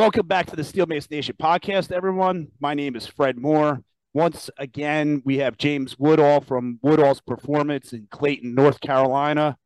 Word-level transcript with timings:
Welcome 0.00 0.26
back 0.26 0.46
to 0.46 0.56
the 0.56 0.64
Steel 0.64 0.86
Mace 0.86 1.10
Nation 1.10 1.36
podcast, 1.38 1.92
everyone. 1.92 2.48
My 2.58 2.72
name 2.72 2.96
is 2.96 3.06
Fred 3.06 3.36
Moore. 3.36 3.82
Once 4.14 4.48
again, 4.56 5.20
we 5.26 5.36
have 5.36 5.58
James 5.58 5.98
Woodall 5.98 6.40
from 6.40 6.78
Woodall's 6.80 7.20
Performance 7.20 7.92
in 7.92 8.08
Clayton, 8.10 8.54
North 8.54 8.80
Carolina, 8.80 9.58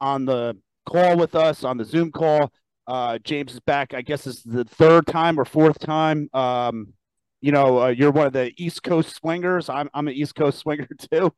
on 0.00 0.24
the 0.24 0.56
call 0.86 1.18
with 1.18 1.34
us 1.34 1.62
on 1.62 1.76
the 1.76 1.84
Zoom 1.84 2.10
call. 2.10 2.50
Uh, 2.86 3.18
James 3.18 3.52
is 3.52 3.60
back. 3.60 3.92
I 3.92 4.00
guess 4.00 4.26
it's 4.26 4.42
the 4.42 4.64
third 4.64 5.06
time 5.06 5.38
or 5.38 5.44
fourth 5.44 5.78
time. 5.78 6.30
Um, 6.32 6.94
you 7.42 7.52
know, 7.52 7.82
uh, 7.82 7.88
you're 7.88 8.12
one 8.12 8.26
of 8.26 8.32
the 8.32 8.50
East 8.56 8.82
Coast 8.82 9.14
swingers. 9.14 9.68
I'm 9.68 9.90
I'm 9.92 10.08
an 10.08 10.14
East 10.14 10.34
Coast 10.34 10.58
swinger 10.60 10.88
too, 11.10 11.34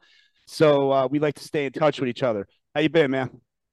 so 0.46 0.92
uh, 0.92 1.08
we 1.10 1.18
like 1.18 1.34
to 1.34 1.44
stay 1.44 1.66
in 1.66 1.72
touch 1.72 1.98
with 1.98 2.08
each 2.08 2.22
other. 2.22 2.46
How 2.72 2.82
you 2.82 2.88
been, 2.88 3.10
man? 3.10 3.30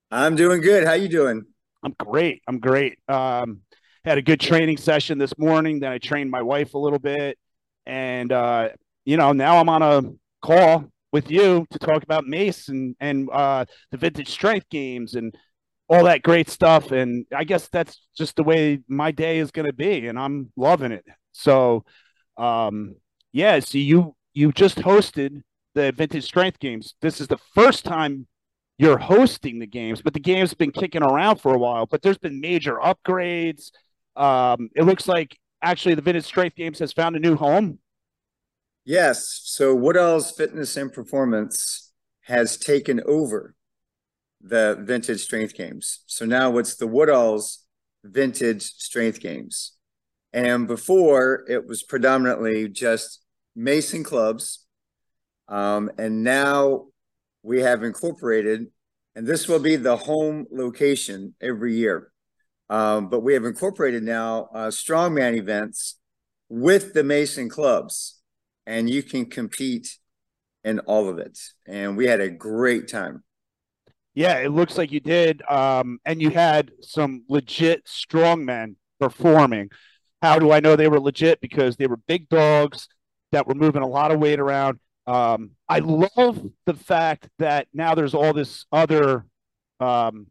I'm 0.10 0.36
doing 0.36 0.60
good. 0.60 0.88
How 0.88 0.94
you 0.94 1.08
doing? 1.08 1.46
I'm 1.84 1.94
great. 2.00 2.42
I'm 2.48 2.58
great. 2.58 2.98
Um, 3.08 3.62
had 4.04 4.18
a 4.18 4.22
good 4.22 4.40
training 4.40 4.78
session 4.78 5.18
this 5.18 5.38
morning. 5.38 5.80
Then 5.80 5.92
I 5.92 5.98
trained 5.98 6.32
my 6.32 6.42
wife 6.42 6.74
a 6.74 6.78
little 6.78 7.00
bit, 7.00 7.38
and 7.86 8.32
uh, 8.32 8.70
you 9.06 9.18
know 9.18 9.32
now 9.32 9.58
I'm 9.58 9.70
on 9.70 9.82
a 9.82 10.04
call 10.42 10.86
with 11.12 11.30
you 11.30 11.66
to 11.72 11.80
talk 11.80 12.04
about 12.04 12.26
Mace 12.26 12.68
and 12.68 12.96
and 13.00 13.30
uh, 13.32 13.66
the 13.92 13.98
vintage 13.98 14.30
strength 14.30 14.70
games 14.70 15.16
and 15.16 15.36
all 15.88 16.06
that 16.06 16.24
great 16.24 16.50
stuff. 16.50 16.92
And 16.92 17.26
I 17.36 17.44
guess 17.44 17.68
that's 17.68 18.02
just 18.18 18.36
the 18.36 18.44
way 18.44 18.80
my 18.88 19.12
day 19.12 19.40
is 19.40 19.52
going 19.52 19.68
to 19.68 19.74
be, 19.74 20.08
and 20.08 20.18
I'm 20.18 20.52
loving 20.56 20.92
it. 20.92 21.06
So, 21.34 21.86
um, 22.38 22.96
yeah. 23.34 23.60
So 23.60 23.78
you 23.78 24.16
you 24.34 24.52
just 24.52 24.78
hosted 24.78 25.42
the 25.76 25.92
vintage 25.92 26.26
strength 26.26 26.60
games. 26.60 26.96
This 27.02 27.22
is 27.22 27.28
the 27.28 27.40
first 27.54 27.86
time 27.86 28.28
you're 28.78 28.98
hosting 28.98 29.60
the 29.60 29.68
games, 29.68 30.02
but 30.02 30.14
the 30.14 30.20
game's 30.20 30.56
been 30.56 30.72
kicking 30.72 31.04
around 31.04 31.40
for 31.40 31.54
a 31.54 31.58
while. 31.58 31.86
But 31.86 32.02
there's 32.02 32.18
been 32.18 32.42
major 32.42 32.78
upgrades 32.78 33.70
um, 34.16 34.70
it 34.76 34.84
looks 34.84 35.08
like 35.08 35.38
actually 35.62 35.96
the 35.96 36.02
Vintage 36.02 36.26
Strength 36.26 36.56
Games 36.56 36.80
has 36.80 36.94
found 36.94 37.16
a 37.16 37.20
new 37.20 37.36
home. 37.36 37.80
Yes. 38.86 39.42
So 39.44 39.76
Woodall's 39.76 40.32
Fitness 40.32 40.76
and 40.76 40.92
Performance 40.92 41.92
has 42.22 42.58
taken 42.58 43.02
over 43.06 43.56
the 44.42 44.78
Vintage 44.82 45.22
Strength 45.22 45.56
Games. 45.56 46.04
So 46.08 46.26
now 46.26 46.58
it's 46.58 46.76
the 46.76 46.88
Woodall's 46.88 47.66
Vintage 48.04 48.64
Strength 48.64 49.20
Games. 49.20 49.74
And 50.34 50.68
before 50.68 51.44
it 51.48 51.68
was 51.68 51.84
predominantly 51.84 52.68
just 52.70 53.22
mace 53.56 53.94
and 53.94 54.06
clubs. 54.06 54.66
Um, 55.48 55.92
and 55.98 56.24
now 56.24 56.86
we 57.44 57.62
have 57.62 57.84
incorporated, 57.84 58.68
and 59.16 59.28
this 59.28 59.48
will 59.48 59.60
be 59.60 59.76
the 59.76 59.98
home 59.98 60.46
location 60.52 61.36
every 61.42 61.76
year. 61.76 62.11
Um, 62.72 63.10
but 63.10 63.20
we 63.20 63.34
have 63.34 63.44
incorporated 63.44 64.02
now 64.02 64.48
uh, 64.54 64.68
strongman 64.68 65.36
events 65.36 66.00
with 66.48 66.94
the 66.94 67.04
mace 67.04 67.38
and 67.38 67.52
clubs, 67.52 68.22
and 68.66 68.90
you 68.90 69.04
can 69.04 69.26
compete 69.26 69.98
in 70.64 70.80
all 70.80 71.10
of 71.10 71.20
it. 71.20 71.38
And 71.68 71.98
we 71.98 72.08
had 72.08 72.22
a 72.22 72.30
great 72.30 72.88
time. 72.88 73.24
Yeah, 74.14 74.38
it 74.38 74.52
looks 74.52 74.78
like 74.78 74.90
you 74.90 75.02
did. 75.02 75.42
Um, 75.50 76.00
and 76.06 76.22
you 76.22 76.30
had 76.30 76.72
some 76.82 77.26
legit 77.28 77.86
strongmen 77.86 78.76
performing. 79.02 79.70
How 80.22 80.40
do 80.40 80.54
I 80.54 80.62
know 80.62 80.78
they 80.78 80.88
were 80.88 81.00
legit? 81.00 81.42
Because 81.42 81.76
they 81.76 81.88
were 81.88 81.98
big 81.98 82.30
dogs 82.30 82.88
that 83.34 83.48
were 83.48 83.56
moving 83.56 83.82
a 83.82 83.88
lot 83.88 84.12
of 84.12 84.20
weight 84.20 84.40
around. 84.40 84.80
Um, 85.08 85.52
I 85.68 85.80
love 85.80 86.42
the 86.66 86.74
fact 86.74 87.28
that 87.40 87.68
now 87.74 87.96
there's 87.96 88.14
all 88.14 88.32
this 88.32 88.66
other, 88.72 89.26
um, 89.82 90.28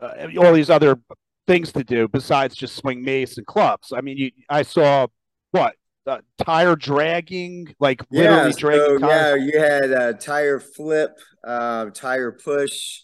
uh, 0.00 0.28
all 0.38 0.54
these 0.54 0.70
other 0.70 0.98
things 1.46 1.72
to 1.72 1.84
do 1.84 2.08
besides 2.08 2.54
just 2.54 2.76
swing 2.76 3.02
mace 3.02 3.36
and 3.36 3.46
clubs. 3.46 3.92
I 3.92 4.00
mean, 4.00 4.16
you, 4.16 4.30
I 4.48 4.62
saw 4.62 5.06
what 5.50 5.74
uh, 6.06 6.18
tire 6.38 6.76
dragging, 6.76 7.74
like 7.80 8.02
literally 8.10 8.50
yeah, 8.50 8.56
dragging. 8.56 8.98
So, 9.00 9.08
yeah, 9.08 9.34
you 9.34 9.58
had 9.58 9.90
a 9.90 10.14
tire 10.14 10.60
flip, 10.60 11.18
uh, 11.46 11.86
tire 11.90 12.32
push, 12.32 13.00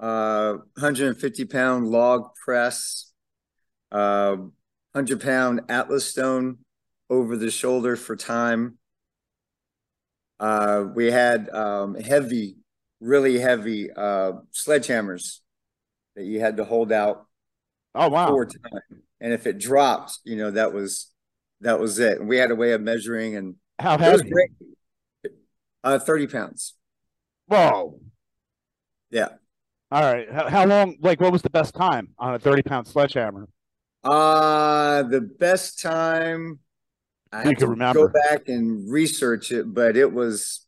uh, 0.00 0.54
150 0.74 1.44
pound 1.46 1.88
log 1.88 2.34
press, 2.44 3.12
uh, 3.90 4.36
100 4.92 5.20
pound 5.20 5.62
Atlas 5.68 6.06
stone 6.06 6.58
over 7.10 7.36
the 7.36 7.50
shoulder 7.50 7.96
for 7.96 8.16
time. 8.16 8.78
Uh, 10.40 10.86
we 10.94 11.10
had 11.10 11.48
um, 11.50 11.94
heavy, 11.94 12.56
really 13.00 13.38
heavy 13.38 13.90
uh, 13.92 14.32
sledgehammers 14.52 15.38
that 16.16 16.24
you 16.24 16.40
had 16.40 16.56
to 16.56 16.64
hold 16.64 16.90
out 16.90 17.26
Oh 17.94 18.08
wow! 18.08 18.28
For 18.28 18.46
time, 18.46 19.02
and 19.20 19.32
if 19.32 19.46
it 19.46 19.58
dropped, 19.58 20.18
you 20.24 20.36
know 20.36 20.50
that 20.50 20.72
was 20.72 21.10
that 21.60 21.78
was 21.78 21.98
it. 21.98 22.20
And 22.20 22.28
we 22.28 22.38
had 22.38 22.50
a 22.50 22.54
way 22.54 22.72
of 22.72 22.80
measuring, 22.80 23.36
and 23.36 23.56
how 23.78 23.98
heavy? 23.98 24.32
Uh, 25.84 25.98
thirty 25.98 26.26
pounds. 26.26 26.74
Whoa! 27.46 28.00
Yeah. 29.10 29.28
All 29.90 30.00
right. 30.00 30.32
How, 30.32 30.48
how 30.48 30.64
long? 30.64 30.96
Like, 31.00 31.20
what 31.20 31.32
was 31.32 31.42
the 31.42 31.50
best 31.50 31.74
time 31.74 32.08
on 32.18 32.34
a 32.34 32.38
thirty 32.38 32.62
pound 32.62 32.86
sledgehammer? 32.86 33.48
Uh 34.04 35.02
the 35.04 35.20
best 35.20 35.80
time. 35.80 36.60
I 37.30 37.48
you 37.48 37.54
can 37.54 37.70
remember. 37.70 38.08
Go 38.08 38.12
back 38.28 38.48
and 38.48 38.90
research 38.90 39.52
it, 39.52 39.72
but 39.72 39.96
it 39.96 40.12
was. 40.12 40.66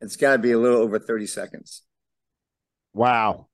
It's 0.00 0.16
got 0.16 0.32
to 0.32 0.38
be 0.38 0.52
a 0.52 0.58
little 0.58 0.80
over 0.80 0.98
thirty 0.98 1.26
seconds. 1.26 1.82
Wow. 2.94 3.48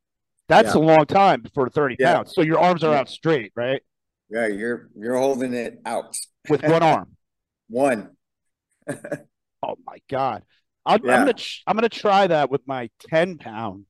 That's 0.49 0.75
yeah. 0.75 0.81
a 0.81 0.83
long 0.83 1.05
time 1.07 1.45
for 1.55 1.69
30 1.69 1.97
yeah. 1.99 2.15
pounds. 2.15 2.35
So 2.35 2.43
your 2.43 2.59
arms 2.59 2.83
are 2.83 2.93
yeah. 2.93 3.01
out 3.01 3.09
straight, 3.09 3.53
right? 3.55 3.83
Yeah, 4.31 4.47
you're 4.47 4.91
you're 4.95 5.17
holding 5.17 5.55
it 5.55 5.81
out 5.87 6.17
with 6.49 6.63
one 6.63 6.83
arm. 6.83 7.17
one. 7.69 8.11
oh 8.89 9.77
my 9.87 9.99
god! 10.11 10.43
i 10.85 10.95
am 10.95 11.01
gonna 11.01 11.35
I'm 11.67 11.77
gonna 11.77 11.89
try 11.89 12.27
that 12.27 12.51
with 12.51 12.63
my 12.67 12.91
10 13.09 13.39
pound 13.39 13.87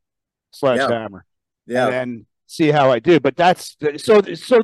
sledgehammer. 0.53 1.25
Yeah. 1.67 1.89
And 1.89 2.27
see 2.47 2.69
how 2.69 2.91
I 2.91 2.99
do. 2.99 3.21
But 3.21 3.37
that's 3.37 3.77
so 3.97 4.21
so. 4.35 4.63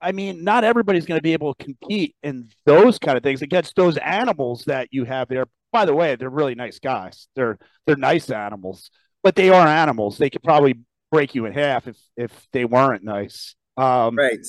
I 0.00 0.12
mean, 0.12 0.44
not 0.44 0.64
everybody's 0.64 1.06
going 1.06 1.18
to 1.18 1.22
be 1.22 1.32
able 1.32 1.54
to 1.54 1.64
compete 1.64 2.14
in 2.22 2.50
those 2.66 2.98
kind 2.98 3.16
of 3.16 3.22
things 3.22 3.40
against 3.40 3.74
those 3.74 3.96
animals 3.96 4.64
that 4.66 4.88
you 4.90 5.04
have 5.04 5.28
there. 5.28 5.46
By 5.72 5.86
the 5.86 5.94
way, 5.94 6.14
they're 6.14 6.28
really 6.28 6.54
nice 6.54 6.78
guys. 6.78 7.28
They're 7.34 7.58
they're 7.86 7.96
nice 7.96 8.28
animals 8.28 8.90
but 9.24 9.34
they 9.34 9.48
are 9.48 9.66
animals. 9.66 10.18
They 10.18 10.30
could 10.30 10.44
probably 10.44 10.78
break 11.10 11.34
you 11.34 11.46
in 11.46 11.52
half 11.52 11.88
if 11.88 11.96
if 12.16 12.46
they 12.52 12.64
weren't 12.64 13.02
nice. 13.02 13.56
Um, 13.76 14.14
right. 14.16 14.46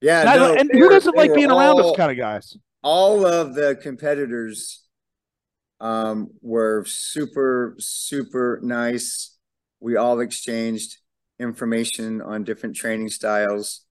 Yeah. 0.00 0.20
And, 0.20 0.40
no, 0.40 0.54
and 0.54 0.70
who 0.72 0.88
doesn't 0.88 1.16
like 1.16 1.32
being 1.34 1.50
all, 1.50 1.60
around 1.60 1.76
those 1.76 1.96
kind 1.96 2.10
of 2.10 2.16
guys? 2.16 2.56
All 2.82 3.26
of 3.26 3.54
the 3.54 3.76
competitors 3.80 4.82
um, 5.78 6.30
were 6.40 6.84
super 6.86 7.76
super 7.78 8.58
nice. 8.62 9.36
We 9.78 9.96
all 9.96 10.20
exchanged 10.20 10.96
information 11.38 12.20
on 12.20 12.44
different 12.44 12.76
training 12.76 13.10
styles, 13.10 13.84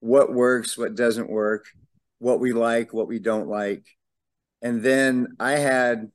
what 0.00 0.32
works, 0.32 0.78
what 0.78 0.94
doesn't 0.94 1.28
work, 1.28 1.66
what 2.18 2.40
we 2.40 2.52
like, 2.52 2.92
what 2.92 3.08
we 3.08 3.18
don't 3.18 3.48
like. 3.48 3.84
And 4.62 4.82
then 4.82 5.28
I 5.40 5.52
had 5.52 6.10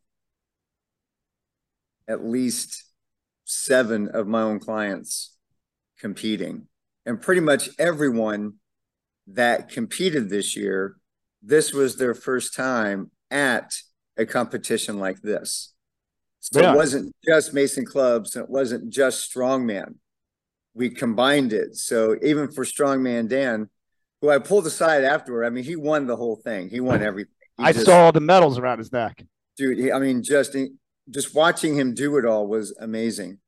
at 2.07 2.25
least 2.25 2.83
seven 3.51 4.07
of 4.07 4.27
my 4.27 4.41
own 4.41 4.59
clients 4.59 5.35
competing. 5.99 6.67
And 7.05 7.21
pretty 7.21 7.41
much 7.41 7.69
everyone 7.77 8.53
that 9.27 9.69
competed 9.69 10.29
this 10.29 10.55
year, 10.55 10.95
this 11.43 11.73
was 11.73 11.97
their 11.97 12.13
first 12.13 12.55
time 12.55 13.11
at 13.29 13.73
a 14.17 14.25
competition 14.25 14.99
like 14.99 15.21
this. 15.21 15.73
So 16.39 16.61
yeah. 16.61 16.73
it 16.73 16.75
wasn't 16.75 17.13
just 17.25 17.53
mace 17.53 17.77
and 17.77 17.87
clubs, 17.87 18.35
and 18.35 18.43
it 18.43 18.49
wasn't 18.49 18.91
just 18.91 19.31
strongman. 19.31 19.95
We 20.73 20.89
combined 20.89 21.53
it. 21.53 21.75
So 21.75 22.17
even 22.23 22.51
for 22.51 22.63
strongman 22.63 23.27
Dan, 23.27 23.69
who 24.21 24.29
I 24.29 24.39
pulled 24.39 24.65
aside 24.65 25.03
afterward, 25.03 25.45
I 25.45 25.49
mean, 25.49 25.63
he 25.63 25.75
won 25.75 26.07
the 26.07 26.15
whole 26.15 26.37
thing. 26.37 26.69
He 26.69 26.79
won 26.79 27.03
everything. 27.03 27.33
He 27.57 27.65
I 27.65 27.73
just, 27.73 27.85
saw 27.85 28.05
all 28.05 28.11
the 28.11 28.21
medals 28.21 28.57
around 28.57 28.79
his 28.79 28.91
neck. 28.91 29.23
Dude, 29.57 29.77
he, 29.77 29.91
I 29.91 29.99
mean, 29.99 30.23
just 30.23 30.55
just 31.09 31.35
watching 31.35 31.75
him 31.75 31.93
do 31.93 32.17
it 32.17 32.25
all 32.25 32.47
was 32.47 32.75
amazing. 32.79 33.39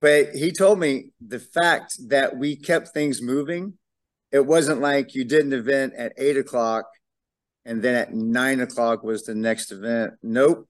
But 0.00 0.34
he 0.34 0.52
told 0.52 0.78
me 0.78 1.12
the 1.20 1.38
fact 1.38 1.96
that 2.08 2.36
we 2.36 2.56
kept 2.56 2.88
things 2.88 3.20
moving, 3.20 3.74
it 4.30 4.46
wasn't 4.46 4.80
like 4.80 5.14
you 5.14 5.24
did 5.24 5.44
an 5.44 5.52
event 5.52 5.94
at 5.96 6.12
eight 6.16 6.36
o'clock 6.36 6.86
and 7.64 7.82
then 7.82 7.94
at 7.94 8.14
nine 8.14 8.60
o'clock 8.60 9.02
was 9.02 9.24
the 9.24 9.34
next 9.34 9.72
event. 9.72 10.14
Nope. 10.22 10.68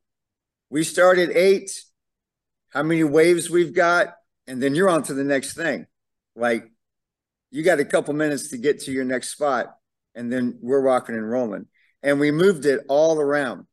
We 0.70 0.82
started 0.84 1.30
eight, 1.30 1.70
how 2.70 2.82
many 2.82 3.04
waves 3.04 3.48
we've 3.48 3.75
got, 3.75 4.14
and 4.46 4.62
then 4.62 4.75
you're 4.75 4.90
on 4.90 5.02
to 5.04 5.14
the 5.14 5.25
next 5.25 5.54
thing. 5.54 5.86
Like 6.34 6.70
you 7.50 7.62
got 7.62 7.80
a 7.80 7.84
couple 7.84 8.14
minutes 8.14 8.50
to 8.50 8.58
get 8.58 8.80
to 8.80 8.92
your 8.92 9.04
next 9.04 9.30
spot, 9.30 9.75
and 10.14 10.32
then 10.32 10.58
we're 10.60 10.80
rocking 10.80 11.14
and 11.14 11.30
rolling. 11.30 11.66
And 12.02 12.20
we 12.20 12.30
moved 12.30 12.66
it 12.66 12.80
all 12.88 13.20
around. 13.20 13.66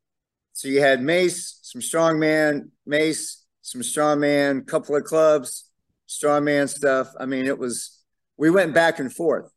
So 0.56 0.68
you 0.68 0.80
had 0.80 1.02
Mace, 1.02 1.58
some 1.60 1.82
strongman, 1.82 2.70
Mace, 2.86 3.44
some 3.60 3.82
strongman, 3.82 4.66
couple 4.66 4.96
of 4.96 5.04
clubs, 5.04 5.68
strongman 6.08 6.66
stuff. 6.66 7.12
I 7.20 7.26
mean, 7.26 7.44
it 7.44 7.58
was 7.58 8.02
we 8.38 8.50
went 8.50 8.72
back 8.72 8.98
and 8.98 9.12
forth. 9.12 9.52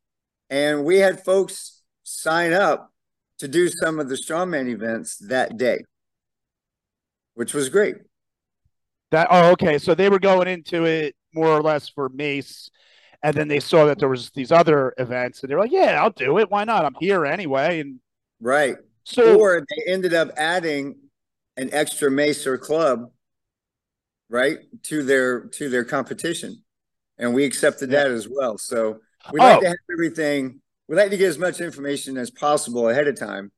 And 0.49 0.83
we 0.83 0.97
had 0.97 1.23
folks 1.23 1.83
sign 2.03 2.51
up 2.51 2.91
to 3.37 3.47
do 3.47 3.69
some 3.69 3.97
of 3.97 4.09
the 4.09 4.15
strongman 4.15 4.67
events 4.67 5.15
that 5.29 5.55
day, 5.55 5.85
which 7.33 7.53
was 7.53 7.69
great. 7.69 7.95
That 9.11 9.29
oh 9.31 9.51
okay, 9.51 9.77
so 9.77 9.95
they 9.95 10.09
were 10.09 10.19
going 10.19 10.49
into 10.49 10.83
it 10.83 11.15
more 11.33 11.47
or 11.47 11.61
less 11.61 11.87
for 11.87 12.09
Mace, 12.09 12.69
and 13.23 13.33
then 13.33 13.47
they 13.47 13.61
saw 13.61 13.85
that 13.85 13.99
there 13.99 14.09
was 14.09 14.31
these 14.31 14.51
other 14.51 14.93
events, 14.97 15.43
and 15.43 15.49
they're 15.49 15.59
like, 15.59 15.71
"Yeah, 15.71 16.03
I'll 16.03 16.09
do 16.09 16.39
it. 16.39 16.51
Why 16.51 16.65
not? 16.65 16.83
I'm 16.83 16.95
here 16.99 17.25
anyway." 17.25 17.79
And 17.79 18.01
right, 18.41 18.75
so 19.09 19.39
or 19.39 19.61
they 19.61 19.91
ended 19.91 20.13
up 20.13 20.29
adding 20.37 20.95
an 21.57 21.69
extra 21.73 22.09
Mace 22.09 22.47
or 22.47 22.57
club, 22.57 23.11
right, 24.29 24.57
to 24.83 25.03
their 25.03 25.41
to 25.47 25.69
their 25.69 25.83
competition, 25.83 26.63
and 27.17 27.33
we 27.33 27.45
accepted 27.45 27.91
yeah. 27.91 28.03
that 28.03 28.11
as 28.11 28.27
well. 28.29 28.57
So 28.57 28.99
we 29.31 29.39
like 29.39 29.57
oh. 29.57 29.61
to 29.61 29.67
have 29.67 29.77
everything. 29.91 30.61
We 30.87 30.95
like 30.95 31.11
to 31.11 31.17
get 31.17 31.29
as 31.29 31.37
much 31.37 31.61
information 31.61 32.17
as 32.17 32.31
possible 32.31 32.89
ahead 32.89 33.07
of 33.07 33.19
time 33.19 33.51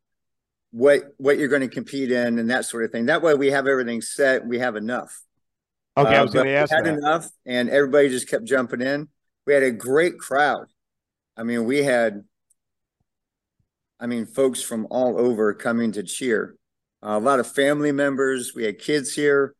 what 0.71 1.03
what 1.17 1.37
you're 1.37 1.49
going 1.49 1.61
to 1.61 1.67
compete 1.67 2.11
in 2.11 2.39
and 2.39 2.49
that 2.49 2.65
sort 2.65 2.83
of 2.83 2.91
thing. 2.91 3.05
That 3.05 3.21
way 3.21 3.35
we 3.35 3.51
have 3.51 3.67
everything 3.67 4.01
set. 4.01 4.45
We 4.45 4.59
have 4.59 4.75
enough. 4.75 5.21
Okay, 5.97 6.15
uh, 6.15 6.19
I 6.19 6.23
was 6.23 6.33
going 6.33 6.47
to 6.47 6.53
ask. 6.53 6.73
Had 6.73 6.85
that. 6.85 6.97
enough, 6.97 7.27
and 7.45 7.69
everybody 7.69 8.09
just 8.09 8.29
kept 8.29 8.45
jumping 8.45 8.81
in. 8.81 9.09
We 9.45 9.53
had 9.53 9.63
a 9.63 9.71
great 9.71 10.17
crowd. 10.17 10.67
I 11.35 11.43
mean, 11.43 11.65
we 11.65 11.83
had, 11.83 12.23
I 14.01 14.07
mean, 14.07 14.25
folks 14.25 14.63
from 14.63 14.87
all 14.89 15.17
over 15.19 15.53
coming 15.53 15.91
to 15.91 16.01
cheer. 16.01 16.55
Uh, 17.03 17.09
a 17.09 17.19
lot 17.19 17.39
of 17.39 17.51
family 17.51 17.91
members. 17.91 18.53
We 18.55 18.63
had 18.63 18.79
kids 18.79 19.13
here. 19.13 19.55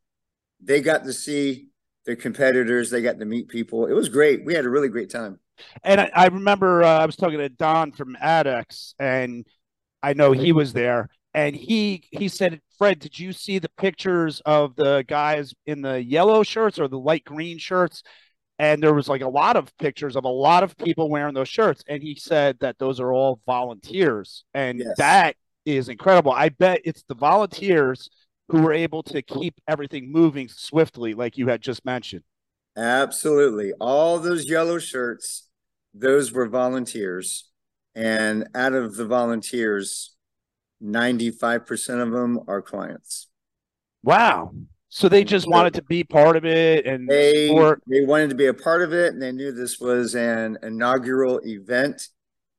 They 0.60 0.82
got 0.82 1.04
to 1.04 1.14
see 1.14 1.68
their 2.08 2.16
competitors. 2.16 2.90
They 2.90 3.04
got 3.04 3.20
to 3.20 3.26
meet 3.26 3.50
people. 3.50 3.86
It 3.86 3.94
was 3.94 4.10
great. 4.10 4.44
We 4.44 4.56
had 4.56 4.66
a 4.66 4.70
really 4.70 4.90
great 4.90 5.12
time. 5.12 5.40
And 5.84 6.02
I, 6.02 6.12
I 6.16 6.28
remember 6.28 6.84
uh, 6.84 7.00
I 7.00 7.06
was 7.06 7.16
talking 7.16 7.38
to 7.38 7.50
Don 7.50 7.92
from 7.92 8.18
ADX, 8.22 8.96
and 9.00 9.46
I 10.02 10.14
know 10.14 10.32
he 10.32 10.52
was 10.52 10.74
there, 10.74 11.10
and 11.36 11.56
he 11.56 12.08
he 12.10 12.28
said 12.28 12.60
Fred, 12.80 12.98
did 12.98 13.20
you 13.20 13.32
see 13.32 13.60
the 13.60 13.70
pictures 13.78 14.42
of 14.44 14.76
the 14.76 15.06
guys 15.08 15.54
in 15.68 15.84
the 15.84 16.04
yellow 16.04 16.42
shirts 16.42 16.80
or 16.80 16.88
the 16.88 16.98
light 16.98 17.24
green 17.24 17.60
shirts? 17.60 18.02
And 18.62 18.84
there 18.84 18.94
was 18.94 19.10
like 19.10 19.24
a 19.24 19.28
lot 19.28 19.56
of 19.56 19.76
pictures 19.80 20.16
of 20.16 20.24
a 20.24 20.30
lot 20.30 20.62
of 20.62 20.78
people 20.78 21.10
wearing 21.10 21.34
those 21.34 21.50
shirts. 21.50 21.84
And 21.88 22.04
he 22.04 22.14
said 22.14 22.60
that 22.60 22.78
those 22.78 23.00
are 23.00 23.12
all 23.12 23.42
volunteers. 23.48 24.44
And 24.54 24.78
yes. 24.78 24.94
that 24.98 25.36
is 25.66 25.90
incredible. 25.90 26.32
I 26.32 26.50
bet 26.50 26.82
it's 26.86 27.02
the 27.08 27.16
volunteers 27.16 28.12
who 28.50 28.62
were 28.62 28.72
able 28.72 29.02
to 29.02 29.24
keep 29.24 29.56
everything 29.68 30.12
moving 30.12 30.48
swiftly, 30.48 31.16
like 31.16 31.40
you 31.40 31.48
had 31.48 31.60
just 31.60 31.84
mentioned. 31.86 32.22
Absolutely. 32.78 33.74
All 33.82 34.20
those 34.20 34.48
yellow 34.48 34.78
shirts, 34.78 35.50
those 35.96 36.32
were 36.32 36.48
volunteers. 36.48 37.50
And 37.96 38.48
out 38.54 38.74
of 38.74 38.96
the 38.96 39.08
volunteers, 39.08 40.16
95% 40.84 42.00
of 42.00 42.12
them 42.12 42.42
are 42.48 42.62
clients. 42.62 43.28
Wow. 44.04 44.54
So 44.94 45.08
they 45.08 45.24
just 45.24 45.48
wanted 45.48 45.76
to 45.76 45.84
be 45.84 46.04
part 46.04 46.36
of 46.36 46.44
it 46.44 46.86
and 46.86 47.08
they, 47.08 47.48
they 47.88 48.04
wanted 48.04 48.30
to 48.30 48.36
be 48.36 48.48
a 48.48 48.54
part 48.54 48.82
of 48.82 48.92
it 48.92 49.14
and 49.14 49.22
they 49.22 49.32
knew 49.32 49.54
this 49.54 49.80
was 49.80 50.16
an 50.16 50.58
inaugural 50.62 51.40
event. 51.46 52.10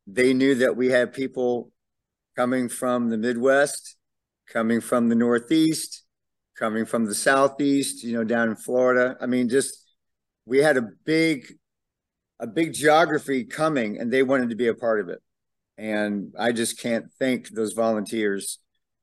They 0.06 0.32
knew 0.32 0.54
that 0.54 0.74
we 0.74 0.88
had 0.88 1.12
people 1.12 1.70
coming 2.34 2.70
from 2.70 3.10
the 3.10 3.18
Midwest, 3.18 3.96
coming 4.48 4.80
from 4.80 5.10
the 5.10 5.14
Northeast, 5.14 6.04
coming 6.56 6.86
from 6.86 7.04
the 7.04 7.14
Southeast, 7.14 8.02
you 8.02 8.14
know, 8.14 8.24
down 8.24 8.48
in 8.48 8.56
Florida. 8.56 9.14
I 9.20 9.26
mean, 9.26 9.50
just 9.50 9.84
we 10.46 10.60
had 10.60 10.78
a 10.78 10.88
big 11.04 11.52
a 12.40 12.46
big 12.46 12.72
geography 12.72 13.44
coming 13.44 13.98
and 13.98 14.10
they 14.10 14.22
wanted 14.22 14.48
to 14.48 14.56
be 14.56 14.68
a 14.68 14.74
part 14.74 15.00
of 15.00 15.10
it. 15.10 15.20
And 15.76 16.32
I 16.38 16.52
just 16.52 16.80
can't 16.80 17.12
thank 17.18 17.50
those 17.50 17.74
volunteers 17.74 18.58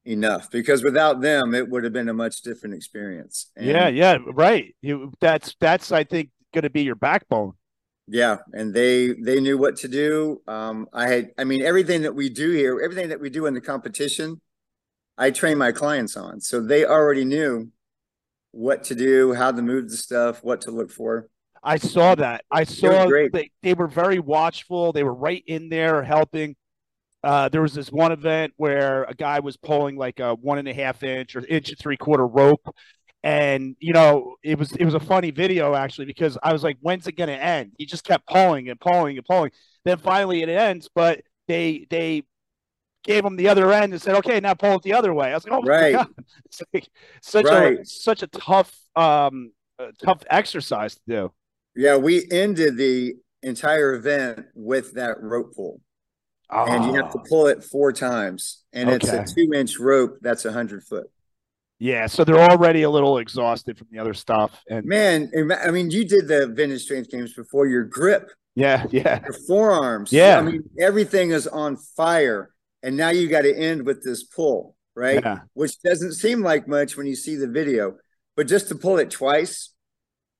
enough 0.10 0.50
because 0.50 0.84
without 0.84 1.22
them, 1.22 1.54
it 1.54 1.70
would 1.70 1.84
have 1.84 1.94
been 1.94 2.10
a 2.10 2.14
much 2.14 2.42
different 2.42 2.76
experience. 2.76 3.52
And 3.56 3.68
yeah, 3.68 3.88
yeah, 3.88 4.18
right. 4.34 4.76
You, 4.82 5.14
that's 5.22 5.56
that's 5.60 5.92
I 5.92 6.04
think 6.04 6.32
going 6.54 6.64
to 6.64 6.70
be 6.70 6.82
your 6.82 6.96
backbone. 6.96 7.54
Yeah, 8.08 8.38
and 8.54 8.74
they 8.74 9.14
they 9.14 9.40
knew 9.40 9.58
what 9.58 9.76
to 9.78 9.88
do. 9.88 10.42
Um, 10.48 10.88
I 10.92 11.08
had, 11.08 11.30
I 11.38 11.44
mean, 11.44 11.62
everything 11.62 12.02
that 12.02 12.16
we 12.16 12.30
do 12.30 12.52
here, 12.52 12.82
everything 12.84 13.10
that 13.10 13.22
we 13.22 13.30
do 13.30 13.46
in 13.46 13.54
the 13.54 13.62
competition, 13.62 14.42
I 15.18 15.30
train 15.30 15.60
my 15.60 15.72
clients 15.72 16.18
on, 16.18 16.42
so 16.42 16.60
they 16.60 16.86
already 16.86 17.24
knew 17.24 17.72
what 18.52 18.84
to 18.86 18.96
do, 18.96 19.34
how 19.34 19.52
to 19.52 19.62
move 19.62 19.90
the 19.90 19.98
stuff, 19.98 20.44
what 20.44 20.62
to 20.62 20.72
look 20.72 20.92
for. 20.92 21.30
I 21.62 21.78
saw 21.78 22.16
that. 22.16 22.46
I 22.50 22.64
saw 22.64 23.08
they, 23.32 23.52
they 23.62 23.74
were 23.74 23.88
very 23.88 24.20
watchful. 24.20 24.92
They 24.92 25.04
were 25.04 25.14
right 25.14 25.44
in 25.46 25.70
there 25.70 26.02
helping. 26.02 26.56
Uh, 27.24 27.50
there 27.50 27.62
was 27.62 27.74
this 27.74 27.92
one 27.92 28.12
event 28.12 28.54
where 28.58 29.04
a 29.04 29.14
guy 29.14 29.40
was 29.40 29.58
pulling 29.58 29.98
like 29.98 30.20
a 30.20 30.36
one 30.36 30.58
and 30.58 30.68
a 30.68 30.74
half 30.74 31.04
inch 31.04 31.36
or 31.36 31.46
inch 31.46 31.70
and 31.70 31.78
three 31.78 31.98
quarter 31.98 32.26
rope, 32.26 32.74
and 33.24 33.76
you 33.80 33.92
know 33.92 34.36
it 34.42 34.58
was 34.58 34.72
it 34.74 34.86
was 34.86 34.94
a 34.94 35.00
funny 35.00 35.32
video 35.32 35.76
actually 35.76 36.06
because 36.06 36.38
I 36.42 36.54
was 36.54 36.64
like, 36.64 36.78
when's 36.80 37.08
it 37.08 37.18
gonna 37.18 37.34
end? 37.34 37.74
He 37.78 37.86
just 37.86 38.06
kept 38.06 38.26
pulling 38.28 38.70
and 38.70 38.80
pulling 38.80 39.18
and 39.18 39.26
pulling. 39.26 39.52
Then 39.84 39.98
finally 39.98 40.42
it 40.42 40.50
ends, 40.50 40.90
but 40.94 41.22
they 41.48 41.88
they 41.90 42.24
gave 43.04 43.26
him 43.26 43.36
the 43.36 43.50
other 43.50 43.72
end 43.72 43.92
and 43.92 44.02
said, 44.02 44.16
okay, 44.16 44.40
now 44.40 44.54
pull 44.54 44.76
it 44.76 44.84
the 44.84 44.94
other 44.94 45.14
way. 45.14 45.32
I 45.32 45.34
was 45.34 45.46
like, 45.46 45.54
oh 45.54 45.66
right. 45.66 45.94
my 45.94 46.04
god, 46.04 46.14
it's 46.46 46.62
like 46.74 46.90
such 47.22 47.46
right. 47.46 47.80
a 47.80 47.86
such 47.86 48.24
a 48.24 48.28
tough 48.28 48.74
um 48.96 49.52
tough 50.02 50.24
exercise 50.30 50.96
to 50.96 51.02
do. 51.08 51.32
Yeah, 51.76 51.98
we 51.98 52.26
ended 52.32 52.78
the 52.78 53.16
entire 53.44 53.94
event 53.94 54.46
with 54.54 54.94
that 54.96 55.22
rope 55.22 55.56
pull. 55.56 55.82
Oh. 56.52 56.66
And 56.66 56.86
you 56.86 56.94
have 56.96 57.12
to 57.12 57.20
ah. 57.20 57.24
pull 57.30 57.48
it 57.48 57.64
four 57.64 57.94
times. 57.94 58.64
And 58.74 58.90
okay. 58.90 58.96
it's 58.96 59.32
a 59.32 59.36
two 59.36 59.54
inch 59.54 59.80
rope 59.80 60.18
that's 60.22 60.46
a 60.46 60.52
hundred 60.52 60.84
foot. 60.84 61.10
Yeah, 61.82 62.08
so 62.08 62.26
they're 62.26 62.42
already 62.42 62.82
a 62.82 62.90
little 62.90 63.20
exhausted 63.20 63.78
from 63.78 63.88
the 63.90 64.00
other 64.00 64.14
stuff. 64.14 64.62
And 64.70 64.86
man, 64.86 65.32
I 65.64 65.72
mean, 65.72 65.90
you 65.92 66.04
did 66.04 66.28
the 66.28 66.48
vintage 66.48 66.84
strength 66.84 67.10
games 67.10 67.34
before 67.34 67.68
your 67.68 67.86
grip. 67.86 68.30
Yeah, 68.56 68.86
yeah. 68.92 69.22
Your 69.24 69.40
forearms. 69.48 70.12
Yeah. 70.12 70.40
I 70.40 70.42
mean, 70.42 70.64
everything 70.78 71.32
is 71.32 71.48
on 71.48 71.78
fire. 71.78 72.52
And 72.84 72.98
now 72.98 73.10
you 73.10 73.30
got 73.30 73.44
to 73.44 73.56
end 73.56 73.86
with 73.86 74.04
this 74.04 74.24
pull, 74.24 74.76
right? 74.94 75.22
Yeah. 75.24 75.40
Which 75.54 75.82
doesn't 75.82 76.14
seem 76.14 76.42
like 76.42 76.68
much 76.68 76.98
when 76.98 77.08
you 77.08 77.16
see 77.16 77.38
the 77.38 77.48
video. 77.48 77.96
But 78.36 78.48
just 78.48 78.68
to 78.70 78.76
pull 78.76 78.98
it 78.98 79.10
twice 79.10 79.74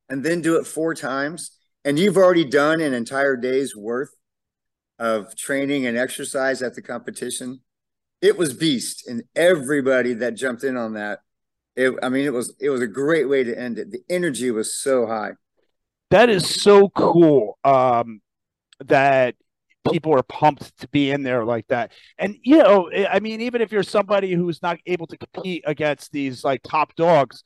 and 0.10 0.24
then 0.24 0.42
do 0.42 0.58
it 0.58 0.68
four 0.68 0.94
times, 0.94 1.52
and 1.86 1.98
you've 1.98 2.18
already 2.18 2.46
done 2.46 2.82
an 2.82 2.94
entire 2.94 3.38
day's 3.38 3.76
worth 3.76 4.12
of 5.00 5.36
training 5.36 5.86
and 5.86 5.98
exercise 5.98 6.62
at 6.62 6.76
the 6.76 6.82
competition, 6.82 7.62
it 8.22 8.38
was 8.38 8.54
beast. 8.54 9.08
And 9.08 9.24
everybody 9.36 10.14
that 10.16 10.36
jumped 10.36 10.64
in 10.64 10.78
on 10.78 10.94
that, 10.94 11.20
it, 11.76 11.94
I 12.04 12.10
mean, 12.10 12.26
it 12.26 12.34
was 12.34 12.54
it 12.60 12.70
was 12.70 12.82
a 12.82 12.88
great 12.88 13.30
way 13.30 13.44
to 13.44 13.58
end 13.58 13.80
it. 13.80 13.92
The 13.92 14.02
energy 14.10 14.52
was 14.52 14.76
so 14.76 15.08
high. 15.08 15.32
That 16.12 16.30
is 16.30 16.62
so 16.62 16.90
cool. 16.90 17.58
Um, 17.64 18.22
that 18.86 19.36
people 19.92 20.14
are 20.14 20.24
pumped 20.24 20.78
to 20.80 20.88
be 20.90 21.12
in 21.12 21.24
there 21.24 21.46
like 21.46 21.68
that. 21.68 21.92
And 22.18 22.36
you 22.44 22.58
know, 22.58 22.92
I 23.10 23.20
mean, 23.20 23.42
even 23.42 23.62
if 23.62 23.72
you're 23.72 23.84
somebody 23.84 24.34
who's 24.34 24.62
not 24.62 24.78
able 24.86 25.08
to 25.08 25.18
compete 25.18 25.64
against 25.66 26.12
these 26.12 26.44
like 26.44 26.62
top 26.64 26.96
dogs, 26.96 27.44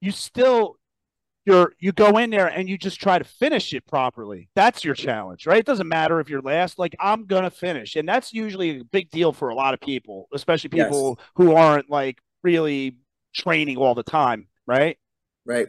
you 0.00 0.12
still 0.12 0.75
you're 1.46 1.72
you 1.78 1.92
go 1.92 2.18
in 2.18 2.30
there 2.30 2.48
and 2.48 2.68
you 2.68 2.76
just 2.76 3.00
try 3.00 3.18
to 3.18 3.24
finish 3.24 3.72
it 3.72 3.86
properly. 3.86 4.50
That's 4.56 4.84
your 4.84 4.94
challenge, 4.94 5.46
right? 5.46 5.58
It 5.58 5.64
doesn't 5.64 5.88
matter 5.88 6.18
if 6.20 6.28
you're 6.28 6.42
last. 6.42 6.78
Like 6.78 6.96
I'm 7.00 7.24
gonna 7.24 7.50
finish, 7.50 7.94
and 7.94 8.06
that's 8.06 8.34
usually 8.34 8.80
a 8.80 8.84
big 8.84 9.10
deal 9.10 9.32
for 9.32 9.48
a 9.48 9.54
lot 9.54 9.72
of 9.72 9.80
people, 9.80 10.28
especially 10.34 10.70
people 10.70 11.16
yes. 11.18 11.26
who 11.36 11.54
aren't 11.54 11.88
like 11.88 12.18
really 12.42 12.98
training 13.32 13.76
all 13.76 13.94
the 13.94 14.02
time, 14.02 14.48
right? 14.66 14.98
Right. 15.44 15.68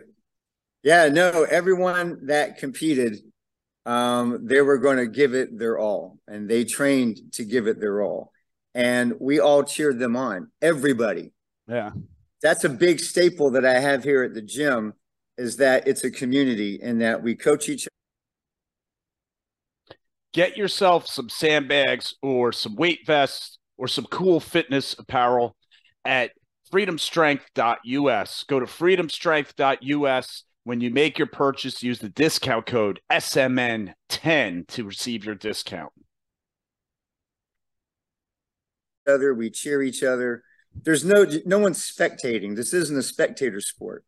Yeah. 0.84 1.10
No. 1.10 1.44
Everyone 1.44 2.26
that 2.26 2.58
competed, 2.58 3.18
um, 3.86 4.48
they 4.48 4.62
were 4.62 4.80
going 4.80 4.98
to 4.98 5.08
give 5.08 5.36
it 5.36 5.60
their 5.60 5.78
all, 5.78 6.18
and 6.28 6.50
they 6.50 6.66
trained 6.66 7.20
to 7.34 7.46
give 7.46 7.68
it 7.68 7.80
their 7.80 8.02
all, 8.02 8.32
and 8.74 9.14
we 9.20 9.40
all 9.40 9.64
cheered 9.64 10.00
them 10.00 10.16
on. 10.16 10.50
Everybody. 10.60 11.34
Yeah. 11.68 11.92
That's 12.42 12.64
a 12.64 12.70
big 12.70 13.00
staple 13.00 13.52
that 13.52 13.66
I 13.66 13.80
have 13.80 14.04
here 14.04 14.24
at 14.24 14.34
the 14.34 14.42
gym 14.42 14.94
is 15.38 15.58
that 15.58 15.88
it's 15.88 16.04
a 16.04 16.12
community 16.12 16.80
and 16.82 17.02
that 17.02 17.22
we 17.22 17.36
coach 17.36 17.70
each 17.70 17.84
other. 17.84 17.92
get 20.34 20.58
yourself 20.58 21.08
some 21.08 21.30
sandbags 21.30 22.16
or 22.22 22.52
some 22.52 22.76
weight 22.76 23.00
vests 23.06 23.58
or 23.78 23.88
some 23.88 24.06
cool 24.06 24.40
fitness 24.40 24.96
apparel 24.98 25.56
at 26.06 26.32
freedomstrength.us 26.72 28.44
go 28.48 28.60
to 28.60 28.66
freedomstrength.us 28.66 30.44
when 30.64 30.82
you 30.82 30.90
make 30.92 31.18
your 31.18 31.28
purchase 31.28 31.82
use 31.82 32.00
the 32.00 32.10
discount 32.10 32.66
code 32.66 33.00
smn10 33.12 34.68
to 34.68 34.84
receive 34.84 35.24
your 35.26 35.36
discount. 35.36 35.92
Other 39.08 39.34
we 39.34 39.50
cheer 39.50 39.82
each 39.82 40.04
other. 40.04 40.44
There's 40.84 41.06
no 41.06 41.26
no 41.46 41.60
one's 41.60 41.80
spectating. 41.80 42.56
This 42.58 42.74
isn't 42.74 42.98
a 42.98 43.04
spectator 43.04 43.62
sport 43.62 44.04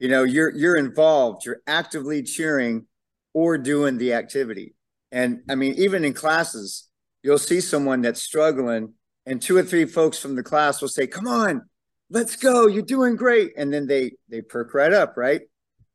you 0.00 0.08
know 0.08 0.24
you're 0.24 0.50
you're 0.56 0.76
involved 0.76 1.46
you're 1.46 1.62
actively 1.68 2.22
cheering 2.22 2.86
or 3.34 3.58
doing 3.58 3.98
the 3.98 4.14
activity 4.14 4.74
And 5.12 5.40
I 5.48 5.56
mean, 5.56 5.74
even 5.74 6.04
in 6.04 6.14
classes, 6.14 6.88
you'll 7.22 7.38
see 7.38 7.60
someone 7.60 8.02
that's 8.02 8.22
struggling, 8.22 8.94
and 9.26 9.42
two 9.42 9.56
or 9.56 9.64
three 9.64 9.86
folks 9.86 10.18
from 10.18 10.36
the 10.36 10.42
class 10.44 10.80
will 10.80 10.88
say, 10.88 11.06
Come 11.06 11.28
on, 11.28 11.68
let's 12.10 12.36
go, 12.36 12.66
you're 12.68 12.82
doing 12.82 13.16
great. 13.16 13.52
And 13.56 13.72
then 13.72 13.86
they 13.86 14.12
they 14.28 14.42
perk 14.42 14.74
right 14.74 14.92
up, 14.92 15.16
right? 15.16 15.42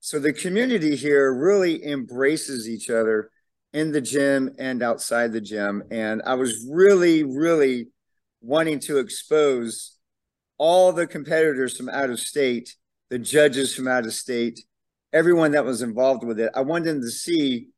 So 0.02 0.20
the 0.20 0.34
community 0.34 0.96
here 0.96 1.34
really 1.34 1.84
embraces 1.86 2.70
each 2.70 2.90
other 2.90 3.32
in 3.74 3.92
the 3.92 4.02
gym 4.02 4.52
and 4.60 4.84
outside 4.84 5.32
the 5.34 5.42
gym. 5.42 5.84
And 5.92 6.22
I 6.26 6.36
was 6.36 6.66
really, 6.70 7.24
really 7.24 7.88
wanting 8.42 8.80
to 8.82 9.00
expose 9.00 9.98
all 10.58 10.94
the 10.94 11.08
competitors 11.08 11.76
from 11.78 11.90
out 11.90 12.10
of 12.10 12.20
state, 12.20 12.76
the 13.10 13.20
judges 13.20 13.76
from 13.76 13.88
out 13.88 14.06
of 14.06 14.14
state, 14.14 14.60
everyone 15.14 15.52
that 15.52 15.66
was 15.66 15.82
involved 15.82 16.24
with 16.24 16.40
it. 16.40 16.52
I 16.56 16.62
wanted 16.62 17.02
to 17.02 17.10
see 17.10 17.70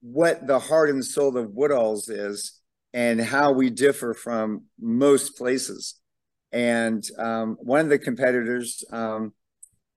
what 0.00 0.46
the 0.46 0.58
heart 0.58 0.90
and 0.90 1.04
soul 1.04 1.36
of 1.36 1.50
Woodall's 1.50 2.08
is 2.08 2.60
and 2.92 3.20
how 3.20 3.52
we 3.52 3.70
differ 3.70 4.14
from 4.14 4.64
most 4.80 5.36
places. 5.36 6.00
And 6.50 7.08
um, 7.18 7.56
one 7.60 7.80
of 7.80 7.88
the 7.88 7.98
competitors, 7.98 8.84
um, 8.92 9.32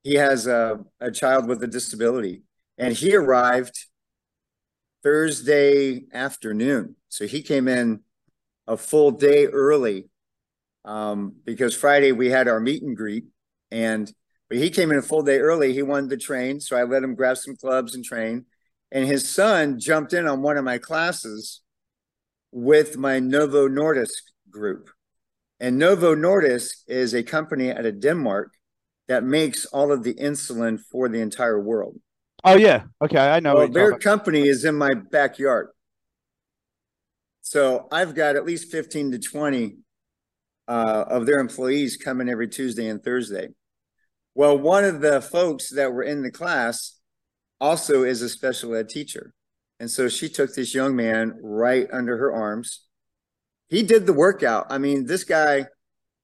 he 0.04 0.16
has 0.16 0.48
a, 0.48 0.80
a 1.00 1.12
child 1.12 1.48
with 1.48 1.62
a 1.64 1.68
disability, 1.68 2.44
and 2.78 2.94
he 2.94 3.16
arrived 3.16 3.76
Thursday 5.04 6.04
afternoon. 6.14 6.96
So 7.10 7.28
he 7.28 7.42
came 7.42 7.68
in 7.68 8.02
a 8.68 8.78
full 8.78 9.12
day 9.12 9.48
early 9.48 10.10
um, 10.86 11.36
because 11.44 11.76
Friday 11.76 12.12
we 12.12 12.30
had 12.30 12.48
our 12.48 12.60
meet 12.60 12.84
and 12.84 12.96
greet, 12.96 13.26
and 13.72 14.12
but 14.50 14.58
he 14.58 14.70
came 14.70 14.92
in 14.92 14.98
a 14.98 15.02
full 15.02 15.24
day 15.24 15.40
early. 15.40 15.74
He 15.74 15.82
wanted 15.82 16.10
to 16.12 16.18
train, 16.18 16.60
so 16.60 16.76
I 16.76 16.84
let 16.84 17.04
him 17.04 17.16
grab 17.16 17.38
some 17.38 17.56
clubs 17.56 17.96
and 17.96 18.04
train. 18.04 18.46
And 18.92 19.06
his 19.06 19.28
son 19.28 19.80
jumped 19.80 20.14
in 20.14 20.28
on 20.28 20.42
one 20.42 20.58
of 20.58 20.64
my 20.64 20.78
classes 20.78 21.62
with 22.52 22.98
my 22.98 23.20
Novo 23.20 23.68
Nordisk 23.68 24.22
group. 24.50 24.90
And 25.60 25.78
Novo 25.78 26.16
Nordisk 26.16 26.72
is 26.88 27.14
a 27.14 27.24
company 27.24 27.72
out 27.72 27.86
of 27.86 28.00
Denmark 28.00 28.52
that 29.08 29.24
makes 29.24 29.66
all 29.66 29.92
of 29.92 30.04
the 30.04 30.14
insulin 30.16 30.80
for 30.80 31.10
the 31.10 31.20
entire 31.20 31.60
world. 31.60 32.00
Oh 32.44 32.58
yeah, 32.58 32.84
okay, 33.02 33.18
I 33.18 33.40
know. 33.40 33.56
Well, 33.56 33.68
their 33.70 33.98
company 33.98 34.48
is 34.48 34.66
in 34.66 34.76
my 34.76 34.94
backyard, 34.94 35.70
so 37.42 37.88
I've 37.92 38.14
got 38.14 38.36
at 38.36 38.46
least 38.46 38.72
fifteen 38.72 39.12
to 39.12 39.20
twenty 39.20 39.78
uh, 40.68 41.06
of 41.08 41.26
their 41.26 41.40
employees 41.40 41.98
coming 41.98 42.30
every 42.30 42.48
Tuesday 42.48 42.88
and 42.88 43.04
Thursday. 43.04 43.50
Well, 44.36 44.58
one 44.58 44.84
of 44.84 45.00
the 45.00 45.22
folks 45.22 45.70
that 45.72 45.94
were 45.94 46.04
in 46.04 46.22
the 46.22 46.32
class 46.32 47.00
also 47.60 48.04
is 48.04 48.22
a 48.22 48.30
special 48.30 48.76
ed 48.76 48.90
teacher. 48.90 49.34
And 49.80 49.90
so 49.90 50.10
she 50.10 50.30
took 50.30 50.54
this 50.54 50.76
young 50.76 50.96
man 50.96 51.40
right 51.42 51.88
under 51.92 52.18
her 52.18 52.32
arms. 52.34 52.82
He 53.68 53.82
did 53.82 54.06
the 54.06 54.14
workout. 54.14 54.68
I 54.70 54.78
mean, 54.78 55.06
this 55.06 55.24
guy, 55.24 55.66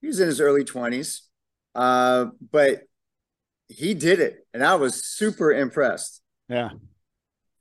he 0.02 0.08
was 0.08 0.20
in 0.20 0.28
his 0.28 0.42
early 0.42 0.64
20s, 0.64 1.22
uh, 1.74 2.26
but 2.52 2.82
he 3.68 3.94
did 3.94 4.20
it. 4.20 4.46
And 4.54 4.64
I 4.64 4.76
was 4.76 5.06
super 5.06 5.52
impressed. 5.52 6.22
Yeah. 6.50 6.72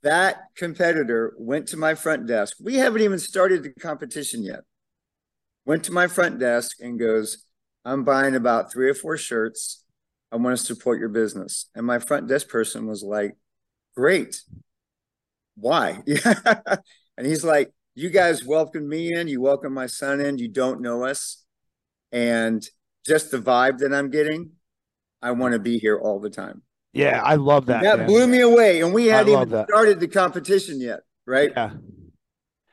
That 0.02 0.38
competitor 0.56 1.34
went 1.38 1.68
to 1.68 1.76
my 1.76 1.94
front 1.94 2.26
desk. 2.26 2.56
We 2.60 2.76
haven't 2.76 3.02
even 3.02 3.18
started 3.18 3.62
the 3.62 3.70
competition 3.70 4.42
yet. 4.42 4.60
Went 5.64 5.84
to 5.84 5.92
my 5.92 6.08
front 6.08 6.38
desk 6.38 6.78
and 6.80 6.98
goes, 6.98 7.44
I'm 7.84 8.02
buying 8.04 8.34
about 8.34 8.72
three 8.72 8.88
or 8.88 8.94
four 8.94 9.16
shirts. 9.16 9.84
I 10.32 10.36
want 10.36 10.56
to 10.58 10.64
support 10.64 11.00
your 11.00 11.08
business. 11.08 11.66
And 11.74 11.84
my 11.86 11.98
front 11.98 12.28
desk 12.28 12.48
person 12.48 12.86
was 12.86 13.02
like, 13.02 13.36
Great 13.96 14.40
why? 15.60 16.02
and 17.16 17.26
he's 17.26 17.44
like, 17.44 17.72
you 17.94 18.10
guys 18.10 18.44
welcomed 18.44 18.88
me 18.88 19.14
in, 19.14 19.28
you 19.28 19.40
welcome 19.40 19.72
my 19.72 19.86
son 19.86 20.20
in, 20.20 20.38
you 20.38 20.48
don't 20.48 20.80
know 20.80 21.04
us. 21.04 21.44
And 22.12 22.66
just 23.06 23.30
the 23.30 23.38
vibe 23.38 23.78
that 23.78 23.92
I'm 23.92 24.10
getting, 24.10 24.52
I 25.22 25.32
want 25.32 25.52
to 25.52 25.58
be 25.58 25.78
here 25.78 25.98
all 25.98 26.18
the 26.18 26.30
time. 26.30 26.62
Yeah, 26.92 27.22
I 27.22 27.36
love 27.36 27.66
that. 27.66 27.82
That 27.82 27.98
man. 27.98 28.06
blew 28.06 28.26
me 28.26 28.40
away. 28.40 28.80
And 28.80 28.92
we 28.92 29.06
hadn't 29.06 29.32
even 29.32 29.48
that. 29.50 29.68
started 29.68 30.00
the 30.00 30.08
competition 30.08 30.80
yet, 30.80 31.00
right? 31.26 31.52
Yeah. 31.54 31.70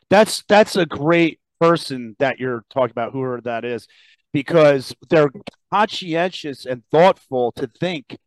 That's 0.09 0.43
that's 0.47 0.75
a 0.75 0.85
great 0.85 1.39
person 1.59 2.15
that 2.19 2.39
you're 2.39 2.63
talking 2.69 2.91
about, 2.91 3.11
whoever 3.11 3.41
that 3.41 3.65
is, 3.65 3.87
because 4.31 4.95
they're 5.09 5.29
conscientious 5.71 6.65
and 6.65 6.83
thoughtful 6.91 7.51
to 7.53 7.67
think 7.67 8.17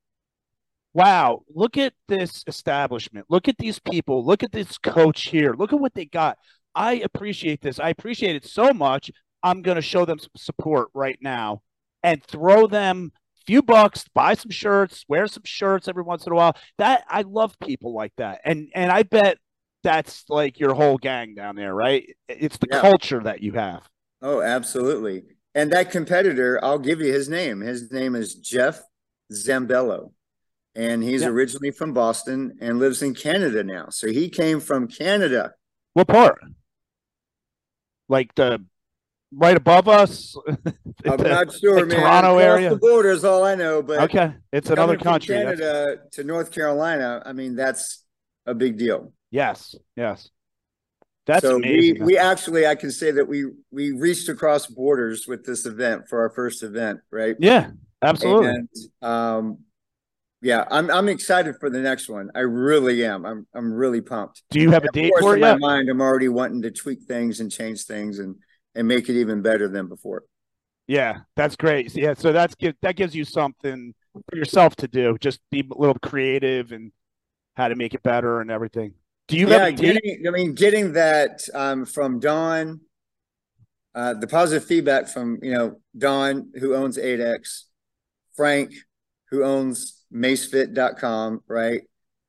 wow, 0.93 1.43
look 1.55 1.77
at 1.77 1.95
this 2.09 2.43
establishment. 2.47 3.27
Look 3.29 3.49
at 3.49 3.59
these 3.59 3.79
people. 3.79 4.25
Look 4.25 4.43
at 4.43 4.53
this 4.53 4.79
coach 4.79 5.29
here. 5.29 5.55
Look 5.55 5.73
at 5.73 5.81
what 5.81 5.95
they 5.95 6.05
got. 6.05 6.39
I 6.75 6.95
appreciate 6.95 7.63
this. 7.63 7.79
I 7.79 7.91
appreciate 7.91 8.37
it 8.37 8.47
so 8.47 8.73
much. 8.73 9.11
I'm 9.43 9.63
going 9.63 9.77
to 9.77 9.83
show 9.83 10.05
them 10.05 10.19
some 10.19 10.31
support 10.37 10.89
right 10.95 11.19
now 11.21 11.63
and 12.03 12.23
throw 12.25 12.67
them 12.67 13.13
a 13.39 13.45
few 13.47 13.63
bucks, 13.63 14.05
buy 14.15 14.35
some 14.35 14.51
shirts, 14.51 15.05
wear 15.09 15.27
some 15.27 15.43
shirts 15.45 15.89
every 15.89 16.03
once 16.03 16.27
in 16.27 16.33
a 16.33 16.37
while. 16.37 16.57
That 16.79 17.05
I 17.09 17.23
love 17.23 17.59
people 17.61 17.95
like 17.95 18.13
that. 18.17 18.41
And 18.45 18.69
and 18.75 18.91
I 18.91 19.03
bet 19.03 19.39
that's 19.83 20.25
like 20.29 20.61
your 20.61 20.75
whole 20.75 20.99
gang 20.99 21.35
down 21.35 21.57
there, 21.57 21.75
right? 21.75 22.05
It's 22.29 22.59
the 22.59 22.69
yeah. 22.71 22.81
culture 22.81 23.21
that 23.23 23.43
you 23.43 23.53
have. 23.53 23.89
Oh, 24.23 24.43
absolutely. 24.43 25.23
And 25.55 25.73
that 25.73 25.91
competitor, 25.91 26.59
I'll 26.63 26.79
give 26.79 27.01
you 27.01 27.13
his 27.13 27.29
name. 27.29 27.61
His 27.61 27.91
name 27.91 28.15
is 28.15 28.35
Jeff 28.35 28.83
Zambello 29.33 30.13
and 30.75 31.03
he's 31.03 31.23
yeah. 31.23 31.29
originally 31.29 31.71
from 31.71 31.93
Boston 31.93 32.59
and 32.61 32.79
lives 32.79 33.03
in 33.03 33.15
Canada 33.15 33.65
now. 33.65 33.89
So 33.91 34.09
he 34.09 34.29
came 34.29 34.61
from 34.61 34.89
Canada. 34.89 35.53
What 35.95 36.09
part? 36.09 36.41
Like 38.09 38.35
the 38.35 38.65
right 39.33 39.57
above 39.57 39.89
us? 39.89 40.37
I'm 40.49 41.17
the, 41.17 41.29
not 41.29 41.53
sure, 41.53 41.81
like 41.81 41.89
man. 41.89 42.01
Toronto 42.01 42.39
Across 42.39 42.43
area. 42.43 42.71
The 42.71 42.77
border 42.77 43.11
is 43.11 43.25
all 43.25 43.45
I 43.45 43.55
know, 43.55 43.83
but 43.83 44.01
okay, 44.03 44.35
it's 44.53 44.71
another 44.71 44.97
country. 44.97 45.35
Canada 45.37 45.99
that's... 46.03 46.17
to 46.17 46.25
North 46.25 46.53
Carolina. 46.53 47.23
I 47.25 47.33
mean, 47.33 47.57
that's 47.57 48.05
a 48.47 48.55
big 48.55 48.79
deal. 48.79 49.13
Yes, 49.31 49.75
yes. 49.97 50.29
That's 51.31 51.47
so 51.47 51.57
amazing. 51.57 52.01
We, 52.01 52.15
we 52.15 52.19
actually, 52.19 52.67
I 52.67 52.75
can 52.75 52.91
say 52.91 53.13
that 53.13 53.29
we 53.29 53.47
we 53.71 53.93
reached 53.93 54.29
across 54.29 54.67
borders 54.67 55.27
with 55.29 55.45
this 55.47 55.65
event 55.65 56.09
for 56.09 56.21
our 56.23 56.31
first 56.31 56.65
event, 56.65 57.01
right? 57.13 57.37
Yeah, 57.39 57.71
absolutely. 58.03 58.49
And 58.49 58.69
um, 59.01 59.59
yeah, 60.43 60.65
I'm 60.69 60.91
I'm 60.91 61.09
excited 61.09 61.55
for 61.61 61.71
the 61.71 61.79
next 61.79 62.09
one. 62.09 62.31
I 62.35 62.41
really 62.41 63.05
am. 63.05 63.25
I'm 63.25 63.47
I'm 63.55 63.73
really 63.73 64.01
pumped. 64.01 64.43
Do 64.51 64.61
you 64.61 64.73
have 64.73 64.85
a 64.85 64.91
date 64.93 65.13
for 65.21 65.35
it? 65.35 65.37
In 65.37 65.41
my 65.41 65.57
mind, 65.57 65.89
I'm 65.89 66.01
already 66.01 66.29
wanting 66.29 66.63
to 66.63 66.73
tweak 66.73 67.03
things 67.03 67.39
and 67.39 67.49
change 67.49 67.85
things 67.85 68.19
and 68.19 68.35
and 68.75 68.89
make 68.89 69.09
it 69.09 69.21
even 69.21 69.41
better 69.41 69.69
than 69.69 69.87
before. 69.87 70.25
Yeah, 70.89 71.19
that's 71.37 71.55
great. 71.55 71.95
Yeah, 71.95 72.15
so 72.15 72.33
that's 72.33 72.57
give 72.57 72.75
that 72.83 72.97
gives 72.97 73.15
you 73.15 73.25
something 73.25 73.95
for 74.13 74.37
yourself 74.37 74.75
to 74.77 74.89
do. 74.89 75.17
Just 75.21 75.39
be 75.53 75.61
a 75.61 75.79
little 75.79 75.99
creative 76.03 76.73
and 76.73 76.91
how 77.57 77.69
to 77.69 77.77
make 77.77 77.95
it 77.95 78.03
better 78.03 78.41
and 78.41 78.51
everything. 78.51 78.95
Do 79.31 79.37
you 79.37 79.49
yeah, 79.49 79.71
getting, 79.71 80.27
I 80.27 80.31
mean, 80.31 80.55
getting 80.55 80.95
that 80.95 81.43
um, 81.55 81.85
from 81.87 82.19
Don, 82.19 82.81
uh, 83.95 84.15
the 84.15 84.27
positive 84.27 84.67
feedback 84.67 85.07
from 85.07 85.39
you 85.41 85.53
know 85.53 85.81
Don, 85.97 86.51
who 86.59 86.75
owns 86.75 86.99
ADX, 86.99 87.63
Frank, 88.35 88.73
who 89.31 89.45
owns 89.45 90.03
macefit.com, 90.13 91.45
right? 91.47 91.83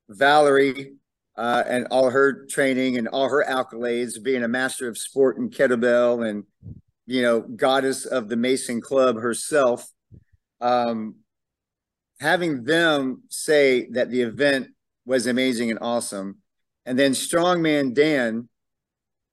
Valerie 0.10 0.94
uh, 1.36 1.64
and 1.68 1.88
all 1.90 2.12
her 2.12 2.46
training 2.46 2.98
and 2.98 3.08
all 3.08 3.30
her 3.30 3.44
accolades, 3.50 4.22
being 4.22 4.44
a 4.44 4.48
master 4.48 4.88
of 4.88 4.96
sport 4.96 5.40
and 5.40 5.52
kettlebell 5.52 6.30
and, 6.30 6.44
you 7.08 7.24
know, 7.24 7.42
goddess 7.42 8.06
of 8.06 8.30
the 8.30 8.36
Mason 8.36 8.80
Club 8.80 9.16
herself. 9.16 9.90
Um, 10.60 11.16
having 12.20 12.64
them 12.64 13.24
say 13.30 13.88
that 13.94 14.12
the 14.12 14.22
event 14.22 14.68
was 15.06 15.26
amazing 15.26 15.72
and 15.72 15.80
awesome. 15.82 16.41
And 16.86 16.98
then 16.98 17.12
Strongman 17.12 17.94
Dan, 17.94 18.50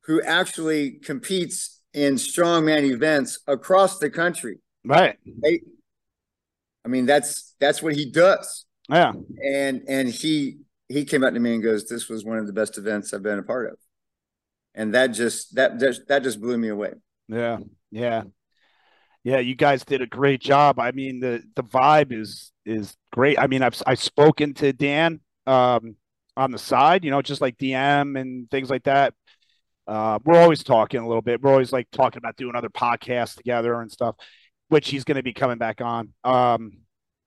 who 0.04 0.22
actually 0.22 0.92
competes 0.92 1.80
in 1.94 2.14
strongman 2.14 2.82
events 2.82 3.40
across 3.46 3.98
the 3.98 4.10
country. 4.10 4.58
Right. 4.84 5.16
They, 5.42 5.60
I 6.84 6.88
mean, 6.88 7.06
that's 7.06 7.54
that's 7.60 7.82
what 7.82 7.94
he 7.94 8.10
does. 8.10 8.66
Yeah. 8.88 9.12
And 9.44 9.82
and 9.88 10.08
he 10.08 10.58
he 10.88 11.04
came 11.04 11.24
up 11.24 11.34
to 11.34 11.40
me 11.40 11.54
and 11.54 11.62
goes, 11.62 11.86
"This 11.86 12.08
was 12.08 12.24
one 12.24 12.38
of 12.38 12.46
the 12.46 12.52
best 12.52 12.78
events 12.78 13.12
I've 13.12 13.22
been 13.22 13.38
a 13.38 13.42
part 13.42 13.70
of," 13.72 13.78
and 14.74 14.94
that 14.94 15.08
just 15.08 15.54
that 15.56 15.78
just 15.78 16.08
that 16.08 16.22
just 16.22 16.40
blew 16.40 16.56
me 16.56 16.68
away. 16.68 16.94
Yeah, 17.28 17.58
yeah, 17.90 18.22
yeah. 19.22 19.38
You 19.38 19.54
guys 19.54 19.84
did 19.84 20.00
a 20.00 20.06
great 20.06 20.40
job. 20.40 20.78
I 20.78 20.92
mean, 20.92 21.20
the 21.20 21.42
the 21.56 21.62
vibe 21.62 22.12
is 22.12 22.52
is 22.64 22.96
great. 23.12 23.38
I 23.38 23.46
mean, 23.46 23.62
I've 23.62 23.80
I've 23.86 24.02
spoken 24.02 24.54
to 24.54 24.72
Dan 24.72 25.20
um, 25.46 25.96
on 26.38 26.50
the 26.52 26.58
side, 26.58 27.04
you 27.04 27.10
know, 27.10 27.20
just 27.20 27.40
like 27.40 27.58
DM 27.58 28.18
and 28.18 28.50
things 28.50 28.70
like 28.70 28.84
that. 28.84 29.14
Uh, 29.86 30.18
we're 30.24 30.40
always 30.40 30.62
talking 30.62 31.00
a 31.00 31.06
little 31.06 31.22
bit. 31.22 31.42
We're 31.42 31.50
always 31.50 31.72
like 31.72 31.88
talking 31.90 32.18
about 32.18 32.36
doing 32.36 32.54
other 32.54 32.68
podcasts 32.68 33.36
together 33.36 33.80
and 33.80 33.90
stuff 33.90 34.16
which 34.68 34.90
he's 34.90 35.04
going 35.04 35.16
to 35.16 35.22
be 35.22 35.32
coming 35.32 35.58
back 35.58 35.80
on. 35.80 36.12
Um, 36.24 36.78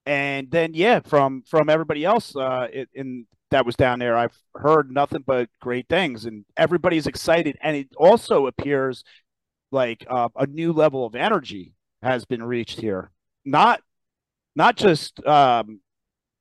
and 0.06 0.50
then 0.50 0.74
yeah, 0.74 1.00
from 1.00 1.42
from 1.48 1.68
everybody 1.68 2.04
else 2.04 2.34
uh, 2.34 2.66
in 2.94 3.26
that 3.50 3.66
was 3.66 3.76
down 3.76 3.98
there. 3.98 4.16
I've 4.16 4.36
heard 4.54 4.90
nothing 4.90 5.22
but 5.26 5.48
great 5.60 5.88
things, 5.88 6.24
and 6.24 6.44
everybody's 6.56 7.06
excited. 7.06 7.56
And 7.62 7.76
it 7.76 7.88
also 7.96 8.46
appears 8.46 9.04
like 9.70 10.04
uh, 10.08 10.28
a 10.34 10.46
new 10.46 10.72
level 10.72 11.06
of 11.06 11.14
energy 11.14 11.74
has 12.02 12.24
been 12.24 12.42
reached 12.42 12.80
here. 12.80 13.10
Not 13.44 13.80
not 14.56 14.76
just 14.76 15.24
um, 15.24 15.80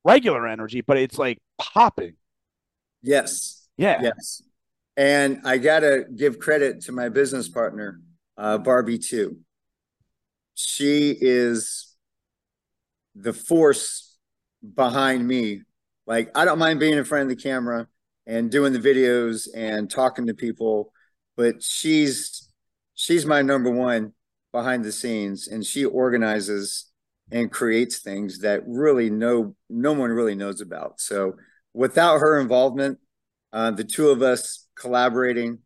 regular 0.04 0.48
energy, 0.48 0.82
but 0.82 0.98
it's 0.98 1.18
like 1.18 1.38
popping. 1.60 2.16
Yes. 3.02 3.68
Yeah. 3.78 4.02
Yes. 4.02 4.42
And 4.98 5.42
I 5.46 5.58
gotta 5.58 6.06
give 6.16 6.40
credit 6.40 6.82
to 6.82 6.92
my 6.92 7.10
business 7.10 7.48
partner, 7.48 8.02
uh, 8.38 8.58
Barbie 8.58 8.98
too. 9.00 9.38
She 10.56 11.18
is 11.20 11.96
the 13.16 13.34
force 13.34 14.18
behind 14.76 15.28
me. 15.28 15.62
Like 16.06 16.30
I 16.36 16.46
don't 16.46 16.60
mind 16.60 16.80
being 16.80 16.98
in 16.98 17.04
front 17.06 17.24
of 17.24 17.30
the 17.30 17.42
camera 17.42 17.88
and 18.28 18.52
doing 18.52 18.74
the 18.74 18.80
videos 18.80 19.48
and 19.56 19.90
talking 19.90 20.28
to 20.28 20.34
people, 20.34 20.92
but 21.36 21.64
she's 21.64 22.50
she's 22.94 23.26
my 23.26 23.42
number 23.42 23.72
one 23.72 24.14
behind 24.52 24.84
the 24.84 24.92
scenes 24.92 25.48
and 25.48 25.66
she 25.66 25.86
organizes 25.86 26.92
and 27.32 27.50
creates 27.50 28.00
things 28.00 28.40
that 28.40 28.62
really 28.68 29.10
no 29.10 29.56
no 29.70 29.94
one 29.94 30.12
really 30.12 30.36
knows 30.36 30.62
about. 30.62 31.00
So 31.00 31.36
without 31.74 32.20
her 32.20 32.40
involvement, 32.40 33.00
uh, 33.54 33.72
the 33.72 33.84
two 33.84 34.10
of 34.10 34.22
us 34.22 34.68
collaborating, 34.76 35.60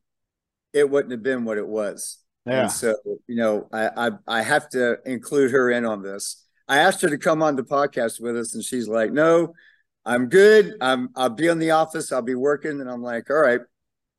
it 0.74 0.90
wouldn't 0.90 1.12
have 1.12 1.24
been 1.24 1.46
what 1.46 1.58
it 1.58 1.68
was. 1.68 2.20
Yeah. 2.46 2.64
And 2.64 2.72
so 2.72 2.96
you 3.28 3.36
know, 3.36 3.68
I, 3.72 4.08
I 4.08 4.12
I 4.28 4.42
have 4.42 4.70
to 4.70 4.98
include 5.06 5.52
her 5.52 5.72
in 5.72 5.86
on 5.86 6.04
this. 6.04 6.44
I 6.68 6.80
asked 6.80 7.02
her 7.02 7.10
to 7.10 7.18
come 7.18 7.44
on 7.44 7.56
the 7.56 7.64
podcast 7.64 8.20
with 8.20 8.38
us, 8.38 8.54
and 8.54 8.64
she's 8.64 8.88
like, 8.88 9.12
"No, 9.12 9.54
I'm 10.06 10.30
good. 10.30 10.76
I'm 10.82 11.10
I'll 11.16 11.30
be 11.30 11.48
in 11.48 11.60
the 11.60 11.72
office. 11.72 12.12
I'll 12.12 12.22
be 12.22 12.36
working." 12.36 12.82
And 12.82 12.90
I'm 12.90 13.02
like, 13.02 13.30
"All 13.30 13.38
right." 13.38 13.62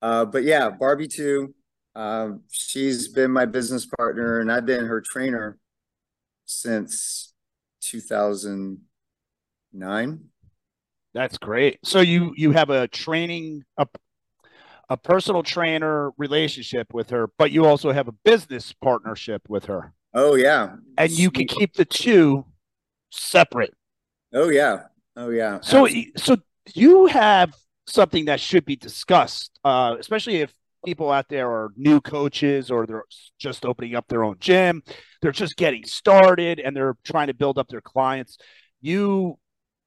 Uh, 0.03 0.25
but 0.25 0.45
yeah, 0.45 0.71
Barbie 0.71 1.09
too. 1.09 1.55
Um, 1.95 2.43
she's 2.51 3.09
been 3.09 3.31
my 3.31 3.47
business 3.47 3.87
partner, 3.87 4.41
and 4.41 4.53
I've 4.53 4.67
been 4.67 4.87
her 4.87 5.01
trainer 5.01 5.59
since 6.47 7.33
2009. 7.83 10.21
That's 11.17 11.39
great. 11.39 11.79
So 11.83 12.01
you 12.01 12.35
you 12.37 12.53
have 12.53 12.69
a 12.69 12.89
training 12.89 13.65
a, 13.79 13.87
a 14.91 14.99
personal 14.99 15.43
trainer 15.43 16.11
relationship 16.19 16.93
with 16.93 17.09
her, 17.09 17.31
but 17.39 17.51
you 17.51 17.65
also 17.65 17.91
have 17.91 18.07
a 18.07 18.13
business 18.13 18.75
partnership 18.75 19.41
with 19.49 19.65
her. 19.65 19.95
Oh 20.13 20.35
yeah. 20.35 20.77
And 20.99 21.11
you 21.11 21.31
can 21.31 21.47
keep 21.47 21.73
the 21.73 21.87
two 21.87 22.45
separate. 23.11 23.73
Oh 24.35 24.51
yeah. 24.51 24.89
Oh 25.17 25.31
yeah. 25.31 25.61
So 25.63 25.89
so 26.19 26.37
you 26.75 27.07
have 27.07 27.55
something 27.87 28.27
that 28.27 28.39
should 28.39 28.67
be 28.67 28.77
discussed, 28.77 29.59
uh, 29.65 29.97
especially 29.99 30.43
if 30.43 30.53
people 30.85 31.11
out 31.11 31.31
there 31.31 31.51
are 31.51 31.71
new 31.79 31.99
coaches 31.99 32.71
or 32.71 32.87
they're 32.87 33.05
just 33.39 33.65
opening 33.65 33.95
up 33.95 34.07
their 34.09 34.23
own 34.23 34.37
gym. 34.39 34.83
They're 35.23 35.33
just 35.33 35.57
getting 35.57 35.85
started 35.87 36.61
and 36.61 36.77
they're 36.77 36.99
trying 37.05 37.29
to 37.29 37.35
build 37.35 37.57
up 37.57 37.69
their 37.69 37.81
clients. 37.81 38.37
You, 38.83 39.39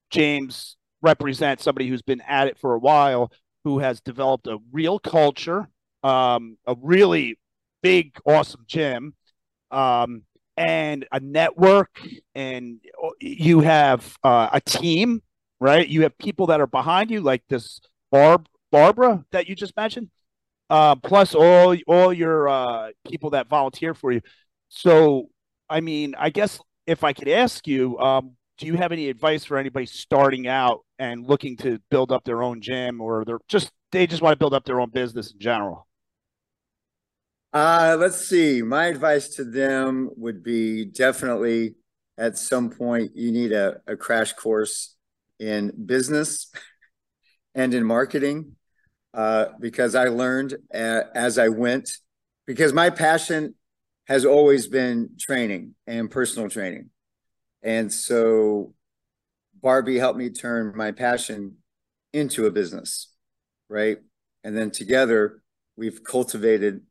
James, 0.09 0.75
represent 1.01 1.62
somebody 1.62 1.88
who's 1.88 2.01
been 2.01 2.22
at 2.22 2.48
it 2.48 2.58
for 2.58 2.74
a 2.74 2.79
while, 2.79 3.32
who 3.63 3.79
has 3.79 4.01
developed 4.01 4.48
a 4.48 4.58
real 4.72 5.00
culture, 5.00 5.68
um, 6.03 6.58
a 6.65 6.75
really 6.82 7.38
big, 7.82 8.18
awesome 8.25 8.63
gym, 8.68 9.13
um, 9.71 10.23
and 10.58 11.06
a 11.12 11.19
network. 11.19 12.02
And 12.36 12.80
you 13.19 13.62
have 13.62 14.17
uh, 14.23 14.50
a 14.52 14.62
team, 14.62 15.21
right? 15.60 15.88
You 15.88 16.04
have 16.04 16.17
people 16.17 16.47
that 16.47 16.62
are 16.62 16.67
behind 16.67 17.12
you, 17.12 17.21
like 17.21 17.43
this 17.50 17.80
Barb 18.12 18.47
Barbara 18.71 19.26
that 19.32 19.47
you 19.47 19.56
just 19.56 19.76
mentioned 19.76 20.10
uh, 20.69 20.95
plus 20.95 21.36
all 21.36 21.76
all 21.88 22.13
your 22.13 22.47
uh, 22.47 22.91
people 23.08 23.32
that 23.32 23.47
volunteer 23.47 23.93
for 23.93 24.12
you. 24.12 24.21
So, 24.69 25.30
I 25.69 25.82
mean, 25.82 26.15
I 26.17 26.30
guess 26.30 26.60
if 26.86 27.04
I 27.04 27.13
could 27.13 27.28
ask 27.28 27.67
you, 27.67 27.97
um, 28.00 28.36
do 28.60 28.67
you 28.67 28.76
have 28.76 28.91
any 28.91 29.10
advice 29.10 29.45
for 29.45 29.58
anybody 29.58 29.86
starting 29.86 30.48
out 30.48 30.82
and 31.00 31.26
looking 31.26 31.56
to 31.58 31.80
build 31.89 32.12
up 32.12 32.26
their 32.26 32.43
own 32.43 32.62
gym, 32.62 33.00
or 33.02 33.24
they're 33.26 33.39
just 33.48 33.72
they 33.91 34.06
just 34.06 34.22
want 34.22 34.34
to 34.34 34.38
build 34.38 34.54
up 34.54 34.65
their 34.65 34.80
own 34.80 34.89
business 34.89 35.32
in 35.32 35.39
general? 35.39 35.88
Uh, 37.54 37.95
let's 37.98 38.28
see. 38.28 38.62
My 38.62 38.88
advice 38.88 39.30
to 39.36 39.45
them 39.45 40.10
would 40.17 40.43
be 40.43 40.86
definitely 40.86 41.76
at 42.17 42.38
some 42.38 42.69
point 42.69 43.15
you 43.15 43.32
need 43.32 43.54
a, 43.54 43.78
a 43.88 43.95
crash 43.95 44.34
course 44.34 44.95
in 45.39 45.72
business 45.86 46.52
and 47.56 47.74
in 47.74 47.84
marketing 47.86 48.56
uh, 49.13 49.45
because 49.60 49.95
I 49.95 50.10
learned 50.10 50.58
as 50.72 51.39
I 51.39 51.48
went, 51.48 51.89
because 52.45 52.74
my 52.74 52.89
passion 52.89 53.56
has 54.06 54.26
always 54.26 54.67
been 54.67 55.12
training 55.17 55.76
and 55.88 56.12
personal 56.12 56.50
training. 56.50 56.89
And 57.62 57.91
so 57.91 58.74
Barbie 59.62 60.00
helped 60.00 60.17
me 60.17 60.30
turn 60.30 60.72
my 60.76 60.91
passion 60.91 61.58
into 62.13 62.45
a 62.45 62.52
business, 62.52 63.13
right? 63.67 63.98
And 64.43 64.58
then 64.58 64.72
together 64.72 65.41
we've 65.76 66.02
cultivated. 66.04 66.82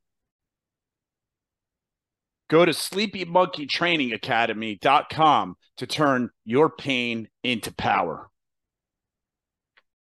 Go 2.49 2.65
to 2.65 2.73
sleepymonkeytrainingacademy.com 2.73 5.57
to 5.77 5.87
turn 5.87 6.31
your 6.45 6.71
pain 6.71 7.29
into 7.43 7.75
power 7.75 8.31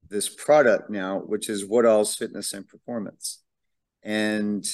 this 0.09 0.29
product 0.29 0.91
now, 0.91 1.19
which 1.19 1.49
is 1.49 1.65
Woodall's 1.65 2.17
Fitness 2.17 2.53
and 2.53 2.67
Performance. 2.67 3.43
And 4.03 4.65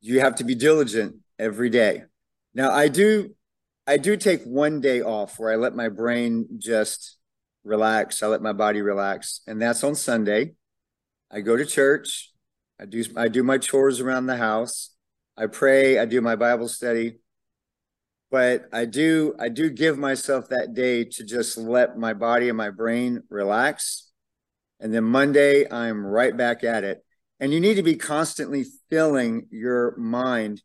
you 0.00 0.20
have 0.20 0.36
to 0.36 0.44
be 0.44 0.54
diligent 0.54 1.16
every 1.38 1.70
day. 1.70 2.04
Now 2.54 2.70
I 2.70 2.88
do 2.88 3.34
I 3.88 3.96
do 3.96 4.16
take 4.16 4.44
one 4.44 4.80
day 4.80 5.00
off 5.00 5.38
where 5.38 5.50
I 5.50 5.56
let 5.56 5.74
my 5.74 5.88
brain 5.88 6.46
just 6.58 7.16
relax. 7.64 8.22
I 8.22 8.28
let 8.28 8.42
my 8.42 8.52
body 8.52 8.82
relax. 8.82 9.40
And 9.46 9.60
that's 9.60 9.82
on 9.82 9.94
Sunday. 9.94 10.52
I 11.30 11.40
go 11.40 11.56
to 11.56 11.66
church. 11.66 12.32
I 12.80 12.84
do 12.84 13.02
I 13.16 13.26
do 13.28 13.42
my 13.42 13.58
chores 13.58 14.00
around 14.00 14.26
the 14.26 14.36
house. 14.36 14.90
I 15.36 15.46
pray, 15.46 15.98
I 15.98 16.04
do 16.04 16.20
my 16.20 16.36
Bible 16.36 16.68
study. 16.68 17.18
But 18.30 18.68
I 18.72 18.84
do 18.84 19.34
I 19.40 19.48
do 19.48 19.70
give 19.70 19.98
myself 19.98 20.48
that 20.50 20.74
day 20.74 21.02
to 21.04 21.24
just 21.24 21.58
let 21.58 21.98
my 21.98 22.12
body 22.12 22.48
and 22.48 22.58
my 22.58 22.70
brain 22.70 23.22
relax 23.30 24.08
and 24.80 24.94
then 24.94 25.04
Monday, 25.04 25.70
I'm 25.70 26.06
right 26.06 26.36
back 26.36 26.62
at 26.62 26.84
it. 26.84 27.04
And 27.40 27.52
you 27.52 27.60
need 27.60 27.74
to 27.74 27.82
be 27.82 27.96
constantly 27.96 28.64
filling 28.90 29.46
your 29.50 29.96
mind 29.96 30.62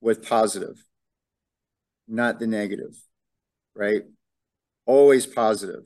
with 0.00 0.26
positive, 0.26 0.84
not 2.10 2.38
the 2.38 2.46
negative, 2.46 2.96
right? 3.74 4.02
Always 4.86 5.26
positive. 5.26 5.84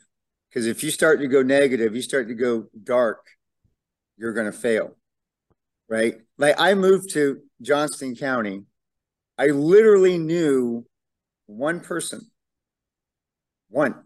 Because 0.48 0.66
if 0.66 0.82
you 0.82 0.90
start 0.90 1.20
to 1.20 1.28
go 1.28 1.42
negative, 1.42 1.94
you 1.94 2.02
start 2.02 2.28
to 2.28 2.34
go 2.34 2.66
dark, 2.82 3.26
you're 4.16 4.32
going 4.32 4.50
to 4.50 4.56
fail, 4.56 4.96
right? 5.88 6.14
Like 6.38 6.54
I 6.58 6.74
moved 6.74 7.10
to 7.14 7.40
Johnston 7.60 8.14
County. 8.14 8.62
I 9.36 9.46
literally 9.48 10.16
knew 10.16 10.86
one 11.46 11.80
person, 11.80 12.20
one, 13.68 14.04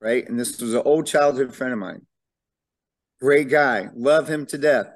right? 0.00 0.28
And 0.28 0.38
this 0.38 0.60
was 0.60 0.74
an 0.74 0.82
old 0.84 1.06
childhood 1.06 1.54
friend 1.54 1.72
of 1.72 1.78
mine. 1.78 2.06
Great 3.20 3.48
guy. 3.48 3.88
Love 3.94 4.28
him 4.28 4.46
to 4.46 4.58
death. 4.58 4.88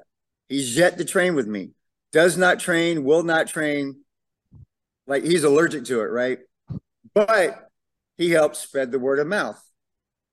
He's 0.47 0.77
yet 0.77 0.97
to 0.97 1.05
train 1.05 1.33
with 1.33 1.47
me. 1.47 1.71
Does 2.11 2.37
not 2.37 2.59
train, 2.59 3.03
will 3.03 3.23
not 3.23 3.47
train. 3.47 4.01
Like 5.07 5.23
he's 5.23 5.43
allergic 5.43 5.85
to 5.85 6.01
it, 6.01 6.11
right? 6.11 6.39
But 7.13 7.69
he 8.17 8.29
helped 8.31 8.57
spread 8.57 8.91
the 8.91 8.99
word 8.99 9.19
of 9.19 9.27
mouth. 9.27 9.61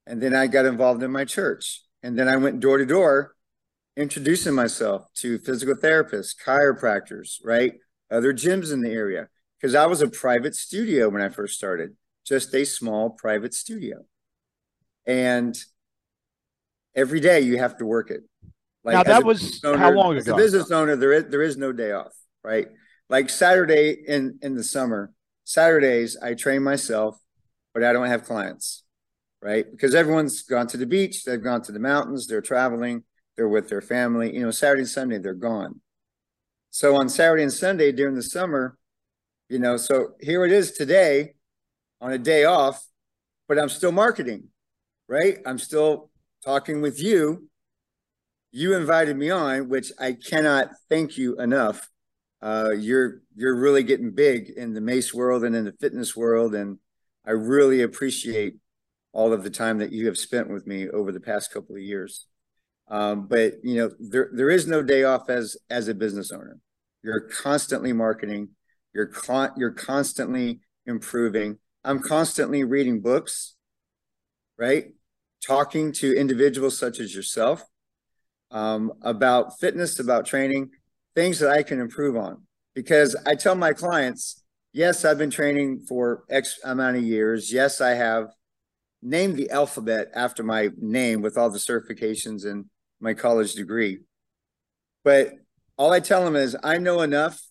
And 0.05 0.21
then 0.21 0.35
I 0.35 0.47
got 0.47 0.65
involved 0.65 1.01
in 1.01 1.11
my 1.11 1.25
church. 1.25 1.81
And 2.03 2.19
then 2.19 2.27
I 2.27 2.35
went 2.37 2.59
door 2.59 2.77
to 2.77 2.85
door 2.85 3.35
introducing 3.97 4.53
myself 4.53 5.07
to 5.15 5.39
physical 5.39 5.75
therapists, 5.75 6.35
chiropractors, 6.35 7.39
right? 7.43 7.73
Other 8.11 8.33
gyms 8.33 8.71
in 8.71 8.81
the 8.81 8.91
area. 8.91 9.29
Because 9.59 9.73
I 9.73 9.85
was 9.87 10.01
a 10.01 10.07
private 10.07 10.53
studio 10.53 11.09
when 11.09 11.21
I 11.21 11.29
first 11.29 11.55
started, 11.55 11.95
just 12.25 12.53
a 12.53 12.65
small 12.65 13.09
private 13.09 13.53
studio. 13.53 14.05
And 15.07 15.57
every 16.93 17.19
day 17.19 17.39
you 17.41 17.57
have 17.57 17.77
to 17.77 17.85
work 17.85 18.11
it. 18.11 18.21
Like 18.83 18.93
now 18.93 19.03
that 19.03 19.23
was 19.23 19.63
owner, 19.63 19.77
how 19.77 19.91
long 19.91 20.17
ago? 20.17 20.19
As 20.19 20.27
a 20.27 20.35
business 20.35 20.69
owner, 20.71 20.95
there 20.95 21.13
is 21.13 21.25
there 21.29 21.41
is 21.41 21.57
no 21.57 21.71
day 21.71 21.91
off, 21.91 22.13
right? 22.43 22.67
Like 23.09 23.29
Saturday 23.29 23.97
in 24.07 24.39
in 24.41 24.55
the 24.55 24.63
summer, 24.63 25.13
Saturdays 25.43 26.17
I 26.21 26.33
train 26.33 26.63
myself, 26.63 27.19
but 27.73 27.83
I 27.83 27.93
don't 27.93 28.07
have 28.07 28.23
clients, 28.23 28.83
right? 29.41 29.65
Because 29.69 29.93
everyone's 29.93 30.41
gone 30.41 30.67
to 30.67 30.77
the 30.77 30.85
beach, 30.85 31.23
they've 31.23 31.43
gone 31.43 31.61
to 31.63 31.71
the 31.71 31.79
mountains, 31.79 32.27
they're 32.27 32.41
traveling, 32.41 33.03
they're 33.35 33.49
with 33.49 33.69
their 33.69 33.81
family. 33.81 34.33
You 34.33 34.41
know, 34.41 34.51
Saturday 34.51 34.81
and 34.81 34.89
Sunday 34.89 35.19
they're 35.19 35.33
gone. 35.33 35.81
So 36.71 36.95
on 36.95 37.09
Saturday 37.09 37.43
and 37.43 37.53
Sunday 37.53 37.91
during 37.91 38.15
the 38.15 38.23
summer, 38.23 38.77
you 39.49 39.59
know, 39.59 39.77
so 39.77 40.13
here 40.19 40.45
it 40.45 40.51
is 40.51 40.71
today 40.71 41.35
on 42.01 42.11
a 42.11 42.17
day 42.17 42.43
off, 42.43 42.85
but 43.47 43.59
I'm 43.59 43.69
still 43.69 43.91
marketing, 43.91 44.49
right? 45.07 45.37
I'm 45.45 45.59
still 45.59 46.09
talking 46.43 46.81
with 46.81 47.01
you, 47.01 47.47
you 48.51 48.75
invited 48.75 49.17
me 49.17 49.29
on, 49.29 49.69
which 49.69 49.91
I 49.99 50.13
cannot 50.13 50.69
thank 50.89 51.17
you 51.17 51.39
enough. 51.39 51.89
Uh, 52.45 52.69
you're 52.77 53.21
you're 53.35 53.55
really 53.55 53.81
getting 53.81 54.11
big 54.11 54.51
in 54.51 54.75
the 54.75 54.81
mace 54.81 55.11
world 55.11 55.43
and 55.43 55.55
in 55.55 55.65
the 55.65 55.71
fitness 55.71 56.15
world, 56.15 56.53
and 56.53 56.77
I 57.25 57.31
really 57.31 57.81
appreciate 57.81 58.57
all 59.13 59.33
of 59.33 59.43
the 59.43 59.49
time 59.49 59.79
that 59.79 59.91
you 59.91 60.05
have 60.05 60.17
spent 60.17 60.51
with 60.51 60.67
me 60.67 60.87
over 60.87 61.11
the 61.11 61.19
past 61.19 61.51
couple 61.51 61.75
of 61.75 61.81
years. 61.81 62.27
Um, 62.87 63.25
but 63.27 63.53
you 63.63 63.77
know, 63.77 63.89
there 63.99 64.29
there 64.31 64.51
is 64.51 64.67
no 64.67 64.83
day 64.83 65.03
off 65.03 65.27
as 65.27 65.57
as 65.71 65.87
a 65.87 65.95
business 65.95 66.31
owner. 66.31 66.59
You're 67.01 67.21
constantly 67.21 67.93
marketing. 67.93 68.49
You're 68.93 69.07
con- 69.07 69.53
you're 69.57 69.71
constantly 69.71 70.59
improving. 70.85 71.57
I'm 71.83 71.99
constantly 71.99 72.63
reading 72.63 73.01
books, 73.01 73.55
right? 74.55 74.93
Talking 75.43 75.93
to 75.93 76.15
individuals 76.15 76.77
such 76.77 76.99
as 76.99 77.15
yourself 77.15 77.63
um, 78.51 78.91
about 79.01 79.59
fitness, 79.59 79.97
about 79.97 80.27
training, 80.27 80.69
things 81.15 81.39
that 81.39 81.49
I 81.49 81.63
can 81.63 81.79
improve 81.79 82.15
on. 82.15 82.43
Because 82.73 83.15
I 83.25 83.35
tell 83.35 83.55
my 83.55 83.73
clients, 83.73 84.43
yes, 84.73 85.05
I've 85.05 85.17
been 85.17 85.31
training 85.31 85.85
for 85.87 86.25
X 86.29 86.59
amount 86.63 86.97
of 86.97 87.03
years. 87.03 87.51
Yes, 87.51 87.79
I 87.79 87.91
have 87.91 88.27
named 89.01 89.37
the 89.37 89.49
alphabet 89.49 90.09
after 90.13 90.43
my 90.43 90.69
name 90.77 91.21
with 91.21 91.37
all 91.37 91.49
the 91.49 91.59
certifications 91.59 92.45
and 92.45 92.65
my 92.99 93.13
college 93.13 93.53
degree. 93.53 93.99
But 95.03 95.31
all 95.77 95.91
I 95.91 95.99
tell 95.99 96.25
them 96.25 96.35
is 96.35 96.57
I 96.63 96.77
know 96.79 97.01
enough 97.01 97.41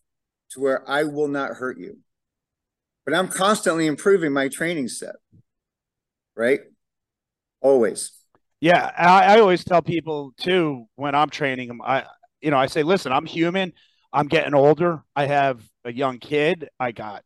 to 0.51 0.61
where 0.61 0.89
I 0.89 1.05
will 1.05 1.29
not 1.29 1.53
hurt 1.53 1.79
you. 1.79 1.99
But 3.05 3.15
I'm 3.15 3.29
constantly 3.29 3.87
improving 3.87 4.33
my 4.33 4.49
training 4.49 4.89
set. 4.89 5.17
Right? 6.37 6.61
Always. 7.61 8.13
Yeah, 8.61 8.91
I, 8.97 9.37
I 9.37 9.41
always 9.41 9.63
tell 9.63 9.83
people 9.83 10.33
too 10.39 10.87
when 10.97 11.15
I'm 11.15 11.31
training 11.31 11.69
them. 11.69 11.81
I, 11.83 12.05
you 12.45 12.51
know, 12.51 12.59
I 12.59 12.67
say, 12.67 12.83
listen, 12.83 13.13
I'm 13.13 13.27
human. 13.27 13.73
I'm 14.13 14.29
getting 14.29 14.55
older. 14.55 15.03
I 15.17 15.27
have 15.27 15.61
a 15.85 15.93
young 15.93 16.19
kid. 16.19 16.69
I 16.79 16.93
got 16.93 17.25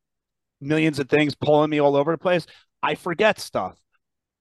millions 0.61 0.98
of 0.98 1.09
things 1.09 1.35
pulling 1.35 1.70
me 1.70 1.81
all 1.81 1.96
over 1.96 2.12
the 2.12 2.18
place. 2.18 2.46
I 2.83 2.94
forget 2.94 3.38
stuff 3.38 3.76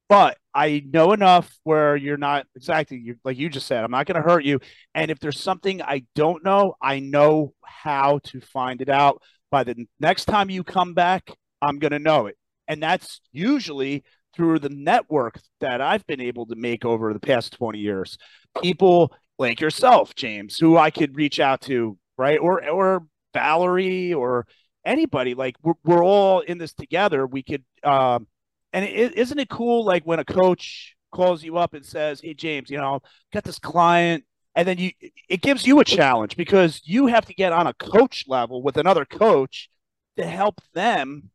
but 0.10 0.38
I 0.54 0.84
know 0.92 1.14
enough 1.14 1.54
where 1.64 1.96
you're 1.96 2.18
not 2.18 2.48
exactly 2.56 2.98
you, 2.98 3.18
like 3.24 3.38
you 3.38 3.50
just 3.50 3.68
said. 3.68 3.84
I'm 3.84 3.92
not 3.92 4.06
going 4.06 4.22
to 4.22 4.28
hurt 4.28 4.44
you. 4.44 4.60
And 4.96 5.12
if 5.12 5.20
there's 5.20 5.40
something 5.40 5.82
I 5.82 6.06
don't 6.16 6.44
know, 6.44 6.76
I 6.82 7.00
know 7.00 7.54
how 7.64 8.20
to 8.26 8.40
find 8.40 8.82
it 8.82 8.90
out. 8.90 9.22
By 9.52 9.64
the 9.64 9.86
next 10.00 10.26
time 10.26 10.50
you 10.50 10.64
come 10.64 10.94
back, 10.94 11.30
I'm 11.62 11.80
going 11.80 11.92
to 11.92 12.00
know 12.00 12.28
it. 12.28 12.38
And 12.68 12.82
that's 12.82 13.22
usually 13.32 14.04
through 14.36 14.60
the 14.60 14.70
network 14.70 15.40
that 15.62 15.82
I've 15.82 16.06
been 16.06 16.22
able 16.22 16.46
to 16.48 16.56
make 16.56 16.86
over 16.86 17.14
the 17.14 17.20
past 17.20 17.54
20 17.54 17.80
years. 17.80 18.18
People 18.62 19.14
like 19.38 19.62
yourself, 19.62 20.16
James, 20.16 20.58
who 20.58 20.78
I 20.78 20.92
could 20.92 21.16
reach 21.16 21.40
out 21.40 21.62
to, 21.62 21.98
right? 22.18 22.40
Or 22.40 22.68
or 22.70 23.08
Valerie 23.34 24.14
or 24.14 24.48
anybody. 24.86 25.34
Like 25.36 25.56
we're, 25.64 25.74
we're 25.84 26.04
all 26.04 26.40
in 26.42 26.58
this 26.58 26.74
together. 26.74 27.26
We 27.28 27.44
could 27.44 27.64
um 27.84 28.28
and 28.74 28.86
is 28.86 29.30
not 29.30 29.42
it 29.42 29.50
cool, 29.50 29.86
like 29.86 30.04
when 30.04 30.20
a 30.20 30.26
coach 30.26 30.96
calls 31.12 31.44
you 31.44 31.58
up 31.58 31.74
and 31.74 31.86
says, 31.86 32.22
"Hey, 32.22 32.34
James, 32.34 32.70
you 32.70 32.78
know, 32.78 33.02
got 33.34 33.44
this 33.44 33.60
client," 33.60 34.26
and 34.56 34.68
then 34.68 34.78
you 34.78 34.92
it 35.30 35.42
gives 35.42 35.66
you 35.66 35.80
a 35.80 35.86
challenge 35.86 36.36
because 36.36 36.82
you 36.84 37.08
have 37.08 37.26
to 37.26 37.34
get 37.34 37.54
on 37.54 37.68
a 37.68 37.74
coach 37.74 38.26
level 38.28 38.62
with 38.62 38.78
another 38.78 39.06
coach 39.06 39.70
to 40.18 40.26
help 40.26 40.62
them 40.74 41.30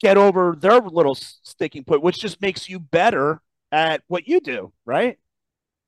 get 0.00 0.16
over 0.16 0.56
their 0.58 0.80
little 0.80 1.14
sticking 1.14 1.84
point, 1.84 2.02
which 2.02 2.20
just 2.20 2.40
makes 2.40 2.68
you 2.68 2.78
better 2.78 3.40
at 3.72 4.02
what 4.06 4.28
you 4.28 4.40
do, 4.40 4.72
right? 4.86 5.18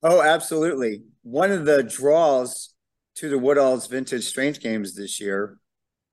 Oh, 0.03 0.21
absolutely. 0.21 1.03
One 1.23 1.51
of 1.51 1.65
the 1.65 1.83
draws 1.83 2.73
to 3.15 3.29
the 3.29 3.37
Woodall's 3.37 3.87
Vintage 3.87 4.23
Strength 4.23 4.61
Games 4.61 4.95
this 4.95 5.19
year 5.19 5.57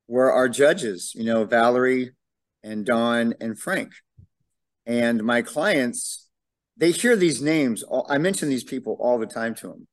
were 0.06 0.32
our 0.32 0.48
judges, 0.48 1.12
you 1.14 1.24
know, 1.24 1.44
Valerie 1.44 2.12
and 2.62 2.84
Don 2.84 3.34
and 3.40 3.58
Frank. 3.58 3.92
And 4.86 5.22
my 5.22 5.42
clients, 5.42 6.28
they 6.76 6.90
hear 6.90 7.16
these 7.16 7.42
names. 7.42 7.84
I 8.08 8.18
mention 8.18 8.48
these 8.48 8.64
people 8.64 8.96
all 9.00 9.18
the 9.18 9.26
time 9.26 9.54
to 9.56 9.68
them. 9.68 9.86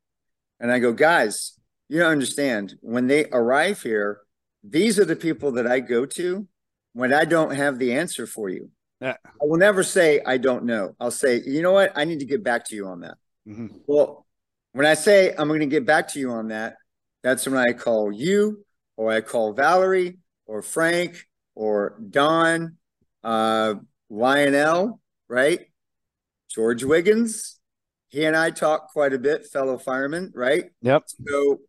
And 0.59 0.71
I 0.71 0.79
go, 0.79 0.93
guys, 0.93 1.59
you 1.89 1.99
don't 1.99 2.11
understand. 2.11 2.75
When 2.81 3.07
they 3.07 3.25
arrive 3.25 3.81
here, 3.81 4.21
these 4.63 4.97
are 4.99 5.05
the 5.05 5.15
people 5.15 5.51
that 5.53 5.67
I 5.67 5.79
go 5.79 6.05
to 6.05 6.47
when 6.93 7.13
I 7.13 7.25
don't 7.25 7.55
have 7.55 7.77
the 7.77 7.93
answer 7.93 8.25
for 8.25 8.49
you. 8.49 8.69
Yeah. 9.01 9.17
I 9.23 9.45
will 9.45 9.57
never 9.57 9.83
say 9.83 10.21
I 10.25 10.37
don't 10.37 10.63
know. 10.63 10.95
I'll 10.99 11.11
say, 11.11 11.41
you 11.45 11.61
know 11.61 11.73
what? 11.73 11.91
I 11.95 12.05
need 12.05 12.19
to 12.19 12.25
get 12.25 12.43
back 12.43 12.65
to 12.67 12.75
you 12.75 12.87
on 12.87 13.01
that. 13.01 13.17
Mm-hmm. 13.47 13.67
Well, 13.85 14.24
when 14.75 14.85
I 14.85 14.95
say 14.95 15.33
I'm 15.37 15.47
going 15.47 15.61
to 15.61 15.67
get 15.67 15.85
back 15.85 16.09
to 16.09 16.19
you 16.19 16.31
on 16.31 16.49
that, 16.49 16.75
that's 17.23 17.47
when 17.47 17.55
I 17.57 17.71
call 17.71 18.11
you 18.11 18.65
or 18.97 19.09
I 19.09 19.21
call 19.21 19.53
Valerie 19.53 20.17
or 20.45 20.61
Frank 20.61 21.25
or 21.55 21.97
Don, 22.09 22.75
uh, 23.23 23.75
Lionel, 24.09 24.99
right? 25.29 25.61
George 26.53 26.83
Wiggins. 26.83 27.57
He 28.09 28.25
and 28.25 28.35
I 28.35 28.49
talk 28.49 28.91
quite 28.91 29.13
a 29.13 29.17
bit, 29.17 29.45
fellow 29.47 29.77
fireman, 29.77 30.33
right? 30.35 30.65
Yep. 30.81 31.03
So, 31.25 31.59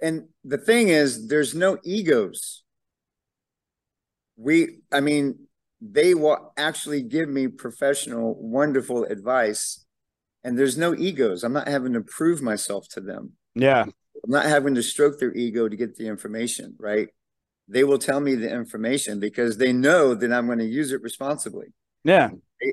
and 0.00 0.28
the 0.42 0.56
thing 0.56 0.88
is, 0.88 1.28
there's 1.28 1.54
no 1.54 1.76
egos. 1.84 2.62
We, 4.38 4.78
I 4.90 5.00
mean, 5.00 5.40
they 5.82 6.14
will 6.14 6.54
actually 6.56 7.02
give 7.02 7.28
me 7.28 7.48
professional, 7.48 8.34
wonderful 8.40 9.04
advice, 9.04 9.84
and 10.44 10.58
there's 10.58 10.78
no 10.78 10.94
egos. 10.94 11.44
I'm 11.44 11.52
not 11.52 11.68
having 11.68 11.92
to 11.94 12.00
prove 12.00 12.42
myself 12.42 12.88
to 12.90 13.00
them. 13.00 13.32
Yeah. 13.54 13.82
I'm 13.82 14.30
not 14.30 14.46
having 14.46 14.74
to 14.74 14.82
stroke 14.82 15.18
their 15.18 15.34
ego 15.34 15.68
to 15.68 15.76
get 15.76 15.96
the 15.96 16.06
information, 16.06 16.76
right? 16.78 17.08
they 17.70 17.84
will 17.84 17.98
tell 17.98 18.20
me 18.20 18.34
the 18.34 18.52
information 18.52 19.20
because 19.20 19.56
they 19.56 19.72
know 19.72 20.14
that 20.14 20.32
I'm 20.32 20.46
going 20.46 20.58
to 20.58 20.64
use 20.64 20.92
it 20.92 21.02
responsibly. 21.02 21.68
Yeah. 22.02 22.30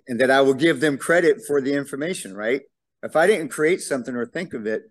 And 0.07 0.19
that 0.19 0.31
I 0.31 0.41
will 0.41 0.55
give 0.55 0.79
them 0.79 0.97
credit 0.97 1.41
for 1.45 1.61
the 1.61 1.73
information, 1.73 2.35
right? 2.35 2.61
If 3.03 3.15
I 3.15 3.27
didn't 3.27 3.49
create 3.49 3.81
something 3.81 4.15
or 4.15 4.25
think 4.25 4.53
of 4.53 4.65
it, 4.65 4.83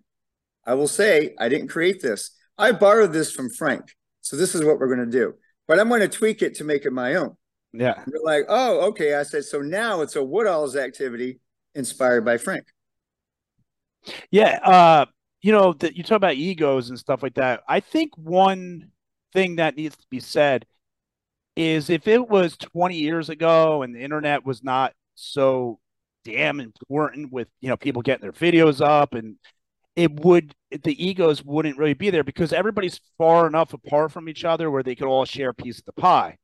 I 0.65 0.75
will 0.75 0.87
say, 0.87 1.35
I 1.37 1.49
didn't 1.49 1.67
create 1.67 2.01
this. 2.01 2.31
I 2.57 2.71
borrowed 2.71 3.11
this 3.11 3.31
from 3.31 3.49
Frank. 3.49 3.83
So 4.21 4.37
this 4.37 4.55
is 4.55 4.63
what 4.63 4.79
we're 4.79 4.87
going 4.87 5.05
to 5.05 5.17
do. 5.17 5.33
But 5.67 5.79
I'm 5.79 5.89
going 5.89 6.01
to 6.01 6.07
tweak 6.07 6.41
it 6.41 6.55
to 6.55 6.63
make 6.63 6.85
it 6.85 6.93
my 6.93 7.15
own. 7.15 7.35
Yeah. 7.73 8.01
And 8.01 8.11
they're 8.11 8.21
like, 8.23 8.45
oh, 8.47 8.87
okay. 8.87 9.13
I 9.13 9.23
said, 9.23 9.43
so 9.43 9.59
now 9.59 10.01
it's 10.01 10.15
a 10.15 10.23
Woodall's 10.23 10.77
activity 10.77 11.39
inspired 11.77 12.25
by 12.25 12.37
Frank. 12.37 12.65
Yeah. 14.31 14.59
Uh, 14.63 15.05
you 15.41 15.51
know, 15.51 15.73
that 15.73 15.95
you 15.95 16.03
talk 16.03 16.17
about 16.17 16.35
egos 16.35 16.89
and 16.89 16.99
stuff 16.99 17.23
like 17.23 17.35
that. 17.35 17.61
I 17.67 17.79
think 17.79 18.17
one 18.17 18.91
thing 19.33 19.57
that 19.57 19.77
needs 19.77 19.95
to 19.95 20.05
be 20.09 20.19
said 20.19 20.65
is 21.55 21.89
if 21.89 22.07
it 22.07 22.27
was 22.27 22.57
20 22.57 22.95
years 22.95 23.29
ago 23.29 23.81
and 23.83 23.95
the 23.95 24.01
internet 24.01 24.45
was 24.45 24.63
not 24.63 24.93
so 25.15 25.79
damn 26.23 26.59
important 26.59 27.31
with 27.31 27.47
you 27.61 27.69
know 27.69 27.77
people 27.77 28.01
getting 28.01 28.21
their 28.21 28.33
videos 28.33 28.85
up 28.85 29.13
and 29.13 29.37
it 29.95 30.11
would 30.19 30.53
the 30.83 31.03
egos 31.03 31.43
wouldn't 31.43 31.77
really 31.77 31.93
be 31.93 32.09
there 32.09 32.23
because 32.23 32.53
everybody's 32.53 32.99
far 33.17 33.47
enough 33.47 33.73
apart 33.73 34.11
from 34.11 34.27
each 34.27 34.43
other 34.43 34.69
where 34.69 34.83
they 34.83 34.93
could 34.93 35.07
all 35.07 35.25
share 35.25 35.49
a 35.49 35.53
piece 35.53 35.79
of 35.79 35.85
the 35.85 35.93
pie 35.93 36.37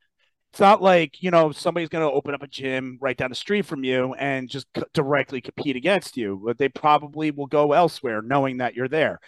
it's 0.54 0.60
not 0.60 0.84
like 0.84 1.24
you 1.24 1.32
know 1.32 1.52
somebody's 1.52 1.90
going 1.90 2.08
to 2.08 2.14
open 2.14 2.36
up 2.36 2.44
a 2.44 2.48
gym 2.48 3.00
right 3.02 3.18
down 3.18 3.30
the 3.30 3.36
street 3.36 3.66
from 3.66 3.84
you 3.84 4.14
and 4.14 4.48
just 4.48 4.68
c- 4.78 4.84
directly 4.94 5.42
compete 5.42 5.76
against 5.76 6.16
you 6.16 6.40
but 6.46 6.60
they 6.60 6.70
probably 6.70 7.32
will 7.32 7.48
go 7.48 7.74
elsewhere 7.74 8.22
knowing 8.22 8.58
that 8.58 8.76
you're 8.76 8.88
there 8.88 9.20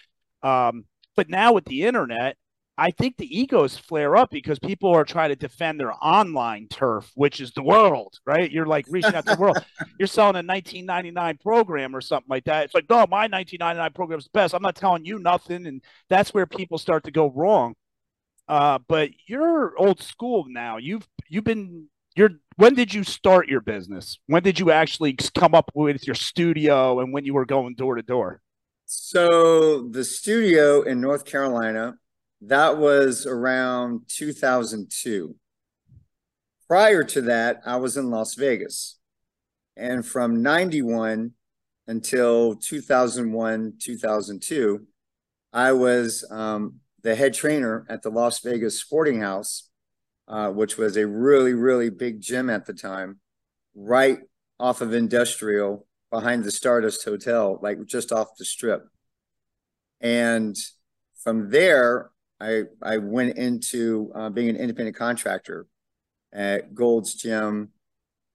um, 0.44 0.86
but 1.16 1.28
now 1.28 1.52
with 1.52 1.66
the 1.66 1.84
internet 1.84 2.38
I 2.78 2.92
think 2.92 3.16
the 3.16 3.40
egos 3.40 3.78
flare 3.78 4.18
up 4.18 4.30
because 4.32 4.60
people 4.60 4.94
are 4.94 5.06
trying 5.06 5.30
to 5.30 5.38
defend 5.38 5.80
their 5.80 5.94
online 5.94 6.68
turf, 6.68 7.10
which 7.16 7.40
is 7.40 7.54
the 7.54 7.64
world, 7.64 8.16
right? 8.26 8.52
You're 8.52 8.66
like 8.66 8.86
reaching 8.90 9.16
out 9.16 9.26
to 9.28 9.36
the 9.36 9.42
world. 9.42 9.58
You're 9.98 10.08
selling 10.08 10.36
a 10.36 10.44
1999 10.44 11.38
program 11.38 11.96
or 11.96 12.02
something 12.02 12.28
like 12.30 12.44
that. 12.46 12.66
It's 12.66 12.74
like, 12.74 12.90
no, 12.90 13.08
my 13.10 13.28
1999 13.28 13.94
program 13.94 14.20
is 14.20 14.26
the 14.26 14.32
best. 14.34 14.54
I'm 14.54 14.62
not 14.62 14.76
telling 14.76 15.06
you 15.06 15.20
nothing, 15.20 15.68
and 15.68 15.82
that's 16.10 16.34
where 16.34 16.46
people 16.46 16.78
start 16.78 17.06
to 17.06 17.12
go 17.12 17.32
wrong. 17.32 17.76
Uh, 18.48 18.80
but 18.88 19.10
you're 19.28 19.74
old 19.78 20.02
school 20.02 20.46
now. 20.48 20.78
You've 20.78 21.08
you've 21.30 21.44
been 21.44 21.88
you're 22.16 22.32
when 22.56 22.76
did 22.76 22.94
you 22.94 23.04
start 23.04 23.50
your 23.50 23.62
business? 23.62 24.18
When 24.28 24.44
did 24.44 24.60
you 24.60 24.72
actually 24.72 25.18
come 25.36 25.54
up 25.54 25.72
with 25.74 26.06
your 26.08 26.16
studio, 26.16 27.00
and 27.00 27.14
when 27.14 27.26
you 27.26 27.34
were 27.34 27.46
going 27.46 27.76
door 27.76 27.96
to 27.96 28.02
door? 28.02 28.42
So 28.86 29.88
the 29.90 30.04
studio 30.04 30.84
in 30.84 31.02
North 31.02 31.26
Carolina 31.26 31.96
that 32.42 32.78
was 32.78 33.26
around 33.26 34.02
2002. 34.08 35.36
Prior 36.68 37.04
to 37.04 37.22
that, 37.22 37.62
I 37.66 37.78
was 37.78 37.98
in 37.98 38.10
Las 38.10 38.36
Vegas. 38.36 38.98
And 39.78 40.06
from 40.06 40.42
91 40.42 41.32
until 41.88 42.56
2001, 42.56 43.74
2002, 43.80 44.88
I 45.54 45.72
was 45.72 46.26
um, 46.32 46.80
the 47.02 47.16
head 47.16 47.34
trainer 47.34 47.86
at 47.90 48.02
the 48.02 48.10
Las 48.10 48.40
Vegas 48.40 48.80
Sporting 48.80 49.22
House, 49.22 49.70
uh, 50.28 50.50
which 50.50 50.78
was 50.78 50.98
a 50.98 51.08
really, 51.08 51.54
really 51.54 51.90
big 51.90 52.22
gym 52.22 52.50
at 52.50 52.66
the 52.66 52.74
time, 52.74 53.20
right 53.76 54.20
off 54.60 54.82
of 54.82 54.94
Industrial 54.94 55.86
behind 56.12 56.44
the 56.44 56.52
Stardust 56.52 57.04
Hotel, 57.04 57.60
like 57.62 57.84
just 57.86 58.12
off 58.12 58.38
the 58.38 58.46
strip. 58.46 58.88
And 60.02 60.56
from 61.24 61.50
there, 61.50 62.12
I 62.40 62.64
I 62.82 62.98
went 62.98 63.38
into 63.38 64.12
uh, 64.16 64.30
being 64.30 64.50
an 64.50 64.56
independent 64.56 64.96
contractor 64.96 65.68
at 66.34 66.74
Gold's 66.74 67.16
Gym, 67.16 67.70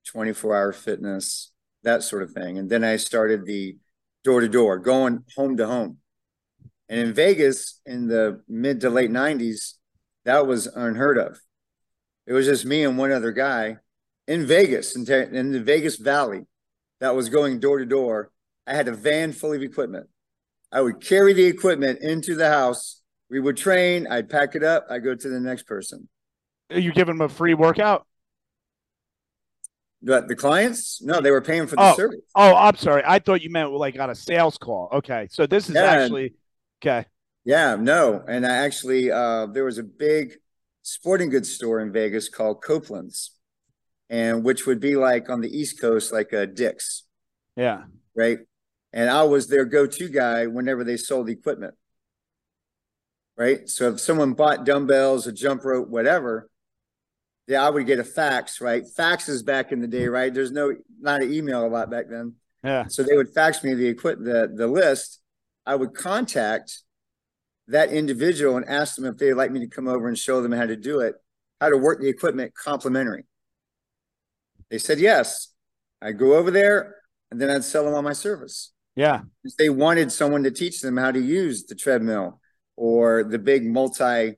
24 0.07 0.57
Hour 0.57 0.73
Fitness, 0.73 1.53
that 1.83 2.03
sort 2.03 2.23
of 2.23 2.33
thing. 2.33 2.59
And 2.59 2.71
then 2.71 2.85
I 2.85 2.97
started 2.97 3.45
the 3.45 3.77
door 4.25 4.41
to 4.41 4.49
door, 4.49 4.79
going 4.79 5.25
home 5.37 5.57
to 5.57 5.67
home. 5.67 5.99
And 6.89 7.01
in 7.01 7.15
Vegas 7.15 7.81
in 7.87 8.09
the 8.09 8.43
mid 8.49 8.81
to 8.81 8.91
late 8.91 9.11
90s, 9.11 9.75
that 10.25 10.47
was 10.47 10.67
unheard 10.67 11.19
of. 11.19 11.41
It 12.31 12.33
was 12.33 12.47
just 12.47 12.65
me 12.65 12.85
and 12.85 12.97
one 12.97 13.11
other 13.11 13.33
guy 13.33 13.79
in 14.29 14.47
Vegas, 14.47 14.95
in, 14.95 15.03
in 15.35 15.51
the 15.51 15.59
Vegas 15.59 15.97
Valley, 15.97 16.47
that 17.01 17.17
was 17.17 17.29
going 17.29 17.59
door 17.59 17.81
to 17.81 17.85
door. 17.85 18.31
I 18.69 18.75
had 18.75 18.87
a 18.87 18.93
van 18.93 19.33
full 19.33 19.53
of 19.53 19.63
equipment. 19.63 20.07
I 20.71 20.81
would 20.81 21.01
carry 21.01 21.33
the 21.33 21.47
equipment 21.47 21.99
into 22.03 22.37
the 22.37 22.47
house. 22.47 23.03
We 23.31 23.41
would 23.41 23.57
train. 23.57 24.07
I'd 24.07 24.31
pack 24.31 24.55
it 24.55 24.63
up. 24.63 24.87
I'd 24.89 25.03
go 25.03 25.17
to 25.17 25.29
the 25.29 25.41
next 25.41 25.65
person. 25.65 26.09
Are 26.71 26.79
you 26.79 26.93
giving 26.93 27.17
them 27.19 27.27
a 27.27 27.29
free 27.29 27.55
workout? 27.55 28.07
But 30.01 30.29
the 30.29 30.37
clients, 30.37 31.03
no, 31.03 31.21
they 31.21 31.33
were 31.33 31.43
paying 31.43 31.67
for 31.67 31.75
the 31.75 31.83
oh, 31.83 31.97
service. 31.97 32.21
Oh, 32.37 32.55
I'm 32.55 32.77
sorry. 32.77 33.03
I 33.05 33.19
thought 33.19 33.43
you 33.43 33.51
meant 33.51 33.73
like 33.73 33.99
on 33.99 34.09
a 34.09 34.15
sales 34.15 34.57
call. 34.57 34.89
Okay, 34.93 35.27
so 35.33 35.49
this 35.49 35.69
is 35.69 35.75
yeah. 35.75 35.83
actually 35.83 36.35
okay. 36.81 37.07
Yeah, 37.45 37.75
no, 37.75 38.23
and 38.29 38.47
I 38.47 38.59
actually 38.59 39.11
uh, 39.11 39.47
there 39.47 39.65
was 39.65 39.79
a 39.79 39.83
big 39.83 40.37
sporting 40.83 41.31
goods 41.31 41.53
store 41.53 41.81
in 41.81 41.93
Vegas 41.93 42.29
called 42.29 42.63
Copeland's, 42.63 43.33
and 44.09 44.45
which 44.45 44.67
would 44.67 44.81
be 44.81 44.97
like 44.97 45.31
on 45.31 45.41
the 45.41 45.57
East 45.57 45.81
Coast, 45.81 46.13
like 46.13 46.33
a 46.33 46.47
Dick's. 46.47 47.05
Yeah. 47.57 47.85
Right. 48.15 48.39
And 48.93 49.09
I 49.09 49.23
was 49.23 49.47
their 49.47 49.65
go-to 49.65 50.09
guy 50.09 50.47
whenever 50.47 50.83
they 50.83 50.97
sold 50.97 51.29
equipment. 51.29 51.75
Right. 53.37 53.69
So 53.69 53.91
if 53.91 54.01
someone 54.01 54.35
bought 54.35 54.67
dumbbells, 54.67 55.27
a 55.27 55.33
jump 55.33 55.65
rope, 55.65 55.89
whatever, 55.89 56.51
yeah, 57.47 57.67
I 57.67 57.71
would 57.71 57.87
get 57.87 57.99
a 57.99 58.05
fax, 58.05 58.61
right? 58.61 58.85
Faxes 58.85 59.45
back 59.45 59.73
in 59.73 59.81
the 59.81 59.89
day, 59.89 60.07
right? 60.07 60.33
There's 60.33 60.53
no 60.53 60.75
not 61.01 61.23
an 61.23 61.33
email 61.33 61.67
a 61.67 61.69
lot 61.69 61.91
back 61.91 62.07
then. 62.09 62.35
Yeah. 62.63 62.85
So 62.89 63.03
they 63.03 63.17
would 63.17 63.33
fax 63.33 63.65
me 63.65 63.75
the 63.75 63.89
equip 63.89 64.19
the 64.19 64.53
the 64.55 64.67
list. 64.67 65.21
I 65.65 65.75
would 65.75 65.95
contact 65.95 66.83
that 67.69 67.91
individual 67.91 68.57
and 68.57 68.67
ask 68.69 68.97
them 68.97 69.05
if 69.05 69.17
they'd 69.17 69.35
like 69.35 69.51
me 69.51 69.61
to 69.61 69.69
come 69.69 69.89
over 69.89 70.09
and 70.09 70.19
show 70.19 70.43
them 70.43 70.53
how 70.53 70.67
to 70.67 70.77
do 70.77 71.01
it, 71.01 71.15
how 71.61 71.69
to 71.69 71.77
work 71.77 72.01
the 72.01 72.09
equipment 72.09 72.53
complimentary. 72.55 73.25
They 74.71 74.79
said 74.79 74.99
yes. 74.99 75.49
I'd 76.03 76.19
go 76.19 76.35
over 76.35 76.51
there 76.51 76.97
and 77.31 77.41
then 77.41 77.51
I'd 77.51 77.65
sell 77.65 77.85
them 77.85 77.95
on 77.95 78.05
my 78.05 78.13
service. 78.13 78.73
Yeah. 78.97 79.23
They 79.59 79.71
wanted 79.71 80.11
someone 80.11 80.43
to 80.45 80.51
teach 80.51 80.81
them 80.81 80.97
how 80.97 81.13
to 81.13 81.21
use 81.21 81.65
the 81.65 81.75
treadmill 81.75 82.41
or 82.77 83.25
the 83.25 83.39
big 83.39 83.67
multi 83.67 84.37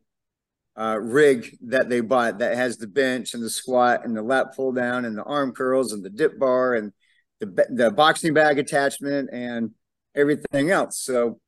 uh, 0.77 0.99
rig 1.01 1.57
that 1.67 1.89
they 1.89 2.01
bought 2.01 2.39
that 2.39 2.57
has 2.57 2.79
the 2.79 2.87
bench 2.87 3.35
and 3.35 3.43
the 3.43 3.51
squat 3.51 4.05
and 4.05 4.17
the 4.17 4.23
lat 4.23 4.55
pull 4.57 4.73
down 4.73 5.05
and 5.05 5.17
the 5.17 5.23
arm 5.23 5.53
curls 5.53 5.93
and 5.93 6.03
the 6.03 6.11
dip 6.11 6.39
bar 6.39 6.75
and 6.75 6.93
the 7.41 7.67
the 7.71 7.91
boxing 7.91 8.33
bag 8.33 8.59
attachment 8.59 9.29
and 9.33 9.73
everything 10.15 10.71
else. 10.71 10.99
So 10.99 11.41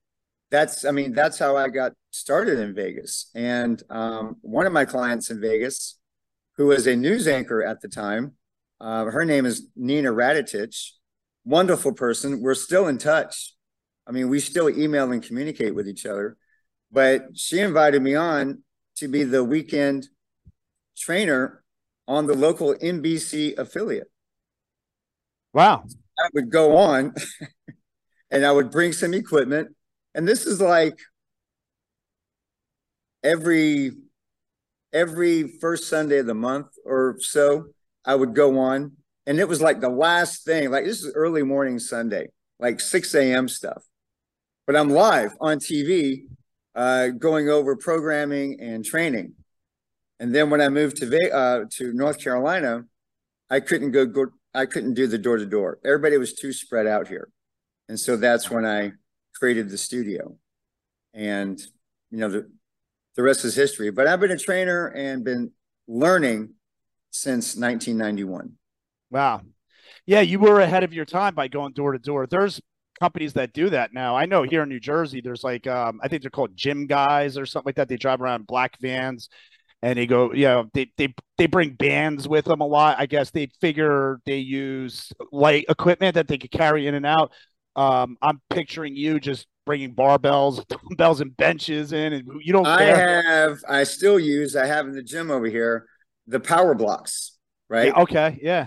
that's 0.55 0.85
I 0.85 0.93
mean 0.93 1.13
that's 1.13 1.39
how 1.39 1.57
I 1.57 1.69
got 1.69 1.93
started 2.11 2.61
in 2.61 2.75
Vegas. 2.75 3.31
And 3.35 3.83
um, 3.91 4.37
one 4.41 4.67
of 4.67 4.73
my 4.73 4.85
clients 4.85 5.31
in 5.31 5.41
Vegas, 5.41 5.99
who 6.57 6.67
was 6.67 6.87
a 6.87 6.95
news 6.95 7.27
anchor 7.27 7.63
at 7.65 7.81
the 7.81 7.89
time, 7.89 8.33
uh, 8.81 9.07
her 9.07 9.25
name 9.25 9.47
is 9.47 9.69
Nina 9.75 10.13
Radetich. 10.13 10.91
Wonderful 11.45 11.93
person. 11.93 12.41
We're 12.41 12.55
still 12.55 12.87
in 12.87 12.99
touch. 12.99 13.55
I 14.07 14.13
mean, 14.13 14.29
we 14.29 14.39
still 14.39 14.71
email 14.71 15.11
and 15.11 15.23
communicate 15.23 15.75
with 15.75 15.89
each 15.89 16.07
other. 16.07 16.37
But 16.93 17.37
she 17.37 17.59
invited 17.59 18.01
me 18.03 18.15
on 18.15 18.63
to 18.97 19.09
be 19.09 19.25
the 19.25 19.43
weekend 19.43 20.09
trainer 20.97 21.65
on 22.07 22.27
the 22.27 22.35
local 22.35 22.75
NBC 22.75 23.59
affiliate. 23.59 24.11
Wow. 25.53 25.85
I 26.19 26.29
would 26.35 26.51
go 26.51 26.77
on 26.77 27.15
and 28.31 28.47
I 28.47 28.53
would 28.53 28.71
bring 28.71 28.93
some 28.93 29.15
equipment. 29.15 29.75
And 30.15 30.27
this 30.27 30.47
is 30.47 30.61
like 30.61 30.99
every 33.23 33.93
every 34.93 35.59
first 35.61 35.89
Sunday 35.89 36.19
of 36.19 36.27
the 36.27 36.35
month 36.35 36.69
or 36.85 37.17
so, 37.19 37.67
I 38.05 38.15
would 38.15 38.35
go 38.35 38.59
on. 38.61 38.93
And 39.27 39.41
it 39.41 39.49
was 39.49 39.61
like 39.61 39.81
the 39.81 39.89
last 39.89 40.45
thing, 40.45 40.71
like 40.71 40.85
this 40.85 41.03
is 41.03 41.13
early 41.15 41.43
morning 41.43 41.79
Sunday, 41.79 42.29
like 42.61 42.79
6 42.79 43.15
a.m. 43.15 43.49
stuff. 43.49 43.83
But 44.67 44.77
I'm 44.77 44.91
live 44.91 45.33
on 45.41 45.59
TV 45.59 46.27
uh, 46.75 47.09
going 47.09 47.49
over 47.49 47.77
programming 47.77 48.61
and 48.61 48.85
training. 48.85 49.35
And 50.21 50.35
then 50.35 50.51
when 50.51 50.61
I 50.61 50.69
moved 50.69 50.97
to 50.99 51.35
uh, 51.35 51.65
to 51.73 51.93
North 51.93 52.21
Carolina, 52.21 52.85
I 53.51 53.61
couldn't 53.61 53.91
go, 53.91 54.07
go 54.07 54.27
I 54.55 54.67
couldn't 54.67 54.95
do 54.95 55.07
the 55.07 55.19
door 55.19 55.39
to 55.39 55.47
door. 55.47 55.79
Everybody 55.85 56.17
was 56.19 56.35
too 56.35 56.53
spread 56.53 56.87
out 56.87 57.09
here, 57.09 57.29
and 57.89 57.99
so 57.99 58.17
that's 58.17 58.51
when 58.51 58.65
I 58.65 58.93
created 59.35 59.71
the 59.71 59.79
studio. 59.79 60.37
And 61.13 61.61
you 62.11 62.19
know 62.19 62.29
the 62.29 62.51
the 63.17 63.23
rest 63.23 63.45
is 63.45 63.55
history. 63.55 63.91
But 63.91 64.07
I've 64.07 64.21
been 64.21 64.31
a 64.31 64.39
trainer 64.39 64.89
and 64.89 65.25
been 65.25 65.53
learning 65.87 66.55
since 67.11 67.57
1991. 67.57 68.53
Wow. 69.11 69.43
Yeah, 70.07 70.21
you 70.21 70.39
were 70.39 70.61
ahead 70.61 70.85
of 70.85 70.93
your 70.93 71.05
time 71.05 71.35
by 71.35 71.49
going 71.49 71.73
door 71.73 71.93
to 71.93 71.99
door. 71.99 72.27
There's 72.27 72.61
companies 72.99 73.35
that 73.35 73.53
do 73.53 73.71
that 73.71 73.93
now. 73.93 74.17
I 74.17 74.27
know 74.27 74.43
here 74.43 74.63
in 74.63 74.69
New 74.69 74.81
Jersey, 74.81 75.21
there's 75.21 75.45
like 75.45 75.67
um, 75.67 76.01
I 76.03 76.09
think 76.09 76.23
they're 76.23 76.31
called 76.31 76.57
gym 76.57 76.87
guys 76.87 77.39
or 77.39 77.47
something 77.47 77.69
like 77.69 77.77
that. 77.77 77.89
They 77.89 77.97
drive 77.97 78.21
around 78.21 78.47
black 78.47 78.79
vans 78.81 79.29
and 79.83 79.99
they 79.99 80.07
go, 80.07 80.33
you 80.33 80.47
know, 80.47 80.65
they 80.73 80.91
they 80.97 81.15
they 81.37 81.47
bring 81.47 81.75
bands 81.75 82.27
with 82.27 82.47
them 82.47 82.61
a 82.61 82.67
lot. 82.67 82.97
I 82.99 83.07
guess 83.07 83.31
they 83.31 83.49
figure 83.61 84.19
they 84.25 84.39
use 84.39 85.13
light 85.31 85.67
equipment 85.69 86.15
that 86.15 86.27
they 86.27 86.39
could 86.39 86.51
carry 86.51 86.87
in 86.87 86.95
and 86.95 87.07
out. 87.07 87.33
Um, 87.77 88.17
I'm 88.23 88.41
picturing 88.51 88.97
you 88.97 89.19
just 89.19 89.47
bringing 89.67 89.95
barbells, 89.95 90.67
dumbbells, 90.89 91.21
and 91.21 91.37
benches 91.37 91.93
in, 91.93 92.13
and 92.13 92.29
you 92.43 92.53
don't. 92.53 92.67
I 92.67 92.83
have, 92.83 93.59
I 93.69 93.85
still 93.85 94.19
use, 94.19 94.57
I 94.57 94.67
have 94.67 94.87
in 94.87 94.93
the 94.93 95.03
gym 95.03 95.31
over 95.31 95.47
here, 95.47 95.87
the 96.27 96.41
power 96.41 96.75
blocks, 96.75 97.37
right? 97.69 97.87
Yeah, 97.87 98.03
okay, 98.03 98.39
yeah. 98.43 98.67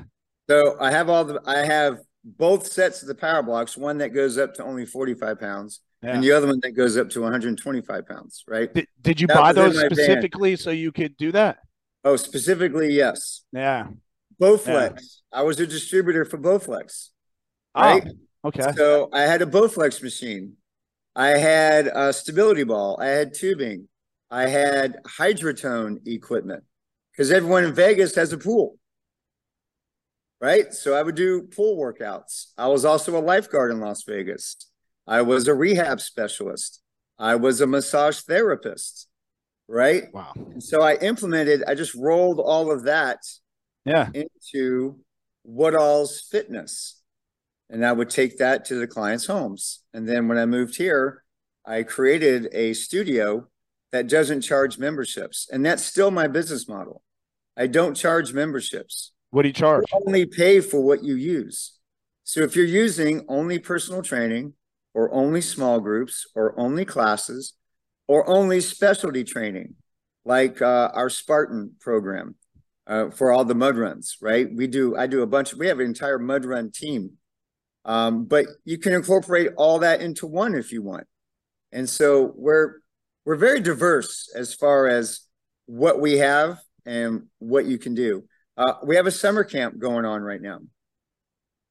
So 0.50 0.78
I 0.80 0.92
have 0.92 1.10
all 1.10 1.26
the, 1.26 1.42
I 1.46 1.66
have 1.66 2.00
both 2.24 2.68
sets 2.68 3.02
of 3.02 3.08
the 3.08 3.16
power 3.16 3.44
blocks, 3.44 3.78
one 3.78 4.00
that 4.00 4.10
goes 4.10 4.38
up 4.38 4.54
to 4.56 4.64
only 4.64 4.86
45 4.86 5.40
pounds 5.40 5.82
yeah. 6.02 6.14
and 6.14 6.24
the 6.24 6.32
other 6.32 6.48
one 6.48 6.60
that 6.62 6.72
goes 6.72 6.98
up 6.98 7.10
to 7.12 7.22
125 7.22 8.08
pounds, 8.08 8.44
right? 8.48 8.74
Did, 8.74 8.88
did 9.02 9.22
you 9.22 9.28
that 9.28 9.38
buy 9.38 9.54
those 9.54 9.80
specifically 9.80 10.52
band. 10.52 10.60
so 10.60 10.72
you 10.72 10.92
could 10.92 11.18
do 11.18 11.32
that? 11.32 11.58
Oh, 12.04 12.16
specifically, 12.16 12.94
yes. 12.94 13.44
Yeah. 13.52 13.88
Bowflex. 14.42 14.96
Yeah. 14.96 15.40
I 15.40 15.44
was 15.44 15.60
a 15.60 15.68
distributor 15.68 16.26
for 16.26 16.38
Bowflex. 16.38 17.10
Oh, 17.76 17.82
right? 17.82 18.04
Oh, 18.06 18.12
okay. 18.48 18.72
So 18.76 19.10
I 19.14 19.22
had 19.22 19.42
a 19.42 19.46
Bowflex 19.46 20.02
machine. 20.02 20.54
I 21.16 21.30
had 21.30 21.88
a 21.88 22.14
stability 22.14 22.64
ball. 22.64 23.00
I 23.02 23.08
had 23.08 23.34
tubing. 23.34 23.88
I 24.30 24.48
had 24.48 24.98
hydrotone 25.20 26.06
equipment 26.08 26.64
because 27.12 27.32
everyone 27.32 27.64
in 27.64 27.74
Vegas 27.74 28.16
has 28.16 28.34
a 28.34 28.38
pool 28.38 28.78
right? 30.40 30.74
So 30.74 30.94
I 30.94 31.04
would 31.04 31.16
do 31.16 31.44
pool 31.44 31.78
workouts. 31.78 32.48
I 32.58 32.68
was 32.68 32.86
also 32.86 33.18
a 33.18 33.22
lifeguard 33.22 33.72
in 33.72 33.80
Las 33.80 34.04
Vegas. 34.04 34.56
I 35.06 35.22
was 35.22 35.48
a 35.48 35.54
rehab 35.54 36.02
specialist. 36.02 36.82
I 37.18 37.36
was 37.36 37.62
a 37.62 37.68
massage 37.68 38.20
therapist, 38.20 39.08
right? 39.68 40.04
Wow. 40.14 40.34
And 40.36 40.62
so 40.62 40.82
I 40.82 40.96
implemented, 40.96 41.64
I 41.68 41.76
just 41.76 41.96
rolled 41.96 42.40
all 42.40 42.72
of 42.72 42.84
that 42.84 43.20
yeah. 43.86 44.10
into 44.14 45.00
Woodall's 45.44 46.28
Fitness. 46.30 46.97
And 47.70 47.86
I 47.86 47.92
would 47.92 48.10
take 48.10 48.38
that 48.38 48.66
to 48.66 48.76
the 48.76 48.88
clients' 48.88 49.26
homes. 49.26 49.82
And 49.94 50.08
then 50.08 50.28
when 50.28 50.38
I 50.38 50.46
moved 50.46 50.78
here, 50.78 51.24
I 51.66 51.84
created 51.84 52.48
a 52.54 52.74
studio 52.74 53.48
that 53.92 54.08
doesn't 54.08 54.42
charge 54.42 54.78
memberships. 54.78 55.48
And 55.52 55.66
that's 55.66 55.84
still 55.84 56.12
my 56.12 56.28
business 56.28 56.68
model. 56.68 57.02
I 57.58 57.68
don't 57.68 57.96
charge 57.96 58.34
memberships. 58.34 59.12
What 59.32 59.42
do 59.42 59.50
you 59.50 59.54
charge? 59.54 59.86
You 59.92 60.02
only 60.06 60.26
pay 60.26 60.62
for 60.62 60.82
what 60.82 61.04
you 61.04 61.16
use. 61.16 61.74
So 62.24 62.42
if 62.42 62.56
you're 62.56 62.66
using 62.66 63.26
only 63.28 63.60
personal 63.60 64.02
training 64.02 64.54
or 64.94 65.14
only 65.14 65.42
small 65.42 65.80
groups 65.80 66.26
or 66.36 66.58
only 66.60 66.86
classes 66.86 67.54
or 68.08 68.28
only 68.30 68.62
specialty 68.62 69.24
training, 69.24 69.76
like 70.26 70.62
uh, 70.62 70.92
our 70.94 71.10
Spartan 71.10 71.72
program 71.80 72.36
uh, 72.86 73.10
for 73.10 73.32
all 73.32 73.46
the 73.46 73.56
mud 73.56 73.78
runs, 73.78 74.18
right? 74.22 74.48
We 74.54 74.68
do, 74.68 74.96
I 74.96 75.08
do 75.08 75.22
a 75.22 75.28
bunch, 75.28 75.54
we 75.54 75.68
have 75.68 75.80
an 75.80 75.86
entire 75.86 76.20
mud 76.20 76.46
run 76.46 76.72
team. 76.72 77.12
Um, 77.88 78.26
but 78.26 78.46
you 78.64 78.78
can 78.78 78.94
incorporate 78.94 79.50
all 79.58 79.80
that 79.80 80.02
into 80.02 80.28
one 80.28 80.54
if 80.54 80.72
you 80.72 80.84
want. 80.84 81.08
And 81.72 81.90
so 81.90 82.34
we're, 82.36 82.76
we're 83.26 83.36
very 83.36 83.62
diverse 83.62 84.32
as 84.36 84.54
far 84.54 84.88
as 84.88 85.22
what 85.66 86.00
we 86.00 86.20
have 86.20 86.60
and 86.86 87.24
what 87.40 87.66
you 87.66 87.80
can 87.80 87.96
do. 87.96 88.26
Uh, 88.56 88.74
we 88.86 88.96
have 88.96 89.08
a 89.08 89.12
summer 89.12 89.44
camp 89.44 89.80
going 89.80 90.06
on 90.06 90.22
right 90.22 90.42
now, 90.42 90.60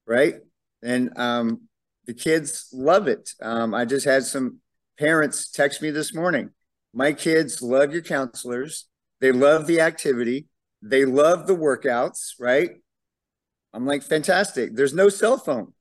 right? 0.06 0.34
and 0.82 1.16
um, 1.18 1.62
the 2.06 2.14
kids 2.14 2.68
love 2.72 3.08
it. 3.08 3.32
Um, 3.42 3.74
I 3.74 3.84
just 3.84 4.06
had 4.06 4.24
some 4.24 4.60
parents 4.98 5.50
text 5.50 5.82
me 5.82 5.90
this 5.90 6.14
morning. 6.14 6.50
My 6.94 7.12
kids 7.12 7.60
love 7.60 7.92
your 7.92 8.02
counselors. 8.02 8.86
They 9.20 9.32
love 9.32 9.66
the 9.66 9.80
activity. 9.80 10.46
They 10.82 11.04
love 11.04 11.46
the 11.46 11.56
workouts, 11.56 12.34
right? 12.38 12.70
I'm 13.72 13.84
like, 13.86 14.02
fantastic. 14.02 14.74
There's 14.74 14.94
no 14.94 15.08
cell 15.08 15.36
phone, 15.36 15.72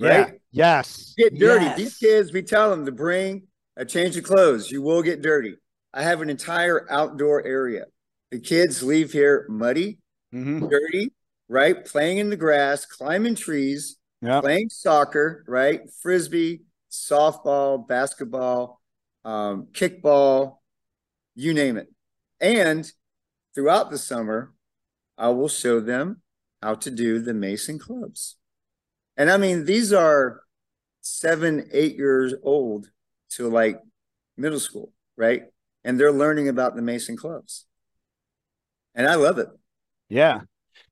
right? 0.00 0.10
Yeah. 0.10 0.32
Yes. 0.50 1.14
Get 1.16 1.38
dirty. 1.38 1.64
Yes. 1.64 1.76
These 1.76 1.96
kids, 1.98 2.32
we 2.32 2.42
tell 2.42 2.70
them 2.70 2.86
to 2.86 2.92
bring 2.92 3.42
a 3.76 3.84
change 3.84 4.16
of 4.16 4.24
clothes. 4.24 4.70
You 4.70 4.82
will 4.82 5.02
get 5.02 5.22
dirty. 5.22 5.56
I 5.92 6.02
have 6.02 6.20
an 6.20 6.30
entire 6.30 6.90
outdoor 6.90 7.44
area. 7.46 7.86
The 8.30 8.40
kids 8.40 8.82
leave 8.82 9.12
here 9.12 9.46
muddy, 9.48 9.98
Mhm. 10.34 10.68
dirty, 10.70 11.12
right? 11.48 11.84
Playing 11.84 12.18
in 12.18 12.30
the 12.30 12.36
grass, 12.36 12.84
climbing 12.84 13.34
trees, 13.34 13.96
Yeah. 14.20 14.40
playing 14.40 14.70
soccer, 14.70 15.44
right? 15.46 15.82
Frisbee, 16.02 16.62
softball, 16.90 17.86
basketball, 17.86 18.80
um, 19.24 19.66
kickball, 19.72 20.58
you 21.34 21.54
name 21.54 21.76
it. 21.76 21.88
And 22.40 22.90
throughout 23.54 23.90
the 23.90 23.98
summer, 23.98 24.52
I 25.16 25.28
will 25.30 25.48
show 25.48 25.80
them 25.80 26.22
how 26.62 26.74
to 26.76 26.90
do 26.90 27.20
the 27.20 27.34
mace 27.34 27.68
and 27.68 27.80
clubs. 27.80 28.36
And 29.18 29.30
I 29.30 29.36
mean, 29.36 29.64
these 29.64 29.92
are 29.92 30.40
seven, 31.02 31.68
eight 31.72 31.96
years 31.96 32.34
old 32.42 32.90
to 33.30 33.50
like 33.50 33.80
middle 34.36 34.60
school, 34.60 34.92
right? 35.16 35.42
And 35.84 35.98
they're 35.98 36.12
learning 36.12 36.48
about 36.48 36.76
the 36.76 36.82
mace 36.82 37.08
and 37.08 37.18
clubs. 37.18 37.66
And 38.94 39.06
I 39.06 39.16
love 39.16 39.38
it. 39.38 39.48
Yeah. 40.08 40.42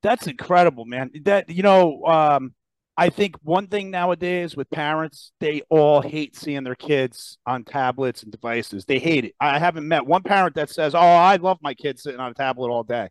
That's 0.03 0.27
incredible, 0.27 0.85
man. 0.85 1.11
That 1.23 1.49
you 1.49 1.63
know, 1.63 2.05
um, 2.05 2.55
I 2.97 3.11
think 3.11 3.37
one 3.43 3.69
thing 3.69 3.91
nowadays 3.91 4.57
with 4.57 4.71
parents, 4.71 5.33
they 5.39 5.63
all 5.69 6.01
hate 6.01 6.35
seeing 6.35 6.65
their 6.65 6.75
kids 6.75 7.39
on 7.47 7.65
tablets 7.65 8.23
and 8.23 8.33
devices. 8.33 8.85
They 8.85 8.99
hate 8.99 9.27
it. 9.27 9.35
I 9.41 9.59
haven't 9.59 9.87
met 9.87 10.07
one 10.07 10.23
parent 10.23 10.57
that 10.57 10.71
says, 10.71 10.95
"Oh, 10.95 10.99
I 10.99 11.37
love 11.37 11.59
my 11.63 11.75
kids 11.75 12.03
sitting 12.03 12.21
on 12.21 12.31
a 12.31 12.35
tablet 12.35 12.71
all 12.71 12.83
day." 12.83 13.09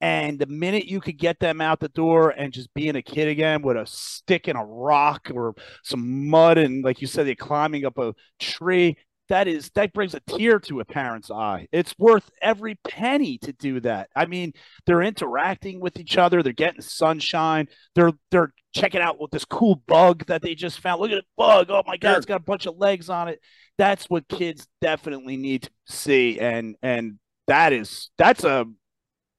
And 0.00 0.38
the 0.38 0.46
minute 0.46 0.84
you 0.86 1.00
could 1.00 1.18
get 1.18 1.40
them 1.40 1.60
out 1.60 1.80
the 1.80 1.88
door 1.88 2.30
and 2.30 2.52
just 2.52 2.72
being 2.74 2.96
a 2.96 3.02
kid 3.02 3.28
again 3.28 3.62
with 3.62 3.76
a 3.76 3.86
stick 3.86 4.46
and 4.46 4.58
a 4.58 4.64
rock 4.64 5.30
or 5.32 5.54
some 5.82 6.28
mud 6.28 6.58
and, 6.58 6.84
like 6.84 7.00
you 7.00 7.06
said, 7.06 7.26
they're 7.26 7.34
climbing 7.34 7.86
up 7.86 7.96
a 7.98 8.14
tree, 8.38 8.96
that 9.28 9.48
is 9.48 9.70
that 9.74 9.92
brings 9.92 10.14
a 10.14 10.20
tear 10.20 10.58
to 10.60 10.80
a 10.80 10.84
parent's 10.84 11.30
eye. 11.30 11.66
It's 11.72 11.94
worth 11.98 12.30
every 12.40 12.76
penny 12.88 13.38
to 13.38 13.52
do 13.52 13.80
that. 13.80 14.08
I 14.14 14.26
mean, 14.26 14.52
they're 14.86 15.02
interacting 15.02 15.80
with 15.80 15.98
each 15.98 16.16
other, 16.16 16.42
they're 16.42 16.52
getting 16.52 16.80
sunshine, 16.80 17.68
they're 17.94 18.12
they're 18.30 18.52
checking 18.74 19.00
out 19.00 19.18
what 19.18 19.30
this 19.30 19.44
cool 19.44 19.82
bug 19.86 20.26
that 20.26 20.42
they 20.42 20.54
just 20.54 20.80
found. 20.80 21.00
Look 21.00 21.10
at 21.10 21.16
the 21.16 21.26
bug. 21.36 21.66
Oh 21.70 21.82
my 21.86 21.96
god, 21.96 22.18
it's 22.18 22.26
got 22.26 22.40
a 22.40 22.44
bunch 22.44 22.66
of 22.66 22.76
legs 22.76 23.10
on 23.10 23.28
it. 23.28 23.40
That's 23.78 24.08
what 24.08 24.28
kids 24.28 24.66
definitely 24.80 25.36
need 25.36 25.64
to 25.64 25.70
see 25.86 26.38
and 26.38 26.76
and 26.82 27.18
that 27.46 27.72
is 27.72 28.10
that's 28.18 28.44
a 28.44 28.66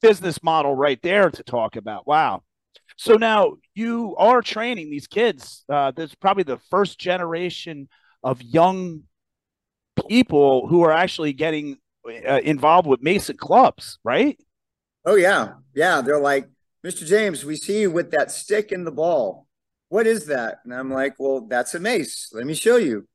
business 0.02 0.42
model 0.44 0.76
right 0.76 1.02
there 1.02 1.30
to 1.30 1.44
talk 1.44 1.76
about. 1.76 2.08
Wow. 2.08 2.44
So 2.98 3.16
now 3.16 3.58
you 3.76 4.16
are 4.18 4.42
training 4.42 4.90
these 4.90 5.08
kids. 5.08 5.64
Uh, 5.70 5.92
there's 5.92 6.16
probably 6.16 6.44
the 6.44 6.60
first 6.70 7.00
generation 7.00 7.90
of 8.24 8.42
young 8.42 9.04
people 10.10 10.68
who 10.68 10.84
are 10.84 10.92
actually 10.92 11.34
getting 11.34 11.78
uh, 12.08 12.40
involved 12.44 12.88
with 12.88 13.02
mace 13.02 13.30
and 13.30 13.38
clubs, 13.38 14.00
right? 14.04 14.38
Oh 15.06 15.16
yeah, 15.16 15.54
yeah. 15.74 16.02
They're 16.02 16.20
like, 16.20 16.50
Mr. 16.86 17.06
James, 17.06 17.44
we 17.44 17.56
see 17.56 17.82
you 17.82 17.92
with 17.92 18.12
that 18.12 18.32
stick 18.32 18.72
and 18.72 18.86
the 18.86 18.92
ball. 18.92 19.48
What 19.90 20.08
is 20.08 20.26
that? 20.26 20.60
And 20.64 20.74
I'm 20.74 20.92
like, 20.92 21.16
well, 21.18 21.42
that's 21.42 21.74
a 21.76 21.80
mace. 21.80 22.30
Let 22.34 22.46
me 22.46 22.54
show 22.54 22.78
you. 22.78 23.08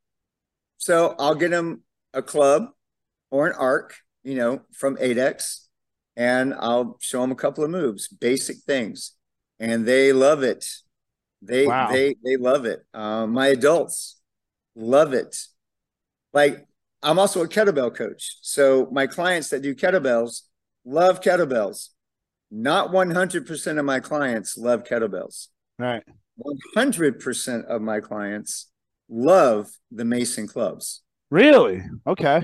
So 0.78 1.14
I'll 1.18 1.34
get 1.34 1.50
them 1.50 1.82
a 2.14 2.22
club 2.22 2.68
or 3.30 3.46
an 3.46 3.54
arc, 3.58 3.96
you 4.22 4.34
know, 4.34 4.62
from 4.72 4.96
ADX, 4.96 5.61
and 6.16 6.54
I'll 6.54 6.96
show 7.00 7.20
them 7.22 7.32
a 7.32 7.36
couple 7.36 7.64
of 7.64 7.70
moves, 7.70 8.08
basic 8.08 8.58
things, 8.58 9.12
and 9.58 9.86
they 9.86 10.12
love 10.12 10.42
it. 10.42 10.66
They 11.40 11.66
Wow. 11.66 11.90
they 11.90 12.16
they 12.24 12.36
love 12.36 12.64
it. 12.66 12.80
Um, 12.94 13.32
my 13.32 13.48
adults 13.48 14.20
love 14.74 15.12
it. 15.12 15.36
Like 16.32 16.66
I'm 17.02 17.18
also 17.18 17.42
a 17.42 17.48
kettlebell 17.48 17.94
coach, 17.94 18.38
so 18.42 18.88
my 18.92 19.06
clients 19.06 19.48
that 19.50 19.62
do 19.62 19.74
kettlebells 19.74 20.42
love 20.84 21.20
kettlebells. 21.20 21.88
Not 22.50 22.90
100% 22.92 23.78
of 23.78 23.84
my 23.84 24.00
clients 24.00 24.58
love 24.58 24.84
kettlebells. 24.84 25.48
Right. 25.78 26.02
100% 26.76 27.64
of 27.64 27.80
my 27.80 28.00
clients 28.00 28.70
love 29.08 29.70
the 29.90 30.04
mace 30.04 30.36
and 30.38 30.48
clubs. 30.48 31.02
Really? 31.30 31.82
Okay. 32.06 32.42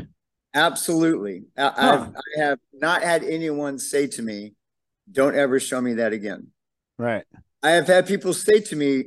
Absolutely. 0.54 1.44
I, 1.56 1.62
Huh. 1.62 1.72
I've, 1.76 2.14
I 2.16 2.44
have 2.44 2.58
not 2.72 3.02
had 3.02 3.24
anyone 3.24 3.78
say 3.78 4.06
to 4.08 4.22
me, 4.22 4.54
don't 5.10 5.36
ever 5.36 5.60
show 5.60 5.80
me 5.80 5.94
that 5.94 6.12
again. 6.12 6.48
Right. 6.98 7.24
I 7.62 7.70
have 7.70 7.86
had 7.86 8.06
people 8.06 8.32
say 8.32 8.60
to 8.60 8.76
me 8.76 9.04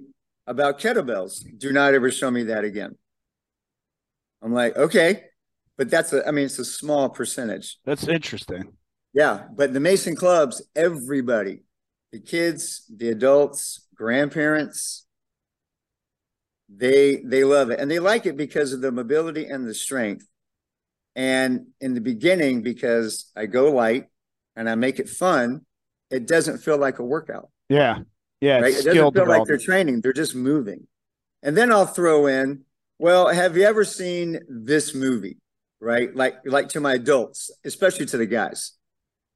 about 0.47 0.79
kettlebells, 0.79 1.43
do 1.57 1.71
not 1.71 1.93
ever 1.93 2.11
show 2.11 2.31
me 2.31 2.43
that 2.43 2.63
again. 2.63 2.95
I'm 4.41 4.53
like, 4.53 4.75
okay, 4.75 5.25
but 5.77 5.89
that's 5.89 6.13
a, 6.13 6.27
I 6.27 6.31
mean, 6.31 6.45
it's 6.45 6.59
a 6.59 6.65
small 6.65 7.09
percentage. 7.09 7.77
That's 7.85 8.07
interesting. 8.07 8.73
Yeah, 9.13 9.43
but 9.55 9.73
the 9.73 9.79
mace 9.79 10.07
and 10.07 10.17
clubs, 10.17 10.61
everybody, 10.75 11.63
the 12.11 12.19
kids, 12.19 12.85
the 12.93 13.09
adults, 13.09 13.87
grandparents, 13.95 15.05
they 16.73 17.17
they 17.17 17.43
love 17.43 17.69
it. 17.69 17.79
And 17.79 17.91
they 17.91 17.99
like 17.99 18.25
it 18.25 18.37
because 18.37 18.71
of 18.73 18.81
the 18.81 18.91
mobility 18.91 19.45
and 19.45 19.67
the 19.67 19.73
strength. 19.73 20.25
And 21.15 21.67
in 21.79 21.93
the 21.93 22.01
beginning, 22.01 22.61
because 22.61 23.31
I 23.35 23.45
go 23.45 23.71
light 23.71 24.07
and 24.55 24.69
I 24.69 24.75
make 24.75 24.99
it 24.99 25.09
fun, 25.09 25.65
it 26.09 26.27
doesn't 26.27 26.59
feel 26.59 26.77
like 26.77 26.99
a 26.99 27.03
workout. 27.03 27.49
Yeah. 27.69 27.99
Yeah. 28.39 28.59
Right? 28.59 28.73
It 28.73 28.85
doesn't 28.85 29.13
feel 29.13 29.25
like 29.27 29.45
they're 29.45 29.57
training, 29.57 30.01
they're 30.01 30.13
just 30.13 30.35
moving. 30.35 30.87
And 31.43 31.57
then 31.57 31.71
I'll 31.71 31.85
throw 31.85 32.27
in, 32.27 32.63
well, 32.99 33.27
have 33.29 33.57
you 33.57 33.63
ever 33.63 33.83
seen 33.83 34.39
this 34.47 34.93
movie? 34.93 35.37
Right? 35.79 36.15
Like 36.15 36.35
like 36.45 36.69
to 36.69 36.79
my 36.79 36.93
adults, 36.93 37.49
especially 37.65 38.05
to 38.07 38.17
the 38.17 38.27
guys, 38.27 38.73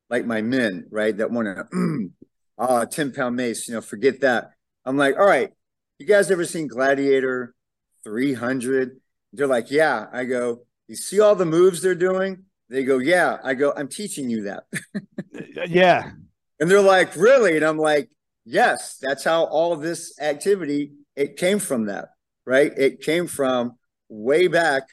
like 0.09 0.25
my 0.25 0.41
men, 0.41 0.85
right? 0.91 1.15
That 1.17 1.31
want 1.31 1.47
to 1.47 2.09
oh, 2.57 2.85
10 2.85 3.11
pound 3.13 3.35
mace, 3.35 3.67
you 3.67 3.73
know, 3.73 3.81
forget 3.81 4.21
that. 4.21 4.51
I'm 4.85 4.97
like, 4.97 5.17
all 5.17 5.25
right, 5.25 5.51
you 5.97 6.05
guys 6.05 6.29
ever 6.29 6.45
seen 6.45 6.67
Gladiator 6.67 7.55
300? 8.03 8.99
They're 9.33 9.47
like, 9.47 9.71
yeah. 9.71 10.05
I 10.11 10.25
go, 10.25 10.65
you 10.88 10.95
see 10.95 11.19
all 11.19 11.36
the 11.36 11.45
moves 11.45 11.82
they're 11.82 11.95
doing? 11.95 12.43
They 12.69 12.84
go, 12.84 12.98
yeah. 12.98 13.38
I 13.43 13.54
go, 13.54 13.74
I'm 13.76 13.88
teaching 13.88 14.30
you 14.30 14.43
that. 14.43 14.63
Yeah. 15.67 16.12
And 16.60 16.69
they're 16.71 16.82
like, 16.82 17.15
really? 17.15 17.56
And 17.56 17.65
I'm 17.65 17.78
like, 17.78 18.10
yes, 18.45 18.98
that's 19.02 19.24
how 19.24 19.43
all 19.45 19.76
this 19.76 20.17
activity, 20.19 20.91
it 21.15 21.38
came 21.38 21.60
from 21.60 21.86
that, 21.88 22.10
right? 22.45 22.71
It 22.78 23.02
came 23.02 23.28
from 23.28 23.74
way 24.10 24.48
back 24.48 24.84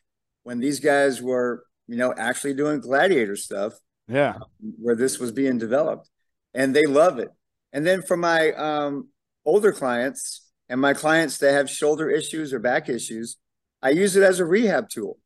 when 0.42 0.58
these 0.58 0.80
guys 0.80 1.22
were, 1.22 1.64
you 1.86 1.96
know, 1.96 2.12
actually 2.16 2.54
doing 2.54 2.80
gladiator 2.80 3.36
stuff 3.36 3.74
Yeah. 4.08 4.38
where 4.80 4.96
this 4.96 5.18
was 5.18 5.30
being 5.30 5.58
developed. 5.58 6.08
And 6.54 6.74
they 6.74 6.84
love 6.86 7.18
it. 7.18 7.30
And 7.72 7.86
then 7.86 8.02
for 8.02 8.16
my 8.16 8.52
um, 8.52 9.08
older 9.44 9.72
clients 9.72 10.48
and 10.68 10.80
my 10.80 10.94
clients 10.94 11.38
that 11.38 11.52
have 11.52 11.70
shoulder 11.70 12.10
issues 12.10 12.52
or 12.52 12.58
back 12.58 12.88
issues, 12.88 13.36
I 13.80 13.90
use 13.90 14.16
it 14.16 14.22
as 14.22 14.40
a 14.40 14.44
rehab 14.44 14.88
tool. 14.88 15.18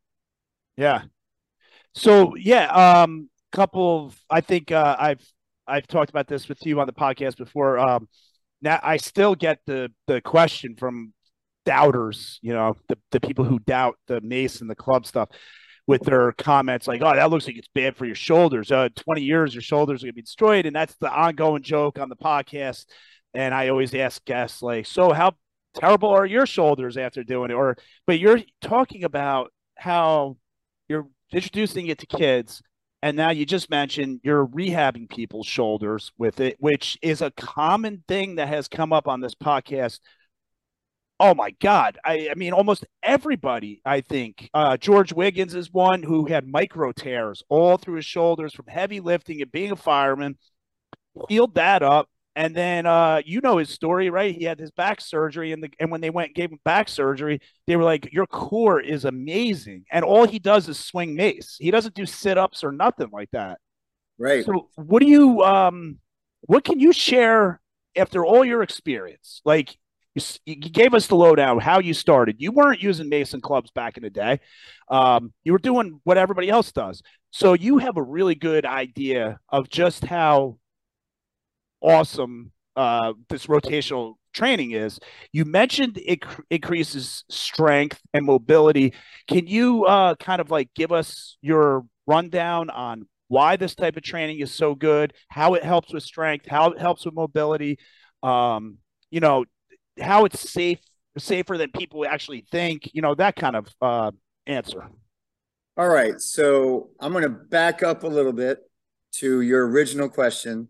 Yeah. 0.76 1.02
So 1.94 2.36
yeah, 2.36 2.66
um, 3.02 3.28
couple 3.52 4.06
of 4.06 4.20
I 4.30 4.40
think 4.40 4.70
uh, 4.72 4.96
I've 4.98 5.24
I've 5.66 5.86
talked 5.86 6.10
about 6.10 6.28
this 6.28 6.48
with 6.48 6.64
you 6.66 6.80
on 6.80 6.86
the 6.86 6.92
podcast 6.92 7.36
before. 7.36 7.78
Um, 7.78 8.08
now 8.62 8.78
I 8.82 8.98
still 8.98 9.34
get 9.34 9.60
the 9.66 9.90
the 10.06 10.20
question 10.20 10.76
from 10.76 11.14
doubters, 11.64 12.38
you 12.42 12.52
know, 12.52 12.76
the 12.88 12.98
the 13.12 13.20
people 13.20 13.44
who 13.44 13.58
doubt 13.60 13.96
the 14.06 14.20
mace 14.20 14.60
and 14.60 14.70
the 14.70 14.76
club 14.76 15.06
stuff 15.06 15.30
with 15.86 16.02
their 16.02 16.32
comments 16.32 16.86
like, 16.88 17.02
"Oh, 17.02 17.14
that 17.14 17.30
looks 17.30 17.46
like 17.46 17.56
it's 17.56 17.68
bad 17.74 17.96
for 17.96 18.06
your 18.06 18.14
shoulders. 18.14 18.72
Uh, 18.72 18.88
20 18.96 19.22
years, 19.22 19.54
your 19.54 19.62
shoulders 19.62 20.02
are 20.02 20.06
gonna 20.06 20.14
be 20.14 20.22
destroyed." 20.22 20.66
And 20.66 20.74
that's 20.76 20.96
the 20.96 21.10
ongoing 21.10 21.62
joke 21.62 21.98
on 21.98 22.08
the 22.08 22.16
podcast. 22.16 22.86
And 23.34 23.54
I 23.54 23.68
always 23.68 23.94
ask 23.94 24.24
guests 24.24 24.62
like, 24.62 24.86
"So 24.86 25.12
how 25.12 25.32
terrible 25.74 26.10
are 26.10 26.26
your 26.26 26.46
shoulders 26.46 26.96
after 26.96 27.22
doing 27.24 27.50
it?" 27.50 27.54
Or, 27.54 27.76
but 28.06 28.18
you're 28.18 28.40
talking 28.60 29.04
about 29.04 29.52
how 29.76 30.36
you're 30.88 31.06
introducing 31.32 31.86
it 31.88 31.98
to 31.98 32.06
kids 32.06 32.62
and 33.02 33.16
now 33.16 33.30
you 33.30 33.44
just 33.44 33.70
mentioned 33.70 34.20
you're 34.22 34.46
rehabbing 34.46 35.08
people's 35.08 35.46
shoulders 35.46 36.12
with 36.18 36.40
it 36.40 36.56
which 36.58 36.98
is 37.02 37.22
a 37.22 37.30
common 37.32 38.02
thing 38.08 38.36
that 38.36 38.48
has 38.48 38.68
come 38.68 38.92
up 38.92 39.06
on 39.06 39.20
this 39.20 39.34
podcast. 39.34 40.00
Oh 41.18 41.34
my 41.34 41.50
god. 41.60 41.98
I, 42.04 42.28
I 42.30 42.34
mean 42.34 42.52
almost 42.52 42.84
everybody 43.02 43.80
i 43.84 44.00
think 44.00 44.50
uh, 44.52 44.76
george 44.76 45.12
wiggins 45.12 45.54
is 45.54 45.72
one 45.72 46.02
who 46.02 46.26
had 46.26 46.46
micro 46.46 46.92
tears 46.92 47.42
all 47.48 47.76
through 47.76 47.96
his 47.96 48.04
shoulders 48.04 48.52
from 48.52 48.66
heavy 48.66 49.00
lifting 49.00 49.40
and 49.42 49.50
being 49.52 49.72
a 49.72 49.76
fireman. 49.76 50.36
Healed 51.28 51.54
that 51.54 51.82
up 51.82 52.08
And 52.36 52.54
then 52.54 52.84
uh, 52.84 53.22
you 53.24 53.40
know 53.40 53.56
his 53.56 53.70
story, 53.70 54.10
right? 54.10 54.36
He 54.36 54.44
had 54.44 54.60
his 54.60 54.70
back 54.70 55.00
surgery, 55.00 55.52
and 55.52 55.62
the 55.62 55.70
and 55.80 55.90
when 55.90 56.02
they 56.02 56.10
went 56.10 56.28
and 56.28 56.34
gave 56.34 56.52
him 56.52 56.60
back 56.66 56.86
surgery, 56.86 57.40
they 57.66 57.76
were 57.76 57.82
like, 57.82 58.12
"Your 58.12 58.26
core 58.26 58.78
is 58.78 59.06
amazing," 59.06 59.86
and 59.90 60.04
all 60.04 60.26
he 60.26 60.38
does 60.38 60.68
is 60.68 60.78
swing 60.78 61.16
mace. 61.16 61.56
He 61.58 61.70
doesn't 61.70 61.94
do 61.94 62.04
sit 62.04 62.36
ups 62.36 62.62
or 62.62 62.72
nothing 62.72 63.08
like 63.10 63.30
that. 63.32 63.58
Right. 64.18 64.44
So, 64.44 64.68
what 64.74 65.00
do 65.00 65.08
you 65.08 65.42
um, 65.42 65.98
what 66.42 66.62
can 66.62 66.78
you 66.78 66.92
share 66.92 67.58
after 67.96 68.22
all 68.24 68.44
your 68.44 68.62
experience? 68.62 69.40
Like 69.46 69.74
you, 70.14 70.22
you 70.44 70.56
gave 70.56 70.92
us 70.92 71.06
the 71.06 71.16
lowdown 71.16 71.58
how 71.58 71.80
you 71.80 71.94
started. 71.94 72.36
You 72.38 72.52
weren't 72.52 72.82
using 72.82 73.08
mace 73.08 73.32
and 73.32 73.42
clubs 73.42 73.70
back 73.70 73.96
in 73.96 74.02
the 74.02 74.10
day. 74.10 74.40
Um, 74.90 75.32
you 75.42 75.52
were 75.52 75.58
doing 75.58 76.00
what 76.04 76.18
everybody 76.18 76.50
else 76.50 76.70
does. 76.70 77.02
So 77.30 77.54
you 77.54 77.78
have 77.78 77.96
a 77.96 78.02
really 78.02 78.34
good 78.34 78.66
idea 78.66 79.40
of 79.48 79.70
just 79.70 80.04
how 80.04 80.58
awesome 81.80 82.52
uh, 82.76 83.14
this 83.28 83.46
rotational 83.46 84.14
training 84.32 84.72
is. 84.72 85.00
You 85.32 85.44
mentioned 85.44 85.98
it 86.04 86.22
increases 86.50 87.24
strength 87.30 88.00
and 88.12 88.24
mobility. 88.24 88.92
Can 89.26 89.46
you 89.46 89.84
uh, 89.86 90.14
kind 90.16 90.40
of 90.40 90.50
like 90.50 90.68
give 90.74 90.92
us 90.92 91.38
your 91.40 91.84
rundown 92.06 92.70
on 92.70 93.08
why 93.28 93.56
this 93.56 93.74
type 93.74 93.96
of 93.96 94.02
training 94.02 94.40
is 94.40 94.52
so 94.52 94.74
good, 94.74 95.12
how 95.28 95.54
it 95.54 95.64
helps 95.64 95.92
with 95.92 96.02
strength, 96.02 96.46
how 96.46 96.70
it 96.70 96.78
helps 96.78 97.04
with 97.04 97.14
mobility, 97.14 97.78
um, 98.22 98.78
you 99.10 99.20
know, 99.20 99.44
how 100.00 100.26
it's 100.26 100.48
safe, 100.48 100.78
safer 101.18 101.56
than 101.56 101.70
people 101.72 102.06
actually 102.06 102.46
think, 102.52 102.90
you 102.92 103.02
know, 103.02 103.14
that 103.14 103.34
kind 103.34 103.56
of 103.56 103.66
uh, 103.80 104.10
answer. 104.46 104.88
All 105.76 105.88
right. 105.88 106.20
So 106.20 106.90
I'm 107.00 107.12
going 107.12 107.24
to 107.24 107.30
back 107.30 107.82
up 107.82 108.04
a 108.04 108.06
little 108.06 108.32
bit 108.32 108.60
to 109.14 109.40
your 109.40 109.66
original 109.66 110.08
question 110.08 110.68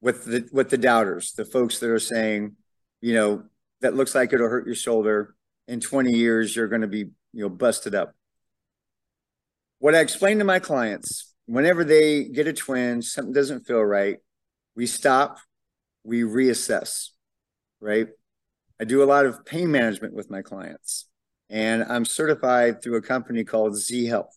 with 0.00 0.24
the 0.24 0.48
with 0.52 0.70
the 0.70 0.78
doubters, 0.78 1.32
the 1.32 1.44
folks 1.44 1.78
that 1.80 1.90
are 1.90 1.98
saying, 1.98 2.56
you 3.00 3.14
know, 3.14 3.44
that 3.80 3.94
looks 3.94 4.14
like 4.14 4.32
it'll 4.32 4.48
hurt 4.48 4.66
your 4.66 4.74
shoulder. 4.74 5.34
In 5.66 5.80
20 5.80 6.12
years, 6.12 6.56
you're 6.56 6.68
going 6.68 6.80
to 6.80 6.86
be, 6.86 7.10
you 7.32 7.42
know, 7.42 7.48
busted 7.50 7.94
up. 7.94 8.14
What 9.80 9.94
I 9.94 10.00
explain 10.00 10.38
to 10.38 10.44
my 10.44 10.58
clients, 10.58 11.34
whenever 11.46 11.84
they 11.84 12.24
get 12.24 12.46
a 12.46 12.52
twinge, 12.52 13.04
something 13.04 13.34
doesn't 13.34 13.66
feel 13.66 13.82
right, 13.82 14.16
we 14.74 14.86
stop, 14.86 15.38
we 16.04 16.22
reassess, 16.22 17.08
right? 17.80 18.08
I 18.80 18.84
do 18.84 19.02
a 19.02 19.04
lot 19.04 19.26
of 19.26 19.44
pain 19.44 19.70
management 19.70 20.14
with 20.14 20.30
my 20.30 20.40
clients, 20.40 21.06
and 21.50 21.84
I'm 21.84 22.04
certified 22.04 22.82
through 22.82 22.96
a 22.96 23.02
company 23.02 23.44
called 23.44 23.76
Z 23.76 24.06
Health. 24.06 24.36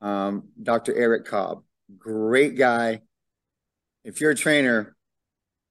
Um, 0.00 0.48
Dr. 0.60 0.94
Eric 0.96 1.26
Cobb, 1.26 1.62
great 1.96 2.56
guy, 2.58 3.02
if 4.04 4.20
you're 4.20 4.32
a 4.32 4.36
trainer, 4.36 4.94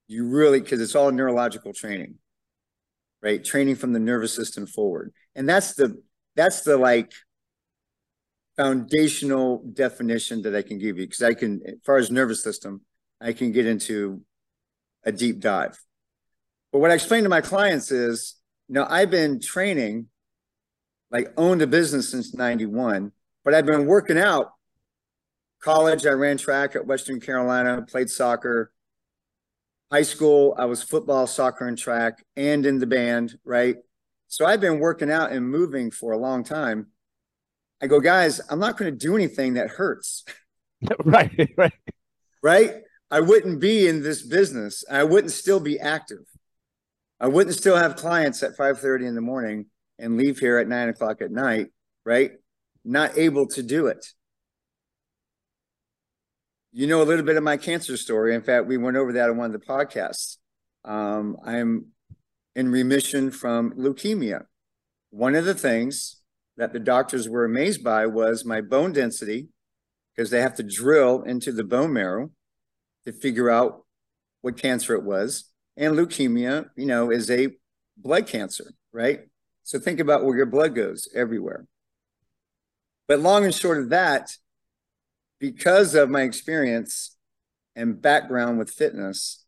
you 0.08 0.28
really 0.28 0.60
because 0.60 0.82
it's 0.82 0.96
all 0.96 1.12
neurological 1.12 1.74
training, 1.74 2.16
right? 3.22 3.44
Training 3.44 3.76
from 3.76 3.94
the 3.94 4.00
nervous 4.00 4.36
system 4.36 4.66
forward, 4.66 5.14
and 5.36 5.48
that's 5.48 5.76
the 5.76 6.02
that's 6.36 6.62
the 6.62 6.78
like 6.78 7.12
foundational 8.58 9.64
definition 9.74 10.42
that 10.44 10.56
I 10.56 10.62
can 10.62 10.78
give 10.78 10.98
you 10.98 11.06
because 11.06 11.24
I 11.24 11.34
can, 11.34 11.62
as 11.66 11.76
far 11.86 11.98
as 11.98 12.12
nervous 12.12 12.44
system, 12.44 12.82
I 13.20 13.34
can 13.34 13.52
get 13.52 13.66
into 13.66 14.22
a 15.04 15.12
deep 15.12 15.40
dive. 15.40 15.78
But 16.72 16.80
what 16.80 16.92
I 16.92 16.96
explain 16.96 17.24
to 17.24 17.30
my 17.30 17.42
clients 17.42 17.92
is, 17.92 18.36
you 18.68 18.76
know, 18.76 18.86
I've 18.90 19.12
been 19.12 19.40
training, 19.40 20.08
like 21.12 21.34
owned 21.38 21.62
a 21.62 21.68
business 21.68 22.10
since 22.10 22.34
91, 22.34 23.12
but 23.44 23.54
I've 23.54 23.66
been 23.66 23.86
working 23.86 24.18
out 24.18 24.52
College, 25.64 26.06
I 26.06 26.10
ran 26.10 26.36
track 26.36 26.76
at 26.76 26.86
Western 26.86 27.22
Carolina, 27.22 27.86
played 27.88 28.10
soccer. 28.10 28.74
High 29.90 30.02
school, 30.02 30.54
I 30.58 30.66
was 30.66 30.84
football, 30.84 31.26
soccer, 31.26 31.66
and 31.66 31.78
track, 31.78 32.26
and 32.36 32.66
in 32.66 32.80
the 32.80 32.86
band, 32.86 33.38
right? 33.46 33.78
So 34.28 34.46
I've 34.46 34.60
been 34.60 34.80
working 34.80 35.10
out 35.10 35.32
and 35.32 35.50
moving 35.50 35.90
for 35.90 36.12
a 36.12 36.18
long 36.18 36.44
time. 36.44 36.88
I 37.82 37.88
go, 37.88 38.02
guys, 38.02 38.42
I'm 38.50 38.60
not 38.60 38.76
going 38.76 38.92
to 38.92 38.98
do 38.98 39.16
anything 39.16 39.54
that 39.54 39.70
hurts. 39.70 40.26
right, 41.06 41.32
right. 41.58 41.74
Right? 42.42 42.74
I 43.10 43.22
wouldn't 43.22 43.62
be 43.62 43.88
in 43.88 44.04
this 44.04 44.22
business. 44.22 44.84
I 44.92 45.06
wouldn't 45.06 45.32
still 45.32 45.62
be 45.62 45.80
active. 45.80 46.26
I 47.22 47.28
wouldn't 47.28 47.56
still 47.56 47.78
have 47.78 47.96
clients 47.96 48.44
at 48.44 48.58
5:30 48.58 49.08
in 49.08 49.16
the 49.16 49.22
morning 49.22 49.68
and 49.98 50.18
leave 50.18 50.40
here 50.40 50.58
at 50.58 50.68
nine 50.68 50.90
o'clock 50.90 51.22
at 51.22 51.32
night, 51.32 51.68
right? 52.06 52.32
Not 52.84 53.18
able 53.18 53.48
to 53.50 53.64
do 53.64 53.88
it 53.88 54.06
you 56.74 56.88
know 56.88 57.02
a 57.02 57.06
little 57.06 57.24
bit 57.24 57.38
of 57.38 57.44
my 57.44 57.56
cancer 57.56 57.96
story. 57.96 58.34
In 58.34 58.42
fact, 58.42 58.66
we 58.66 58.78
went 58.78 58.98
over 58.98 59.14
that 59.14 59.30
on 59.30 59.38
one 59.38 59.54
of 59.54 59.60
the 59.60 59.66
podcasts. 59.66 60.38
Um, 60.84 61.38
I'm 61.46 61.86
in 62.56 62.72
remission 62.72 63.30
from 63.30 63.74
leukemia. 63.74 64.46
One 65.12 65.36
of 65.36 65.46
the 65.46 65.54
things 65.54 66.22
that 66.58 66.74
the 66.74 66.80
doctors 66.80 67.30
were 67.30 67.46
amazed 67.46 67.84
by 67.84 68.08
was 68.08 68.44
my 68.44 68.60
bone 68.60 68.92
density, 68.92 69.50
because 70.16 70.32
they 70.32 70.42
have 70.42 70.56
to 70.56 70.64
drill 70.64 71.22
into 71.22 71.52
the 71.52 71.64
bone 71.64 71.94
marrow 71.94 72.32
to 73.06 73.12
figure 73.12 73.50
out 73.52 73.86
what 74.42 74.58
cancer 74.58 74.96
it 74.96 75.04
was. 75.04 75.52
And 75.78 75.96
leukemia, 75.96 76.70
you 76.76 76.86
know, 76.86 77.12
is 77.12 77.30
a 77.30 77.50
blood 77.98 78.28
cancer, 78.28 78.74
right? 78.92 79.22
So 79.64 79.80
think 79.80 80.00
about 80.00 80.26
where 80.26 80.36
your 80.36 80.46
blood 80.46 80.76
goes 80.76 81.08
everywhere. 81.16 81.66
But 83.08 83.20
long 83.20 83.46
and 83.46 83.54
short 83.54 83.80
of 83.80 83.90
that, 83.90 84.32
because 85.44 85.94
of 85.94 86.10
my 86.10 86.22
experience 86.22 87.18
and 87.76 88.02
background 88.02 88.58
with 88.58 88.70
fitness, 88.70 89.44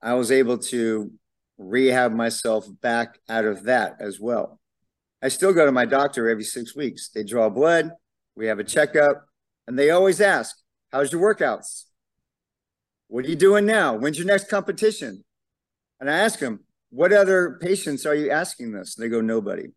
I 0.00 0.14
was 0.14 0.32
able 0.32 0.56
to 0.72 1.12
rehab 1.58 2.12
myself 2.12 2.66
back 2.80 3.18
out 3.28 3.44
of 3.44 3.64
that 3.64 3.96
as 4.00 4.18
well. 4.18 4.58
I 5.20 5.28
still 5.28 5.52
go 5.52 5.66
to 5.66 5.70
my 5.70 5.84
doctor 5.84 6.30
every 6.30 6.44
six 6.44 6.74
weeks. 6.74 7.10
They 7.10 7.24
draw 7.24 7.50
blood, 7.50 7.90
we 8.34 8.46
have 8.46 8.58
a 8.58 8.64
checkup, 8.64 9.26
and 9.66 9.78
they 9.78 9.90
always 9.90 10.18
ask, 10.18 10.56
How's 10.90 11.12
your 11.12 11.20
workouts? 11.20 11.84
What 13.08 13.26
are 13.26 13.28
you 13.28 13.36
doing 13.36 13.66
now? 13.66 13.98
When's 13.98 14.16
your 14.16 14.26
next 14.26 14.48
competition? 14.48 15.24
And 16.00 16.08
I 16.08 16.20
ask 16.20 16.38
them, 16.38 16.60
What 16.88 17.12
other 17.12 17.58
patients 17.60 18.06
are 18.06 18.14
you 18.14 18.30
asking 18.30 18.72
this? 18.72 18.96
And 18.96 19.04
they 19.04 19.10
go, 19.10 19.20
Nobody. 19.20 19.74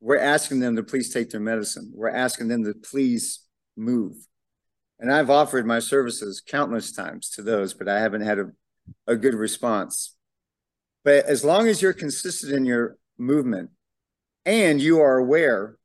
We're 0.00 0.16
asking 0.16 0.60
them 0.60 0.76
to 0.76 0.82
please 0.82 1.12
take 1.12 1.28
their 1.28 1.40
medicine. 1.40 1.92
We're 1.94 2.08
asking 2.08 2.48
them 2.48 2.64
to 2.64 2.72
please 2.72 3.40
move. 3.76 4.14
And 5.00 5.10
I've 5.10 5.30
offered 5.30 5.66
my 5.66 5.78
services 5.78 6.42
countless 6.46 6.92
times 6.92 7.30
to 7.30 7.42
those, 7.42 7.72
but 7.72 7.88
I 7.88 8.00
haven't 8.00 8.20
had 8.20 8.38
a, 8.38 8.50
a 9.06 9.16
good 9.16 9.34
response. 9.34 10.14
But 11.04 11.24
as 11.24 11.42
long 11.42 11.68
as 11.68 11.80
you're 11.80 11.94
consistent 11.94 12.52
in 12.52 12.66
your 12.66 12.98
movement 13.16 13.70
and 14.44 14.80
you 14.80 15.00
are 15.00 15.16
aware 15.16 15.78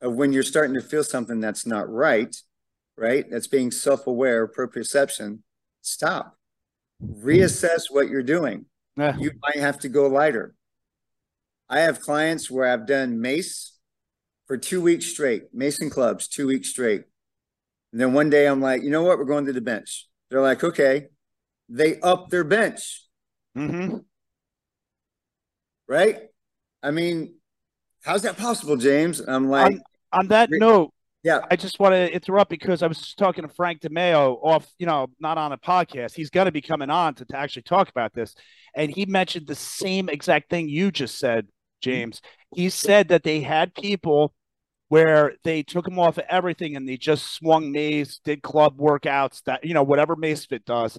of 0.00 0.14
when 0.14 0.32
you're 0.32 0.42
starting 0.42 0.74
to 0.74 0.80
feel 0.80 1.04
something 1.04 1.40
that's 1.40 1.66
not 1.66 1.90
right, 1.90 2.34
right? 2.96 3.30
That's 3.30 3.48
being 3.48 3.70
self 3.70 4.06
aware, 4.06 4.48
proprioception, 4.48 5.40
stop. 5.82 6.36
Reassess 7.04 7.90
what 7.90 8.08
you're 8.08 8.22
doing. 8.22 8.64
Yeah. 8.96 9.16
You 9.18 9.32
might 9.42 9.60
have 9.60 9.78
to 9.80 9.90
go 9.90 10.06
lighter. 10.06 10.54
I 11.68 11.80
have 11.80 12.00
clients 12.00 12.50
where 12.50 12.66
I've 12.66 12.86
done 12.86 13.20
mace 13.20 13.76
for 14.46 14.56
two 14.56 14.80
weeks 14.80 15.04
straight, 15.06 15.52
mace 15.52 15.80
and 15.80 15.90
clubs, 15.90 16.26
two 16.26 16.46
weeks 16.46 16.70
straight. 16.70 17.04
And 17.92 18.00
then 18.00 18.12
one 18.12 18.30
day 18.30 18.46
I'm 18.46 18.60
like, 18.60 18.82
you 18.82 18.90
know 18.90 19.02
what? 19.02 19.18
We're 19.18 19.24
going 19.24 19.46
to 19.46 19.52
the 19.52 19.60
bench. 19.60 20.06
They're 20.30 20.42
like, 20.42 20.62
okay. 20.62 21.06
They 21.68 22.00
up 22.00 22.30
their 22.30 22.44
bench. 22.44 23.02
Mm-hmm. 23.56 23.98
Right? 25.88 26.18
I 26.82 26.90
mean, 26.90 27.34
how's 28.02 28.22
that 28.22 28.36
possible, 28.36 28.76
James? 28.76 29.20
I'm 29.20 29.48
like, 29.48 29.72
on, 29.72 29.82
on 30.12 30.28
that 30.28 30.48
note, 30.50 30.92
yeah, 31.22 31.40
I 31.50 31.56
just 31.56 31.80
want 31.80 31.94
to 31.94 32.12
interrupt 32.12 32.50
because 32.50 32.82
I 32.82 32.86
was 32.86 33.14
talking 33.14 33.42
to 33.46 33.52
Frank 33.52 33.80
DiMeo 33.80 34.38
off, 34.42 34.66
you 34.78 34.86
know, 34.86 35.08
not 35.18 35.36
on 35.36 35.52
a 35.52 35.58
podcast. 35.58 36.14
He's 36.14 36.30
going 36.30 36.46
to 36.46 36.52
be 36.52 36.60
coming 36.60 36.90
on 36.90 37.14
to, 37.16 37.24
to 37.24 37.36
actually 37.36 37.62
talk 37.62 37.88
about 37.88 38.14
this. 38.14 38.34
And 38.76 38.90
he 38.90 39.04
mentioned 39.06 39.46
the 39.46 39.54
same 39.54 40.08
exact 40.08 40.50
thing 40.50 40.68
you 40.68 40.90
just 40.92 41.18
said, 41.18 41.48
James. 41.80 42.20
He 42.54 42.70
said 42.70 43.08
that 43.08 43.24
they 43.24 43.40
had 43.40 43.74
people 43.74 44.32
where 44.88 45.34
they 45.44 45.62
took 45.62 45.86
him 45.86 45.98
off 45.98 46.18
of 46.18 46.24
everything 46.28 46.76
and 46.76 46.88
they 46.88 46.96
just 46.96 47.32
swung 47.32 47.70
mace, 47.70 48.20
did 48.24 48.42
club 48.42 48.78
workouts, 48.78 49.42
that 49.44 49.64
you 49.64 49.74
know 49.74 49.82
whatever 49.82 50.16
Macefit 50.16 50.64
does. 50.64 50.98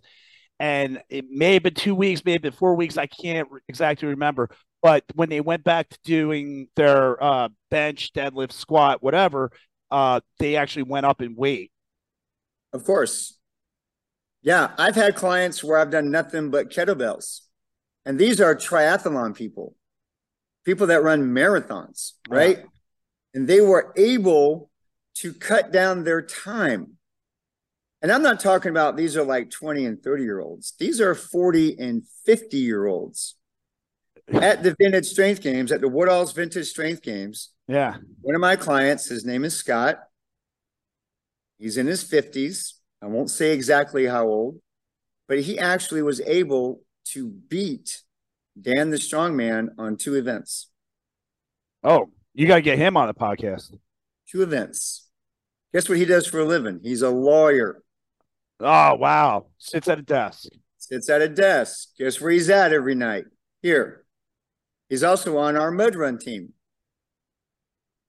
And 0.60 1.02
it 1.10 1.26
may 1.30 1.54
have 1.54 1.64
been 1.64 1.74
two 1.74 1.96
weeks, 1.96 2.24
maybe 2.24 2.52
four 2.52 2.76
weeks. 2.76 2.98
I 2.98 3.08
can't 3.08 3.48
exactly 3.68 4.10
remember. 4.10 4.50
But 4.82 5.04
when 5.16 5.30
they 5.30 5.42
went 5.42 5.64
back 5.64 5.90
to 5.90 5.98
doing 6.04 6.68
their 6.76 7.22
uh, 7.22 7.50
bench, 7.72 8.12
deadlift, 8.14 8.52
squat, 8.52 9.02
whatever, 9.02 9.52
uh, 9.90 10.20
they 10.38 10.58
actually 10.58 10.84
went 10.84 11.06
up 11.06 11.22
in 11.22 11.36
weight. 11.36 11.72
Of 12.74 12.84
course. 12.84 13.38
Yeah, 14.42 14.72
I've 14.78 14.96
had 14.96 15.16
clients 15.16 15.64
where 15.64 15.80
I've 15.80 15.92
done 15.92 16.12
nothing 16.12 16.50
but 16.50 16.70
kettlebells. 16.70 17.42
And 18.06 18.20
these 18.20 18.40
are 18.40 18.56
triathlon 18.56 19.36
people, 19.36 19.76
people 20.66 20.88
that 20.88 21.04
run 21.04 21.34
marathons, 21.34 22.14
right? 22.30 22.60
Yeah 22.60 22.66
and 23.34 23.48
they 23.48 23.62
were 23.62 23.94
able 23.96 24.70
to 25.16 25.34
cut 25.34 25.72
down 25.72 26.04
their 26.04 26.22
time 26.22 26.98
And 28.02 28.12
I'm 28.12 28.24
not 28.24 28.40
talking 28.40 28.70
about 28.72 28.96
these 28.96 29.18
are 29.18 29.24
like 29.24 29.50
20 29.50 29.86
and 29.86 30.02
30 30.02 30.24
year 30.24 30.40
olds. 30.40 30.74
These 30.80 31.02
are 31.02 31.14
40 31.16 31.78
and 31.80 32.04
50 32.26 32.58
year 32.58 32.86
olds 32.86 33.36
at 34.32 34.64
the 34.64 34.76
vintage 34.80 35.08
strength 35.08 35.42
games, 35.42 35.72
at 35.72 35.82
the 35.82 35.90
Woodall's 35.90 36.32
vintage 36.32 36.68
strength 36.68 37.02
games. 37.02 37.50
Yeah. 37.68 37.98
One 38.22 38.36
of 38.36 38.42
my 38.42 38.56
clients, 38.56 39.08
his 39.08 39.26
name 39.26 39.44
is 39.44 39.56
Scott. 39.56 40.00
He's 41.58 41.78
in 41.78 41.88
his 41.88 42.04
50s. 42.04 42.74
I 43.02 43.08
won't 43.08 43.30
say 43.30 43.52
exactly 43.52 44.06
how 44.06 44.28
old, 44.28 44.62
but 45.28 45.42
he 45.42 45.60
actually 45.60 46.02
was 46.02 46.22
able 46.22 46.82
to 47.14 47.28
beat 47.28 48.02
Dan 48.60 48.92
the 48.92 48.98
Strongman 48.98 49.70
on 49.78 49.98
two 49.98 50.16
events. 50.16 50.70
Oh, 51.84 52.12
you 52.34 52.48
got 52.48 52.56
to 52.56 52.62
get 52.62 52.78
him 52.78 52.98
on 52.98 53.08
the 53.08 53.14
podcast. 53.14 53.76
Two 54.30 54.44
events. 54.44 55.10
Guess 55.74 55.90
what 55.90 55.98
he 55.98 56.06
does 56.06 56.26
for 56.28 56.40
a 56.40 56.46
living? 56.46 56.80
He's 56.84 57.02
a 57.02 57.10
lawyer. 57.10 57.84
Oh, 58.60 58.96
wow. 58.96 59.48
Sits 59.58 59.88
at 59.88 60.00
a 60.00 60.04
desk. 60.04 60.50
Sits 60.78 61.10
at 61.10 61.22
a 61.22 61.30
desk. 61.30 61.90
Guess 61.98 62.20
where 62.20 62.32
he's 62.32 62.50
at 62.50 62.74
every 62.74 62.96
night? 62.96 63.26
Here. 63.62 64.06
He's 64.90 65.04
also 65.04 65.38
on 65.38 65.56
our 65.56 65.72
mud 65.72 65.96
run 65.96 66.18
team. 66.18 66.54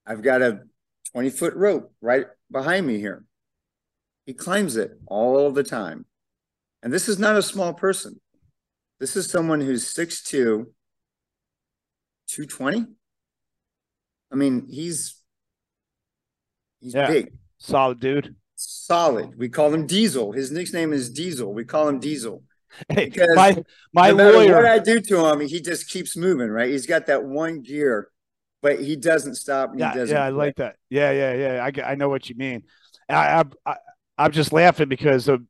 I've 0.07 0.23
got 0.23 0.43
a 0.43 0.61
20 1.13 1.31
foot 1.31 1.55
rope 1.55 1.93
right 2.01 2.27
behind 2.51 2.87
me 2.87 2.99
here. 2.99 3.25
He 4.27 4.33
climbs 4.33 4.77
it 4.77 4.93
all 5.07 5.51
the 5.51 5.65
time. 5.65 6.07
And 6.83 6.93
this 6.93 7.09
is 7.09 7.19
not 7.19 7.37
a 7.37 7.43
small 7.43 7.75
person. 7.75 8.21
This 8.99 9.17
is 9.17 9.29
someone 9.29 9.61
who's 9.61 9.93
6'2, 9.93 10.67
220. 12.29 12.87
I 14.33 14.37
mean, 14.37 14.67
he's 14.69 15.17
he's 16.81 16.95
yeah. 16.95 17.07
big. 17.07 17.33
Solid 17.59 18.01
dude. 18.01 18.37
Solid. 18.55 19.39
We 19.39 19.49
call 19.49 19.73
him 19.73 19.87
Diesel. 19.87 20.33
His 20.33 20.51
nickname 20.51 20.93
is 20.93 21.11
Diesel. 21.11 21.53
We 21.53 21.65
call 21.65 21.89
him 21.89 21.99
Diesel. 21.99 22.43
Hey, 22.89 23.11
my 23.35 23.65
my 23.93 24.13
no 24.13 24.31
lawyer. 24.31 24.55
What 24.55 24.67
I 24.67 24.79
do 24.79 25.01
to 25.01 25.27
him, 25.27 25.41
he 25.41 25.61
just 25.61 25.91
keeps 25.91 26.17
moving. 26.17 26.51
Right? 26.51 26.71
He's 26.71 26.87
got 26.87 27.07
that 27.07 27.25
one 27.25 27.63
gear, 27.63 28.09
but 28.63 28.81
he 28.81 28.97
doesn't 28.97 29.35
stop. 29.35 29.73
yeah, 29.77 29.93
doesn't 29.93 30.15
yeah, 30.15 30.25
I 30.25 30.29
like 30.29 30.57
that. 30.57 30.77
Yeah, 30.89 31.11
yeah, 31.11 31.35
yeah. 31.35 31.65
I 31.65 31.93
I 31.93 31.95
know 31.97 32.09
what 32.09 32.29
you 32.29 32.37
mean. 32.37 32.63
I 33.09 33.45
I, 33.67 33.77
I 34.17 34.27
am 34.27 34.33
just 34.33 34.53
laughing 34.53 34.89
because 34.89 35.29
of, 35.29 35.43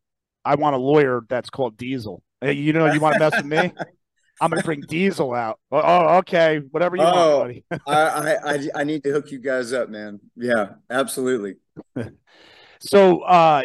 I 0.44 0.54
want 0.54 0.76
a 0.76 0.78
lawyer 0.78 1.22
that's 1.28 1.50
called 1.50 1.76
Diesel. 1.76 2.22
You 2.42 2.72
know, 2.72 2.90
you 2.90 3.00
want 3.00 3.14
to 3.14 3.20
mess 3.20 3.36
with 3.36 3.44
me? 3.44 3.72
I'm 4.40 4.50
gonna 4.50 4.62
bring 4.62 4.80
Diesel 4.80 5.34
out. 5.34 5.60
Oh, 5.70 5.80
oh 5.82 6.16
okay, 6.18 6.60
whatever 6.70 6.96
you 6.96 7.02
oh, 7.02 7.38
want, 7.38 7.48
buddy. 7.48 7.64
I, 7.86 8.36
I 8.36 8.68
I 8.80 8.84
need 8.84 9.04
to 9.04 9.12
hook 9.12 9.30
you 9.30 9.38
guys 9.38 9.72
up, 9.72 9.90
man. 9.90 10.20
Yeah, 10.36 10.74
absolutely. 10.88 11.56
so, 12.80 13.20
uh, 13.20 13.64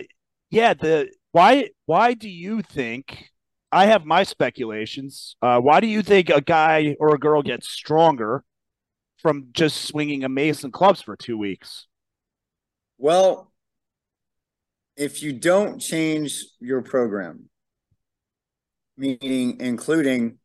yeah, 0.50 0.74
the 0.74 1.10
why 1.32 1.70
why 1.86 2.14
do 2.14 2.30
you 2.30 2.62
think? 2.62 3.30
I 3.72 3.88
have 3.88 4.06
my 4.06 4.24
speculations. 4.24 5.36
Uh, 5.42 5.60
why 5.60 5.82
do 5.82 5.88
you 5.88 6.02
think 6.02 6.30
a 6.30 6.40
guy 6.40 6.96
or 7.00 7.14
a 7.14 7.20
girl 7.20 7.42
gets 7.42 7.70
stronger 7.70 8.44
from 9.18 9.48
just 9.52 9.86
swinging 9.86 10.24
a 10.24 10.30
mace 10.30 10.64
and 10.64 10.72
clubs 10.72 11.02
for 11.02 11.18
two 11.18 11.38
weeks? 11.38 11.88
Well, 12.98 13.52
if 14.96 15.22
you 15.22 15.34
don't 15.34 15.80
change 15.80 16.46
your 16.62 16.82
program, 16.84 17.50
meaning 18.96 19.58
including 19.60 20.38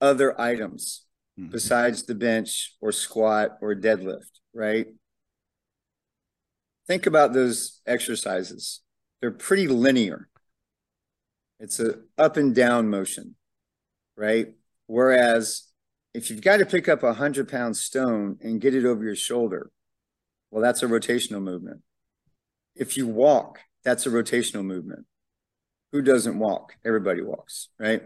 other 0.00 0.38
items 0.40 1.06
mm-hmm. 1.38 1.50
besides 1.50 2.04
the 2.04 2.14
bench 2.14 2.74
or 2.80 2.92
squat 2.92 3.58
or 3.60 3.74
deadlift, 3.74 4.40
right? 4.54 4.86
Think 6.86 7.06
about 7.06 7.32
those 7.32 7.80
exercises. 7.86 8.80
They're 9.20 9.30
pretty 9.30 9.66
linear. 9.66 10.28
It's 11.58 11.80
a 11.80 11.96
up 12.18 12.36
and 12.36 12.54
down 12.54 12.88
motion, 12.88 13.34
right? 14.16 14.48
Whereas 14.86 15.64
if 16.14 16.30
you've 16.30 16.42
got 16.42 16.58
to 16.58 16.66
pick 16.66 16.88
up 16.88 17.02
a 17.02 17.14
hundred 17.14 17.48
pound 17.48 17.76
stone 17.76 18.38
and 18.40 18.60
get 18.60 18.74
it 18.74 18.84
over 18.84 19.02
your 19.02 19.16
shoulder, 19.16 19.70
well, 20.50 20.62
that's 20.62 20.82
a 20.82 20.86
rotational 20.86 21.42
movement. 21.42 21.80
If 22.74 22.96
you 22.96 23.06
walk, 23.06 23.60
that's 23.84 24.06
a 24.06 24.10
rotational 24.10 24.64
movement. 24.64 25.06
Who 25.92 26.02
doesn't 26.02 26.38
walk? 26.38 26.74
Everybody 26.84 27.22
walks, 27.22 27.68
right? 27.78 28.02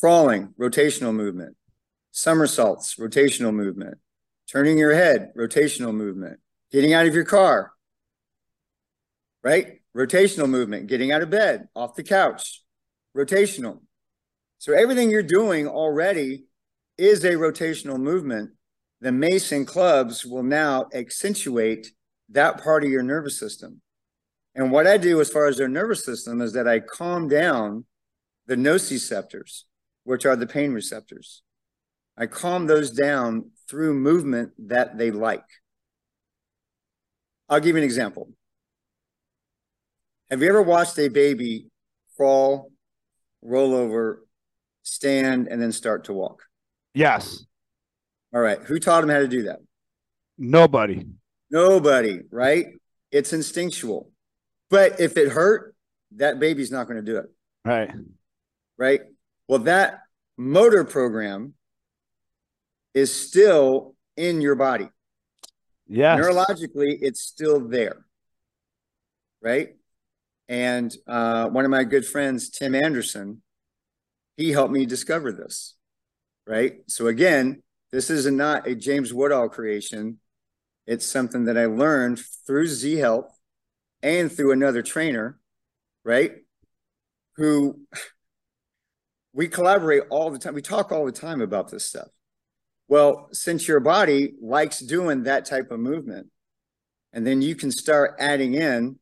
Crawling, 0.00 0.54
rotational 0.58 1.12
movement. 1.12 1.56
Somersaults, 2.12 2.94
rotational 2.96 3.52
movement. 3.52 3.98
Turning 4.50 4.78
your 4.78 4.94
head, 4.94 5.32
rotational 5.36 5.92
movement. 5.92 6.38
Getting 6.70 6.94
out 6.94 7.06
of 7.06 7.14
your 7.14 7.24
car, 7.24 7.72
right? 9.42 9.80
Rotational 9.96 10.48
movement. 10.48 10.86
Getting 10.86 11.10
out 11.10 11.22
of 11.22 11.30
bed, 11.30 11.68
off 11.74 11.96
the 11.96 12.04
couch, 12.04 12.62
rotational. 13.16 13.80
So 14.58 14.72
everything 14.72 15.10
you're 15.10 15.22
doing 15.22 15.66
already 15.66 16.44
is 16.96 17.24
a 17.24 17.32
rotational 17.32 17.98
movement. 17.98 18.50
The 19.00 19.12
mace 19.12 19.50
and 19.50 19.66
clubs 19.66 20.24
will 20.24 20.42
now 20.44 20.86
accentuate 20.94 21.92
that 22.30 22.62
part 22.62 22.84
of 22.84 22.90
your 22.90 23.02
nervous 23.02 23.38
system. 23.38 23.80
And 24.54 24.70
what 24.70 24.86
I 24.86 24.96
do 24.96 25.20
as 25.20 25.30
far 25.30 25.46
as 25.46 25.56
their 25.56 25.68
nervous 25.68 26.04
system 26.04 26.40
is 26.40 26.52
that 26.52 26.68
I 26.68 26.80
calm 26.80 27.28
down 27.28 27.84
the 28.46 28.56
nociceptors 28.56 29.62
which 30.08 30.24
are 30.24 30.36
the 30.36 30.46
pain 30.46 30.72
receptors. 30.72 31.42
I 32.16 32.24
calm 32.24 32.66
those 32.66 32.90
down 32.90 33.50
through 33.68 33.92
movement 33.92 34.52
that 34.68 34.96
they 34.96 35.10
like. 35.10 35.44
I'll 37.46 37.60
give 37.60 37.76
you 37.76 37.82
an 37.82 37.84
example. 37.84 38.30
Have 40.30 40.40
you 40.40 40.48
ever 40.48 40.62
watched 40.62 40.98
a 40.98 41.08
baby 41.08 41.66
crawl, 42.16 42.72
roll 43.42 43.74
over, 43.74 44.24
stand, 44.82 45.48
and 45.48 45.60
then 45.60 45.72
start 45.72 46.04
to 46.04 46.14
walk? 46.14 46.42
Yes. 46.94 47.44
All 48.34 48.40
right. 48.40 48.60
Who 48.62 48.78
taught 48.78 49.04
him 49.04 49.10
how 49.10 49.18
to 49.18 49.28
do 49.28 49.42
that? 49.42 49.58
Nobody. 50.38 51.04
Nobody, 51.50 52.20
right? 52.30 52.64
It's 53.12 53.34
instinctual. 53.34 54.10
But 54.70 55.00
if 55.00 55.18
it 55.18 55.28
hurt, 55.28 55.74
that 56.16 56.40
baby's 56.40 56.70
not 56.70 56.88
going 56.88 56.96
to 56.96 57.02
do 57.02 57.18
it. 57.18 57.26
Right. 57.66 57.90
Right. 58.78 59.00
Well, 59.48 59.60
that 59.60 60.00
motor 60.36 60.84
program 60.84 61.54
is 62.94 63.14
still 63.14 63.96
in 64.16 64.40
your 64.40 64.54
body. 64.54 64.88
Yeah. 65.86 66.16
Neurologically, 66.18 66.98
it's 67.00 67.22
still 67.22 67.66
there. 67.66 68.04
Right. 69.40 69.70
And 70.48 70.94
uh, 71.06 71.48
one 71.48 71.64
of 71.64 71.70
my 71.70 71.84
good 71.84 72.06
friends, 72.06 72.50
Tim 72.50 72.74
Anderson, 72.74 73.42
he 74.36 74.50
helped 74.50 74.72
me 74.72 74.86
discover 74.86 75.32
this. 75.32 75.74
Right. 76.46 76.78
So, 76.86 77.06
again, 77.06 77.62
this 77.92 78.10
is 78.10 78.26
not 78.26 78.66
a 78.66 78.74
James 78.74 79.12
Woodall 79.12 79.48
creation. 79.48 80.18
It's 80.86 81.06
something 81.06 81.44
that 81.44 81.58
I 81.58 81.66
learned 81.66 82.20
through 82.46 82.68
Z 82.68 82.96
Health 82.96 83.38
and 84.02 84.32
through 84.32 84.52
another 84.52 84.82
trainer, 84.82 85.38
right? 86.04 86.32
Who 87.36 87.80
we 89.32 89.48
collaborate 89.48 90.04
all 90.10 90.30
the 90.30 90.38
time. 90.38 90.54
We 90.54 90.62
talk 90.62 90.92
all 90.92 91.04
the 91.04 91.12
time 91.12 91.40
about 91.40 91.70
this 91.70 91.84
stuff. 91.84 92.08
Well, 92.88 93.28
since 93.32 93.68
your 93.68 93.80
body 93.80 94.34
likes 94.40 94.80
doing 94.80 95.24
that 95.24 95.44
type 95.44 95.70
of 95.70 95.80
movement, 95.80 96.28
and 97.12 97.26
then 97.26 97.42
you 97.42 97.54
can 97.54 97.70
start 97.70 98.16
adding 98.18 98.54
in 98.54 98.98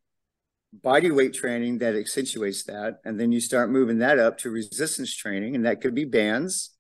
body 0.83 1.11
weight 1.11 1.35
training 1.35 1.79
that 1.79 1.95
accentuates 1.95 2.65
that. 2.65 2.99
And 3.05 3.19
then 3.19 3.33
you 3.33 3.41
start 3.41 3.71
moving 3.71 3.99
that 3.99 4.19
up 4.19 4.39
to 4.39 4.51
resistance 4.51 5.15
training. 5.15 5.55
And 5.55 5.65
that 5.65 5.81
could 5.81 5.95
be 5.95 6.05
bands, 6.05 6.77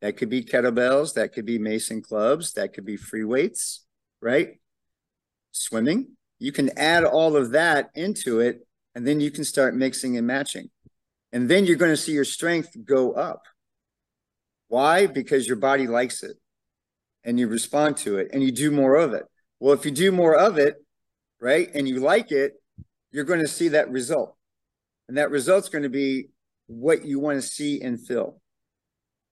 that 0.00 0.16
could 0.16 0.28
be 0.28 0.42
kettlebells, 0.42 1.14
that 1.14 1.32
could 1.32 1.46
be 1.46 1.58
mace 1.58 1.90
and 1.90 2.02
clubs, 2.02 2.52
that 2.52 2.72
could 2.72 2.84
be 2.84 2.96
free 2.96 3.24
weights, 3.24 3.84
right? 4.20 4.60
Swimming. 5.52 6.16
You 6.38 6.52
can 6.52 6.76
add 6.78 7.04
all 7.04 7.36
of 7.36 7.50
that 7.50 7.90
into 7.94 8.40
it, 8.40 8.66
and 8.94 9.06
then 9.06 9.20
you 9.20 9.30
can 9.30 9.44
start 9.44 9.74
mixing 9.74 10.16
and 10.16 10.26
matching. 10.26 10.70
And 11.32 11.48
then 11.48 11.66
you're 11.66 11.76
going 11.76 11.92
to 11.92 11.96
see 11.96 12.12
your 12.12 12.24
strength 12.24 12.76
go 12.84 13.12
up. 13.12 13.42
Why? 14.68 15.06
Because 15.06 15.46
your 15.46 15.56
body 15.56 15.86
likes 15.86 16.22
it 16.22 16.36
and 17.24 17.38
you 17.38 17.48
respond 17.48 17.96
to 17.98 18.18
it 18.18 18.28
and 18.32 18.42
you 18.42 18.52
do 18.52 18.70
more 18.70 18.94
of 18.96 19.12
it. 19.12 19.24
Well, 19.60 19.74
if 19.74 19.84
you 19.84 19.90
do 19.90 20.12
more 20.12 20.34
of 20.34 20.58
it, 20.58 20.76
right, 21.40 21.68
and 21.74 21.88
you 21.88 22.00
like 22.00 22.30
it, 22.32 22.52
you're 23.10 23.24
going 23.24 23.40
to 23.40 23.48
see 23.48 23.68
that 23.68 23.90
result. 23.90 24.36
And 25.08 25.16
that 25.16 25.30
result's 25.30 25.68
going 25.68 25.82
to 25.82 25.88
be 25.88 26.28
what 26.66 27.04
you 27.04 27.18
want 27.18 27.40
to 27.40 27.46
see 27.46 27.80
and 27.80 27.98
feel. 27.98 28.40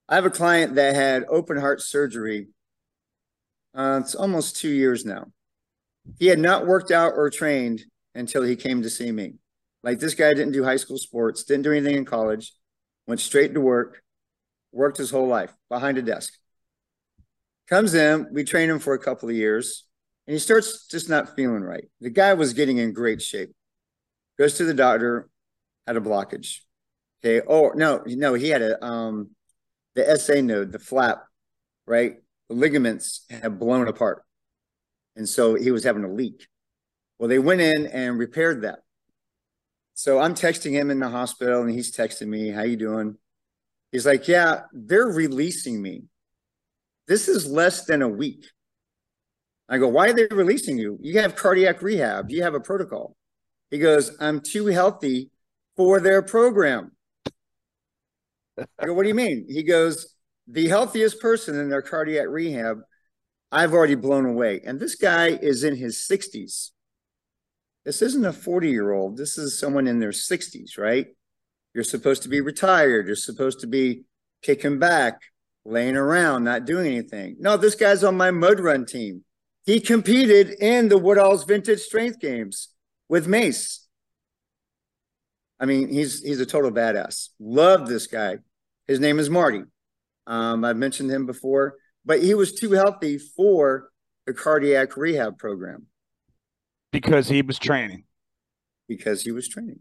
I 0.08 0.14
have 0.14 0.24
a 0.24 0.30
client 0.30 0.74
that 0.76 0.94
had 0.94 1.24
open 1.28 1.58
heart 1.58 1.80
surgery. 1.82 2.48
Uh, 3.74 4.00
it's 4.02 4.14
almost 4.14 4.56
two 4.56 4.70
years 4.70 5.04
now. 5.04 5.26
He 6.18 6.26
had 6.26 6.38
not 6.38 6.66
worked 6.66 6.90
out 6.90 7.12
or 7.14 7.28
trained 7.28 7.84
until 8.14 8.42
he 8.42 8.56
came 8.56 8.82
to 8.82 8.90
see 8.90 9.12
me. 9.12 9.34
Like 9.86 10.00
this 10.00 10.14
guy 10.14 10.34
didn't 10.34 10.50
do 10.50 10.64
high 10.64 10.78
school 10.78 10.98
sports, 10.98 11.44
didn't 11.44 11.62
do 11.62 11.70
anything 11.70 11.94
in 11.94 12.04
college, 12.04 12.52
went 13.06 13.20
straight 13.20 13.54
to 13.54 13.60
work, 13.60 14.02
worked 14.72 14.98
his 14.98 15.12
whole 15.12 15.28
life 15.28 15.52
behind 15.68 15.96
a 15.96 16.02
desk. 16.02 16.32
Comes 17.68 17.94
in, 17.94 18.26
we 18.32 18.42
train 18.42 18.68
him 18.68 18.80
for 18.80 18.94
a 18.94 18.98
couple 18.98 19.28
of 19.28 19.36
years, 19.36 19.84
and 20.26 20.32
he 20.32 20.40
starts 20.40 20.88
just 20.88 21.08
not 21.08 21.36
feeling 21.36 21.62
right. 21.62 21.84
The 22.00 22.10
guy 22.10 22.34
was 22.34 22.52
getting 22.52 22.78
in 22.78 22.94
great 22.94 23.22
shape. 23.22 23.54
goes 24.36 24.54
to 24.54 24.64
the 24.64 24.74
doctor, 24.74 25.28
had 25.86 25.96
a 25.96 26.00
blockage. 26.00 26.62
Okay. 27.24 27.46
Oh 27.48 27.70
no, 27.76 28.02
no, 28.06 28.34
he 28.34 28.48
had 28.48 28.62
a 28.62 28.84
um 28.84 29.30
the 29.94 30.18
SA 30.18 30.40
node, 30.40 30.72
the 30.72 30.80
flap, 30.80 31.22
right? 31.86 32.16
The 32.48 32.56
ligaments 32.56 33.24
have 33.30 33.60
blown 33.60 33.86
apart. 33.86 34.24
And 35.14 35.28
so 35.28 35.54
he 35.54 35.70
was 35.70 35.84
having 35.84 36.02
a 36.02 36.12
leak. 36.12 36.48
Well, 37.20 37.28
they 37.28 37.38
went 37.38 37.60
in 37.60 37.86
and 37.86 38.18
repaired 38.18 38.62
that. 38.62 38.80
So 39.96 40.18
I'm 40.18 40.34
texting 40.34 40.72
him 40.72 40.90
in 40.90 41.00
the 41.00 41.08
hospital 41.08 41.62
and 41.62 41.70
he's 41.70 41.90
texting 41.90 42.26
me, 42.28 42.50
How 42.50 42.64
you 42.64 42.76
doing? 42.76 43.16
He's 43.90 44.04
like, 44.04 44.28
Yeah, 44.28 44.64
they're 44.70 45.06
releasing 45.06 45.80
me. 45.80 46.04
This 47.08 47.28
is 47.28 47.50
less 47.50 47.86
than 47.86 48.02
a 48.02 48.08
week. 48.08 48.44
I 49.70 49.78
go, 49.78 49.88
Why 49.88 50.10
are 50.10 50.12
they 50.12 50.26
releasing 50.26 50.76
you? 50.76 50.98
You 51.00 51.20
have 51.20 51.34
cardiac 51.34 51.80
rehab, 51.80 52.30
you 52.30 52.42
have 52.42 52.52
a 52.52 52.60
protocol. 52.60 53.16
He 53.70 53.78
goes, 53.78 54.14
I'm 54.20 54.40
too 54.40 54.66
healthy 54.66 55.30
for 55.76 55.98
their 55.98 56.20
program. 56.20 56.92
I 58.78 58.84
go, 58.84 58.92
What 58.92 59.04
do 59.04 59.08
you 59.08 59.14
mean? 59.14 59.46
He 59.48 59.62
goes, 59.62 60.14
The 60.46 60.68
healthiest 60.68 61.22
person 61.22 61.58
in 61.58 61.70
their 61.70 61.80
cardiac 61.80 62.26
rehab, 62.28 62.80
I've 63.50 63.72
already 63.72 63.94
blown 63.94 64.26
away. 64.26 64.60
And 64.62 64.78
this 64.78 64.96
guy 64.96 65.28
is 65.28 65.64
in 65.64 65.74
his 65.74 65.96
60s. 65.96 66.72
This 67.86 68.02
isn't 68.02 68.24
a 68.24 68.32
40 68.32 68.68
year 68.68 68.90
old. 68.92 69.16
This 69.16 69.38
is 69.38 69.58
someone 69.58 69.86
in 69.86 70.00
their 70.00 70.10
60s, 70.10 70.76
right? 70.76 71.06
You're 71.72 71.84
supposed 71.84 72.24
to 72.24 72.28
be 72.28 72.40
retired. 72.40 73.06
You're 73.06 73.14
supposed 73.14 73.60
to 73.60 73.68
be 73.68 74.02
kicking 74.42 74.80
back, 74.80 75.20
laying 75.64 75.96
around, 75.96 76.42
not 76.42 76.64
doing 76.64 76.86
anything. 76.88 77.36
No, 77.38 77.56
this 77.56 77.76
guy's 77.76 78.02
on 78.02 78.16
my 78.16 78.32
mud 78.32 78.58
run 78.58 78.86
team. 78.86 79.22
He 79.64 79.78
competed 79.78 80.50
in 80.50 80.88
the 80.88 80.98
Woodall's 80.98 81.44
Vintage 81.44 81.78
Strength 81.78 82.18
Games 82.18 82.70
with 83.08 83.28
Mace. 83.28 83.86
I 85.60 85.66
mean, 85.66 85.88
he's 85.88 86.22
he's 86.22 86.40
a 86.40 86.46
total 86.46 86.72
badass. 86.72 87.28
Love 87.38 87.88
this 87.88 88.08
guy. 88.08 88.38
His 88.88 88.98
name 88.98 89.20
is 89.20 89.30
Marty. 89.30 89.62
Um, 90.26 90.64
I've 90.64 90.76
mentioned 90.76 91.10
him 91.10 91.24
before, 91.24 91.76
but 92.04 92.20
he 92.20 92.34
was 92.34 92.52
too 92.52 92.72
healthy 92.72 93.18
for 93.18 93.90
the 94.26 94.34
cardiac 94.34 94.96
rehab 94.96 95.38
program 95.38 95.86
because 96.92 97.28
he 97.28 97.42
was 97.42 97.58
training. 97.58 98.04
Because 98.88 99.22
he 99.22 99.32
was 99.32 99.48
training. 99.48 99.80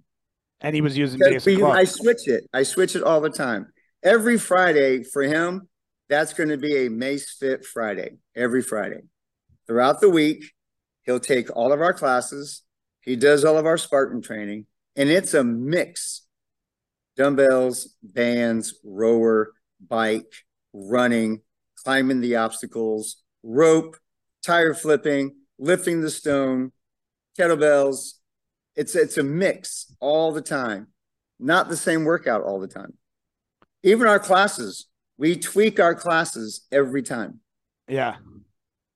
And 0.61 0.73
he 0.73 0.81
was 0.81 0.97
using 0.97 1.19
we, 1.19 1.63
I 1.63 1.83
switch 1.83 2.27
it. 2.27 2.45
I 2.53 2.63
switch 2.63 2.95
it 2.95 3.03
all 3.03 3.21
the 3.21 3.29
time. 3.29 3.67
Every 4.03 4.37
Friday 4.37 5.03
for 5.03 5.23
him, 5.23 5.67
that's 6.09 6.33
going 6.33 6.49
to 6.49 6.57
be 6.57 6.85
a 6.85 6.89
Mace 6.89 7.35
Fit 7.37 7.65
Friday. 7.65 8.17
Every 8.35 8.61
Friday. 8.61 9.01
Throughout 9.67 10.01
the 10.01 10.09
week, 10.09 10.51
he'll 11.03 11.19
take 11.19 11.55
all 11.55 11.73
of 11.73 11.81
our 11.81 11.93
classes. 11.93 12.61
He 13.01 13.15
does 13.15 13.43
all 13.43 13.57
of 13.57 13.65
our 13.65 13.77
Spartan 13.77 14.21
training, 14.21 14.65
and 14.95 15.09
it's 15.09 15.33
a 15.33 15.43
mix 15.43 16.25
dumbbells, 17.15 17.95
bands, 18.03 18.75
rower, 18.83 19.53
bike, 19.85 20.31
running, 20.73 21.41
climbing 21.83 22.21
the 22.21 22.35
obstacles, 22.35 23.23
rope, 23.43 23.97
tire 24.45 24.73
flipping, 24.73 25.35
lifting 25.57 26.01
the 26.01 26.09
stone, 26.09 26.71
kettlebells. 27.37 28.13
It's 28.75 28.95
it's 28.95 29.17
a 29.17 29.23
mix 29.23 29.93
all 29.99 30.31
the 30.31 30.41
time, 30.41 30.87
not 31.39 31.69
the 31.69 31.77
same 31.77 32.03
workout 32.03 32.43
all 32.43 32.59
the 32.59 32.67
time. 32.67 32.93
Even 33.83 34.07
our 34.07 34.19
classes, 34.19 34.87
we 35.17 35.37
tweak 35.37 35.79
our 35.79 35.95
classes 35.95 36.65
every 36.71 37.03
time. 37.03 37.39
Yeah. 37.87 38.15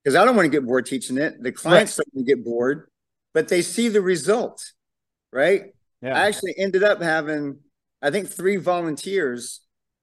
Because 0.03 0.15
I 0.15 0.25
don't 0.25 0.35
want 0.35 0.45
to 0.45 0.49
get 0.51 0.65
bored 0.65 0.85
teaching 0.85 1.17
it. 1.17 1.41
The 1.41 1.51
clients 1.51 1.97
right. 1.97 2.07
don't 2.15 2.25
get 2.25 2.43
bored, 2.43 2.89
but 3.33 3.47
they 3.47 3.61
see 3.61 3.89
the 3.89 4.01
result, 4.01 4.71
right? 5.31 5.73
Yeah. 6.01 6.17
I 6.17 6.27
actually 6.27 6.55
ended 6.57 6.83
up 6.83 7.01
having, 7.01 7.59
I 8.01 8.09
think, 8.09 8.29
three 8.29 8.55
volunteers 8.57 9.61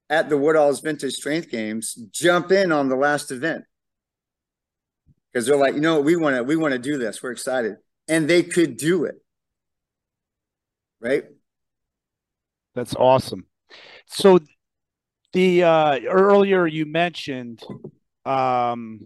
at 0.09 0.29
the 0.29 0.37
Woodall's 0.37 0.81
Vintage 0.81 1.15
Strength 1.15 1.51
Games 1.51 1.95
jump 2.13 2.53
in 2.53 2.71
on 2.71 2.89
the 2.89 2.97
last 2.97 3.31
event 3.31 3.65
because 5.33 5.47
they're 5.47 5.57
like, 5.57 5.75
you 5.75 5.81
know, 5.81 6.01
we 6.01 6.17
want 6.17 6.37
to 6.37 6.45
we 6.45 6.57
want 6.57 6.73
to 6.73 6.79
do 6.79 6.97
this. 6.97 7.23
We're 7.23 7.33
excited 7.33 7.77
and 8.09 8.29
they 8.29 8.43
could 8.43 8.77
do 8.77 9.05
it. 9.05 9.17
Right? 11.01 11.25
That's 12.75 12.95
awesome. 12.95 13.47
So 14.07 14.39
the 15.33 15.63
uh 15.65 16.01
earlier 16.09 16.67
you 16.67 16.87
mentioned 16.87 17.63
um 18.25 19.01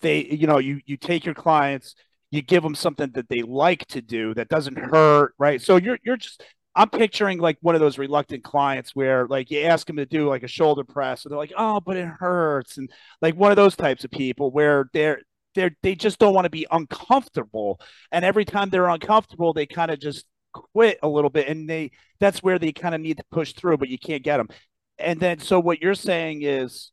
they 0.00 0.24
you 0.24 0.46
know 0.46 0.58
you 0.58 0.80
you 0.84 0.96
take 0.96 1.24
your 1.24 1.34
clients 1.34 1.94
you 2.30 2.42
give 2.42 2.62
them 2.62 2.74
something 2.74 3.10
that 3.12 3.28
they 3.28 3.42
like 3.42 3.86
to 3.86 4.00
do 4.00 4.34
that 4.34 4.48
doesn't 4.48 4.76
hurt 4.76 5.32
right 5.38 5.60
so 5.62 5.76
you're 5.76 5.98
you're 6.02 6.16
just 6.16 6.42
i'm 6.74 6.88
picturing 6.88 7.38
like 7.38 7.56
one 7.60 7.74
of 7.74 7.80
those 7.80 7.98
reluctant 7.98 8.42
clients 8.42 8.96
where 8.96 9.26
like 9.28 9.50
you 9.50 9.60
ask 9.60 9.86
them 9.86 9.96
to 9.96 10.06
do 10.06 10.28
like 10.28 10.42
a 10.42 10.48
shoulder 10.48 10.82
press 10.82 11.24
and 11.24 11.30
they're 11.30 11.38
like 11.38 11.52
oh 11.56 11.80
but 11.80 11.96
it 11.96 12.08
hurts 12.18 12.78
and 12.78 12.90
like 13.22 13.36
one 13.36 13.52
of 13.52 13.56
those 13.56 13.76
types 13.76 14.02
of 14.02 14.10
people 14.10 14.50
where 14.50 14.88
they're 14.92 15.20
they 15.54 15.70
they 15.82 15.94
just 15.94 16.18
don't 16.18 16.34
want 16.34 16.44
to 16.44 16.50
be 16.50 16.66
uncomfortable. 16.70 17.80
And 18.12 18.24
every 18.24 18.44
time 18.44 18.70
they're 18.70 18.88
uncomfortable 18.88 19.52
they 19.52 19.66
kind 19.66 19.90
of 19.90 19.98
just 19.98 20.26
quit 20.52 20.98
a 21.02 21.08
little 21.08 21.30
bit 21.30 21.46
and 21.48 21.70
they 21.70 21.92
that's 22.18 22.42
where 22.42 22.58
they 22.58 22.72
kind 22.72 22.94
of 22.94 23.00
need 23.00 23.16
to 23.16 23.24
push 23.30 23.52
through 23.52 23.76
but 23.76 23.88
you 23.88 23.96
can't 23.96 24.24
get 24.24 24.38
them 24.38 24.48
and 24.98 25.20
then 25.20 25.38
so 25.38 25.60
what 25.60 25.80
you're 25.80 25.94
saying 25.94 26.42
is 26.42 26.90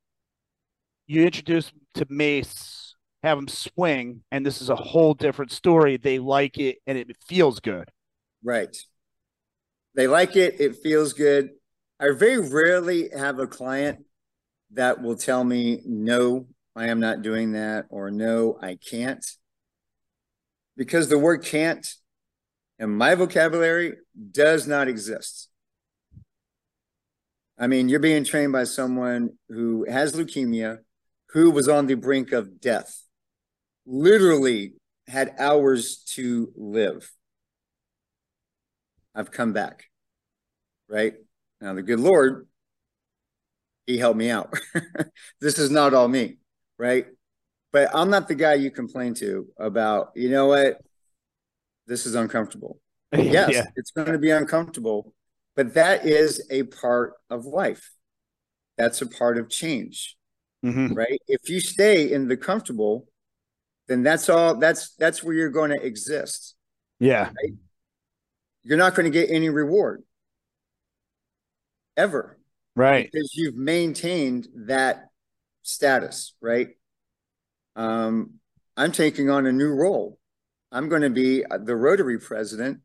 you 1.07 1.25
introduce 1.25 1.71
to 1.95 2.05
mace 2.07 2.87
have 3.23 3.37
them 3.37 3.47
swing 3.47 4.21
and 4.31 4.45
this 4.45 4.61
is 4.61 4.69
a 4.69 4.75
whole 4.75 5.13
different 5.13 5.51
story. 5.51 5.97
They 5.97 6.19
like 6.19 6.57
it 6.57 6.77
and 6.85 6.97
it 6.97 7.15
feels 7.27 7.59
good. 7.59 7.89
Right. 8.43 8.75
They 9.95 10.07
like 10.07 10.35
it 10.35 10.59
it 10.59 10.77
feels 10.77 11.13
good. 11.13 11.49
I 11.99 12.11
very 12.13 12.37
rarely 12.37 13.09
have 13.15 13.39
a 13.39 13.47
client 13.47 14.05
that 14.71 15.01
will 15.01 15.15
tell 15.15 15.43
me 15.43 15.81
no 15.85 16.47
I 16.77 16.89
am 16.89 16.99
not 16.99 17.23
doing 17.23 17.53
that, 17.53 17.87
or 17.89 18.11
no, 18.11 18.59
I 18.61 18.75
can't. 18.75 19.25
Because 20.77 21.09
the 21.09 21.17
word 21.17 21.43
can't 21.43 21.87
in 22.77 22.95
my 22.95 23.15
vocabulary 23.15 23.95
does 24.31 24.67
not 24.67 24.87
exist. 24.87 25.49
I 27.57 27.65
mean, 27.65 27.89
you're 27.89 27.99
being 27.99 28.23
trained 28.23 28.53
by 28.53 28.65
someone 28.65 29.31
who 29.49 29.87
has 29.89 30.13
leukemia, 30.13 30.77
who 31.31 31.49
was 31.49 31.67
on 31.67 31.87
the 31.87 31.95
brink 31.95 32.31
of 32.31 32.61
death, 32.61 33.01
literally 33.87 34.73
had 35.07 35.33
hours 35.39 36.03
to 36.13 36.53
live. 36.55 37.11
I've 39.15 39.31
come 39.31 39.51
back, 39.51 39.85
right? 40.87 41.15
Now, 41.59 41.73
the 41.73 41.81
good 41.81 41.99
Lord, 41.99 42.47
He 43.87 43.97
helped 43.97 44.19
me 44.19 44.29
out. 44.29 44.53
this 45.41 45.57
is 45.57 45.71
not 45.71 45.95
all 45.95 46.07
me 46.07 46.37
right? 46.77 47.05
But 47.71 47.89
I'm 47.93 48.09
not 48.09 48.27
the 48.27 48.35
guy 48.35 48.55
you 48.55 48.71
complain 48.71 49.13
to 49.15 49.47
about, 49.57 50.11
you 50.15 50.29
know 50.29 50.47
what? 50.47 50.81
This 51.85 52.05
is 52.05 52.15
uncomfortable. 52.15 52.79
Yes, 53.17 53.51
yeah. 53.53 53.63
it's 53.77 53.91
going 53.91 54.11
to 54.11 54.17
be 54.17 54.31
uncomfortable, 54.31 55.13
but 55.55 55.75
that 55.75 56.05
is 56.05 56.45
a 56.49 56.63
part 56.63 57.13
of 57.29 57.45
life. 57.45 57.93
That's 58.77 59.01
a 59.01 59.07
part 59.07 59.37
of 59.37 59.49
change, 59.49 60.17
mm-hmm. 60.63 60.93
right? 60.93 61.21
If 61.25 61.49
you 61.49 61.61
stay 61.61 62.11
in 62.11 62.27
the 62.27 62.35
comfortable, 62.35 63.07
then 63.87 64.03
that's 64.03 64.27
all. 64.27 64.57
That's 64.57 64.93
that's 64.95 65.23
where 65.23 65.33
you're 65.33 65.49
going 65.49 65.71
to 65.71 65.81
exist. 65.81 66.55
Yeah, 66.99 67.27
right? 67.27 67.53
you're 68.63 68.77
not 68.77 68.93
going 68.93 69.05
to 69.05 69.19
get 69.19 69.29
any 69.31 69.49
reward 69.49 70.03
ever, 71.95 72.37
right? 72.75 73.09
Because 73.09 73.33
you've 73.33 73.55
maintained 73.55 74.49
that 74.67 75.06
status, 75.67 76.33
right? 76.41 76.69
Um, 77.75 78.35
I'm 78.77 78.91
taking 78.91 79.29
on 79.29 79.45
a 79.45 79.51
new 79.51 79.69
role. 79.69 80.17
I'm 80.71 80.87
going 80.89 81.01
to 81.01 81.09
be 81.09 81.43
the 81.59 81.75
Rotary 81.75 82.19
president 82.19 82.79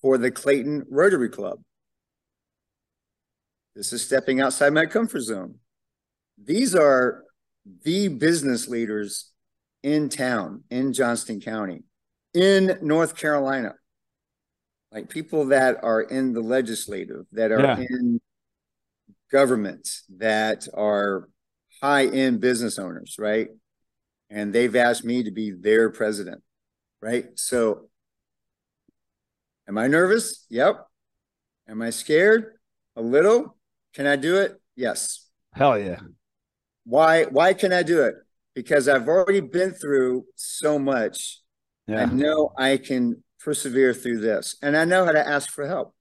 for 0.00 0.16
the 0.16 0.30
Clayton 0.30 0.86
Rotary 0.88 1.28
Club. 1.28 1.60
This 3.74 3.92
is 3.92 4.04
stepping 4.04 4.40
outside 4.40 4.72
my 4.72 4.86
comfort 4.86 5.22
zone. 5.22 5.56
These 6.42 6.74
are 6.74 7.24
the 7.82 8.08
business 8.08 8.68
leaders 8.68 9.32
in 9.82 10.08
town, 10.08 10.62
in 10.70 10.92
Johnston 10.92 11.40
County, 11.40 11.82
in 12.32 12.78
North 12.80 13.16
Carolina. 13.16 13.74
Like 14.92 15.08
people 15.08 15.46
that 15.46 15.82
are 15.82 16.02
in 16.02 16.32
the 16.32 16.40
legislative, 16.40 17.26
that 17.32 17.50
are 17.50 17.60
yeah. 17.60 17.78
in 17.80 18.20
government, 19.32 19.88
that 20.18 20.68
are 20.72 21.28
high 21.84 22.06
end 22.06 22.40
business 22.40 22.78
owners, 22.78 23.16
right? 23.18 23.48
And 24.30 24.54
they've 24.54 24.74
asked 24.74 25.04
me 25.04 25.22
to 25.24 25.30
be 25.30 25.50
their 25.50 25.90
president, 25.90 26.42
right? 27.02 27.26
So, 27.34 27.90
am 29.68 29.76
I 29.76 29.86
nervous? 29.86 30.46
Yep. 30.48 30.86
Am 31.68 31.82
I 31.82 31.90
scared? 31.90 32.54
A 32.96 33.02
little. 33.02 33.56
Can 33.92 34.06
I 34.06 34.16
do 34.16 34.36
it? 34.36 34.58
Yes. 34.74 35.28
Hell 35.52 35.78
yeah. 35.78 36.00
Why? 36.84 37.24
Why 37.24 37.52
can 37.52 37.70
I 37.72 37.82
do 37.82 38.02
it? 38.04 38.14
Because 38.54 38.88
I've 38.88 39.08
already 39.08 39.40
been 39.40 39.72
through 39.72 40.24
so 40.36 40.78
much. 40.78 41.40
Yeah. 41.86 42.02
I 42.02 42.04
know 42.06 42.52
I 42.56 42.78
can 42.78 43.22
persevere 43.40 43.92
through 43.92 44.20
this. 44.20 44.56
And 44.62 44.74
I 44.74 44.86
know 44.86 45.04
how 45.04 45.12
to 45.12 45.28
ask 45.28 45.50
for 45.50 45.66
help. 45.66 45.94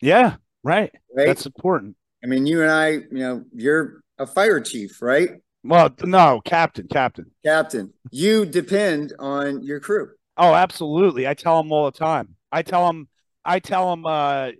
Yeah, 0.00 0.36
right. 0.64 0.90
Right. 1.16 1.26
That's 1.28 1.46
important. 1.46 1.96
I 2.24 2.26
mean, 2.26 2.46
you 2.46 2.62
and 2.62 2.72
I, 2.72 2.88
you 2.88 3.06
know, 3.12 3.44
you're 3.54 4.03
a 4.18 4.26
fire 4.26 4.60
chief, 4.60 5.00
right? 5.02 5.30
Well, 5.62 5.94
no, 6.02 6.40
captain, 6.44 6.86
captain. 6.88 7.30
Captain. 7.44 7.92
You 8.10 8.44
depend 8.44 9.14
on 9.18 9.62
your 9.62 9.80
crew. 9.80 10.10
Oh, 10.36 10.54
absolutely. 10.54 11.26
I 11.26 11.34
tell 11.34 11.62
them 11.62 11.72
all 11.72 11.86
the 11.90 11.98
time. 11.98 12.36
I 12.52 12.62
tell 12.62 12.86
them, 12.86 13.08
I 13.44 13.60
tell 13.60 13.90
them, 13.90 14.04
uh, 14.04 14.50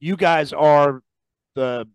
you 0.00 0.16
guys 0.16 0.52
are 0.52 1.02
the, 1.54 1.88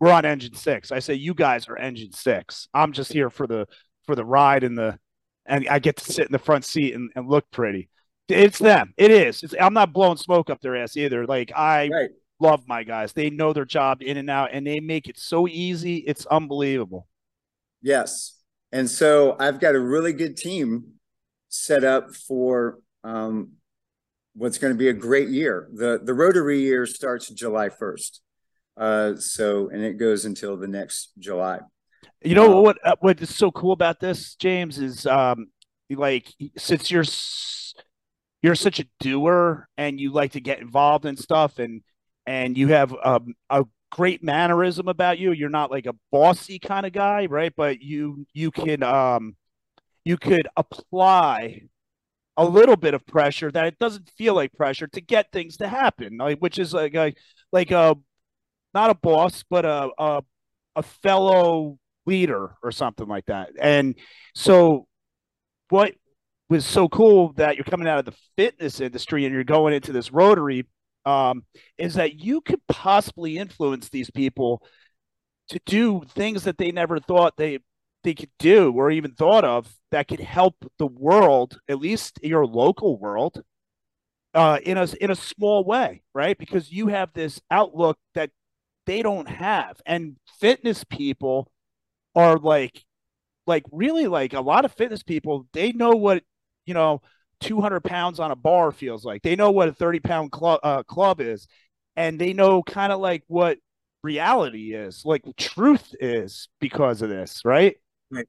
we're 0.00 0.10
on 0.10 0.24
engine 0.24 0.54
six. 0.54 0.92
I 0.92 0.98
say, 0.98 1.14
you 1.14 1.34
guys 1.34 1.68
are 1.68 1.78
engine 1.78 2.12
six. 2.12 2.68
I'm 2.74 2.92
just 2.92 3.12
here 3.12 3.30
for 3.30 3.46
the, 3.46 3.66
for 4.06 4.14
the 4.14 4.24
ride 4.24 4.64
and 4.64 4.76
the, 4.76 4.98
and 5.46 5.66
I 5.68 5.78
get 5.78 5.96
to 5.96 6.12
sit 6.12 6.26
in 6.26 6.32
the 6.32 6.38
front 6.38 6.64
seat 6.64 6.94
and, 6.94 7.10
and 7.16 7.28
look 7.28 7.50
pretty. 7.50 7.88
It's 8.28 8.58
them. 8.58 8.94
It 8.96 9.10
is. 9.10 9.42
It's, 9.42 9.54
I'm 9.60 9.74
not 9.74 9.92
blowing 9.92 10.16
smoke 10.16 10.48
up 10.48 10.60
their 10.60 10.76
ass 10.76 10.96
either. 10.96 11.26
Like 11.26 11.52
I 11.54 11.90
Right. 11.92 12.10
Love 12.40 12.66
my 12.66 12.82
guys. 12.82 13.12
They 13.12 13.30
know 13.30 13.52
their 13.52 13.64
job 13.64 14.02
in 14.02 14.16
and 14.16 14.28
out 14.30 14.50
and 14.52 14.66
they 14.66 14.80
make 14.80 15.08
it 15.08 15.18
so 15.18 15.46
easy. 15.48 15.96
It's 15.98 16.26
unbelievable. 16.26 17.06
Yes. 17.82 18.38
And 18.72 18.90
so 18.90 19.36
I've 19.38 19.60
got 19.60 19.74
a 19.74 19.80
really 19.80 20.12
good 20.12 20.36
team 20.36 20.94
set 21.48 21.84
up 21.84 22.14
for 22.14 22.78
um, 23.04 23.52
what's 24.34 24.58
going 24.58 24.72
to 24.72 24.78
be 24.78 24.88
a 24.88 24.92
great 24.92 25.28
year. 25.28 25.68
The 25.72 26.00
the 26.02 26.14
Rotary 26.14 26.60
year 26.60 26.86
starts 26.86 27.28
July 27.28 27.68
1st. 27.68 28.20
Uh, 28.76 29.14
so 29.16 29.68
and 29.68 29.82
it 29.84 29.98
goes 29.98 30.24
until 30.24 30.56
the 30.56 30.66
next 30.66 31.12
July. 31.18 31.60
You 32.22 32.34
know 32.34 32.58
Uh, 32.58 32.62
what? 32.62 32.78
uh, 32.84 32.96
What 33.00 33.20
is 33.20 33.34
so 33.34 33.50
cool 33.52 33.72
about 33.72 34.00
this, 34.00 34.34
James, 34.34 34.78
is 34.78 35.06
um, 35.06 35.46
like 35.90 36.32
since 36.56 36.90
you're 36.90 37.04
you're 38.42 38.54
such 38.54 38.80
a 38.80 38.86
doer 39.00 39.68
and 39.76 40.00
you 40.00 40.12
like 40.12 40.32
to 40.32 40.40
get 40.40 40.58
involved 40.60 41.06
in 41.06 41.16
stuff, 41.16 41.58
and 41.58 41.82
and 42.26 42.56
you 42.56 42.68
have 42.68 42.94
um, 43.04 43.34
a 43.50 43.64
great 43.90 44.22
mannerism 44.22 44.88
about 44.88 45.18
you. 45.18 45.32
You're 45.32 45.48
not 45.48 45.70
like 45.70 45.86
a 45.86 45.94
bossy 46.10 46.58
kind 46.58 46.86
of 46.86 46.92
guy, 46.92 47.26
right? 47.26 47.52
But 47.56 47.80
you 47.80 48.26
you 48.32 48.50
can 48.50 48.82
um, 48.82 49.36
you 50.04 50.16
could 50.16 50.48
apply 50.56 51.62
a 52.36 52.44
little 52.44 52.76
bit 52.76 52.94
of 52.94 53.06
pressure 53.06 53.50
that 53.52 53.66
it 53.66 53.78
doesn't 53.78 54.10
feel 54.10 54.34
like 54.34 54.52
pressure 54.52 54.88
to 54.88 55.00
get 55.00 55.30
things 55.32 55.58
to 55.58 55.68
happen, 55.68 56.18
like 56.18 56.38
which 56.38 56.58
is 56.58 56.74
like 56.74 56.94
a 56.94 57.12
like 57.52 57.70
a 57.70 57.96
not 58.74 58.90
a 58.90 58.94
boss, 58.94 59.44
but 59.48 59.64
a 59.64 59.90
a, 59.98 60.22
a 60.76 60.82
fellow 60.82 61.78
leader 62.06 62.56
or 62.62 62.72
something 62.72 63.06
like 63.06 63.26
that. 63.26 63.50
And 63.60 63.94
so, 64.34 64.86
what 65.68 65.94
was 66.48 66.66
so 66.66 66.88
cool 66.88 67.32
that 67.34 67.56
you're 67.56 67.64
coming 67.64 67.88
out 67.88 67.98
of 67.98 68.04
the 68.04 68.16
fitness 68.36 68.80
industry 68.80 69.24
and 69.24 69.34
you're 69.34 69.44
going 69.44 69.72
into 69.72 69.92
this 69.92 70.12
Rotary 70.12 70.66
um, 71.04 71.44
is 71.78 71.94
that 71.94 72.14
you 72.20 72.40
could 72.40 72.60
possibly 72.68 73.38
influence 73.38 73.88
these 73.88 74.10
people 74.10 74.62
to 75.48 75.60
do 75.66 76.02
things 76.08 76.44
that 76.44 76.58
they 76.58 76.72
never 76.72 76.98
thought 76.98 77.36
they 77.36 77.58
they 78.02 78.14
could 78.14 78.30
do 78.38 78.72
or 78.72 78.90
even 78.90 79.12
thought 79.12 79.44
of 79.44 79.74
that 79.90 80.08
could 80.08 80.20
help 80.20 80.54
the 80.78 80.86
world, 80.86 81.58
at 81.68 81.78
least 81.78 82.18
your 82.22 82.46
local 82.46 82.98
world, 82.98 83.42
uh, 84.34 84.58
in 84.62 84.76
a 84.78 84.86
in 85.00 85.10
a 85.10 85.14
small 85.16 85.64
way, 85.64 86.02
right? 86.14 86.36
Because 86.38 86.70
you 86.70 86.88
have 86.88 87.12
this 87.12 87.40
outlook 87.50 87.98
that 88.14 88.30
they 88.86 89.02
don't 89.02 89.28
have, 89.28 89.80
and 89.86 90.16
fitness 90.40 90.84
people 90.84 91.50
are 92.14 92.38
like, 92.38 92.84
like 93.46 93.64
really 93.72 94.06
like 94.06 94.32
a 94.34 94.40
lot 94.40 94.64
of 94.64 94.72
fitness 94.74 95.02
people. 95.02 95.46
They 95.52 95.72
know 95.72 95.92
what 95.92 96.22
you 96.66 96.74
know, 96.74 97.02
two 97.40 97.60
hundred 97.60 97.80
pounds 97.84 98.20
on 98.20 98.30
a 98.30 98.36
bar 98.36 98.72
feels 98.72 99.04
like. 99.04 99.22
They 99.22 99.36
know 99.36 99.50
what 99.50 99.68
a 99.68 99.72
thirty 99.72 100.00
pound 100.00 100.32
club 100.32 100.60
uh, 100.62 100.82
club 100.84 101.20
is, 101.20 101.46
and 101.96 102.18
they 102.20 102.32
know 102.32 102.62
kind 102.62 102.92
of 102.92 103.00
like 103.00 103.24
what 103.28 103.58
reality 104.02 104.74
is, 104.74 105.02
like 105.04 105.24
truth 105.36 105.94
is 106.00 106.48
because 106.60 107.02
of 107.02 107.08
this, 107.10 107.42
right? 107.44 107.76
Right. 108.10 108.28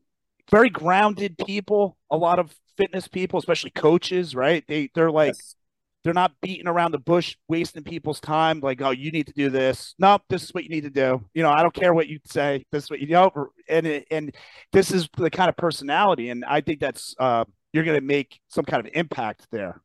Very 0.51 0.69
grounded 0.69 1.37
people. 1.37 1.97
A 2.11 2.17
lot 2.17 2.39
of 2.39 2.55
fitness 2.77 3.07
people, 3.07 3.39
especially 3.39 3.71
coaches, 3.71 4.35
right? 4.35 4.63
They 4.67 4.89
they're 4.95 5.11
like 5.11 5.35
Yes. 5.35 5.55
they're 6.03 6.13
not 6.13 6.33
beating 6.41 6.67
around 6.67 6.91
the 6.91 6.99
bush, 6.99 7.35
wasting 7.47 7.83
people's 7.83 8.19
time. 8.19 8.59
Like, 8.59 8.81
oh, 8.81 8.91
you 8.91 9.11
need 9.11 9.27
to 9.27 9.33
do 9.33 9.49
this. 9.49 9.95
Nope, 9.97 10.21
this 10.29 10.43
is 10.43 10.53
what 10.53 10.63
you 10.63 10.69
need 10.69 10.83
to 10.83 10.89
do. 10.91 11.25
You 11.33 11.43
know, 11.43 11.51
I 11.51 11.61
don't 11.63 11.73
care 11.73 11.93
what 11.93 12.07
you 12.07 12.19
say. 12.25 12.63
This 12.71 12.85
is 12.85 12.89
what 12.91 12.99
you 12.99 13.07
know, 13.07 13.31
and 13.67 14.05
and 14.11 14.35
this 14.71 14.91
is 14.91 15.09
the 15.17 15.31
kind 15.31 15.49
of 15.49 15.57
personality, 15.57 16.29
and 16.29 16.45
I 16.45 16.61
think 16.61 16.79
that's 16.79 17.15
uh, 17.19 17.45
you're 17.75 17.83
going 17.83 17.99
to 17.99 18.05
make 18.05 18.39
some 18.47 18.65
kind 18.65 18.85
of 18.85 18.91
impact 18.95 19.47
there. 19.51 19.81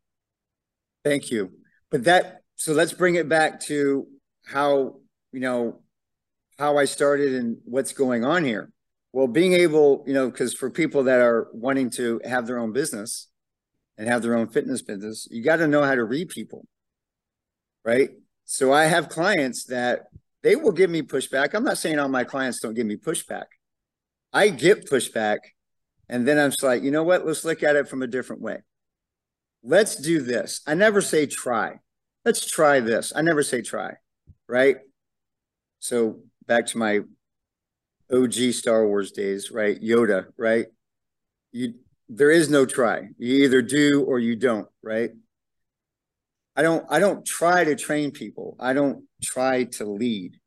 Thank 1.04 1.30
you. 1.30 1.50
But 1.90 2.04
that 2.04 2.42
so 2.56 2.72
let's 2.72 2.92
bring 2.92 3.16
it 3.16 3.28
back 3.28 3.60
to 3.62 4.06
how 4.46 4.96
you 5.32 5.40
know 5.40 5.80
how 6.58 6.76
I 6.76 6.84
started 6.84 7.34
and 7.34 7.56
what's 7.64 7.92
going 7.92 8.24
on 8.24 8.44
here. 8.44 8.70
Well, 9.12 9.26
being 9.26 9.54
able, 9.54 10.04
you 10.06 10.14
know, 10.14 10.30
because 10.30 10.54
for 10.54 10.70
people 10.70 11.04
that 11.04 11.20
are 11.20 11.48
wanting 11.52 11.90
to 11.90 12.20
have 12.24 12.46
their 12.46 12.58
own 12.58 12.72
business 12.72 13.28
and 13.98 14.06
have 14.06 14.22
their 14.22 14.36
own 14.36 14.48
fitness 14.48 14.82
business, 14.82 15.26
you 15.30 15.42
got 15.42 15.56
to 15.56 15.66
know 15.66 15.82
how 15.82 15.96
to 15.96 16.04
read 16.04 16.28
people, 16.28 16.64
right? 17.84 18.10
So 18.44 18.72
I 18.72 18.84
have 18.84 19.08
clients 19.08 19.64
that 19.64 20.02
they 20.42 20.54
will 20.54 20.72
give 20.72 20.90
me 20.90 21.02
pushback. 21.02 21.54
I'm 21.54 21.64
not 21.64 21.78
saying 21.78 21.98
all 21.98 22.08
my 22.08 22.24
clients 22.24 22.60
don't 22.60 22.74
give 22.74 22.86
me 22.86 22.96
pushback. 22.96 23.46
I 24.32 24.50
get 24.50 24.88
pushback, 24.88 25.38
and 26.10 26.26
then 26.26 26.40
I'm 26.40 26.50
just 26.50 26.64
like, 26.64 26.82
you 26.82 26.90
know 26.90 27.04
what? 27.04 27.24
Let's 27.24 27.44
look 27.44 27.62
at 27.62 27.76
it 27.76 27.88
from 27.88 28.02
a 28.02 28.06
different 28.08 28.42
way. 28.42 28.58
Let's 29.62 29.94
do 29.94 30.20
this. 30.20 30.60
I 30.66 30.74
never 30.74 31.00
say 31.00 31.24
try. 31.26 31.78
Let's 32.24 32.50
try 32.50 32.80
this. 32.80 33.12
I 33.14 33.22
never 33.22 33.44
say 33.44 33.62
try, 33.62 33.94
right? 34.48 34.78
So 35.78 36.18
back 36.46 36.66
to 36.66 36.78
my 36.78 37.00
OG 38.12 38.52
Star 38.52 38.86
Wars 38.88 39.12
days, 39.12 39.52
right? 39.52 39.80
Yoda, 39.80 40.26
right? 40.36 40.66
You 41.52 41.74
there 42.08 42.32
is 42.32 42.50
no 42.50 42.66
try. 42.66 43.10
You 43.16 43.44
either 43.44 43.62
do 43.62 44.02
or 44.02 44.18
you 44.18 44.34
don't, 44.34 44.66
right? 44.82 45.10
I 46.56 46.62
don't 46.62 46.84
I 46.90 46.98
don't 46.98 47.24
try 47.24 47.62
to 47.62 47.76
train 47.76 48.10
people. 48.10 48.56
I 48.58 48.72
don't 48.72 49.04
try 49.22 49.64
to 49.78 49.84
lead. 49.84 50.40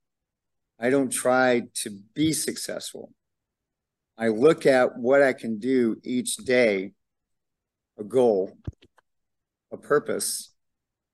I 0.77 0.89
don't 0.89 1.09
try 1.09 1.63
to 1.75 1.89
be 2.13 2.33
successful. 2.33 3.13
I 4.23 4.29
look 4.29 4.65
at 4.65 4.97
what 4.97 5.21
I 5.21 5.33
can 5.33 5.59
do 5.59 5.97
each 6.01 6.37
day, 6.37 6.93
a 7.99 8.05
goal, 8.05 8.55
a 9.69 9.75
purpose 9.75 10.53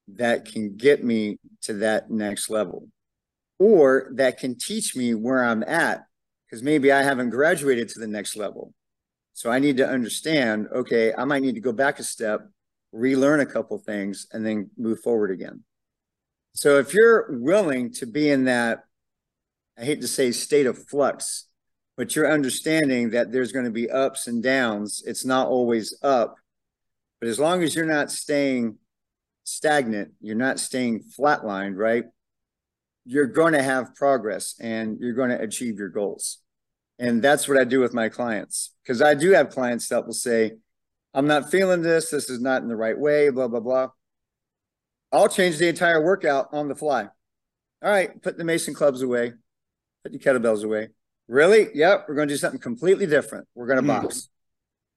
that 0.09 0.45
can 0.45 0.77
get 0.77 1.03
me 1.03 1.39
to 1.63 1.73
that 1.85 2.11
next 2.11 2.51
level 2.51 2.87
or 3.57 4.11
that 4.13 4.37
can 4.37 4.59
teach 4.59 4.95
me 4.95 5.15
where 5.15 5.43
I'm 5.43 5.63
at 5.63 6.03
because 6.45 6.61
maybe 6.61 6.91
I 6.91 7.01
haven't 7.01 7.31
graduated 7.31 7.89
to 7.89 7.99
the 7.99 8.05
next 8.05 8.35
level. 8.35 8.75
So 9.33 9.49
I 9.49 9.57
need 9.57 9.77
to 9.77 9.89
understand, 9.89 10.67
okay, 10.71 11.11
I 11.11 11.25
might 11.25 11.41
need 11.41 11.55
to 11.55 11.61
go 11.61 11.71
back 11.71 11.97
a 11.97 12.03
step, 12.03 12.47
relearn 12.91 13.39
a 13.39 13.45
couple 13.47 13.79
things, 13.79 14.27
and 14.31 14.45
then 14.45 14.69
move 14.77 14.99
forward 14.99 15.31
again. 15.31 15.63
So 16.53 16.77
if 16.77 16.93
you're 16.93 17.39
willing 17.39 17.91
to 17.93 18.05
be 18.05 18.29
in 18.29 18.43
that, 18.45 18.83
I 19.79 19.83
hate 19.83 20.01
to 20.01 20.07
say 20.07 20.31
state 20.31 20.67
of 20.67 20.87
flux, 20.87 21.48
but 21.99 22.15
you're 22.15 22.31
understanding 22.31 23.09
that 23.09 23.29
there's 23.29 23.51
going 23.51 23.65
to 23.65 23.71
be 23.71 23.91
ups 23.91 24.27
and 24.27 24.41
downs. 24.41 25.03
It's 25.05 25.25
not 25.25 25.49
always 25.49 25.99
up. 26.01 26.37
But 27.19 27.27
as 27.27 27.37
long 27.37 27.61
as 27.61 27.75
you're 27.75 27.83
not 27.83 28.09
staying 28.09 28.77
stagnant, 29.43 30.13
you're 30.21 30.37
not 30.37 30.61
staying 30.61 31.03
flatlined, 31.19 31.75
right? 31.75 32.05
You're 33.03 33.27
going 33.27 33.51
to 33.51 33.61
have 33.61 33.95
progress 33.95 34.55
and 34.61 34.97
you're 35.01 35.11
going 35.11 35.31
to 35.31 35.41
achieve 35.41 35.77
your 35.77 35.89
goals. 35.89 36.37
And 36.99 37.21
that's 37.21 37.49
what 37.49 37.59
I 37.59 37.65
do 37.65 37.81
with 37.81 37.93
my 37.93 38.07
clients. 38.07 38.73
Because 38.81 39.01
I 39.01 39.13
do 39.13 39.31
have 39.31 39.49
clients 39.49 39.89
that 39.89 40.05
will 40.05 40.13
say, 40.13 40.53
I'm 41.13 41.27
not 41.27 41.51
feeling 41.51 41.81
this. 41.81 42.11
This 42.11 42.29
is 42.29 42.39
not 42.39 42.61
in 42.61 42.69
the 42.69 42.77
right 42.77 42.97
way, 42.97 43.29
blah, 43.29 43.49
blah, 43.49 43.59
blah. 43.59 43.89
I'll 45.11 45.27
change 45.27 45.57
the 45.57 45.67
entire 45.67 46.01
workout 46.01 46.47
on 46.53 46.69
the 46.69 46.75
fly. 46.75 47.09
All 47.83 47.91
right, 47.91 48.21
put 48.21 48.37
the 48.37 48.45
mace 48.45 48.69
and 48.69 48.77
clubs 48.77 49.01
away, 49.01 49.33
put 50.01 50.13
the 50.13 50.19
kettlebells 50.19 50.63
away. 50.63 50.91
Really? 51.29 51.67
Yep, 51.75 52.05
we're 52.09 52.15
going 52.15 52.27
to 52.27 52.33
do 52.33 52.37
something 52.39 52.59
completely 52.59 53.05
different. 53.05 53.47
We're 53.53 53.67
going 53.67 53.77
to 53.77 53.93
Hmm. 53.93 54.01
box. 54.01 54.29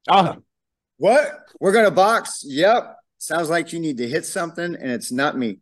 Ah, 0.08 0.38
What? 0.96 1.46
We're 1.60 1.72
going 1.72 1.84
to 1.84 1.90
box? 1.90 2.42
Yep. 2.44 2.96
Sounds 3.18 3.50
like 3.50 3.72
you 3.72 3.78
need 3.80 3.98
to 3.98 4.08
hit 4.08 4.24
something 4.24 4.74
and 4.74 4.90
it's 4.90 5.12
not 5.12 5.36
me. 5.36 5.58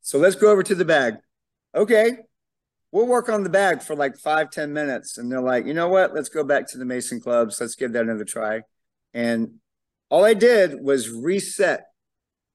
So 0.00 0.18
let's 0.18 0.36
go 0.36 0.50
over 0.50 0.62
to 0.62 0.74
the 0.74 0.84
bag. 0.84 1.16
Okay. 1.74 2.18
We'll 2.92 3.06
work 3.06 3.28
on 3.28 3.42
the 3.42 3.48
bag 3.50 3.82
for 3.82 3.96
like 3.96 4.16
five, 4.16 4.50
ten 4.50 4.72
minutes. 4.72 5.18
And 5.18 5.30
they're 5.32 5.40
like, 5.40 5.66
you 5.66 5.74
know 5.74 5.88
what? 5.88 6.14
Let's 6.14 6.28
go 6.28 6.44
back 6.44 6.68
to 6.68 6.78
the 6.78 6.84
mace 6.84 7.10
and 7.10 7.22
clubs. 7.22 7.60
Let's 7.60 7.74
give 7.74 7.92
that 7.94 8.02
another 8.02 8.24
try. 8.24 8.62
And 9.14 9.54
all 10.10 10.24
I 10.24 10.34
did 10.34 10.80
was 10.80 11.08
reset, 11.10 11.86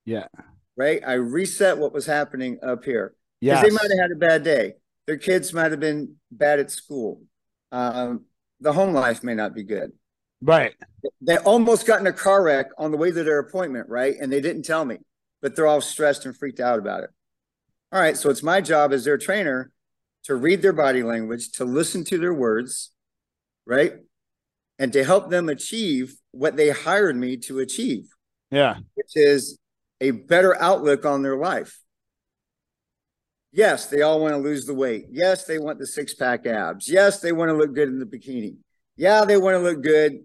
yeah, 0.06 0.28
right? 0.76 1.02
I 1.06 1.14
reset 1.14 1.80
what 1.80 1.92
was 1.92 2.06
happening 2.06 2.60
up 2.62 2.84
here. 2.86 3.14
Because 3.42 3.64
they 3.64 3.70
might 3.72 3.90
have 3.90 4.00
had 4.00 4.12
a 4.12 4.16
bad 4.16 4.44
day. 4.44 4.74
Their 5.08 5.18
kids 5.18 5.54
might 5.54 5.72
have 5.72 5.80
been 5.80 6.16
bad 6.32 6.60
at 6.60 6.70
school. 6.72 7.24
Um, 7.72 8.26
the 8.60 8.74
home 8.74 8.94
life 8.94 9.24
may 9.24 9.36
not 9.36 9.54
be 9.54 9.64
good. 9.64 9.92
right. 10.42 10.74
They 11.22 11.38
almost 11.38 11.86
got 11.86 12.00
in 12.00 12.08
a 12.08 12.14
car 12.14 12.44
wreck 12.44 12.68
on 12.78 12.92
the 12.92 12.98
way 12.98 13.12
to 13.12 13.24
their 13.24 13.40
appointment, 13.40 13.88
right? 13.90 14.16
And 14.20 14.32
they 14.32 14.42
didn't 14.42 14.64
tell 14.64 14.84
me. 14.86 14.98
but 15.42 15.56
they're 15.56 15.68
all 15.68 15.82
stressed 15.82 16.26
and 16.26 16.36
freaked 16.36 16.60
out 16.60 16.80
about 16.80 17.04
it. 17.04 17.10
All 17.92 18.00
right, 18.02 18.18
so 18.18 18.30
it's 18.30 18.44
my 18.44 18.60
job 18.62 18.92
as 18.92 19.06
their 19.06 19.18
trainer 19.18 19.72
to 20.24 20.36
read 20.36 20.62
their 20.62 20.74
body 20.74 21.04
language, 21.04 21.52
to 21.54 21.66
listen 21.66 22.04
to 22.06 22.18
their 22.18 22.34
words, 22.34 22.92
right? 23.66 23.94
And 24.80 24.92
to 24.94 25.04
help 25.04 25.30
them 25.30 25.48
achieve 25.48 26.16
what 26.32 26.58
they 26.58 26.70
hired 26.70 27.16
me 27.16 27.38
to 27.38 27.60
achieve. 27.60 28.10
Yeah. 28.52 28.78
Which 28.96 29.12
is 29.16 29.58
a 30.02 30.12
better 30.12 30.60
outlook 30.62 31.06
on 31.06 31.22
their 31.22 31.38
life. 31.38 31.80
Yes, 33.58 33.88
they 33.88 34.04
all 34.04 34.20
want 34.20 34.36
to 34.36 34.38
lose 34.38 34.68
the 34.68 34.76
weight. 34.76 35.08
Yes, 35.10 35.46
they 35.46 35.58
want 35.58 35.80
the 35.80 35.88
six 35.88 36.14
pack 36.14 36.46
abs. 36.46 36.88
Yes, 36.88 37.22
they 37.22 37.32
want 37.32 37.50
to 37.50 37.58
look 37.58 37.74
good 37.74 37.90
in 37.90 37.98
the 37.98 38.06
bikini. 38.06 38.58
Yeah, 38.96 39.26
they 39.26 39.38
want 39.38 39.56
to 39.56 39.60
look 39.60 39.82
good, 39.82 40.20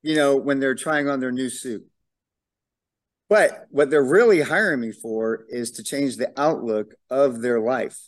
you 0.00 0.16
know, 0.16 0.36
when 0.36 0.58
they're 0.58 0.74
trying 0.74 1.06
on 1.06 1.20
their 1.20 1.30
new 1.30 1.50
suit. 1.50 1.86
But 3.28 3.66
what 3.68 3.90
they're 3.90 4.02
really 4.02 4.40
hiring 4.40 4.80
me 4.80 4.92
for 4.92 5.44
is 5.50 5.72
to 5.72 5.82
change 5.82 6.16
the 6.16 6.32
outlook 6.40 6.94
of 7.10 7.42
their 7.42 7.60
life. 7.60 7.98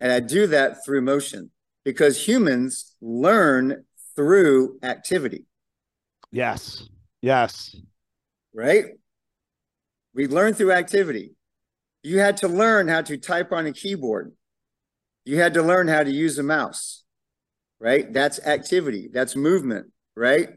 And 0.00 0.12
I 0.12 0.20
do 0.20 0.46
that 0.46 0.84
through 0.84 1.02
motion 1.02 1.50
because 1.84 2.24
humans 2.24 2.94
learn 3.00 3.84
through 4.14 4.78
activity. 4.84 5.46
Yes. 6.30 6.88
Yes. 7.22 7.74
Right? 8.54 8.84
We 10.14 10.28
learn 10.28 10.54
through 10.54 10.70
activity. 10.70 11.32
You 12.02 12.18
had 12.18 12.36
to 12.38 12.48
learn 12.48 12.88
how 12.88 13.02
to 13.02 13.16
type 13.16 13.52
on 13.52 13.66
a 13.66 13.72
keyboard. 13.72 14.32
You 15.24 15.38
had 15.38 15.54
to 15.54 15.62
learn 15.62 15.88
how 15.88 16.02
to 16.02 16.10
use 16.10 16.38
a 16.38 16.42
mouse. 16.42 17.04
Right? 17.80 18.12
That's 18.12 18.38
activity. 18.46 19.08
That's 19.12 19.34
movement, 19.34 19.86
right? 20.16 20.50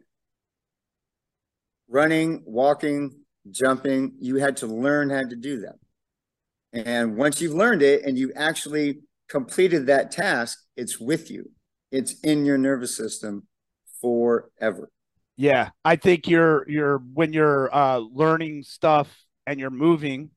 Running, 1.87 2.43
walking, 2.45 3.11
jumping, 3.49 4.13
you 4.19 4.37
had 4.37 4.57
to 4.57 4.67
learn 4.67 5.09
how 5.09 5.23
to 5.23 5.35
do 5.35 5.61
that. 5.61 5.75
And 6.73 7.15
once 7.15 7.41
you've 7.41 7.53
learned 7.53 7.81
it 7.81 8.03
and 8.03 8.17
you've 8.17 8.33
actually 8.35 8.99
completed 9.29 9.87
that 9.87 10.11
task, 10.11 10.59
it's 10.75 10.99
with 10.99 11.31
you. 11.31 11.51
It's 11.91 12.19
in 12.19 12.45
your 12.45 12.57
nervous 12.57 12.95
system 12.95 13.47
forever. 14.01 14.89
Yeah, 15.37 15.69
I 15.83 15.95
think 15.95 16.27
you're 16.27 16.69
you're 16.69 16.97
when 16.97 17.33
you're 17.33 17.73
uh, 17.73 17.97
learning 17.97 18.63
stuff 18.63 19.13
and 19.45 19.59
you're 19.59 19.69
moving, 19.69 20.31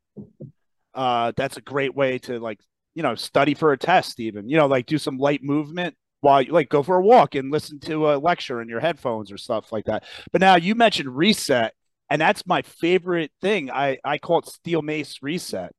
uh, 0.99 1.33
that's 1.37 1.57
a 1.57 1.63
great 1.63 1.95
way 1.95 2.19
to 2.19 2.39
like 2.41 2.61
you 2.95 3.03
know 3.03 3.15
study 3.15 3.55
for 3.55 3.73
a 3.73 3.79
test. 3.79 4.21
Even 4.21 4.49
you 4.49 4.57
know 4.57 4.67
like 4.67 4.87
do 4.87 4.99
some 4.99 5.19
light 5.19 5.43
movement 5.43 5.95
while 6.21 6.43
you 6.43 6.53
like 6.53 6.69
go 6.69 6.83
for 6.83 6.97
a 6.97 7.03
walk 7.03 7.35
and 7.35 7.53
listen 7.53 7.79
to 7.81 8.11
a 8.11 8.19
lecture 8.19 8.61
in 8.61 8.69
your 8.69 8.81
headphones 8.81 9.31
or 9.31 9.39
stuff 9.39 9.73
like 9.73 9.85
that. 9.87 10.05
But 10.33 10.41
now 10.41 10.57
you 10.57 10.75
mentioned 10.75 11.17
reset, 11.17 11.75
and 12.11 12.21
that's 12.21 12.47
my 12.47 12.63
favorite 12.63 13.33
thing. 13.41 13.71
I 13.71 13.99
I 14.05 14.19
call 14.19 14.41
it 14.41 14.47
steel 14.47 14.83
mace 14.83 15.23
reset 15.23 15.73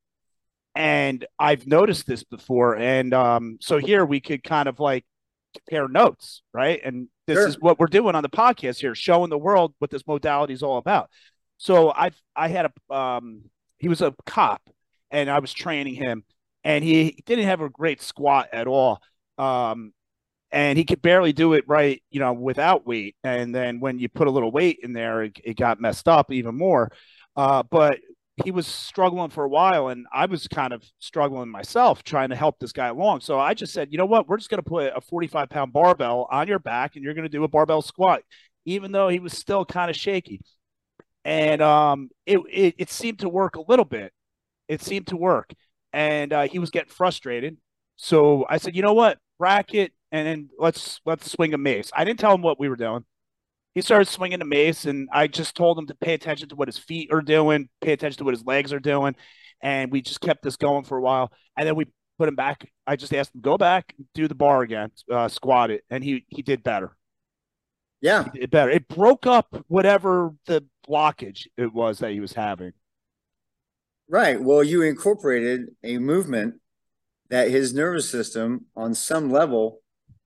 and 0.76 1.26
I've 1.38 1.67
noticed 1.67 2.07
this 2.07 2.24
before. 2.24 2.78
And 2.78 3.13
um, 3.13 3.57
so 3.59 3.78
here 3.78 4.05
we 4.05 4.22
could 4.22 4.43
kind 4.43 4.70
of 4.70 4.80
like 4.80 5.05
compare 5.53 5.88
notes, 5.88 6.41
right? 6.53 6.80
And 6.84 7.09
this 7.28 7.38
sure. 7.38 7.47
is 7.47 7.59
what 7.59 7.80
we're 7.80 7.88
doing 7.88 8.15
on 8.15 8.24
the 8.24 8.30
podcast 8.30 8.80
here, 8.80 8.95
showing 8.95 9.30
the 9.30 9.38
world 9.38 9.74
what 9.80 9.91
this 9.91 10.07
modality 10.07 10.53
is 10.53 10.63
all 10.63 10.78
about. 10.78 11.09
So 11.57 11.91
I 11.91 12.11
I 12.36 12.47
had 12.47 12.67
a 12.67 12.95
um, 12.95 13.41
he 13.78 13.89
was 13.89 14.01
a 14.01 14.15
cop, 14.26 14.61
and 15.12 15.30
I 15.30 15.39
was 15.39 15.53
training 15.53 15.95
him, 15.95 16.24
and 16.64 16.84
he 16.84 17.22
didn't 17.26 17.45
have 17.45 17.62
a 17.62 17.70
great 17.70 18.01
squat 18.01 18.49
at 18.53 18.68
all. 18.68 19.01
Um, 19.38 19.93
and 20.51 20.78
he 20.78 20.84
could 20.84 21.01
barely 21.01 21.32
do 21.32 21.53
it 21.53 21.64
right, 21.68 22.01
you 22.10 22.20
know, 22.20 22.34
without 22.34 22.86
weight. 22.86 23.16
And 23.24 23.53
then 23.53 23.80
when 23.80 23.99
you 23.99 24.10
put 24.10 24.28
a 24.28 24.32
little 24.32 24.51
weight 24.51 24.80
in 24.82 24.93
there, 24.93 25.24
it, 25.24 25.39
it 25.43 25.57
got 25.57 25.80
messed 25.80 26.07
up 26.07 26.32
even 26.32 26.57
more. 26.57 26.91
Uh, 27.36 27.64
but 27.64 27.99
he 28.43 28.51
was 28.51 28.68
struggling 28.68 29.30
for 29.30 29.43
a 29.43 29.49
while 29.49 29.89
and 29.89 30.05
I 30.14 30.26
was 30.26 30.47
kind 30.47 30.74
of 30.74 30.84
struggling 30.99 31.49
myself 31.49 32.03
trying 32.03 32.30
to 32.30 32.36
help 32.36 32.60
this 32.60 32.72
guy 32.72 32.88
along. 32.88 33.22
So 33.22 33.39
I 33.39 33.53
just 33.53 33.74
said, 33.74 33.89
you 33.91 33.97
know 33.97 34.05
what? 34.05 34.28
We're 34.28 34.38
just 34.38 34.49
going 34.49 34.64
to 34.64 34.70
put 34.70 34.93
a 34.95 35.01
45 35.01 35.49
pound 35.49 35.74
barbell 35.74 36.28
on 36.32 36.47
your 36.47 36.60
back 36.60 36.95
and 36.95 37.03
you're 37.03 37.14
going 37.14 37.24
to 37.24 37.30
do 37.30 37.43
a 37.43 37.47
barbell 37.47 37.82
squat, 37.82 38.22
even 38.66 38.91
though 38.91 39.10
he 39.10 39.20
was 39.20 39.34
still 39.34 39.66
kind 39.66 39.89
of 39.89 39.95
shaky. 39.95 40.41
And 41.26 41.62
um, 41.62 42.10
it, 42.26 42.39
it, 42.49 42.76
it, 42.78 42.89
seemed 42.89 43.20
to 43.20 43.30
work 43.30 43.55
a 43.57 43.62
little 43.62 43.86
bit. 43.86 44.14
It 44.70 44.82
seemed 44.82 45.07
to 45.07 45.17
work. 45.17 45.53
And 45.91 46.32
uh, 46.32 46.47
he 46.47 46.59
was 46.59 46.70
getting 46.70 46.91
frustrated. 46.91 47.57
So 47.97 48.45
I 48.49 48.57
said, 48.57 48.76
you 48.76 48.82
know 48.82 48.93
what? 48.93 49.17
Bracket 49.38 49.91
and 50.11 50.26
then 50.26 50.49
let's 50.57 51.01
let's 51.05 51.30
swing 51.30 51.53
a 51.53 51.57
mace. 51.57 51.91
I 51.93 52.05
didn't 52.05 52.20
tell 52.20 52.34
him 52.34 52.41
what 52.41 52.59
we 52.59 52.70
were 52.70 52.78
doing 52.78 53.03
he 53.76 53.82
started 53.82 54.07
swinging 54.07 54.39
the 54.39 54.45
mace, 54.45 54.86
and 54.86 55.07
I 55.11 55.28
just 55.28 55.55
told 55.55 55.78
him 55.78 55.88
to 55.88 55.95
pay 55.95 56.13
attention 56.13 56.49
to 56.49 56.55
what 56.55 56.67
his 56.67 56.78
feet 56.78 57.13
are 57.13 57.22
doing, 57.22 57.70
pay 57.82 57.93
attention 57.93 58.17
to 58.17 58.24
what 58.26 58.34
his 58.34 58.45
legs 58.45 58.74
are 58.74 58.80
doing, 58.80 59.15
and 59.61 59.91
we 59.91 60.01
just 60.01 60.22
kept 60.22 60.43
this 60.43 60.55
going 60.55 60.84
for 60.84 60.97
a 60.97 61.01
while. 61.01 61.32
And 61.55 61.67
then 61.67 61.76
we 61.76 61.86
put 62.17 62.28
him 62.28 62.36
back. 62.36 62.70
I 62.88 62.95
just 62.95 63.13
asked 63.13 63.36
him 63.36 63.41
go 63.41 63.57
back, 63.57 63.93
do 64.13 64.28
the 64.28 64.36
bar 64.36 64.63
again, 64.63 64.91
uh, 65.11 65.28
squat 65.28 65.72
it, 65.72 65.84
and 65.89 66.03
he 66.03 66.26
he 66.30 66.41
did 66.41 66.63
better. 66.63 66.95
Yeah, 68.01 68.26
he 68.34 68.39
did 68.39 68.51
better. 68.51 68.72
It 68.72 68.88
broke 68.88 69.28
up 69.28 69.63
whatever 69.67 70.34
the 70.45 70.65
blockage 70.88 71.47
it 71.57 71.74
was 71.74 71.99
that 71.99 72.11
he 72.11 72.20
was 72.20 72.34
having. 72.34 72.74
Right. 74.10 74.41
Well, 74.41 74.64
you 74.64 74.82
incorporated 74.82 75.76
a 75.84 75.99
movement 75.99 76.55
that 77.30 77.51
his 77.51 77.74
nervous 77.74 78.10
system, 78.10 78.66
on 78.76 78.95
some 78.95 79.32
level, 79.32 79.82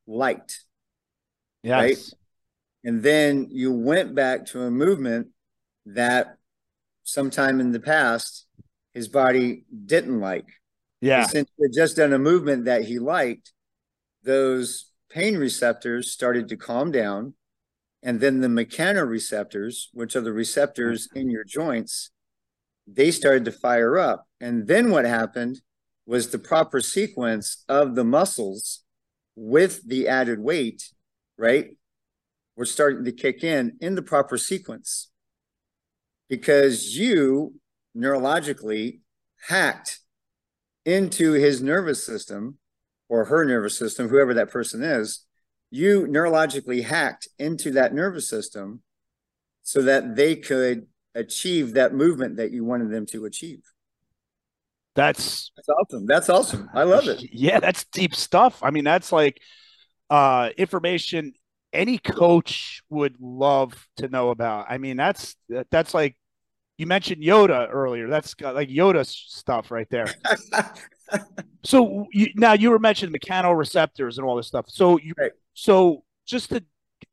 liked. 0.08 0.62
Yes. 1.64 1.82
Right? 1.82 1.98
And 2.86 3.04
then 3.04 3.48
you 3.52 3.74
went 3.74 4.16
back 4.16 4.46
to 4.48 4.62
a 4.62 4.72
movement 4.72 5.28
that 5.86 6.38
sometime 7.04 7.60
in 7.60 7.74
the 7.74 7.80
past 7.80 8.46
his 8.94 9.10
body 9.10 9.66
didn't 9.86 10.20
like. 10.20 10.46
Yeah. 11.02 11.22
And 11.22 11.30
since 11.30 11.50
had 11.62 11.74
just 11.74 11.98
done 11.98 12.14
a 12.14 12.20
movement 12.20 12.66
that 12.66 12.86
he 12.86 13.00
liked, 13.00 13.52
those 14.24 14.92
pain 15.10 15.38
receptors 15.38 16.12
started 16.12 16.48
to 16.50 16.58
calm 16.58 16.92
down. 16.92 17.34
And 18.02 18.20
then 18.20 18.40
the 18.40 18.48
mechanoreceptors, 18.48 19.88
which 19.94 20.16
are 20.16 20.22
the 20.22 20.32
receptors 20.32 21.08
mm-hmm. 21.08 21.20
in 21.20 21.30
your 21.30 21.44
joints, 21.44 22.12
they 22.88 23.12
started 23.12 23.46
to 23.46 23.52
fire 23.52 23.98
up. 23.98 24.26
And 24.40 24.68
then 24.68 24.92
what 24.92 25.06
happened 25.06 25.62
was 26.06 26.30
the 26.30 26.40
proper 26.40 26.82
sequence 26.82 27.64
of 27.70 27.96
the 27.96 28.04
muscles 28.04 28.84
with 29.36 29.88
the 29.88 30.08
added 30.08 30.40
weight, 30.40 30.92
right? 31.38 31.72
were 32.56 32.66
starting 32.66 33.06
to 33.06 33.12
kick 33.12 33.44
in 33.44 33.78
in 33.82 33.96
the 33.96 34.02
proper 34.02 34.38
sequence 34.38 35.10
because 36.30 36.98
you 36.98 37.56
neurologically 37.96 39.00
hacked 39.48 40.00
into 40.86 41.34
his 41.34 41.62
nervous 41.62 42.06
system 42.06 42.58
or 43.10 43.26
her 43.26 43.46
nervous 43.46 43.78
system, 43.78 44.10
whoever 44.10 44.34
that 44.34 44.50
person 44.50 44.84
is, 44.84 45.26
you 45.70 46.08
neurologically 46.08 46.84
hacked 46.84 47.28
into 47.38 47.72
that 47.72 47.94
nervous 47.94 48.28
system 48.28 48.82
so 49.62 49.82
that 49.82 50.16
they 50.16 50.36
could 50.36 50.88
achieve 51.16 51.74
that 51.74 51.94
movement 51.94 52.38
that 52.38 52.52
you 52.52 52.64
wanted 52.64 52.92
them 52.92 53.06
to 53.08 53.26
achieve. 53.26 53.62
That's 54.96 55.52
that's 55.56 55.70
awesome. 55.70 56.06
That's 56.06 56.30
awesome. 56.30 56.70
I 56.74 56.84
love 56.84 57.08
it. 57.08 57.24
Yeah, 57.32 57.60
that's 57.60 57.86
deep 57.86 58.16
stuff. 58.16 58.62
I 58.62 58.72
mean, 58.72 58.84
that's 58.84 59.12
like 59.12 59.42
uh 60.10 60.50
information 60.58 61.34
any 61.72 61.98
coach 61.98 62.84
would 62.90 63.16
love 63.20 63.88
to 63.98 64.08
know 64.08 64.30
about. 64.30 64.68
I 64.70 64.78
mean, 64.78 64.98
that's 64.98 65.36
that's 65.72 65.94
like 65.94 66.16
you 66.78 66.86
mentioned 66.86 67.24
Yoda 67.24 67.68
earlier. 67.72 68.08
That's 68.08 68.34
got 68.34 68.56
like 68.56 68.70
Yoda 68.70 69.06
stuff 69.06 69.72
right 69.72 69.88
there. 69.90 70.08
so 71.64 72.06
you, 72.12 72.28
now 72.36 72.54
you 72.54 72.70
were 72.70 72.80
mentioning 72.80 73.14
mechanoreceptors 73.14 74.18
and 74.18 74.26
all 74.26 74.36
this 74.36 74.48
stuff. 74.48 74.66
So 74.70 75.00
you 75.00 75.14
right. 75.18 75.32
so 75.54 76.04
just 76.26 76.50
to 76.50 76.64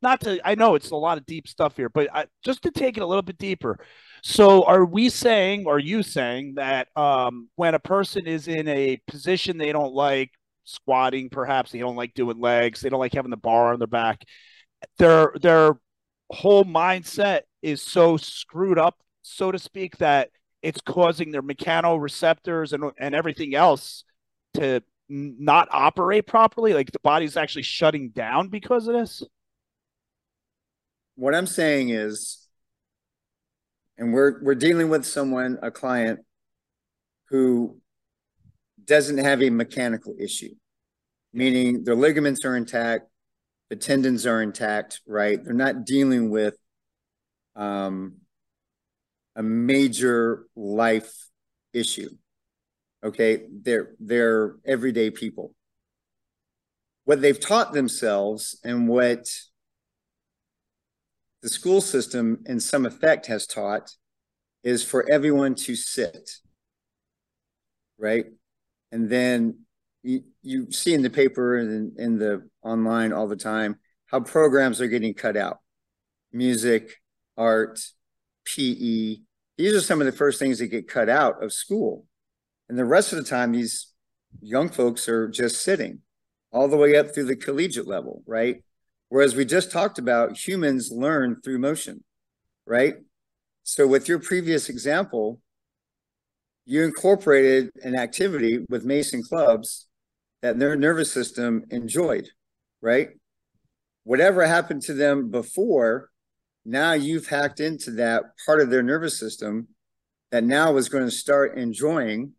not 0.02 0.20
to 0.22 0.40
I 0.44 0.54
know 0.54 0.74
it's 0.74 0.90
a 0.90 0.96
lot 0.96 1.18
of 1.18 1.26
deep 1.26 1.48
stuff 1.48 1.76
here, 1.76 1.88
but 1.88 2.08
I, 2.14 2.26
just 2.44 2.62
to 2.62 2.70
take 2.70 2.96
it 2.96 3.02
a 3.02 3.06
little 3.06 3.22
bit 3.22 3.38
deeper. 3.38 3.78
So 4.22 4.64
are 4.64 4.84
we 4.84 5.08
saying, 5.08 5.64
or 5.66 5.78
you 5.78 6.02
saying 6.02 6.54
that 6.56 6.88
um, 6.96 7.48
when 7.56 7.74
a 7.74 7.78
person 7.78 8.26
is 8.26 8.48
in 8.48 8.68
a 8.68 9.00
position 9.06 9.56
they 9.56 9.72
don't 9.72 9.94
like, 9.94 10.30
squatting, 10.64 11.28
perhaps 11.30 11.72
they 11.72 11.78
don't 11.78 11.96
like 11.96 12.14
doing 12.14 12.38
legs, 12.40 12.80
they 12.80 12.88
don't 12.88 13.00
like 13.00 13.14
having 13.14 13.30
the 13.30 13.36
bar 13.36 13.72
on 13.72 13.78
their 13.78 13.88
back, 13.88 14.24
their 14.98 15.32
their 15.40 15.78
whole 16.30 16.64
mindset 16.64 17.42
is 17.62 17.82
so 17.82 18.16
screwed 18.16 18.78
up, 18.78 18.96
so 19.22 19.50
to 19.50 19.58
speak, 19.58 19.96
that 19.98 20.30
it's 20.62 20.80
causing 20.80 21.30
their 21.30 21.42
mechanoreceptors 21.42 22.72
and 22.72 22.92
and 22.98 23.14
everything 23.14 23.54
else 23.54 24.04
to 24.54 24.82
not 25.08 25.68
operate 25.70 26.26
properly. 26.26 26.72
Like 26.72 26.92
the 26.92 27.00
body's 27.00 27.36
actually 27.36 27.62
shutting 27.62 28.10
down 28.10 28.48
because 28.48 28.86
of 28.86 28.94
this. 28.94 29.22
What 31.16 31.34
I'm 31.34 31.46
saying 31.46 31.90
is, 31.90 32.48
and 33.98 34.12
we're 34.12 34.42
we're 34.42 34.54
dealing 34.54 34.88
with 34.88 35.04
someone, 35.04 35.58
a 35.62 35.70
client, 35.70 36.20
who 37.28 37.80
doesn't 38.84 39.18
have 39.18 39.42
a 39.42 39.50
mechanical 39.50 40.14
issue, 40.18 40.54
meaning 41.32 41.84
their 41.84 41.94
ligaments 41.94 42.44
are 42.44 42.56
intact, 42.56 43.10
the 43.68 43.76
tendons 43.76 44.26
are 44.26 44.42
intact, 44.42 45.00
right? 45.06 45.42
They're 45.42 45.54
not 45.54 45.84
dealing 45.84 46.30
with 46.30 46.56
um, 47.54 48.16
a 49.36 49.42
major 49.42 50.46
life 50.56 51.12
issue. 51.72 52.10
Okay, 53.04 53.44
they're 53.50 53.94
they're 54.00 54.56
everyday 54.66 55.10
people. 55.10 55.54
What 57.04 57.22
they've 57.22 57.40
taught 57.40 57.72
themselves 57.72 58.58
and 58.64 58.88
what 58.88 59.26
the 61.42 61.48
school 61.48 61.80
system 61.80 62.42
in 62.46 62.60
some 62.60 62.86
effect 62.86 63.26
has 63.26 63.46
taught 63.46 63.90
is 64.62 64.84
for 64.84 65.10
everyone 65.10 65.54
to 65.54 65.74
sit 65.74 66.40
right? 68.00 68.24
And 68.90 69.08
then 69.08 69.60
you, 70.02 70.22
you 70.42 70.72
see 70.72 70.94
in 70.94 71.02
the 71.02 71.10
paper 71.10 71.56
and 71.58 71.96
in 71.98 72.18
the 72.18 72.48
online 72.62 73.12
all 73.12 73.28
the 73.28 73.36
time 73.36 73.78
how 74.06 74.20
programs 74.20 74.80
are 74.80 74.88
getting 74.88 75.14
cut 75.14 75.36
out. 75.36 75.58
Music 76.32 76.96
art 77.36 77.80
pe 78.44 79.18
these 79.56 79.74
are 79.74 79.80
some 79.80 80.00
of 80.00 80.06
the 80.06 80.12
first 80.12 80.38
things 80.38 80.58
that 80.58 80.68
get 80.68 80.88
cut 80.88 81.10
out 81.10 81.42
of 81.42 81.52
school. 81.52 82.06
And 82.68 82.78
the 82.78 82.84
rest 82.84 83.12
of 83.12 83.18
the 83.18 83.24
time 83.28 83.52
these 83.52 83.92
young 84.40 84.70
folks 84.70 85.08
are 85.08 85.28
just 85.28 85.62
sitting 85.62 85.98
all 86.50 86.66
the 86.66 86.76
way 86.76 86.96
up 86.96 87.14
through 87.14 87.24
the 87.24 87.36
collegiate 87.36 87.86
level 87.86 88.22
right 88.26 88.64
Whereas 89.10 89.34
we 89.34 89.44
just 89.44 89.72
talked 89.72 89.98
about 89.98 90.38
humans 90.38 90.90
learn 90.92 91.40
through 91.42 91.58
motion, 91.58 92.04
right? 92.64 92.94
So 93.64 93.86
with 93.86 94.08
your 94.08 94.20
previous 94.20 94.68
example, 94.68 95.40
you 96.64 96.84
incorporated 96.84 97.70
an 97.82 97.96
activity 97.96 98.64
with 98.68 98.84
mace 98.84 99.12
and 99.12 99.28
clubs 99.28 99.88
that 100.42 100.60
their 100.60 100.76
nervous 100.76 101.12
system 101.12 101.64
enjoyed, 101.70 102.28
right? 102.80 103.08
Whatever 104.04 104.46
happened 104.46 104.82
to 104.82 104.94
them 104.94 105.28
before, 105.28 106.10
now 106.64 106.92
you've 106.92 107.26
hacked 107.26 107.58
into 107.58 107.90
that 107.92 108.22
part 108.46 108.60
of 108.60 108.70
their 108.70 108.82
nervous 108.82 109.18
system 109.18 109.68
that 110.30 110.44
now 110.44 110.76
is 110.76 110.88
going 110.88 111.04
to 111.04 111.10
start 111.10 111.58
enjoying. 111.58 112.32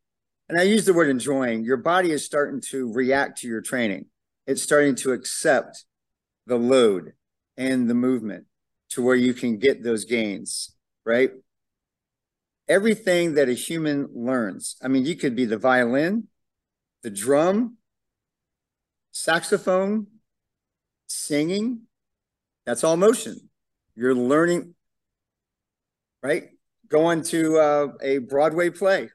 And 0.48 0.58
I 0.58 0.64
use 0.64 0.86
the 0.86 0.94
word 0.94 1.10
enjoying. 1.10 1.66
Your 1.66 1.78
body 1.78 2.12
is 2.12 2.26
starting 2.26 2.62
to 2.70 2.92
react 2.94 3.40
to 3.40 3.48
your 3.48 3.62
training. 3.62 4.06
It's 4.48 4.64
starting 4.64 4.96
to 4.96 5.12
accept 5.12 5.84
the 6.52 6.58
load 6.58 7.14
and 7.56 7.90
the 7.90 7.94
movement 7.94 8.46
to 8.90 9.02
where 9.02 9.16
you 9.16 9.34
can 9.34 9.58
get 9.58 9.82
those 9.82 10.04
gains, 10.04 10.76
right? 11.06 11.32
Everything 12.68 13.36
that 13.36 13.48
a 13.48 13.54
human 13.54 14.10
learns. 14.14 14.76
I 14.84 14.90
mean, 14.90 15.06
you 15.06 15.16
could 15.16 15.34
be 15.34 15.46
the 15.46 15.58
violin, 15.58 16.28
the 17.04 17.10
drum, 17.10 17.78
saxophone, 19.14 20.08
singing. 21.08 21.84
That's 22.66 22.84
all 22.84 22.98
motion. 22.98 23.50
You're 23.96 24.14
learning, 24.14 24.76
right? 26.22 26.50
Going 26.90 27.24
to 27.24 27.60
uh, 27.60 27.88
a 28.02 28.18
Broadway 28.18 28.72
play. 28.72 29.10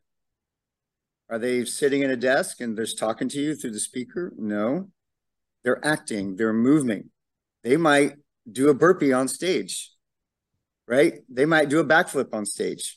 Are 1.29 1.39
they 1.39 1.67
sitting 1.67 2.03
at 2.03 2.09
a 2.09 2.17
desk 2.17 2.63
and 2.63 2.79
they're 2.79 2.87
talking 2.87 3.29
to 3.29 3.39
you 3.39 3.55
through 3.55 3.73
the 3.73 3.81
speaker? 3.81 4.33
No. 4.39 4.89
They're 5.65 5.85
acting, 5.85 6.37
they're 6.37 6.55
moving. 6.55 7.11
They 7.67 7.77
might 7.77 8.13
do 8.51 8.69
a 8.69 8.75
burpee 8.75 9.13
on 9.13 9.27
stage, 9.27 9.91
right? 10.87 11.15
They 11.29 11.47
might 11.47 11.69
do 11.69 11.81
a 11.81 11.85
backflip 11.85 12.33
on 12.33 12.47
stage. 12.47 12.97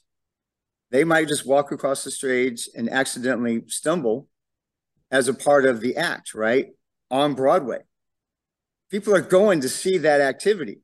They 0.91 1.03
might 1.03 1.27
just 1.27 1.43
walk 1.43 1.71
across 1.71 2.03
the 2.03 2.11
stage 2.11 2.69
and 2.75 2.87
accidentally 2.87 3.63
stumble 3.65 4.27
as 5.09 5.27
a 5.27 5.33
part 5.33 5.65
of 5.65 5.81
the 5.81 5.95
act, 5.95 6.35
right? 6.35 6.67
On 7.09 7.33
Broadway. 7.33 7.79
People 8.91 9.15
are 9.15 9.21
going 9.21 9.61
to 9.61 9.69
see 9.69 9.97
that 9.97 10.21
activity. 10.21 10.81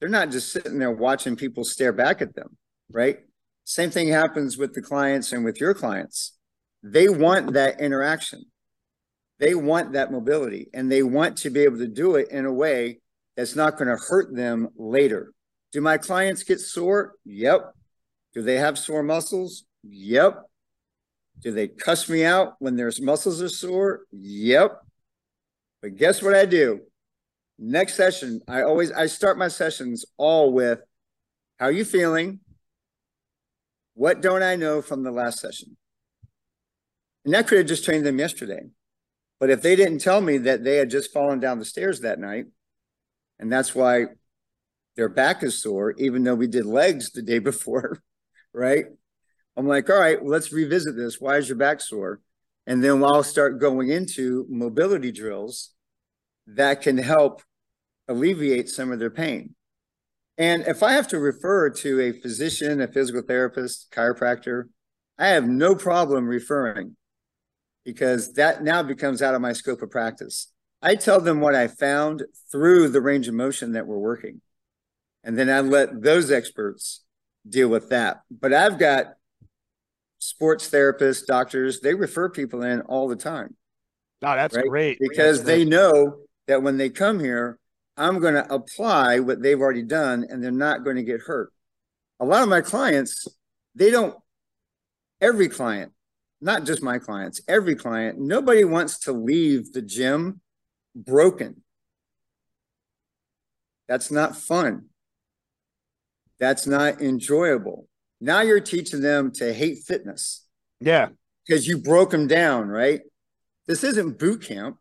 They're 0.00 0.08
not 0.08 0.30
just 0.30 0.50
sitting 0.50 0.78
there 0.78 0.90
watching 0.90 1.36
people 1.36 1.64
stare 1.64 1.92
back 1.92 2.22
at 2.22 2.34
them, 2.34 2.56
right? 2.90 3.18
Same 3.64 3.90
thing 3.90 4.08
happens 4.08 4.56
with 4.56 4.72
the 4.72 4.80
clients 4.80 5.32
and 5.32 5.44
with 5.44 5.60
your 5.60 5.74
clients. 5.74 6.32
They 6.82 7.10
want 7.10 7.52
that 7.52 7.78
interaction. 7.78 8.46
They 9.38 9.54
want 9.54 9.92
that 9.92 10.10
mobility 10.10 10.70
and 10.72 10.90
they 10.90 11.02
want 11.02 11.36
to 11.38 11.50
be 11.50 11.60
able 11.64 11.76
to 11.76 11.88
do 11.88 12.14
it 12.14 12.30
in 12.30 12.46
a 12.46 12.52
way 12.52 13.00
that's 13.38 13.54
not 13.54 13.78
going 13.78 13.86
to 13.86 13.96
hurt 13.96 14.34
them 14.34 14.66
later. 14.76 15.32
Do 15.70 15.80
my 15.80 15.96
clients 15.96 16.42
get 16.42 16.58
sore? 16.58 17.14
Yep. 17.24 17.72
Do 18.34 18.42
they 18.42 18.56
have 18.56 18.76
sore 18.76 19.04
muscles? 19.04 19.64
Yep. 19.84 20.42
Do 21.38 21.52
they 21.52 21.68
cuss 21.68 22.08
me 22.08 22.24
out 22.24 22.54
when 22.58 22.74
their 22.74 22.90
muscles 23.00 23.40
are 23.40 23.48
sore? 23.48 24.00
Yep. 24.10 24.80
But 25.80 25.94
guess 25.94 26.20
what 26.20 26.34
I 26.34 26.46
do? 26.46 26.80
Next 27.60 27.94
session, 27.94 28.40
I 28.48 28.62
always 28.62 28.90
I 28.90 29.06
start 29.06 29.38
my 29.38 29.48
sessions 29.48 30.04
all 30.16 30.52
with 30.52 30.80
how 31.60 31.66
are 31.66 31.72
you 31.72 31.84
feeling? 31.84 32.40
What 33.94 34.20
don't 34.20 34.42
I 34.42 34.56
know 34.56 34.82
from 34.82 35.04
the 35.04 35.12
last 35.12 35.38
session? 35.38 35.76
And 37.24 37.34
that 37.34 37.46
could 37.46 37.58
have 37.58 37.68
just 37.68 37.84
trained 37.84 38.04
them 38.04 38.18
yesterday. 38.18 38.62
But 39.38 39.50
if 39.50 39.62
they 39.62 39.76
didn't 39.76 40.00
tell 40.00 40.20
me 40.20 40.38
that 40.38 40.64
they 40.64 40.76
had 40.76 40.90
just 40.90 41.12
fallen 41.12 41.38
down 41.38 41.60
the 41.60 41.64
stairs 41.64 42.00
that 42.00 42.18
night, 42.18 42.46
and 43.38 43.52
that's 43.52 43.74
why 43.74 44.06
their 44.96 45.08
back 45.08 45.42
is 45.42 45.62
sore, 45.62 45.92
even 45.98 46.24
though 46.24 46.34
we 46.34 46.48
did 46.48 46.66
legs 46.66 47.10
the 47.10 47.22
day 47.22 47.38
before, 47.38 48.02
right? 48.52 48.86
I'm 49.56 49.66
like, 49.66 49.88
all 49.90 49.98
right, 49.98 50.24
let's 50.24 50.52
revisit 50.52 50.96
this. 50.96 51.20
Why 51.20 51.36
is 51.36 51.48
your 51.48 51.58
back 51.58 51.80
sore? 51.80 52.20
And 52.66 52.82
then 52.82 53.02
I'll 53.02 53.22
start 53.22 53.60
going 53.60 53.88
into 53.88 54.46
mobility 54.48 55.10
drills 55.10 55.70
that 56.46 56.82
can 56.82 56.98
help 56.98 57.42
alleviate 58.08 58.68
some 58.68 58.92
of 58.92 58.98
their 58.98 59.10
pain. 59.10 59.54
And 60.36 60.64
if 60.66 60.82
I 60.82 60.92
have 60.92 61.08
to 61.08 61.18
refer 61.18 61.70
to 61.70 62.00
a 62.00 62.12
physician, 62.12 62.80
a 62.80 62.86
physical 62.86 63.22
therapist, 63.22 63.90
chiropractor, 63.90 64.64
I 65.18 65.28
have 65.28 65.48
no 65.48 65.74
problem 65.74 66.26
referring 66.26 66.96
because 67.84 68.34
that 68.34 68.62
now 68.62 68.82
becomes 68.82 69.22
out 69.22 69.34
of 69.34 69.40
my 69.40 69.52
scope 69.52 69.82
of 69.82 69.90
practice. 69.90 70.52
I 70.80 70.94
tell 70.94 71.20
them 71.20 71.40
what 71.40 71.54
I 71.54 71.66
found 71.68 72.24
through 72.50 72.88
the 72.90 73.00
range 73.00 73.28
of 73.28 73.34
motion 73.34 73.72
that 73.72 73.86
we're 73.86 73.98
working. 73.98 74.40
And 75.24 75.36
then 75.36 75.50
I 75.50 75.60
let 75.60 76.02
those 76.02 76.30
experts 76.30 77.04
deal 77.48 77.68
with 77.68 77.88
that. 77.90 78.20
But 78.30 78.52
I've 78.52 78.78
got 78.78 79.14
sports 80.18 80.70
therapists, 80.70 81.26
doctors, 81.26 81.80
they 81.80 81.94
refer 81.94 82.28
people 82.28 82.62
in 82.62 82.80
all 82.82 83.08
the 83.08 83.16
time. 83.16 83.56
No, 84.22 84.34
that's 84.34 84.54
right? 84.54 84.66
great. 84.66 84.98
Because 85.00 85.38
that's 85.38 85.46
they 85.46 85.64
great. 85.64 85.68
know 85.68 86.16
that 86.46 86.62
when 86.62 86.76
they 86.76 86.90
come 86.90 87.20
here, 87.20 87.58
I'm 87.96 88.20
going 88.20 88.34
to 88.34 88.52
apply 88.52 89.20
what 89.20 89.42
they've 89.42 89.60
already 89.60 89.82
done 89.82 90.26
and 90.28 90.42
they're 90.42 90.50
not 90.50 90.84
going 90.84 90.96
to 90.96 91.02
get 91.02 91.20
hurt. 91.20 91.52
A 92.20 92.24
lot 92.24 92.42
of 92.42 92.48
my 92.48 92.60
clients, 92.60 93.26
they 93.74 93.90
don't, 93.90 94.14
every 95.20 95.48
client, 95.48 95.92
not 96.40 96.64
just 96.64 96.82
my 96.82 96.98
clients, 96.98 97.40
every 97.48 97.74
client, 97.74 98.18
nobody 98.18 98.64
wants 98.64 99.00
to 99.00 99.12
leave 99.12 99.72
the 99.72 99.82
gym 99.82 100.40
broken. 101.04 101.62
That's 103.88 104.10
not 104.10 104.36
fun. 104.36 104.86
That's 106.38 106.66
not 106.66 107.00
enjoyable. 107.00 107.88
Now 108.20 108.42
you're 108.42 108.60
teaching 108.60 109.00
them 109.00 109.32
to 109.32 109.52
hate 109.52 109.78
fitness. 109.86 110.46
Yeah. 110.80 111.08
Because 111.46 111.66
you 111.66 111.78
broke 111.78 112.10
them 112.10 112.26
down, 112.26 112.68
right? 112.68 113.00
This 113.66 113.84
isn't 113.84 114.18
boot 114.18 114.42
camp, 114.42 114.76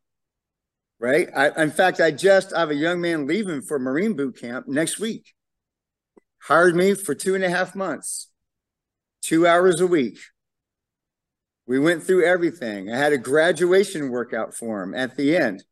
right? 0.99 1.29
I, 1.35 1.63
in 1.63 1.71
fact, 1.71 1.99
I 1.99 2.11
just 2.11 2.53
I 2.53 2.59
have 2.61 2.69
a 2.69 2.75
young 2.75 3.01
man 3.01 3.27
leaving 3.27 3.61
for 3.61 3.79
Marine 3.79 4.15
boot 4.15 4.39
camp 4.39 4.67
next 4.67 4.99
week. 4.99 5.33
Hired 6.39 6.75
me 6.75 6.93
for 6.93 7.15
two 7.15 7.35
and 7.35 7.43
a 7.43 7.49
half 7.49 7.75
months, 7.75 8.29
two 9.21 9.47
hours 9.47 9.81
a 9.81 9.87
week. 9.87 10.19
We 11.65 11.79
went 11.79 12.03
through 12.03 12.25
everything. 12.25 12.91
I 12.91 12.97
had 12.97 13.11
a 13.11 13.17
graduation 13.17 14.09
workout 14.09 14.53
for 14.53 14.81
him 14.81 14.93
at 14.93 15.17
the 15.17 15.35
end. 15.35 15.63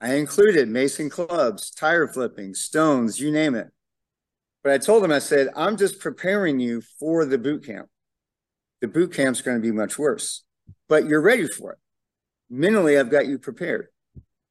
I 0.00 0.14
included 0.14 0.68
mace 0.68 0.98
and 0.98 1.10
clubs, 1.10 1.70
tire 1.70 2.08
flipping, 2.08 2.54
stones, 2.54 3.20
you 3.20 3.30
name 3.30 3.54
it. 3.54 3.68
But 4.62 4.72
I 4.72 4.78
told 4.78 5.04
him, 5.04 5.12
I 5.12 5.20
said, 5.20 5.48
I'm 5.54 5.76
just 5.76 6.00
preparing 6.00 6.58
you 6.58 6.82
for 6.98 7.24
the 7.24 7.38
boot 7.38 7.64
camp. 7.64 7.88
The 8.80 8.88
boot 8.88 9.12
camp's 9.12 9.40
going 9.40 9.56
to 9.56 9.62
be 9.62 9.72
much 9.72 9.98
worse, 9.98 10.44
but 10.88 11.06
you're 11.06 11.22
ready 11.22 11.46
for 11.46 11.72
it. 11.72 11.78
Mentally, 12.50 12.98
I've 12.98 13.10
got 13.10 13.26
you 13.26 13.38
prepared. 13.38 13.88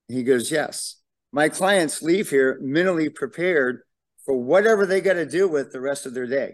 he 0.08 0.24
goes, 0.24 0.52
Yes. 0.52 0.98
My 1.32 1.50
clients 1.50 2.02
leave 2.02 2.30
here 2.30 2.58
mentally 2.62 3.10
prepared 3.10 3.82
for 4.26 4.42
whatever 4.42 4.86
they 4.86 5.02
got 5.02 5.14
to 5.14 5.26
deal 5.26 5.50
with 5.50 5.74
the 5.74 5.82
rest 5.82 6.06
of 6.06 6.14
their 6.14 6.28
day. 6.28 6.54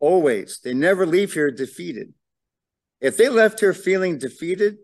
Always. 0.00 0.58
They 0.62 0.74
never 0.74 1.06
leave 1.06 1.32
here 1.32 1.52
defeated. 1.52 2.12
If 3.00 3.16
they 3.16 3.28
left 3.28 3.60
here 3.60 3.72
feeling 3.72 4.18
defeated, 4.18 4.78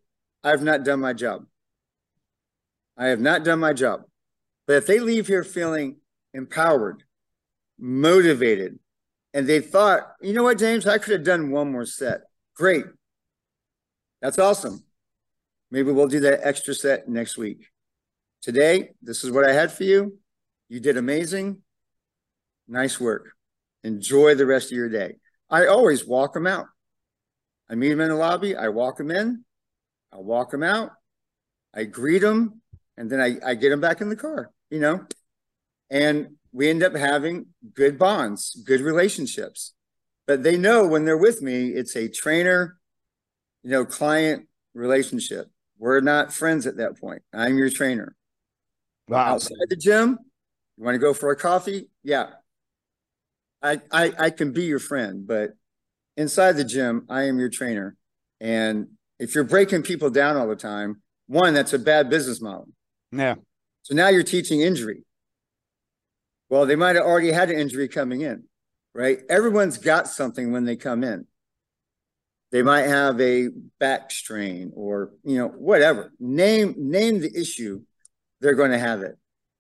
I've 0.44 0.62
not 0.62 0.84
done 0.84 1.00
my 1.00 1.12
job. 1.12 1.46
I 2.96 3.06
have 3.06 3.20
not 3.20 3.44
done 3.44 3.58
my 3.58 3.72
job. 3.72 4.02
But 4.66 4.76
if 4.76 4.86
they 4.86 5.00
leave 5.00 5.26
here 5.26 5.44
feeling 5.44 5.96
empowered, 6.32 7.02
motivated, 7.78 8.78
and 9.32 9.46
they 9.48 9.60
thought, 9.60 10.14
you 10.22 10.32
know 10.32 10.44
what, 10.44 10.58
James, 10.58 10.86
I 10.86 10.98
could 10.98 11.12
have 11.12 11.24
done 11.24 11.50
one 11.50 11.72
more 11.72 11.84
set. 11.84 12.22
Great. 12.54 12.84
That's 14.22 14.38
awesome. 14.38 14.84
Maybe 15.70 15.90
we'll 15.90 16.06
do 16.06 16.20
that 16.20 16.40
extra 16.46 16.72
set 16.72 17.08
next 17.08 17.36
week. 17.36 17.66
Today, 18.42 18.90
this 19.02 19.24
is 19.24 19.32
what 19.32 19.44
I 19.44 19.52
had 19.52 19.72
for 19.72 19.84
you. 19.84 20.18
You 20.68 20.80
did 20.80 20.96
amazing. 20.96 21.62
Nice 22.68 23.00
work. 23.00 23.32
Enjoy 23.82 24.34
the 24.34 24.46
rest 24.46 24.70
of 24.70 24.76
your 24.76 24.88
day. 24.88 25.16
I 25.50 25.66
always 25.66 26.06
walk 26.06 26.32
them 26.32 26.46
out. 26.46 26.66
I 27.68 27.74
meet 27.74 27.90
them 27.90 28.00
in 28.00 28.08
the 28.08 28.14
lobby. 28.14 28.56
I 28.56 28.68
walk 28.68 28.98
them 28.98 29.10
in. 29.10 29.44
I 30.12 30.18
walk 30.18 30.50
them 30.50 30.62
out. 30.62 30.92
I 31.74 31.84
greet 31.84 32.20
them, 32.20 32.60
and 32.96 33.10
then 33.10 33.20
I, 33.20 33.36
I 33.44 33.54
get 33.54 33.70
them 33.70 33.80
back 33.80 34.00
in 34.00 34.08
the 34.08 34.16
car. 34.16 34.50
You 34.70 34.80
know, 34.80 35.06
and 35.90 36.36
we 36.52 36.70
end 36.70 36.82
up 36.82 36.94
having 36.94 37.46
good 37.74 37.98
bonds, 37.98 38.60
good 38.64 38.80
relationships. 38.80 39.74
But 40.26 40.42
they 40.42 40.56
know 40.56 40.86
when 40.86 41.04
they're 41.04 41.18
with 41.18 41.42
me, 41.42 41.68
it's 41.68 41.96
a 41.96 42.08
trainer, 42.08 42.78
you 43.62 43.70
know, 43.70 43.84
client 43.84 44.48
relationship. 44.72 45.50
We're 45.78 46.00
not 46.00 46.32
friends 46.32 46.66
at 46.66 46.78
that 46.78 46.98
point. 46.98 47.22
I'm 47.32 47.58
your 47.58 47.68
trainer. 47.68 48.16
Wow. 49.08 49.34
Outside 49.34 49.68
the 49.68 49.76
gym, 49.76 50.18
you 50.78 50.84
want 50.84 50.94
to 50.94 50.98
go 50.98 51.12
for 51.12 51.30
a 51.30 51.36
coffee? 51.36 51.90
Yeah. 52.02 52.28
I, 53.62 53.80
I 53.90 54.12
I 54.18 54.30
can 54.30 54.52
be 54.52 54.64
your 54.64 54.78
friend, 54.78 55.26
but 55.26 55.50
inside 56.16 56.52
the 56.52 56.64
gym, 56.64 57.06
I 57.08 57.24
am 57.24 57.38
your 57.38 57.48
trainer. 57.48 57.96
And 58.40 58.88
if 59.18 59.34
you're 59.34 59.44
breaking 59.44 59.82
people 59.82 60.10
down 60.10 60.36
all 60.36 60.48
the 60.48 60.56
time, 60.56 61.02
one, 61.26 61.54
that's 61.54 61.72
a 61.72 61.78
bad 61.78 62.10
business 62.10 62.40
model. 62.40 62.68
Yeah. 63.16 63.36
So 63.82 63.94
now 63.94 64.08
you're 64.08 64.22
teaching 64.22 64.60
injury. 64.60 65.04
Well, 66.48 66.66
they 66.66 66.76
might 66.76 66.96
have 66.96 67.04
already 67.04 67.32
had 67.32 67.50
an 67.50 67.58
injury 67.58 67.88
coming 67.88 68.22
in, 68.22 68.44
right? 68.94 69.20
Everyone's 69.28 69.78
got 69.78 70.08
something 70.08 70.52
when 70.52 70.64
they 70.64 70.76
come 70.76 71.04
in. 71.04 71.26
They 72.52 72.62
might 72.62 72.82
have 72.82 73.20
a 73.20 73.48
back 73.80 74.10
strain 74.10 74.70
or, 74.74 75.12
you 75.24 75.38
know, 75.38 75.48
whatever. 75.48 76.12
Name 76.20 76.74
name 76.76 77.20
the 77.20 77.34
issue, 77.34 77.82
they're 78.40 78.54
going 78.54 78.70
to 78.70 78.78
have 78.78 79.02
it. 79.02 79.16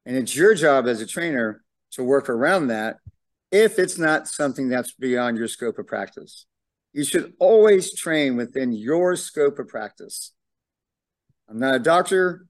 And 0.06 0.16
it's 0.16 0.36
your 0.36 0.54
job 0.54 0.86
as 0.86 1.00
a 1.00 1.06
trainer 1.06 1.64
to 1.92 2.04
work 2.04 2.28
around 2.28 2.68
that 2.68 2.98
if 3.50 3.78
it's 3.78 3.98
not 3.98 4.28
something 4.28 4.68
that's 4.68 4.92
beyond 4.92 5.38
your 5.38 5.48
scope 5.48 5.78
of 5.78 5.86
practice. 5.86 6.46
You 6.92 7.04
should 7.04 7.32
always 7.40 7.94
train 7.94 8.36
within 8.36 8.72
your 8.72 9.16
scope 9.16 9.58
of 9.58 9.68
practice. 9.68 10.32
I'm 11.48 11.58
not 11.58 11.74
a 11.74 11.80
doctor. 11.80 12.46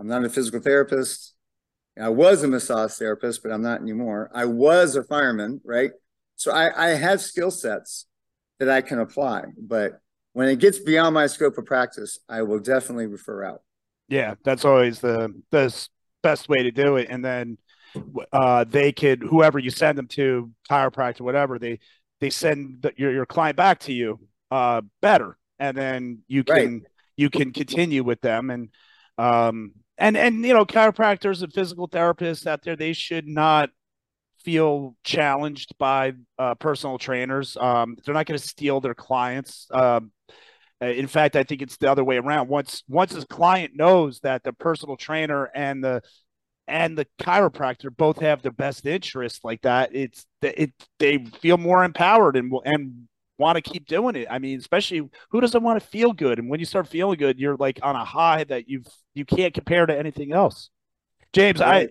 I'm 0.00 0.06
not 0.06 0.24
a 0.24 0.30
physical 0.30 0.60
therapist. 0.60 1.34
I 2.00 2.08
was 2.08 2.42
a 2.42 2.48
massage 2.48 2.94
therapist, 2.94 3.42
but 3.42 3.52
I'm 3.52 3.60
not 3.60 3.82
anymore. 3.82 4.30
I 4.34 4.46
was 4.46 4.96
a 4.96 5.04
fireman, 5.04 5.60
right? 5.62 5.90
So 6.36 6.52
I, 6.52 6.86
I 6.86 6.88
have 6.94 7.20
skill 7.20 7.50
sets 7.50 8.06
that 8.58 8.70
I 8.70 8.80
can 8.80 8.98
apply, 8.98 9.44
but 9.60 10.00
when 10.32 10.48
it 10.48 10.58
gets 10.58 10.78
beyond 10.78 11.14
my 11.14 11.26
scope 11.26 11.58
of 11.58 11.66
practice, 11.66 12.18
I 12.28 12.42
will 12.42 12.60
definitely 12.60 13.08
refer 13.08 13.44
out. 13.44 13.60
Yeah, 14.08 14.36
that's 14.42 14.64
always 14.64 15.00
the 15.00 15.34
the 15.50 15.88
best 16.22 16.48
way 16.48 16.62
to 16.62 16.70
do 16.70 16.96
it. 16.96 17.08
And 17.10 17.22
then 17.22 17.58
uh, 18.32 18.64
they 18.64 18.92
could 18.92 19.22
whoever 19.22 19.58
you 19.58 19.70
send 19.70 19.98
them 19.98 20.08
to, 20.08 20.50
chiropractor, 20.70 21.20
whatever 21.20 21.58
they 21.58 21.80
they 22.20 22.30
send 22.30 22.82
the, 22.82 22.92
your 22.96 23.12
your 23.12 23.26
client 23.26 23.56
back 23.56 23.80
to 23.80 23.92
you 23.92 24.18
uh, 24.50 24.80
better, 25.02 25.36
and 25.58 25.76
then 25.76 26.20
you 26.26 26.44
can 26.44 26.54
right. 26.54 26.82
you 27.16 27.28
can 27.28 27.52
continue 27.52 28.02
with 28.02 28.20
them 28.22 28.48
and 28.50 28.70
um 29.18 29.72
and 30.00 30.16
and 30.16 30.44
you 30.44 30.52
know 30.52 30.64
chiropractors 30.64 31.42
and 31.42 31.52
physical 31.52 31.88
therapists 31.88 32.46
out 32.46 32.62
there 32.62 32.74
they 32.74 32.92
should 32.92 33.28
not 33.28 33.70
feel 34.42 34.96
challenged 35.04 35.76
by 35.78 36.14
uh, 36.38 36.54
personal 36.54 36.96
trainers. 36.96 37.58
Um, 37.58 37.96
they're 38.04 38.14
not 38.14 38.24
going 38.24 38.40
to 38.40 38.46
steal 38.46 38.80
their 38.80 38.94
clients. 38.94 39.68
Um, 39.70 40.12
in 40.80 41.06
fact 41.06 41.36
i 41.36 41.42
think 41.42 41.60
it's 41.60 41.76
the 41.76 41.90
other 41.90 42.02
way 42.02 42.16
around. 42.16 42.48
Once 42.48 42.82
once 42.88 43.14
a 43.14 43.26
client 43.26 43.72
knows 43.76 44.20
that 44.20 44.42
the 44.42 44.52
personal 44.54 44.96
trainer 44.96 45.50
and 45.54 45.84
the 45.84 46.00
and 46.66 46.96
the 46.96 47.06
chiropractor 47.20 47.94
both 47.94 48.20
have 48.20 48.40
their 48.40 48.52
best 48.52 48.86
interest 48.86 49.44
like 49.44 49.60
that 49.60 49.94
it's 49.94 50.24
it 50.40 50.72
they 50.98 51.18
feel 51.42 51.58
more 51.58 51.84
empowered 51.84 52.34
and 52.34 52.50
and 52.64 53.08
want 53.40 53.56
to 53.56 53.62
keep 53.62 53.86
doing 53.86 54.14
it. 54.14 54.28
I 54.30 54.38
mean, 54.38 54.58
especially 54.58 55.08
who 55.30 55.40
doesn't 55.40 55.62
want 55.62 55.82
to 55.82 55.88
feel 55.88 56.12
good? 56.12 56.38
And 56.38 56.48
when 56.48 56.60
you 56.60 56.66
start 56.66 56.86
feeling 56.86 57.18
good, 57.18 57.40
you're 57.40 57.56
like 57.56 57.80
on 57.82 57.96
a 57.96 58.04
high 58.04 58.44
that 58.44 58.68
you've 58.68 58.86
you 59.14 59.24
can't 59.24 59.52
compare 59.54 59.86
to 59.86 59.98
anything 59.98 60.32
else. 60.32 60.70
James. 61.32 61.60
I 61.60 61.88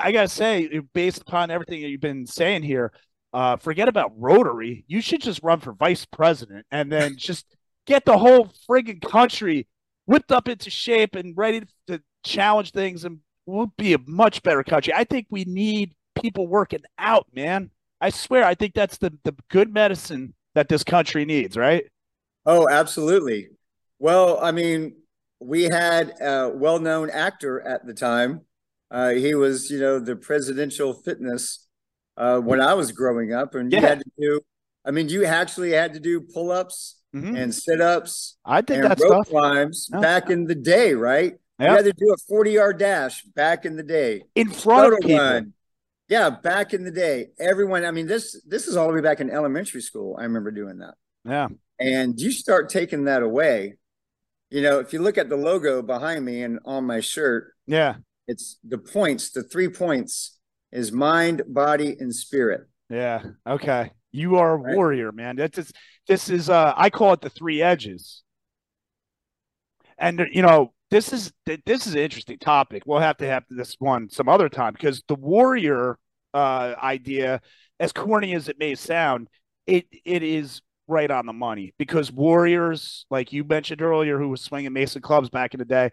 I 0.00 0.10
gotta 0.10 0.28
say, 0.28 0.80
based 0.94 1.22
upon 1.22 1.50
everything 1.50 1.82
that 1.82 1.88
you've 1.88 2.00
been 2.00 2.26
saying 2.26 2.64
here, 2.64 2.92
uh, 3.32 3.56
forget 3.56 3.88
about 3.88 4.12
Rotary. 4.16 4.84
You 4.88 5.00
should 5.00 5.20
just 5.20 5.42
run 5.42 5.60
for 5.60 5.72
vice 5.72 6.04
president 6.04 6.66
and 6.70 6.90
then 6.90 7.14
just 7.18 7.46
get 7.86 8.04
the 8.04 8.18
whole 8.18 8.50
friggin' 8.68 9.00
country 9.00 9.68
whipped 10.06 10.32
up 10.32 10.48
into 10.48 10.70
shape 10.70 11.14
and 11.14 11.36
ready 11.36 11.62
to 11.86 12.02
challenge 12.24 12.72
things, 12.72 13.04
and 13.04 13.20
we'll 13.44 13.72
be 13.76 13.92
a 13.92 13.98
much 14.06 14.42
better 14.42 14.64
country. 14.64 14.92
I 14.92 15.04
think 15.04 15.26
we 15.30 15.44
need 15.44 15.94
people 16.20 16.48
working 16.48 16.82
out, 16.98 17.26
man. 17.34 17.70
I 18.00 18.10
swear, 18.10 18.44
I 18.44 18.54
think 18.54 18.74
that's 18.74 18.98
the 18.98 19.12
the 19.24 19.34
good 19.50 19.72
medicine 19.72 20.34
that 20.56 20.68
this 20.68 20.82
country 20.82 21.26
needs, 21.26 21.56
right? 21.56 21.84
Oh, 22.46 22.66
absolutely. 22.68 23.48
Well, 23.98 24.42
I 24.42 24.52
mean, 24.52 24.96
we 25.38 25.64
had 25.64 26.14
a 26.20 26.48
well-known 26.48 27.10
actor 27.10 27.60
at 27.60 27.86
the 27.86 27.92
time. 27.92 28.40
Uh, 28.90 29.10
he 29.10 29.34
was, 29.34 29.70
you 29.70 29.78
know, 29.78 29.98
the 29.98 30.16
presidential 30.16 30.94
fitness 30.94 31.68
uh, 32.16 32.38
when 32.38 32.62
I 32.62 32.72
was 32.72 32.90
growing 32.90 33.34
up, 33.34 33.54
and 33.54 33.70
yeah. 33.70 33.80
you 33.80 33.86
had 33.86 33.98
to 33.98 34.10
do. 34.18 34.40
I 34.84 34.92
mean, 34.92 35.10
you 35.10 35.26
actually 35.26 35.72
had 35.72 35.92
to 35.92 36.00
do 36.00 36.22
pull-ups 36.22 37.02
mm-hmm. 37.14 37.36
and 37.36 37.54
sit-ups. 37.54 38.38
I 38.44 38.62
did 38.62 38.78
and 38.78 38.90
that 38.90 39.00
rope 39.00 39.26
stuff. 39.26 39.28
climbs 39.28 39.90
yeah. 39.92 40.00
back 40.00 40.30
in 40.30 40.46
the 40.46 40.54
day, 40.54 40.94
right? 40.94 41.34
Yep. 41.58 41.70
You 41.70 41.76
had 41.76 41.84
to 41.84 41.92
do 41.92 42.14
a 42.14 42.16
forty-yard 42.28 42.78
dash 42.78 43.24
back 43.24 43.66
in 43.66 43.76
the 43.76 43.82
day 43.82 44.22
in 44.34 44.50
front 44.50 44.94
of 44.94 45.00
people. 45.00 45.52
Yeah, 46.08 46.30
back 46.30 46.72
in 46.72 46.84
the 46.84 46.90
day, 46.92 47.28
everyone. 47.38 47.84
I 47.84 47.90
mean, 47.90 48.06
this 48.06 48.40
this 48.46 48.68
is 48.68 48.76
all 48.76 48.86
the 48.88 48.94
way 48.94 49.00
back 49.00 49.20
in 49.20 49.30
elementary 49.30 49.80
school. 49.80 50.16
I 50.18 50.22
remember 50.22 50.50
doing 50.50 50.78
that. 50.78 50.94
Yeah, 51.24 51.48
and 51.80 52.18
you 52.20 52.30
start 52.30 52.68
taking 52.68 53.04
that 53.04 53.22
away. 53.22 53.78
You 54.50 54.62
know, 54.62 54.78
if 54.78 54.92
you 54.92 55.00
look 55.00 55.18
at 55.18 55.28
the 55.28 55.36
logo 55.36 55.82
behind 55.82 56.24
me 56.24 56.42
and 56.44 56.60
on 56.64 56.84
my 56.84 57.00
shirt, 57.00 57.54
yeah, 57.66 57.96
it's 58.28 58.58
the 58.62 58.78
points. 58.78 59.30
The 59.30 59.42
three 59.42 59.68
points 59.68 60.38
is 60.70 60.92
mind, 60.92 61.42
body, 61.48 61.96
and 61.98 62.14
spirit. 62.14 62.68
Yeah. 62.88 63.22
Okay. 63.46 63.90
You 64.12 64.36
are 64.36 64.54
a 64.54 64.56
right. 64.56 64.76
warrior, 64.76 65.12
man. 65.12 65.36
That's 65.36 65.56
just, 65.56 65.74
this 66.06 66.30
is 66.30 66.48
uh 66.48 66.72
I 66.76 66.90
call 66.90 67.12
it 67.14 67.20
the 67.20 67.30
three 67.30 67.62
edges. 67.62 68.22
And 69.98 70.26
you 70.30 70.42
know, 70.42 70.72
this 70.96 71.12
is 71.12 71.32
this 71.66 71.86
is 71.86 71.92
an 71.92 72.00
interesting 72.00 72.38
topic. 72.38 72.84
We'll 72.86 73.00
have 73.00 73.18
to 73.18 73.26
have 73.26 73.44
this 73.50 73.76
one 73.78 74.08
some 74.08 74.30
other 74.30 74.48
time 74.48 74.72
because 74.72 75.02
the 75.08 75.14
warrior 75.14 75.98
uh, 76.32 76.74
idea, 76.82 77.42
as 77.78 77.92
corny 77.92 78.34
as 78.34 78.48
it 78.48 78.58
may 78.58 78.74
sound, 78.74 79.28
it 79.66 79.86
it 80.06 80.22
is 80.22 80.62
right 80.88 81.10
on 81.10 81.26
the 81.26 81.34
money 81.34 81.74
because 81.78 82.10
warriors, 82.10 83.04
like 83.10 83.30
you 83.30 83.44
mentioned 83.44 83.82
earlier, 83.82 84.18
who 84.18 84.30
was 84.30 84.40
swinging 84.40 84.72
mace 84.72 84.94
and 84.94 85.02
clubs 85.02 85.28
back 85.28 85.52
in 85.52 85.58
the 85.58 85.66
day, 85.66 85.90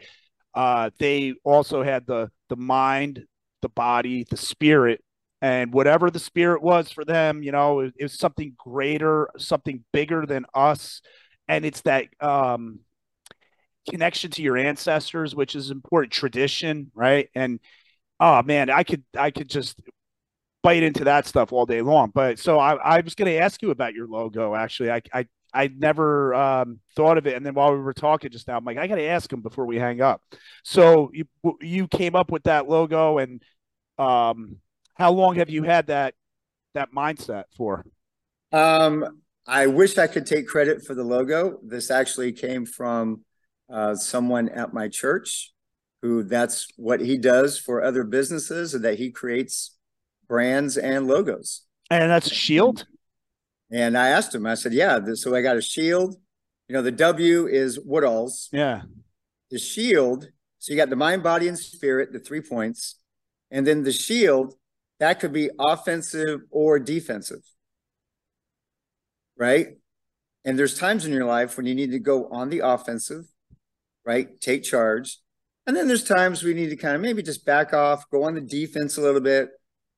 uh, 0.54 0.90
they 1.00 1.34
also 1.44 1.84
had 1.84 2.08
the 2.08 2.32
the 2.48 2.56
mind, 2.56 3.26
the 3.62 3.70
body, 3.70 4.26
the 4.30 4.38
spirit, 4.38 5.04
and 5.42 5.74
whatever 5.74 6.12
the 6.12 6.20
spirit 6.20 6.62
was 6.62 6.90
for 6.92 7.04
them, 7.04 7.44
you 7.44 7.52
know, 7.52 7.82
it, 7.82 7.94
it 8.00 8.04
was 8.04 8.18
something 8.18 8.54
greater, 8.58 9.30
something 9.38 9.84
bigger 9.92 10.26
than 10.26 10.46
us, 10.54 11.02
and 11.50 11.66
it's 11.66 11.82
that 11.82 12.06
um 12.22 12.80
connection 13.90 14.32
to 14.32 14.42
your 14.42 14.58
ancestors, 14.58 15.36
which 15.36 15.56
is 15.56 15.72
important, 15.72 16.14
tradition, 16.14 16.92
right? 16.94 17.30
And 17.36 17.60
oh 18.20 18.42
man, 18.44 18.70
I 18.70 18.84
could 18.84 19.04
I 19.18 19.32
could 19.32 19.50
just 19.50 19.80
bite 20.62 20.84
into 20.84 21.04
that 21.04 21.28
stuff 21.28 21.52
all 21.52 21.66
day 21.66 21.82
long. 21.82 22.12
But 22.14 22.40
so 22.40 22.58
I, 22.60 22.76
I 22.76 23.02
was 23.02 23.16
going 23.16 23.32
to 23.32 23.38
ask 23.38 23.62
you 23.62 23.72
about 23.72 23.94
your 23.94 24.08
logo. 24.08 24.56
Actually, 24.56 24.92
I 24.92 25.02
I 25.14 25.28
I 25.54 25.68
never 25.68 26.34
um, 26.34 26.80
thought 26.96 27.18
of 27.18 27.28
it, 27.28 27.36
and 27.36 27.46
then 27.46 27.54
while 27.54 27.72
we 27.74 27.80
were 27.80 27.94
talking 27.94 28.32
just 28.32 28.48
now, 28.48 28.58
I'm 28.58 28.66
like, 28.66 28.78
I 28.78 28.88
got 28.88 28.96
to 28.96 29.06
ask 29.06 29.32
him 29.32 29.42
before 29.42 29.66
we 29.66 29.78
hang 29.78 30.02
up. 30.02 30.22
So 30.64 31.12
you 31.14 31.26
you 31.62 31.88
came 31.88 32.16
up 32.16 32.32
with 32.32 32.44
that 32.44 32.68
logo, 32.68 33.20
and 33.20 33.42
um, 34.00 34.58
how 34.96 35.12
long 35.12 35.36
have 35.36 35.50
you 35.50 35.64
had 35.64 35.88
that 35.88 36.16
that 36.74 36.92
mindset 36.92 37.44
for? 37.56 37.86
Um, 38.52 39.22
I 39.46 39.68
wish 39.68 39.98
I 39.98 40.08
could 40.08 40.26
take 40.26 40.48
credit 40.48 40.86
for 40.86 40.96
the 40.96 41.04
logo. 41.04 41.60
This 41.64 41.92
actually 41.92 42.32
came 42.32 42.66
from 42.66 43.22
uh, 43.72 43.96
someone 43.96 44.50
at 44.50 44.74
my 44.74 44.88
church 44.88 45.54
who 46.02 46.22
that's 46.22 46.68
what 46.76 47.00
he 47.00 47.18
does 47.18 47.58
for 47.58 47.82
other 47.82 48.04
businesses 48.04 48.74
and 48.74 48.84
that 48.84 49.00
he 49.00 49.10
creates 49.10 49.78
brands 50.28 50.78
and 50.78 51.08
logos. 51.08 51.62
And 51.90 52.12
that's 52.12 52.30
a 52.30 52.36
shield? 52.36 52.86
And 53.72 53.98
I 53.98 54.10
asked 54.10 54.36
him, 54.36 54.46
I 54.46 54.56
said, 54.56 54.74
yeah, 54.74 55.00
so 55.14 55.34
I 55.34 55.42
got 55.42 55.58
a 55.58 55.62
shield. 55.62 56.16
You 56.68 56.74
know, 56.74 56.82
the 56.82 56.92
W 56.92 57.48
is 57.48 57.80
Woodall's. 57.80 58.50
Yeah. 58.52 58.82
The 59.50 59.60
shield, 59.60 60.28
so 60.60 60.74
you 60.74 60.78
got 60.78 60.90
the 60.90 60.96
mind, 60.96 61.24
body, 61.24 61.48
and 61.48 61.58
spirit, 61.58 62.12
the 62.12 62.20
three 62.20 62.42
points. 62.42 63.00
And 63.50 63.66
then 63.66 63.84
the 63.84 63.92
shield, 63.92 64.56
that 65.00 65.20
could 65.20 65.32
be 65.32 65.50
offensive 65.58 66.42
or 66.52 66.80
defensive. 66.80 67.44
Right? 69.38 69.78
And 70.44 70.60
there's 70.60 70.78
times 70.78 71.06
in 71.06 71.14
your 71.14 71.26
life 71.26 71.56
when 71.56 71.66
you 71.66 71.76
need 71.76 71.92
to 71.92 72.00
go 72.00 72.28
on 72.30 72.50
the 72.50 72.60
offensive 72.60 73.26
right? 74.06 74.40
Take 74.40 74.64
charge. 74.64 75.20
And 75.66 75.76
then 75.76 75.88
there's 75.88 76.04
times 76.04 76.44
we 76.44 76.54
need 76.54 76.70
to 76.70 76.76
kind 76.76 76.96
of 76.96 77.02
maybe 77.02 77.24
just 77.24 77.46
back 77.46 77.74
off, 77.74 78.10
go 78.10 78.24
on 78.24 78.36
the 78.36 78.42
defense 78.42 78.98
a 78.98 79.02
little 79.02 79.22
bit, 79.22 79.50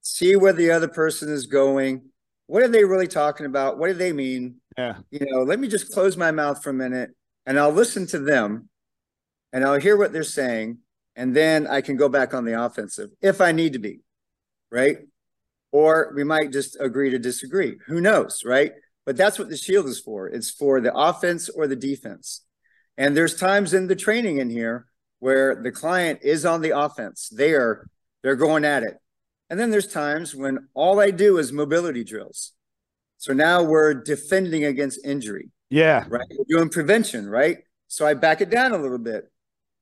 see 0.01 0.35
where 0.35 0.53
the 0.53 0.71
other 0.71 0.87
person 0.87 1.31
is 1.31 1.47
going. 1.47 2.03
What 2.47 2.61
are 2.61 2.67
they 2.67 2.85
really 2.85 3.07
talking 3.07 3.47
about? 3.47 3.79
What 3.79 3.87
do 3.87 3.93
they 3.95 4.13
mean? 4.13 4.57
Yeah. 4.77 4.97
You 5.09 5.25
know, 5.25 5.41
let 5.41 5.59
me 5.59 5.67
just 5.67 5.91
close 5.91 6.15
my 6.15 6.31
mouth 6.31 6.61
for 6.61 6.69
a 6.69 6.73
minute 6.73 7.11
and 7.45 7.59
I'll 7.59 7.71
listen 7.71 8.05
to 8.07 8.19
them 8.19 8.69
and 9.51 9.63
I'll 9.63 9.79
hear 9.79 9.97
what 9.97 10.13
they're 10.13 10.23
saying. 10.23 10.79
And 11.15 11.35
then 11.35 11.65
I 11.65 11.81
can 11.81 11.95
go 11.95 12.09
back 12.09 12.33
on 12.33 12.45
the 12.45 12.61
offensive 12.61 13.09
if 13.21 13.41
I 13.41 13.51
need 13.51 13.73
to 13.73 13.79
be. 13.79 14.01
Right. 14.71 14.97
Or 15.71 16.11
we 16.15 16.23
might 16.23 16.51
just 16.51 16.77
agree 16.79 17.09
to 17.09 17.19
disagree. 17.19 17.77
Who 17.87 18.01
knows? 18.01 18.43
Right. 18.45 18.73
But 19.05 19.17
that's 19.17 19.39
what 19.39 19.49
the 19.49 19.57
shield 19.57 19.87
is 19.87 19.99
for. 19.99 20.27
It's 20.27 20.49
for 20.49 20.81
the 20.81 20.93
offense 20.95 21.49
or 21.49 21.67
the 21.67 21.75
defense. 21.75 22.41
And 22.97 23.15
there's 23.15 23.35
times 23.35 23.73
in 23.73 23.87
the 23.87 23.95
training 23.95 24.37
in 24.37 24.49
here 24.49 24.87
where 25.19 25.55
the 25.55 25.71
client 25.71 26.19
is 26.23 26.45
on 26.45 26.61
the 26.61 26.77
offense. 26.77 27.29
They 27.29 27.53
are 27.53 27.87
they're 28.23 28.35
going 28.35 28.65
at 28.65 28.83
it. 28.83 28.97
And 29.49 29.59
then 29.59 29.69
there's 29.69 29.87
times 29.87 30.33
when 30.33 30.67
all 30.73 30.99
I 30.99 31.11
do 31.11 31.37
is 31.37 31.51
mobility 31.51 32.03
drills. 32.03 32.53
So 33.17 33.33
now 33.33 33.63
we're 33.63 33.93
defending 33.93 34.65
against 34.65 35.05
injury. 35.05 35.51
Yeah. 35.69 36.05
Right. 36.07 36.27
We're 36.31 36.57
doing 36.57 36.69
prevention, 36.69 37.27
right? 37.27 37.59
So 37.87 38.05
I 38.05 38.13
back 38.13 38.41
it 38.41 38.49
down 38.49 38.71
a 38.71 38.77
little 38.77 38.97
bit. 38.97 39.31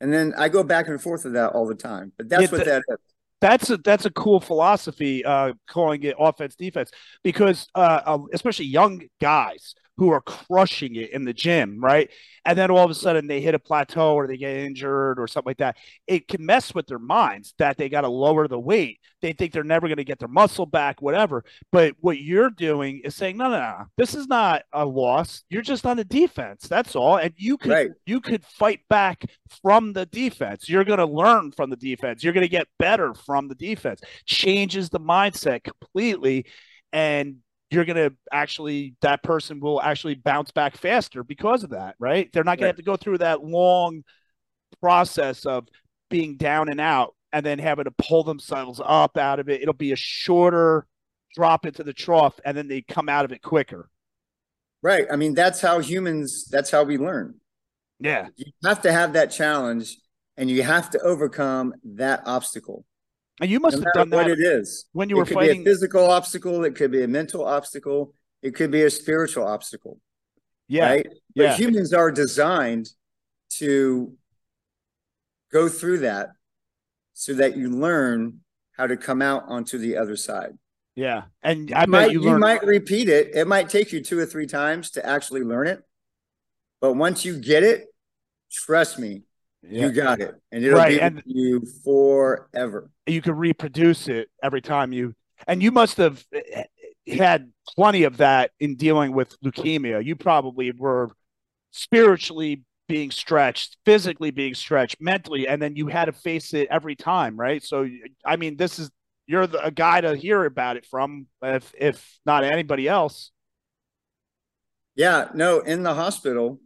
And 0.01 0.11
then 0.11 0.33
I 0.37 0.49
go 0.49 0.63
back 0.63 0.87
and 0.87 1.01
forth 1.01 1.23
with 1.23 1.33
that 1.33 1.51
all 1.53 1.65
the 1.65 1.75
time. 1.75 2.11
But 2.17 2.27
that's 2.27 2.43
yeah, 2.43 2.57
what 2.57 2.65
that 2.65 2.83
is. 2.89 2.97
That's 3.39 3.69
a 3.69 3.77
that's 3.77 4.05
a 4.05 4.09
cool 4.09 4.39
philosophy, 4.39 5.25
uh, 5.25 5.53
calling 5.67 6.03
it 6.03 6.15
offense 6.17 6.55
defense, 6.55 6.91
because 7.23 7.67
uh, 7.75 8.01
uh, 8.05 8.19
especially 8.33 8.65
young 8.65 9.01
guys, 9.19 9.75
who 9.97 10.11
are 10.11 10.21
crushing 10.21 10.95
it 10.95 11.11
in 11.11 11.23
the 11.23 11.33
gym, 11.33 11.79
right? 11.79 12.09
And 12.45 12.57
then 12.57 12.71
all 12.71 12.83
of 12.83 12.89
a 12.89 12.95
sudden 12.95 13.27
they 13.27 13.41
hit 13.41 13.53
a 13.53 13.59
plateau 13.59 14.15
or 14.15 14.27
they 14.27 14.37
get 14.37 14.57
injured 14.57 15.19
or 15.19 15.27
something 15.27 15.49
like 15.49 15.57
that. 15.57 15.77
It 16.07 16.27
can 16.27 16.45
mess 16.45 16.73
with 16.73 16.87
their 16.87 16.99
minds 16.99 17.53
that 17.59 17.77
they 17.77 17.89
got 17.89 18.01
to 18.01 18.09
lower 18.09 18.47
the 18.47 18.59
weight. 18.59 18.99
They 19.21 19.33
think 19.33 19.53
they're 19.53 19.63
never 19.63 19.87
going 19.87 19.97
to 19.97 20.03
get 20.03 20.19
their 20.19 20.27
muscle 20.27 20.65
back, 20.65 21.01
whatever. 21.01 21.45
But 21.71 21.95
what 22.01 22.17
you're 22.17 22.49
doing 22.49 23.01
is 23.05 23.15
saying, 23.15 23.37
no, 23.37 23.49
no, 23.49 23.59
no, 23.59 23.85
this 23.95 24.15
is 24.15 24.27
not 24.27 24.63
a 24.73 24.85
loss. 24.85 25.43
You're 25.49 25.61
just 25.61 25.85
on 25.85 25.97
the 25.97 26.03
defense. 26.03 26.67
That's 26.67 26.95
all. 26.95 27.17
And 27.17 27.33
you 27.37 27.57
could 27.57 27.71
right. 27.71 27.91
you 28.05 28.19
could 28.19 28.43
fight 28.43 28.81
back 28.89 29.23
from 29.61 29.93
the 29.93 30.05
defense. 30.07 30.67
You're 30.67 30.83
going 30.83 30.99
to 30.99 31.05
learn 31.05 31.51
from 31.51 31.69
the 31.69 31.77
defense. 31.77 32.23
You're 32.23 32.33
going 32.33 32.45
to 32.45 32.49
get 32.49 32.67
better 32.79 33.13
from 33.13 33.47
the 33.47 33.55
defense. 33.55 34.01
Changes 34.25 34.89
the 34.89 34.99
mindset 34.99 35.63
completely. 35.63 36.45
And 36.91 37.37
you're 37.73 37.85
going 37.85 37.95
to 37.95 38.15
actually 38.31 38.95
that 39.01 39.23
person 39.23 39.59
will 39.59 39.81
actually 39.81 40.15
bounce 40.15 40.51
back 40.51 40.77
faster 40.77 41.23
because 41.23 41.63
of 41.63 41.71
that 41.71 41.95
right? 41.99 42.31
They're 42.31 42.43
not 42.43 42.57
going 42.57 42.67
right. 42.67 42.75
to 42.75 42.75
have 42.75 42.75
to 42.77 42.83
go 42.83 42.95
through 42.95 43.19
that 43.19 43.43
long 43.43 44.03
process 44.81 45.45
of 45.45 45.67
being 46.09 46.37
down 46.37 46.69
and 46.69 46.79
out 46.79 47.15
and 47.31 47.45
then 47.45 47.59
having 47.59 47.85
to 47.85 47.91
pull 47.91 48.23
themselves 48.23 48.79
up 48.83 49.17
out 49.17 49.39
of 49.39 49.49
it. 49.49 49.61
It'll 49.61 49.73
be 49.73 49.91
a 49.91 49.97
shorter 49.97 50.85
drop 51.35 51.65
into 51.65 51.83
the 51.83 51.93
trough 51.93 52.39
and 52.45 52.55
then 52.55 52.67
they 52.67 52.81
come 52.81 53.09
out 53.09 53.25
of 53.25 53.31
it 53.31 53.41
quicker. 53.41 53.89
Right. 54.81 55.07
I 55.11 55.15
mean 55.15 55.33
that's 55.33 55.61
how 55.61 55.79
humans 55.79 56.45
that's 56.49 56.71
how 56.71 56.83
we 56.83 56.97
learn. 56.97 57.35
Yeah. 57.99 58.27
You 58.35 58.51
have 58.65 58.81
to 58.81 58.91
have 58.91 59.13
that 59.13 59.31
challenge 59.31 59.97
and 60.37 60.49
you 60.49 60.63
have 60.63 60.89
to 60.91 60.99
overcome 60.99 61.73
that 61.83 62.21
obstacle 62.25 62.85
and 63.41 63.49
you 63.49 63.59
must 63.59 63.77
no 63.77 63.83
have 63.83 63.93
done 63.93 64.09
that. 64.09 64.15
What 64.15 64.29
it 64.29 64.39
is 64.39 64.85
when 64.93 65.09
you 65.09 65.15
it 65.15 65.19
were 65.19 65.25
could 65.25 65.33
fighting 65.35 65.63
be 65.63 65.69
a 65.69 65.73
physical 65.73 66.05
obstacle. 66.09 66.63
It 66.63 66.75
could 66.75 66.91
be 66.91 67.03
a 67.03 67.07
mental 67.07 67.45
obstacle. 67.45 68.13
It 68.41 68.55
could 68.55 68.71
be 68.71 68.83
a 68.83 68.89
spiritual 68.89 69.47
obstacle. 69.47 69.99
Yeah, 70.67 70.89
right? 70.89 71.07
yeah. 71.33 71.49
But 71.49 71.59
humans 71.59 71.93
are 71.93 72.11
designed 72.11 72.89
to 73.57 74.13
go 75.51 75.69
through 75.69 75.99
that 75.99 76.29
so 77.13 77.33
that 77.35 77.57
you 77.57 77.69
learn 77.69 78.39
how 78.75 78.87
to 78.87 78.97
come 78.97 79.21
out 79.21 79.43
onto 79.47 79.77
the 79.77 79.97
other 79.97 80.15
side. 80.15 80.57
Yeah, 80.95 81.23
and 81.41 81.73
I 81.73 81.81
you 81.81 81.87
might 81.87 82.11
you, 82.11 82.21
learn- 82.21 82.39
might 82.39 82.63
repeat 82.63 83.09
it. 83.09 83.35
It 83.35 83.47
might 83.47 83.69
take 83.69 83.91
you 83.91 84.01
two 84.01 84.19
or 84.19 84.25
three 84.25 84.45
times 84.45 84.91
to 84.91 85.05
actually 85.05 85.41
learn 85.41 85.67
it, 85.67 85.81
but 86.81 86.93
once 86.93 87.25
you 87.25 87.39
get 87.39 87.63
it, 87.63 87.87
trust 88.51 88.99
me. 88.99 89.23
You 89.67 89.91
got 89.91 90.19
it. 90.19 90.35
And 90.51 90.63
it'll 90.63 90.77
right. 90.77 90.89
be 90.89 91.01
and 91.01 91.23
you 91.25 91.65
forever. 91.83 92.89
You 93.07 93.21
can 93.21 93.35
reproduce 93.35 94.07
it 94.07 94.29
every 94.41 94.61
time 94.61 94.91
you 94.91 95.15
and 95.47 95.63
you 95.63 95.71
must 95.71 95.97
have 95.97 96.23
eh, 96.33 96.63
had 97.07 97.51
plenty 97.67 98.03
of 98.03 98.17
that 98.17 98.51
in 98.59 98.75
dealing 98.75 99.13
with 99.13 99.39
leukemia. 99.41 100.03
You 100.03 100.15
probably 100.15 100.71
were 100.71 101.09
spiritually 101.71 102.63
being 102.87 103.11
stretched, 103.11 103.77
physically 103.85 104.31
being 104.31 104.53
stretched, 104.53 104.97
mentally, 104.99 105.47
and 105.47 105.61
then 105.61 105.75
you 105.75 105.87
had 105.87 106.05
to 106.05 106.11
face 106.11 106.53
it 106.53 106.67
every 106.69 106.95
time, 106.95 107.37
right? 107.37 107.63
So 107.63 107.87
I 108.25 108.35
mean, 108.35 108.57
this 108.57 108.79
is 108.79 108.91
you're 109.25 109.47
the, 109.47 109.63
a 109.63 109.71
guy 109.71 110.01
to 110.01 110.15
hear 110.15 110.43
about 110.43 110.77
it 110.77 110.85
from 110.85 111.27
if 111.41 111.73
if 111.77 112.19
not 112.25 112.43
anybody 112.43 112.87
else. 112.87 113.31
Yeah, 114.95 115.29
no, 115.33 115.59
in 115.59 115.81
the 115.81 115.93
hospital, 115.93 116.59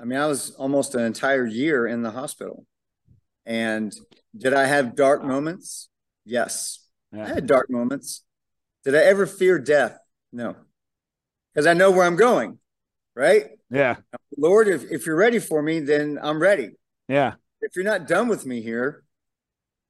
I 0.00 0.04
mean, 0.04 0.18
I 0.18 0.26
was 0.26 0.50
almost 0.52 0.94
an 0.94 1.04
entire 1.04 1.46
year 1.46 1.86
in 1.86 2.02
the 2.02 2.10
hospital. 2.10 2.66
And 3.46 3.94
did 4.36 4.52
I 4.52 4.66
have 4.66 4.94
dark 4.94 5.24
moments? 5.24 5.88
Yes. 6.24 6.84
Yeah. 7.12 7.24
I 7.24 7.28
had 7.28 7.46
dark 7.46 7.70
moments. 7.70 8.24
Did 8.84 8.94
I 8.94 9.04
ever 9.04 9.26
fear 9.26 9.58
death? 9.58 9.98
No. 10.32 10.56
Because 11.54 11.66
I 11.66 11.72
know 11.72 11.90
where 11.90 12.04
I'm 12.04 12.16
going, 12.16 12.58
right? 13.14 13.46
Yeah. 13.70 13.96
Lord, 14.36 14.68
if, 14.68 14.84
if 14.90 15.06
you're 15.06 15.16
ready 15.16 15.38
for 15.38 15.62
me, 15.62 15.80
then 15.80 16.18
I'm 16.20 16.40
ready. 16.40 16.72
Yeah. 17.08 17.34
If 17.62 17.74
you're 17.74 17.84
not 17.84 18.06
done 18.06 18.28
with 18.28 18.44
me 18.44 18.60
here, 18.60 19.04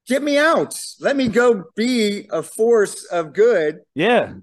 get 0.07 0.23
me 0.23 0.39
out. 0.39 0.79
Let 1.01 1.17
me 1.17 1.29
go 1.29 1.65
be 1.75 2.29
a 2.31 2.43
force 2.43 3.05
of 3.05 3.33
good. 3.33 3.81
Yeah. 3.95 4.35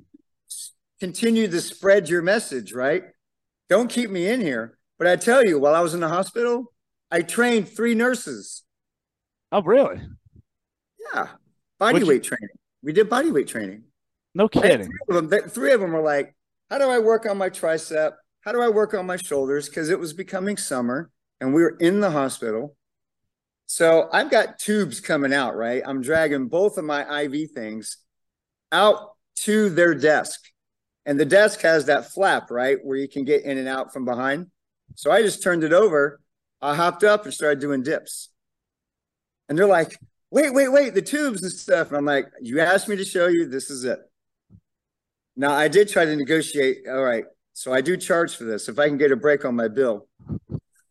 Continue 0.99 1.47
to 1.47 1.61
spread 1.61 2.09
your 2.09 2.21
message, 2.21 2.73
right? 2.73 3.03
Don't 3.69 3.89
keep 3.89 4.09
me 4.09 4.27
in 4.27 4.41
here. 4.41 4.77
But 5.03 5.11
I 5.11 5.15
tell 5.17 5.43
you, 5.45 5.59
while 5.59 5.75
I 5.75 5.81
was 5.81 5.93
in 5.93 5.99
the 5.99 6.07
hospital, 6.07 6.71
I 7.11 7.23
trained 7.23 7.67
three 7.67 7.93
nurses. 7.93 8.63
Oh, 9.51 9.61
really? 9.61 9.99
Yeah, 11.13 11.27
body 11.77 12.05
weight 12.05 12.23
you... 12.23 12.29
training. 12.29 12.55
We 12.81 12.93
did 12.93 13.09
body 13.09 13.29
weight 13.29 13.49
training. 13.49 13.83
No 14.33 14.47
kidding. 14.47 14.89
Three 15.09 15.17
of, 15.17 15.29
them, 15.29 15.49
three 15.49 15.73
of 15.73 15.81
them 15.81 15.91
were 15.91 16.01
like, 16.01 16.33
"How 16.69 16.77
do 16.77 16.85
I 16.85 16.99
work 16.99 17.25
on 17.25 17.37
my 17.37 17.49
tricep? 17.49 18.13
How 18.45 18.53
do 18.53 18.61
I 18.61 18.69
work 18.69 18.93
on 18.93 19.05
my 19.05 19.17
shoulders?" 19.17 19.67
Because 19.67 19.89
it 19.89 19.99
was 19.99 20.13
becoming 20.13 20.55
summer, 20.55 21.11
and 21.41 21.53
we 21.53 21.63
were 21.63 21.75
in 21.81 21.99
the 21.99 22.11
hospital. 22.11 22.77
So 23.65 24.07
I've 24.13 24.31
got 24.31 24.57
tubes 24.57 25.01
coming 25.01 25.33
out. 25.33 25.57
Right, 25.57 25.83
I'm 25.85 26.01
dragging 26.01 26.47
both 26.47 26.77
of 26.77 26.85
my 26.85 27.23
IV 27.23 27.51
things 27.51 27.97
out 28.71 29.15
to 29.39 29.69
their 29.69 29.95
desk, 29.95 30.39
and 31.05 31.19
the 31.19 31.25
desk 31.25 31.59
has 31.59 31.87
that 31.87 32.13
flap 32.13 32.49
right 32.49 32.77
where 32.81 32.95
you 32.95 33.09
can 33.09 33.25
get 33.25 33.43
in 33.43 33.57
and 33.57 33.67
out 33.67 33.91
from 33.91 34.05
behind. 34.05 34.47
So 34.95 35.11
I 35.11 35.21
just 35.21 35.43
turned 35.43 35.63
it 35.63 35.73
over. 35.73 36.19
I 36.61 36.75
hopped 36.75 37.03
up 37.03 37.25
and 37.25 37.33
started 37.33 37.59
doing 37.59 37.83
dips. 37.83 38.29
And 39.49 39.57
they're 39.57 39.67
like, 39.67 39.97
wait, 40.31 40.53
wait, 40.53 40.69
wait, 40.69 40.93
the 40.93 41.01
tubes 41.01 41.43
and 41.43 41.51
stuff. 41.51 41.89
And 41.89 41.97
I'm 41.97 42.05
like, 42.05 42.25
you 42.41 42.59
asked 42.59 42.87
me 42.87 42.95
to 42.95 43.05
show 43.05 43.27
you, 43.27 43.47
this 43.47 43.69
is 43.69 43.83
it. 43.83 43.99
Now 45.35 45.51
I 45.51 45.67
did 45.67 45.89
try 45.89 46.05
to 46.05 46.15
negotiate. 46.15 46.87
All 46.87 47.03
right. 47.03 47.25
So 47.53 47.73
I 47.73 47.81
do 47.81 47.97
charge 47.97 48.35
for 48.35 48.45
this. 48.45 48.69
If 48.69 48.79
I 48.79 48.87
can 48.87 48.97
get 48.97 49.11
a 49.11 49.15
break 49.15 49.45
on 49.45 49.55
my 49.55 49.67
bill, 49.67 50.07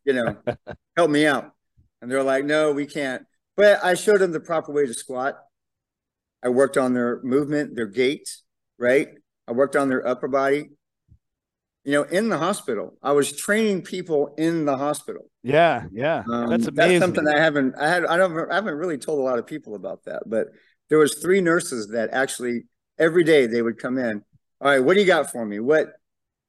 you 0.05 0.13
know, 0.13 0.37
help 0.97 1.11
me 1.11 1.27
out. 1.27 1.53
And 2.01 2.11
they're 2.11 2.23
like, 2.23 2.45
no, 2.45 2.73
we 2.73 2.87
can't. 2.87 3.25
But 3.57 3.85
I 3.85 3.95
showed 3.95 4.19
them 4.19 4.33
the 4.33 4.41
proper 4.41 4.73
way 4.73 4.87
to 4.87 4.95
squat. 4.95 5.39
I 6.43 6.49
worked 6.49 6.77
on 6.77 6.95
their 6.95 7.23
movement, 7.23 7.77
their 7.77 7.87
gait, 7.87 8.37
right? 8.79 9.09
I 9.47 9.53
worked 9.53 9.77
on 9.77 9.89
their 9.89 10.07
upper 10.07 10.29
body 10.29 10.71
you 11.85 11.93
know, 11.93 12.03
in 12.05 12.29
the 12.29 12.39
hospital. 12.39 12.97
I 13.03 13.13
was 13.13 13.37
training 13.37 13.83
people 13.83 14.35
in 14.39 14.65
the 14.65 14.77
hospital. 14.77 15.31
Yeah, 15.43 15.87
yeah, 15.93 16.23
um, 16.31 16.49
that's 16.49 16.67
amazing. 16.67 17.01
That's 17.01 17.01
something 17.01 17.29
I 17.29 17.41
haven't. 17.41 17.75
I 17.79 17.89
had. 17.89 18.07
I 18.07 18.17
don't. 18.17 18.51
I 18.51 18.55
haven't 18.55 18.77
really 18.77 18.99
told 18.99 19.19
a 19.19 19.23
lot 19.23 19.39
of 19.39 19.47
people 19.47 19.75
about 19.75 20.05
that. 20.05 20.23
But 20.27 20.49
there 20.89 20.99
was 20.99 21.15
three 21.17 21.41
nurses 21.41 21.89
that 21.89 22.11
actually 22.13 22.65
every 22.99 23.25
day 23.25 23.47
they 23.47 23.63
would 23.63 23.79
come 23.79 23.99
in. 23.99 24.23
All 24.61 24.69
right, 24.69 24.79
what 24.79 24.95
do 24.95 25.01
you 25.01 25.07
got 25.07 25.33
for 25.33 25.45
me? 25.45 25.59
What 25.59 25.89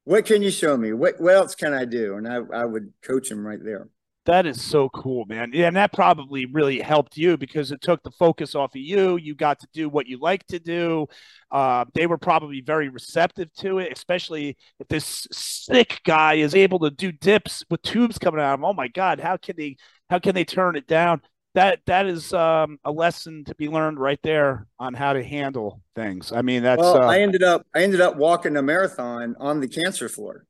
What 0.04 0.24
can 0.26 0.42
you 0.42 0.50
show 0.50 0.76
me? 0.76 0.92
What 0.92 1.20
What 1.20 1.34
else 1.34 1.54
can 1.54 1.74
I 1.74 1.84
do? 1.84 2.14
And 2.16 2.28
I 2.28 2.36
I 2.54 2.64
would 2.64 2.92
coach 3.02 3.28
them 3.28 3.44
right 3.44 3.62
there. 3.62 3.88
That 4.26 4.46
is 4.46 4.62
so 4.62 4.88
cool, 4.88 5.26
man. 5.26 5.50
Yeah, 5.52 5.66
and 5.66 5.76
that 5.76 5.92
probably 5.92 6.46
really 6.46 6.80
helped 6.80 7.18
you 7.18 7.36
because 7.36 7.70
it 7.72 7.82
took 7.82 8.02
the 8.02 8.10
focus 8.10 8.54
off 8.54 8.74
of 8.74 8.80
you. 8.80 9.16
You 9.16 9.34
got 9.34 9.60
to 9.60 9.68
do 9.74 9.90
what 9.90 10.06
you 10.06 10.18
like 10.18 10.46
to 10.46 10.58
do. 10.58 11.06
Uh, 11.50 11.84
they 11.92 12.06
were 12.06 12.16
probably 12.16 12.62
very 12.62 12.88
receptive 12.88 13.52
to 13.54 13.80
it, 13.80 13.92
especially 13.92 14.56
if 14.80 14.88
this 14.88 15.26
sick 15.30 16.00
guy 16.04 16.34
is 16.34 16.54
able 16.54 16.78
to 16.80 16.90
do 16.90 17.12
dips 17.12 17.64
with 17.70 17.82
tubes 17.82 18.18
coming 18.18 18.40
out 18.40 18.54
of 18.54 18.60
him. 18.60 18.64
Oh 18.64 18.72
my 18.72 18.88
God, 18.88 19.20
how 19.20 19.36
can 19.36 19.56
they? 19.56 19.76
How 20.08 20.18
can 20.18 20.34
they 20.34 20.44
turn 20.44 20.76
it 20.76 20.86
down? 20.86 21.20
That 21.54 21.80
that 21.86 22.06
is 22.06 22.32
um, 22.32 22.78
a 22.84 22.90
lesson 22.90 23.44
to 23.44 23.54
be 23.56 23.68
learned 23.68 24.00
right 24.00 24.20
there 24.22 24.66
on 24.78 24.94
how 24.94 25.12
to 25.12 25.22
handle 25.22 25.82
things. 25.94 26.32
I 26.32 26.40
mean, 26.40 26.62
that's. 26.62 26.80
Well, 26.80 27.02
uh, 27.02 27.06
I 27.06 27.20
ended 27.20 27.42
up 27.42 27.66
I 27.74 27.82
ended 27.82 28.00
up 28.00 28.16
walking 28.16 28.56
a 28.56 28.62
marathon 28.62 29.36
on 29.38 29.60
the 29.60 29.68
cancer 29.68 30.08
floor. 30.08 30.46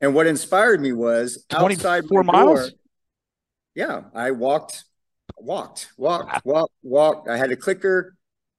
And 0.00 0.14
what 0.14 0.26
inspired 0.26 0.80
me 0.80 0.92
was 0.92 1.44
outside 1.50 2.04
four 2.06 2.22
miles. 2.24 2.70
Door, 2.70 2.78
yeah, 3.74 4.02
I 4.14 4.32
walked, 4.32 4.84
walked, 5.38 5.88
walked, 5.96 6.44
walked, 6.44 6.74
walked. 6.82 7.28
I 7.28 7.36
had 7.36 7.50
a 7.50 7.56
clicker, 7.56 8.16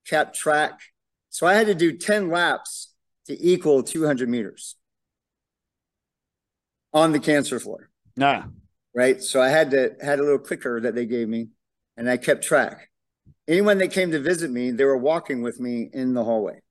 kept 0.07 0.35
track. 0.35 0.79
So 1.29 1.45
I 1.45 1.53
had 1.53 1.67
to 1.67 1.75
do 1.75 1.97
10 1.97 2.29
laps 2.29 2.93
to 3.27 3.37
equal 3.39 3.83
200 3.83 4.29
meters. 4.29 4.75
on 6.93 7.11
the 7.11 7.19
cancer 7.19 7.59
floor. 7.59 7.89
Nah. 8.15 8.43
Right. 8.95 9.21
So 9.21 9.41
I 9.41 9.49
had 9.49 9.71
to 9.71 9.95
had 10.01 10.19
a 10.19 10.23
little 10.23 10.39
clicker 10.39 10.79
that 10.81 10.95
they 10.95 11.05
gave 11.05 11.27
me 11.27 11.49
and 11.97 12.09
I 12.09 12.17
kept 12.17 12.43
track. 12.43 12.89
Anyone 13.47 13.77
that 13.79 13.89
came 13.89 14.11
to 14.11 14.19
visit 14.19 14.49
me, 14.49 14.71
they 14.71 14.85
were 14.85 14.97
walking 14.97 15.41
with 15.41 15.59
me 15.59 15.89
in 15.93 16.13
the 16.13 16.23
hallway. 16.23 16.61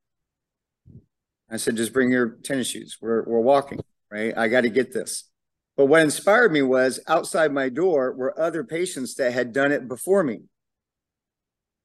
I 1.51 1.59
said, 1.59 1.77
just 1.77 1.93
bring 1.93 2.11
your 2.11 2.31
tennis 2.43 2.69
shoes. 2.69 2.97
We're 3.01 3.23
we're 3.25 3.41
walking, 3.41 3.81
right? 4.11 4.37
I 4.37 4.49
got 4.49 4.63
to 4.63 4.71
get 4.71 4.93
this. 4.93 5.25
But 5.77 5.87
what 5.87 6.03
inspired 6.03 6.53
me 6.53 6.63
was 6.63 7.01
outside 7.09 7.53
my 7.53 7.69
door 7.69 8.13
were 8.13 8.39
other 8.41 8.63
patients 8.63 9.15
that 9.17 9.33
had 9.33 9.53
done 9.53 9.73
it 9.73 9.89
before 9.89 10.23
me. 10.23 10.43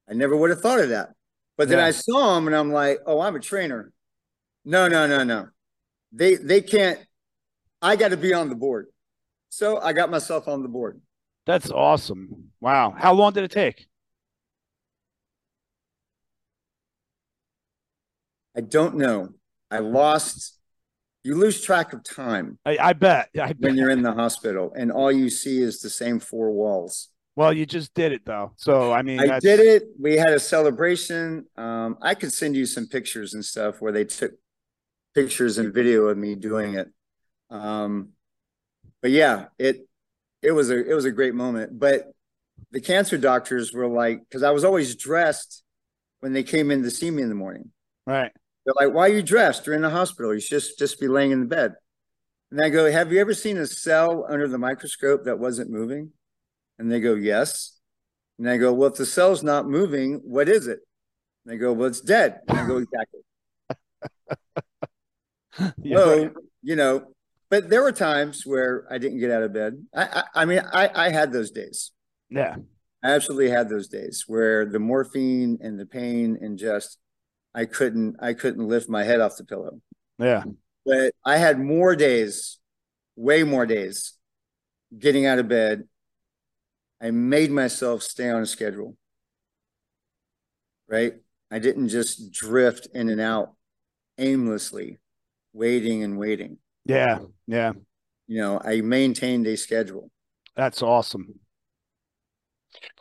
I 0.10 0.14
never 0.14 0.36
would 0.36 0.50
have 0.50 0.62
thought 0.62 0.80
of 0.80 0.90
that. 0.90 1.10
But 1.58 1.70
then 1.70 1.80
yeah. 1.80 1.86
I 1.86 1.91
saw 1.91 2.36
them 2.36 2.48
and 2.48 2.56
I'm 2.56 2.72
like, 2.72 3.00
oh, 3.06 3.20
I'm 3.20 3.36
a 3.36 3.40
trainer. 3.40 3.91
No, 4.64 4.88
no, 4.88 5.08
no, 5.08 5.24
no. 5.24 5.48
They 6.12 6.36
they 6.36 6.62
can't. 6.62 7.00
I 7.82 7.96
got 7.96 8.10
to 8.10 8.18
be 8.18 8.34
on 8.34 8.50
the 8.50 8.56
board. 8.56 8.88
So 9.50 9.80
I 9.80 9.94
got 9.94 10.10
myself 10.10 10.48
on 10.48 10.62
the 10.62 10.70
board. 10.70 11.02
That's 11.46 11.72
awesome. 11.72 12.52
Wow. 12.62 12.94
How 12.96 13.14
long 13.14 13.34
did 13.34 13.44
it 13.44 13.52
take? 13.52 13.88
I 18.56 18.62
don't 18.62 18.96
know. 18.96 19.30
I 19.72 19.80
lost. 19.80 20.59
You 21.24 21.36
lose 21.36 21.62
track 21.62 21.94
of 21.94 22.04
time. 22.04 22.60
I, 22.66 22.78
I 22.80 22.94
bet. 22.94 23.30
I 23.36 23.48
bet. 23.48 23.60
When 23.60 23.76
you're 23.76 23.90
in 23.90 24.02
the 24.02 24.14
hospital 24.14 24.72
and 24.76 24.91
all 24.91 25.12
you 25.12 25.30
see 25.30 25.62
is 25.62 25.82
the 25.82 25.90
same 25.90 26.20
four 26.20 26.52
walls. 26.52 27.10
Well, 27.36 27.54
you 27.54 27.66
just 27.66 27.94
did 27.94 28.12
it 28.12 28.26
though. 28.26 28.54
So 28.58 28.91
I 28.91 29.02
mean, 29.02 29.20
I 29.20 29.28
that's... 29.28 29.44
did 29.44 29.60
it. 29.60 29.84
We 30.00 30.16
had 30.16 30.30
a 30.30 30.40
celebration. 30.40 31.46
Um, 31.58 31.98
I 32.02 32.16
could 32.16 32.34
send 32.34 32.56
you 32.56 32.66
some 32.66 32.88
pictures 32.88 33.34
and 33.34 33.44
stuff 33.44 33.82
where 33.82 33.91
they 33.91 34.06
took 34.06 34.32
pictures 35.14 35.58
and 35.58 35.74
video 35.74 36.08
of 36.08 36.18
me 36.18 36.36
doing 36.36 36.76
it. 36.76 36.88
Um, 37.50 38.10
but 39.02 39.12
yeah, 39.12 39.46
it 39.58 39.88
it 40.41 40.52
was 40.52 40.70
a 40.70 40.90
it 40.90 40.94
was 40.94 41.06
a 41.06 41.12
great 41.12 41.34
moment. 41.34 41.80
But 41.80 42.12
the 42.72 42.82
cancer 42.82 43.18
doctors 43.18 43.74
were 43.74 43.88
like, 43.88 44.20
because 44.20 44.44
I 44.44 44.52
was 44.52 44.64
always 44.64 44.96
dressed 44.96 45.64
when 46.20 46.34
they 46.34 46.44
came 46.44 46.72
in 46.72 46.84
to 46.84 46.91
see 46.91 47.10
me 47.10 47.24
in 47.24 47.30
the 47.30 47.36
morning. 47.36 47.72
Right. 48.06 48.32
They're 48.70 48.88
like, 48.88 48.96
"Why 48.96 49.08
are 49.08 49.14
you 49.14 49.24
dressed? 49.24 49.66
You're 49.66 49.76
in 49.76 49.82
the 49.82 49.90
hospital. 49.90 50.32
You 50.32 50.40
should 50.40 50.60
just 50.60 50.78
just 50.78 51.00
be 51.00 51.08
laying 51.08 51.32
in 51.32 51.40
the 51.40 51.48
bed." 51.48 51.74
And 52.52 52.62
I 52.62 52.70
go, 52.70 52.91
"Have 52.91 53.12
you 53.12 53.20
ever 53.20 53.34
seen 53.34 53.58
a 53.58 53.66
cell 53.66 54.28
under 54.30 54.48
the 54.48 54.60
microscope 54.60 55.24
that 55.24 55.40
wasn't 55.40 55.72
moving?" 55.72 56.12
And 56.78 56.91
they 56.91 57.00
go, 57.00 57.16
"Yes." 57.16 57.80
And 58.38 58.48
I 58.48 58.58
go, 58.58 58.72
"Well, 58.72 58.90
if 58.90 58.96
the 58.96 59.08
cell's 59.08 59.41
not 59.41 59.68
moving, 59.68 60.22
what 60.24 60.48
is 60.48 60.68
it?" 60.68 60.82
And 61.44 61.54
they 61.54 61.58
go, 61.58 61.74
"Well, 61.74 61.88
it's 61.88 62.02
dead." 62.02 62.41
And 62.48 62.60
I 62.60 62.68
go, 62.68 62.78
"Exactly." 62.78 63.22
so 65.91 66.24
right. 66.24 66.32
you 66.62 66.76
know, 66.76 67.06
but 67.50 67.72
there 67.72 67.82
were 67.82 67.91
times 67.91 68.46
where 68.46 68.86
I 68.91 69.00
didn't 69.00 69.20
get 69.20 69.32
out 69.32 69.41
of 69.41 69.52
bed. 69.52 69.84
I, 69.96 70.04
I, 70.04 70.24
I 70.44 70.46
mean, 70.46 70.62
I, 70.72 70.91
I 70.94 71.10
had 71.10 71.34
those 71.34 71.50
days. 71.50 71.91
Yeah, 72.30 72.58
I 73.04 73.14
absolutely 73.14 73.50
had 73.50 73.68
those 73.68 73.88
days 73.88 74.26
where 74.28 74.68
the 74.68 74.78
morphine 74.78 75.58
and 75.60 75.80
the 75.80 75.88
pain 75.88 76.38
and 76.40 76.56
just 76.56 77.00
I 77.54 77.66
couldn't 77.66 78.18
I 78.20 78.34
couldn't 78.34 78.68
lift 78.68 78.90
my 78.90 79.04
head 79.04 79.22
off 79.22 79.38
the 79.38 79.44
pillow. 79.44 79.82
Yeah. 80.18 80.44
But 80.86 81.14
I 81.26 81.38
had 81.38 81.60
more 81.60 81.96
days, 81.96 82.60
way 83.16 83.44
more 83.44 83.66
days 83.66 84.14
getting 84.98 85.26
out 85.26 85.40
of 85.40 85.48
bed. 85.48 85.88
I 87.02 87.12
made 87.12 87.52
myself 87.52 88.04
stay 88.04 88.30
on 88.30 88.42
a 88.42 88.46
schedule. 88.46 88.98
Right? 90.88 91.14
I 91.52 91.60
didn't 91.60 91.90
just 91.90 92.32
drift 92.32 92.88
in 92.94 93.10
and 93.10 93.22
out 93.22 93.54
aimlessly, 94.18 95.00
waiting 95.54 96.04
and 96.04 96.18
waiting. 96.18 96.58
Yeah. 96.86 97.20
Yeah. 97.48 97.74
You 98.28 98.42
know, 98.42 98.62
I 98.64 98.82
maintained 98.82 99.48
a 99.48 99.58
schedule. 99.58 100.12
That's 100.56 100.82
awesome. 100.82 101.40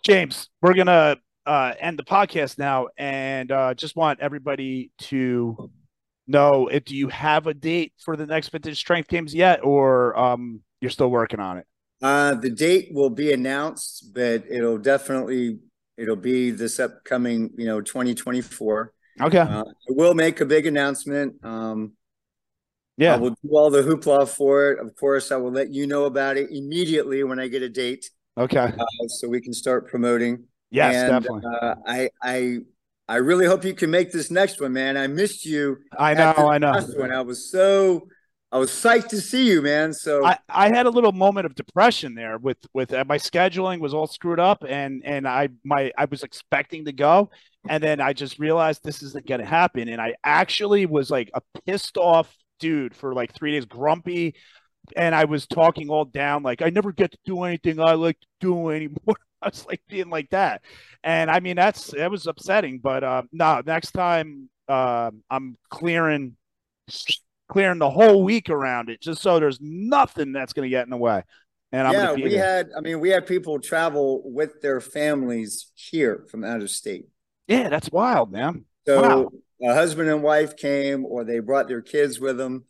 James, 0.02 0.48
we're 0.62 0.74
going 0.74 0.86
to 0.86 1.18
uh, 1.48 1.72
end 1.80 1.98
the 1.98 2.04
podcast 2.04 2.58
now, 2.58 2.88
and 2.98 3.50
uh, 3.50 3.72
just 3.72 3.96
want 3.96 4.20
everybody 4.20 4.90
to 4.98 5.70
know 6.26 6.68
if 6.68 6.84
do 6.84 6.94
you 6.94 7.08
have 7.08 7.46
a 7.46 7.54
date 7.54 7.94
for 8.04 8.16
the 8.16 8.26
next 8.26 8.50
vintage 8.50 8.76
strength 8.76 9.08
games 9.08 9.34
yet, 9.34 9.64
or 9.64 10.16
um, 10.18 10.60
you're 10.82 10.90
still 10.90 11.10
working 11.10 11.40
on 11.40 11.56
it? 11.56 11.66
Uh, 12.02 12.34
the 12.34 12.50
date 12.50 12.90
will 12.92 13.08
be 13.08 13.32
announced, 13.32 14.12
but 14.14 14.44
it'll 14.48 14.78
definitely 14.78 15.58
it'll 15.96 16.16
be 16.16 16.50
this 16.50 16.78
upcoming, 16.78 17.50
you 17.56 17.64
know, 17.64 17.80
2024. 17.80 18.92
Okay. 19.20 19.38
Uh, 19.38 19.62
I 19.62 19.90
will 19.90 20.14
make 20.14 20.40
a 20.42 20.46
big 20.46 20.66
announcement. 20.66 21.42
Um, 21.42 21.94
yeah, 22.98 23.14
I 23.14 23.16
will 23.16 23.30
do 23.30 23.50
all 23.52 23.70
the 23.70 23.82
hoopla 23.82 24.28
for 24.28 24.70
it. 24.72 24.80
Of 24.80 24.94
course, 24.96 25.32
I 25.32 25.36
will 25.36 25.50
let 25.50 25.72
you 25.72 25.86
know 25.86 26.04
about 26.04 26.36
it 26.36 26.50
immediately 26.50 27.24
when 27.24 27.40
I 27.40 27.48
get 27.48 27.62
a 27.62 27.68
date. 27.70 28.10
Okay. 28.36 28.58
Uh, 28.58 29.08
so 29.08 29.28
we 29.28 29.40
can 29.40 29.54
start 29.54 29.88
promoting. 29.88 30.44
Yes, 30.70 30.94
and, 30.94 31.24
definitely. 31.24 31.42
Uh, 31.60 31.74
I 31.86 32.10
I 32.22 32.58
I 33.08 33.16
really 33.16 33.46
hope 33.46 33.64
you 33.64 33.74
can 33.74 33.90
make 33.90 34.12
this 34.12 34.30
next 34.30 34.60
one, 34.60 34.72
man. 34.72 34.96
I 34.96 35.06
missed 35.06 35.44
you. 35.44 35.78
I 35.98 36.14
know, 36.14 36.32
I 36.32 36.58
know. 36.58 36.72
One. 36.96 37.12
I 37.12 37.22
was 37.22 37.50
so 37.50 38.06
I 38.50 38.58
was 38.58 38.70
psyched 38.70 39.08
to 39.08 39.20
see 39.20 39.46
you, 39.46 39.60
man. 39.60 39.92
So 39.92 40.24
I, 40.24 40.38
I 40.48 40.68
had 40.68 40.86
a 40.86 40.90
little 40.90 41.12
moment 41.12 41.46
of 41.46 41.54
depression 41.54 42.14
there 42.14 42.38
with 42.38 42.58
with 42.72 42.92
uh, 42.92 43.04
my 43.06 43.18
scheduling 43.18 43.80
was 43.80 43.92
all 43.92 44.06
screwed 44.06 44.40
up, 44.40 44.64
and 44.66 45.02
and 45.04 45.28
I 45.28 45.48
my 45.64 45.92
I 45.98 46.06
was 46.06 46.22
expecting 46.22 46.86
to 46.86 46.92
go, 46.92 47.30
and 47.68 47.82
then 47.82 48.00
I 48.00 48.12
just 48.12 48.38
realized 48.38 48.82
this 48.82 49.02
isn't 49.02 49.26
going 49.26 49.40
to 49.40 49.46
happen, 49.46 49.88
and 49.88 50.00
I 50.00 50.14
actually 50.24 50.86
was 50.86 51.10
like 51.10 51.30
a 51.34 51.42
pissed 51.66 51.98
off 51.98 52.34
dude 52.58 52.94
for 52.94 53.14
like 53.14 53.34
three 53.34 53.52
days, 53.52 53.66
grumpy, 53.66 54.34
and 54.96 55.14
I 55.14 55.24
was 55.24 55.46
talking 55.46 55.90
all 55.90 56.06
down 56.06 56.42
like 56.42 56.62
I 56.62 56.70
never 56.70 56.92
get 56.92 57.12
to 57.12 57.18
do 57.24 57.42
anything 57.42 57.80
I 57.80 57.92
like 57.94 58.18
to 58.20 58.26
do 58.40 58.70
anymore. 58.70 59.16
I 59.42 59.48
was 59.48 59.66
like 59.66 59.80
being 59.88 60.10
like 60.10 60.30
that. 60.30 60.62
And 61.04 61.30
I 61.30 61.40
mean, 61.40 61.56
that's, 61.56 61.92
that 61.92 62.10
was 62.10 62.26
upsetting, 62.26 62.78
but, 62.78 63.04
uh, 63.04 63.22
no, 63.32 63.62
next 63.64 63.92
time, 63.92 64.50
uh, 64.68 65.10
I'm 65.30 65.56
clearing, 65.70 66.36
clearing 67.48 67.78
the 67.78 67.90
whole 67.90 68.22
week 68.24 68.50
around 68.50 68.90
it 68.90 69.00
just 69.00 69.22
so 69.22 69.40
there's 69.40 69.58
nothing 69.60 70.32
that's 70.32 70.52
going 70.52 70.66
to 70.66 70.70
get 70.70 70.84
in 70.84 70.90
the 70.90 70.96
way. 70.96 71.22
And 71.70 71.86
I'm 71.86 71.92
yeah, 71.92 72.12
we 72.12 72.34
had, 72.34 72.70
I 72.76 72.80
mean, 72.80 72.98
we 73.00 73.10
had 73.10 73.26
people 73.26 73.60
travel 73.60 74.22
with 74.24 74.62
their 74.62 74.80
families 74.80 75.70
here 75.74 76.24
from 76.30 76.42
out 76.42 76.62
of 76.62 76.70
state. 76.70 77.06
Yeah, 77.46 77.68
that's 77.68 77.90
wild, 77.90 78.32
man. 78.32 78.64
So 78.86 79.02
wow. 79.02 79.30
a 79.70 79.74
husband 79.74 80.08
and 80.08 80.22
wife 80.22 80.56
came, 80.56 81.04
or 81.04 81.24
they 81.24 81.40
brought 81.40 81.68
their 81.68 81.82
kids 81.82 82.18
with 82.18 82.38
them. 82.38 82.64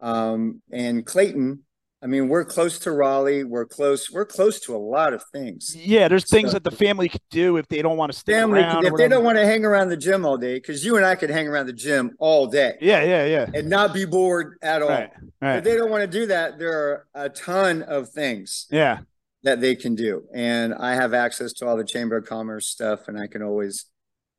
Um, 0.00 0.62
and 0.70 1.04
Clayton, 1.04 1.64
I 2.00 2.06
mean, 2.06 2.28
we're 2.28 2.44
close 2.44 2.78
to 2.80 2.92
Raleigh. 2.92 3.42
We're 3.42 3.66
close. 3.66 4.08
We're 4.10 4.24
close 4.24 4.60
to 4.60 4.76
a 4.76 4.78
lot 4.78 5.12
of 5.12 5.22
things. 5.32 5.74
Yeah, 5.76 6.06
there's 6.06 6.30
things 6.30 6.52
that 6.52 6.62
the 6.62 6.70
family 6.70 7.08
could 7.08 7.20
do 7.30 7.56
if 7.56 7.66
they 7.66 7.82
don't 7.82 7.96
want 7.96 8.12
to 8.12 8.18
stay 8.18 8.34
family, 8.34 8.60
around. 8.60 8.84
If 8.84 8.94
they 8.94 9.08
don't 9.08 9.24
want 9.24 9.36
to 9.38 9.44
hang 9.44 9.64
around 9.64 9.88
the 9.88 9.96
gym 9.96 10.24
all 10.24 10.36
day, 10.36 10.54
because 10.54 10.84
you 10.84 10.96
and 10.96 11.04
I 11.04 11.16
could 11.16 11.30
hang 11.30 11.48
around 11.48 11.66
the 11.66 11.72
gym 11.72 12.12
all 12.20 12.46
day. 12.46 12.74
Yeah, 12.80 13.02
yeah, 13.02 13.24
yeah, 13.24 13.46
and 13.52 13.68
not 13.68 13.92
be 13.92 14.04
bored 14.04 14.58
at 14.62 14.80
all. 14.80 14.88
Right, 14.88 15.10
right. 15.42 15.56
If 15.56 15.64
they 15.64 15.76
don't 15.76 15.90
want 15.90 16.02
to 16.02 16.18
do 16.18 16.26
that, 16.26 16.58
there 16.60 16.72
are 16.72 17.06
a 17.14 17.28
ton 17.28 17.82
of 17.82 18.10
things. 18.10 18.68
Yeah, 18.70 19.00
that 19.42 19.60
they 19.60 19.74
can 19.74 19.96
do, 19.96 20.22
and 20.32 20.74
I 20.74 20.94
have 20.94 21.14
access 21.14 21.52
to 21.54 21.66
all 21.66 21.76
the 21.76 21.84
Chamber 21.84 22.18
of 22.18 22.26
Commerce 22.26 22.68
stuff, 22.68 23.08
and 23.08 23.18
I 23.18 23.26
can 23.26 23.42
always, 23.42 23.86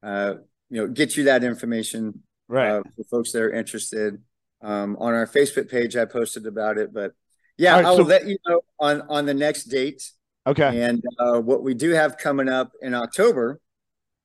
uh, 0.02 0.36
you 0.70 0.78
know, 0.82 0.88
get 0.88 1.18
you 1.18 1.26
that 1.26 1.44
information. 1.44 2.24
Right. 2.48 2.72
Uh, 2.72 2.84
for 2.96 3.04
folks 3.12 3.32
that 3.34 3.44
are 3.44 3.52
interested. 3.52 4.24
Um, 4.62 4.98
on 5.00 5.14
our 5.14 5.28
Facebook 5.28 5.70
page, 5.70 5.96
I 5.96 6.06
posted 6.06 6.48
about 6.48 6.78
it, 6.78 6.92
but 6.94 7.14
yeah, 7.60 7.74
right, 7.74 7.86
I 7.86 7.92
will 7.92 7.98
so, 7.98 8.04
let 8.04 8.26
you 8.26 8.38
know 8.48 8.62
on 8.80 9.02
on 9.10 9.26
the 9.26 9.34
next 9.34 9.66
date. 9.66 10.10
Okay. 10.48 10.82
And 10.82 11.04
uh, 11.20 11.40
what 11.42 11.62
we 11.62 11.74
do 11.74 11.90
have 11.92 12.18
coming 12.18 12.48
up 12.48 12.72
in 12.82 12.94
October 12.94 13.60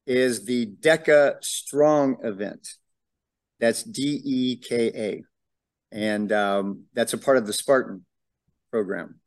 is 0.06 0.44
the 0.44 0.66
DEKA 0.66 1.42
Strong 1.42 2.18
event. 2.22 2.68
That's 3.58 3.82
D 3.82 4.20
E 4.24 4.56
K 4.56 4.92
A, 4.94 5.24
and 5.90 6.30
um, 6.32 6.84
that's 6.94 7.12
a 7.12 7.18
part 7.18 7.36
of 7.36 7.46
the 7.46 7.52
Spartan 7.52 8.04
program, 8.70 9.20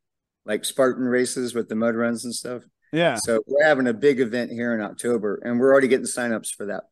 like 0.46 0.64
Spartan 0.64 1.06
races 1.06 1.54
with 1.54 1.68
the 1.68 1.76
mud 1.76 1.96
runs 1.96 2.24
and 2.24 2.34
stuff. 2.34 2.64
Yeah. 2.94 3.16
So 3.16 3.44
we're 3.46 3.66
having 3.66 3.88
a 3.88 3.94
big 3.94 4.22
event 4.22 4.52
here 4.52 4.74
in 4.74 4.82
October, 4.82 5.42
and 5.44 5.60
we're 5.60 5.72
already 5.72 5.90
getting 5.90 6.06
signups 6.06 6.56
for 6.56 6.68
that. 6.68 6.86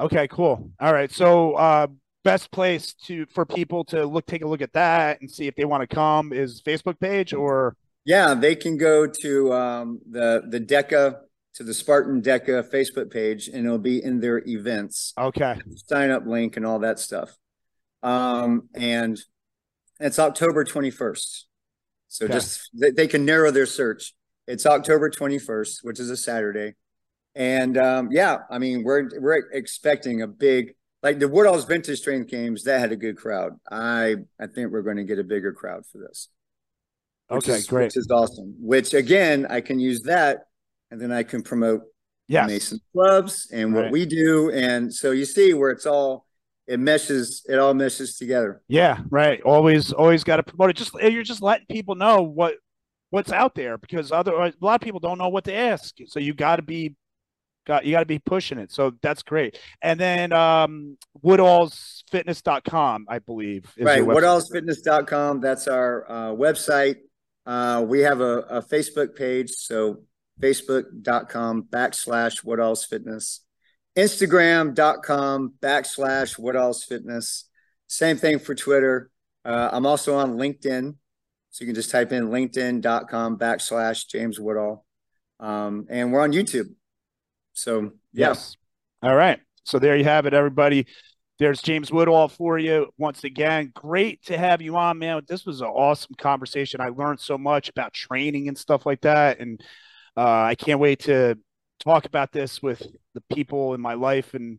Okay, 0.00 0.26
cool. 0.28 0.72
All 0.80 0.92
right. 0.92 1.10
So 1.10 1.54
uh, 1.54 1.86
best 2.28 2.50
place 2.50 2.92
to 2.92 3.26
for 3.26 3.46
people 3.46 3.84
to 3.84 4.04
look 4.04 4.26
take 4.26 4.42
a 4.42 4.46
look 4.46 4.60
at 4.60 4.72
that 4.74 5.20
and 5.20 5.30
see 5.30 5.46
if 5.46 5.54
they 5.54 5.64
want 5.64 5.88
to 5.88 5.94
come 5.94 6.32
is 6.32 6.60
Facebook 6.62 7.00
page 7.00 7.32
or? 7.32 7.76
Yeah 8.04 8.34
they 8.34 8.54
can 8.54 8.76
go 8.76 9.06
to 9.06 9.52
um, 9.52 10.00
the 10.08 10.42
the 10.48 10.60
DEKA 10.60 11.18
to 11.54 11.64
the 11.64 11.74
Spartan 11.74 12.20
DEKA 12.22 12.70
Facebook 12.70 13.10
page 13.10 13.48
and 13.48 13.66
it'll 13.66 13.78
be 13.78 14.02
in 14.02 14.20
their 14.20 14.46
events. 14.46 15.14
Okay. 15.18 15.56
Sign 15.86 16.10
up 16.10 16.26
link 16.26 16.56
and 16.56 16.66
all 16.66 16.80
that 16.80 16.98
stuff. 16.98 17.30
Um, 18.02 18.68
and 18.74 19.18
it's 19.98 20.18
October 20.18 20.64
21st 20.64 21.44
so 22.08 22.24
okay. 22.24 22.34
just 22.34 22.70
they, 22.74 22.90
they 22.90 23.06
can 23.06 23.24
narrow 23.24 23.50
their 23.50 23.66
search. 23.66 24.14
It's 24.46 24.66
October 24.66 25.10
21st 25.10 25.78
which 25.82 25.98
is 25.98 26.10
a 26.10 26.16
Saturday. 26.16 26.74
And 27.34 27.78
um, 27.78 28.08
yeah 28.12 28.38
I 28.50 28.58
mean 28.58 28.84
we're 28.84 29.08
we're 29.18 29.50
expecting 29.52 30.22
a 30.22 30.26
big 30.26 30.74
like 31.02 31.18
the 31.18 31.28
Woodall's 31.28 31.64
vintage 31.64 31.98
strength 32.00 32.30
games, 32.30 32.64
that 32.64 32.80
had 32.80 32.92
a 32.92 32.96
good 32.96 33.16
crowd. 33.16 33.52
I 33.70 34.16
I 34.40 34.46
think 34.46 34.72
we're 34.72 34.82
going 34.82 34.96
to 34.96 35.04
get 35.04 35.18
a 35.18 35.24
bigger 35.24 35.52
crowd 35.52 35.84
for 35.86 35.98
this. 35.98 36.28
Okay, 37.30 37.52
is, 37.52 37.66
great. 37.66 37.86
Which 37.86 37.96
is 37.96 38.08
awesome. 38.10 38.54
Which 38.58 38.94
again, 38.94 39.46
I 39.48 39.60
can 39.60 39.78
use 39.78 40.02
that, 40.02 40.44
and 40.90 41.00
then 41.00 41.12
I 41.12 41.22
can 41.22 41.42
promote 41.42 41.82
Yes. 42.30 42.46
mace 42.46 42.72
and 42.72 42.80
clubs 42.92 43.48
and 43.50 43.74
what 43.74 43.84
Right. 43.84 43.92
we 43.92 44.04
do, 44.04 44.50
and 44.50 44.92
so 44.92 45.12
you 45.12 45.24
see 45.24 45.54
where 45.54 45.70
it's 45.70 45.86
all 45.86 46.26
it 46.66 46.78
meshes. 46.78 47.46
It 47.48 47.58
all 47.58 47.72
meshes 47.72 48.18
together. 48.18 48.60
Yeah, 48.68 49.00
right. 49.08 49.40
Always, 49.40 49.92
always 49.92 50.22
got 50.22 50.36
to 50.36 50.42
promote 50.42 50.68
it. 50.68 50.76
Just 50.76 50.92
you're 50.94 51.22
just 51.22 51.40
letting 51.40 51.66
people 51.66 51.94
know 51.94 52.22
what 52.22 52.56
what's 53.10 53.32
out 53.32 53.54
there 53.54 53.78
because 53.78 54.12
otherwise, 54.12 54.52
a 54.60 54.64
lot 54.64 54.74
of 54.74 54.80
people 54.82 55.00
don't 55.00 55.16
know 55.16 55.30
what 55.30 55.44
to 55.44 55.54
ask. 55.54 55.96
So 56.06 56.20
you 56.20 56.34
got 56.34 56.56
to 56.56 56.62
be 56.62 56.94
got 57.68 57.84
you 57.84 57.92
got 57.92 58.00
to 58.00 58.06
be 58.06 58.18
pushing 58.18 58.58
it. 58.58 58.72
So 58.72 58.94
that's 59.02 59.22
great. 59.22 59.60
And 59.80 60.00
then 60.00 60.32
um, 60.32 60.96
woodallsfitness.com, 61.24 63.06
I 63.08 63.20
believe, 63.20 63.72
is 63.76 63.84
right. 63.84 64.02
Woodallsfitness.com. 64.02 65.40
That's 65.40 65.68
our 65.68 66.10
uh, 66.10 66.30
website. 66.32 66.96
Uh, 67.46 67.84
we 67.86 68.00
have 68.00 68.20
a, 68.20 68.40
a 68.40 68.62
Facebook 68.62 69.14
page. 69.14 69.50
So 69.50 70.02
facebook.com 70.40 71.64
backslash 71.70 72.44
woodallsfitness. 72.44 73.40
Instagram.com 73.96 75.54
backslash 75.60 76.38
woodallsfitness. 76.38 77.44
Same 77.86 78.16
thing 78.16 78.38
for 78.38 78.54
Twitter. 78.54 79.10
Uh, 79.44 79.70
I'm 79.72 79.86
also 79.86 80.16
on 80.16 80.34
LinkedIn. 80.34 80.96
So 81.50 81.64
you 81.64 81.66
can 81.66 81.74
just 81.74 81.90
type 81.90 82.12
in 82.12 82.28
linkedin.com 82.28 83.38
backslash 83.38 84.06
James 84.08 84.38
Woodall. 84.38 84.84
Um, 85.40 85.86
and 85.88 86.12
we're 86.12 86.20
on 86.20 86.32
YouTube. 86.32 86.74
So 87.58 87.92
yeah. 88.12 88.28
Yes. 88.28 88.56
All 89.02 89.14
right. 89.14 89.40
So 89.64 89.78
there 89.78 89.96
you 89.96 90.04
have 90.04 90.26
it, 90.26 90.34
everybody. 90.34 90.86
There's 91.38 91.62
James 91.62 91.92
Woodall 91.92 92.28
for 92.28 92.58
you 92.58 92.88
once 92.98 93.22
again. 93.22 93.70
Great 93.74 94.24
to 94.24 94.36
have 94.36 94.60
you 94.60 94.76
on, 94.76 94.98
man. 94.98 95.22
This 95.28 95.46
was 95.46 95.60
an 95.60 95.68
awesome 95.68 96.14
conversation. 96.16 96.80
I 96.80 96.88
learned 96.88 97.20
so 97.20 97.38
much 97.38 97.68
about 97.68 97.92
training 97.92 98.48
and 98.48 98.58
stuff 98.58 98.86
like 98.86 99.02
that, 99.02 99.38
and 99.38 99.62
uh, 100.16 100.42
I 100.42 100.56
can't 100.56 100.80
wait 100.80 101.00
to 101.00 101.38
talk 101.78 102.06
about 102.06 102.32
this 102.32 102.60
with 102.60 102.82
the 103.14 103.22
people 103.32 103.74
in 103.74 103.80
my 103.80 103.94
life 103.94 104.34
and 104.34 104.58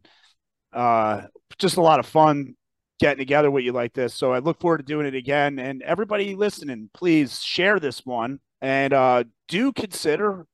uh, 0.72 1.24
just 1.58 1.78
a 1.78 1.82
lot 1.82 2.00
of 2.00 2.06
fun 2.06 2.56
getting 3.00 3.18
together 3.18 3.50
with 3.50 3.64
you 3.64 3.72
like 3.72 3.94
this. 3.94 4.14
So 4.14 4.34
I 4.34 4.40
look 4.40 4.60
forward 4.60 4.80
to 4.80 4.84
doing 4.84 5.06
it 5.06 5.16
again. 5.16 5.60
And 5.60 5.82
everybody 5.82 6.36
listening, 6.36 6.90
please 6.94 7.42
share 7.42 7.80
this 7.80 8.06
one 8.06 8.40
and 8.62 8.94
uh, 8.94 9.24
do 9.48 9.72
consider 9.72 10.46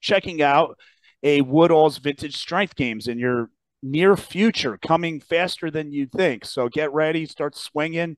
checking 0.00 0.42
out 0.42 0.78
a 1.22 1.40
Woodall's 1.40 1.98
Vintage 1.98 2.36
Strength 2.36 2.76
Games 2.76 3.08
in 3.08 3.18
your 3.18 3.50
near 3.82 4.16
future, 4.16 4.78
coming 4.78 5.20
faster 5.20 5.70
than 5.70 5.92
you 5.92 6.06
think. 6.06 6.44
So 6.44 6.68
get 6.68 6.92
ready, 6.92 7.26
start 7.26 7.56
swinging. 7.56 8.16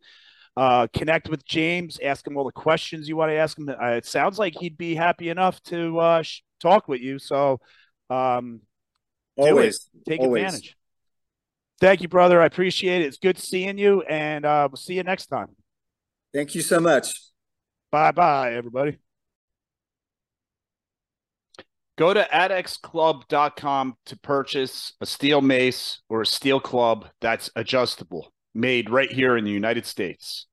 Uh, 0.56 0.86
connect 0.92 1.28
with 1.28 1.44
James, 1.44 1.98
ask 2.02 2.26
him 2.26 2.36
all 2.36 2.44
the 2.44 2.52
questions 2.52 3.08
you 3.08 3.16
want 3.16 3.30
to 3.30 3.36
ask 3.36 3.58
him. 3.58 3.68
Uh, 3.68 3.92
it 3.92 4.06
sounds 4.06 4.38
like 4.38 4.54
he'd 4.60 4.78
be 4.78 4.94
happy 4.94 5.28
enough 5.28 5.60
to 5.64 5.98
uh, 5.98 6.22
sh- 6.22 6.42
talk 6.60 6.88
with 6.88 7.00
you. 7.00 7.18
So 7.18 7.60
um. 8.10 8.60
Always. 9.36 9.90
take 10.06 10.20
Always. 10.20 10.44
advantage. 10.44 10.76
Thank 11.80 12.02
you, 12.02 12.08
brother. 12.08 12.40
I 12.40 12.46
appreciate 12.46 13.02
it. 13.02 13.06
It's 13.06 13.18
good 13.18 13.38
seeing 13.38 13.78
you, 13.78 14.02
and 14.02 14.44
uh, 14.44 14.68
we'll 14.70 14.76
see 14.76 14.94
you 14.94 15.02
next 15.02 15.26
time. 15.26 15.48
Thank 16.32 16.54
you 16.54 16.62
so 16.62 16.80
much. 16.80 17.12
Bye 17.90 18.12
bye, 18.12 18.54
everybody. 18.54 18.98
Go 21.96 22.12
to 22.12 22.26
adxclub.com 22.32 23.94
to 24.06 24.18
purchase 24.18 24.94
a 25.00 25.06
steel 25.06 25.40
mace 25.40 26.02
or 26.08 26.22
a 26.22 26.26
steel 26.26 26.58
club 26.58 27.06
that's 27.20 27.50
adjustable, 27.54 28.32
made 28.52 28.90
right 28.90 29.10
here 29.10 29.36
in 29.36 29.44
the 29.44 29.52
United 29.52 29.86
States. 29.86 30.46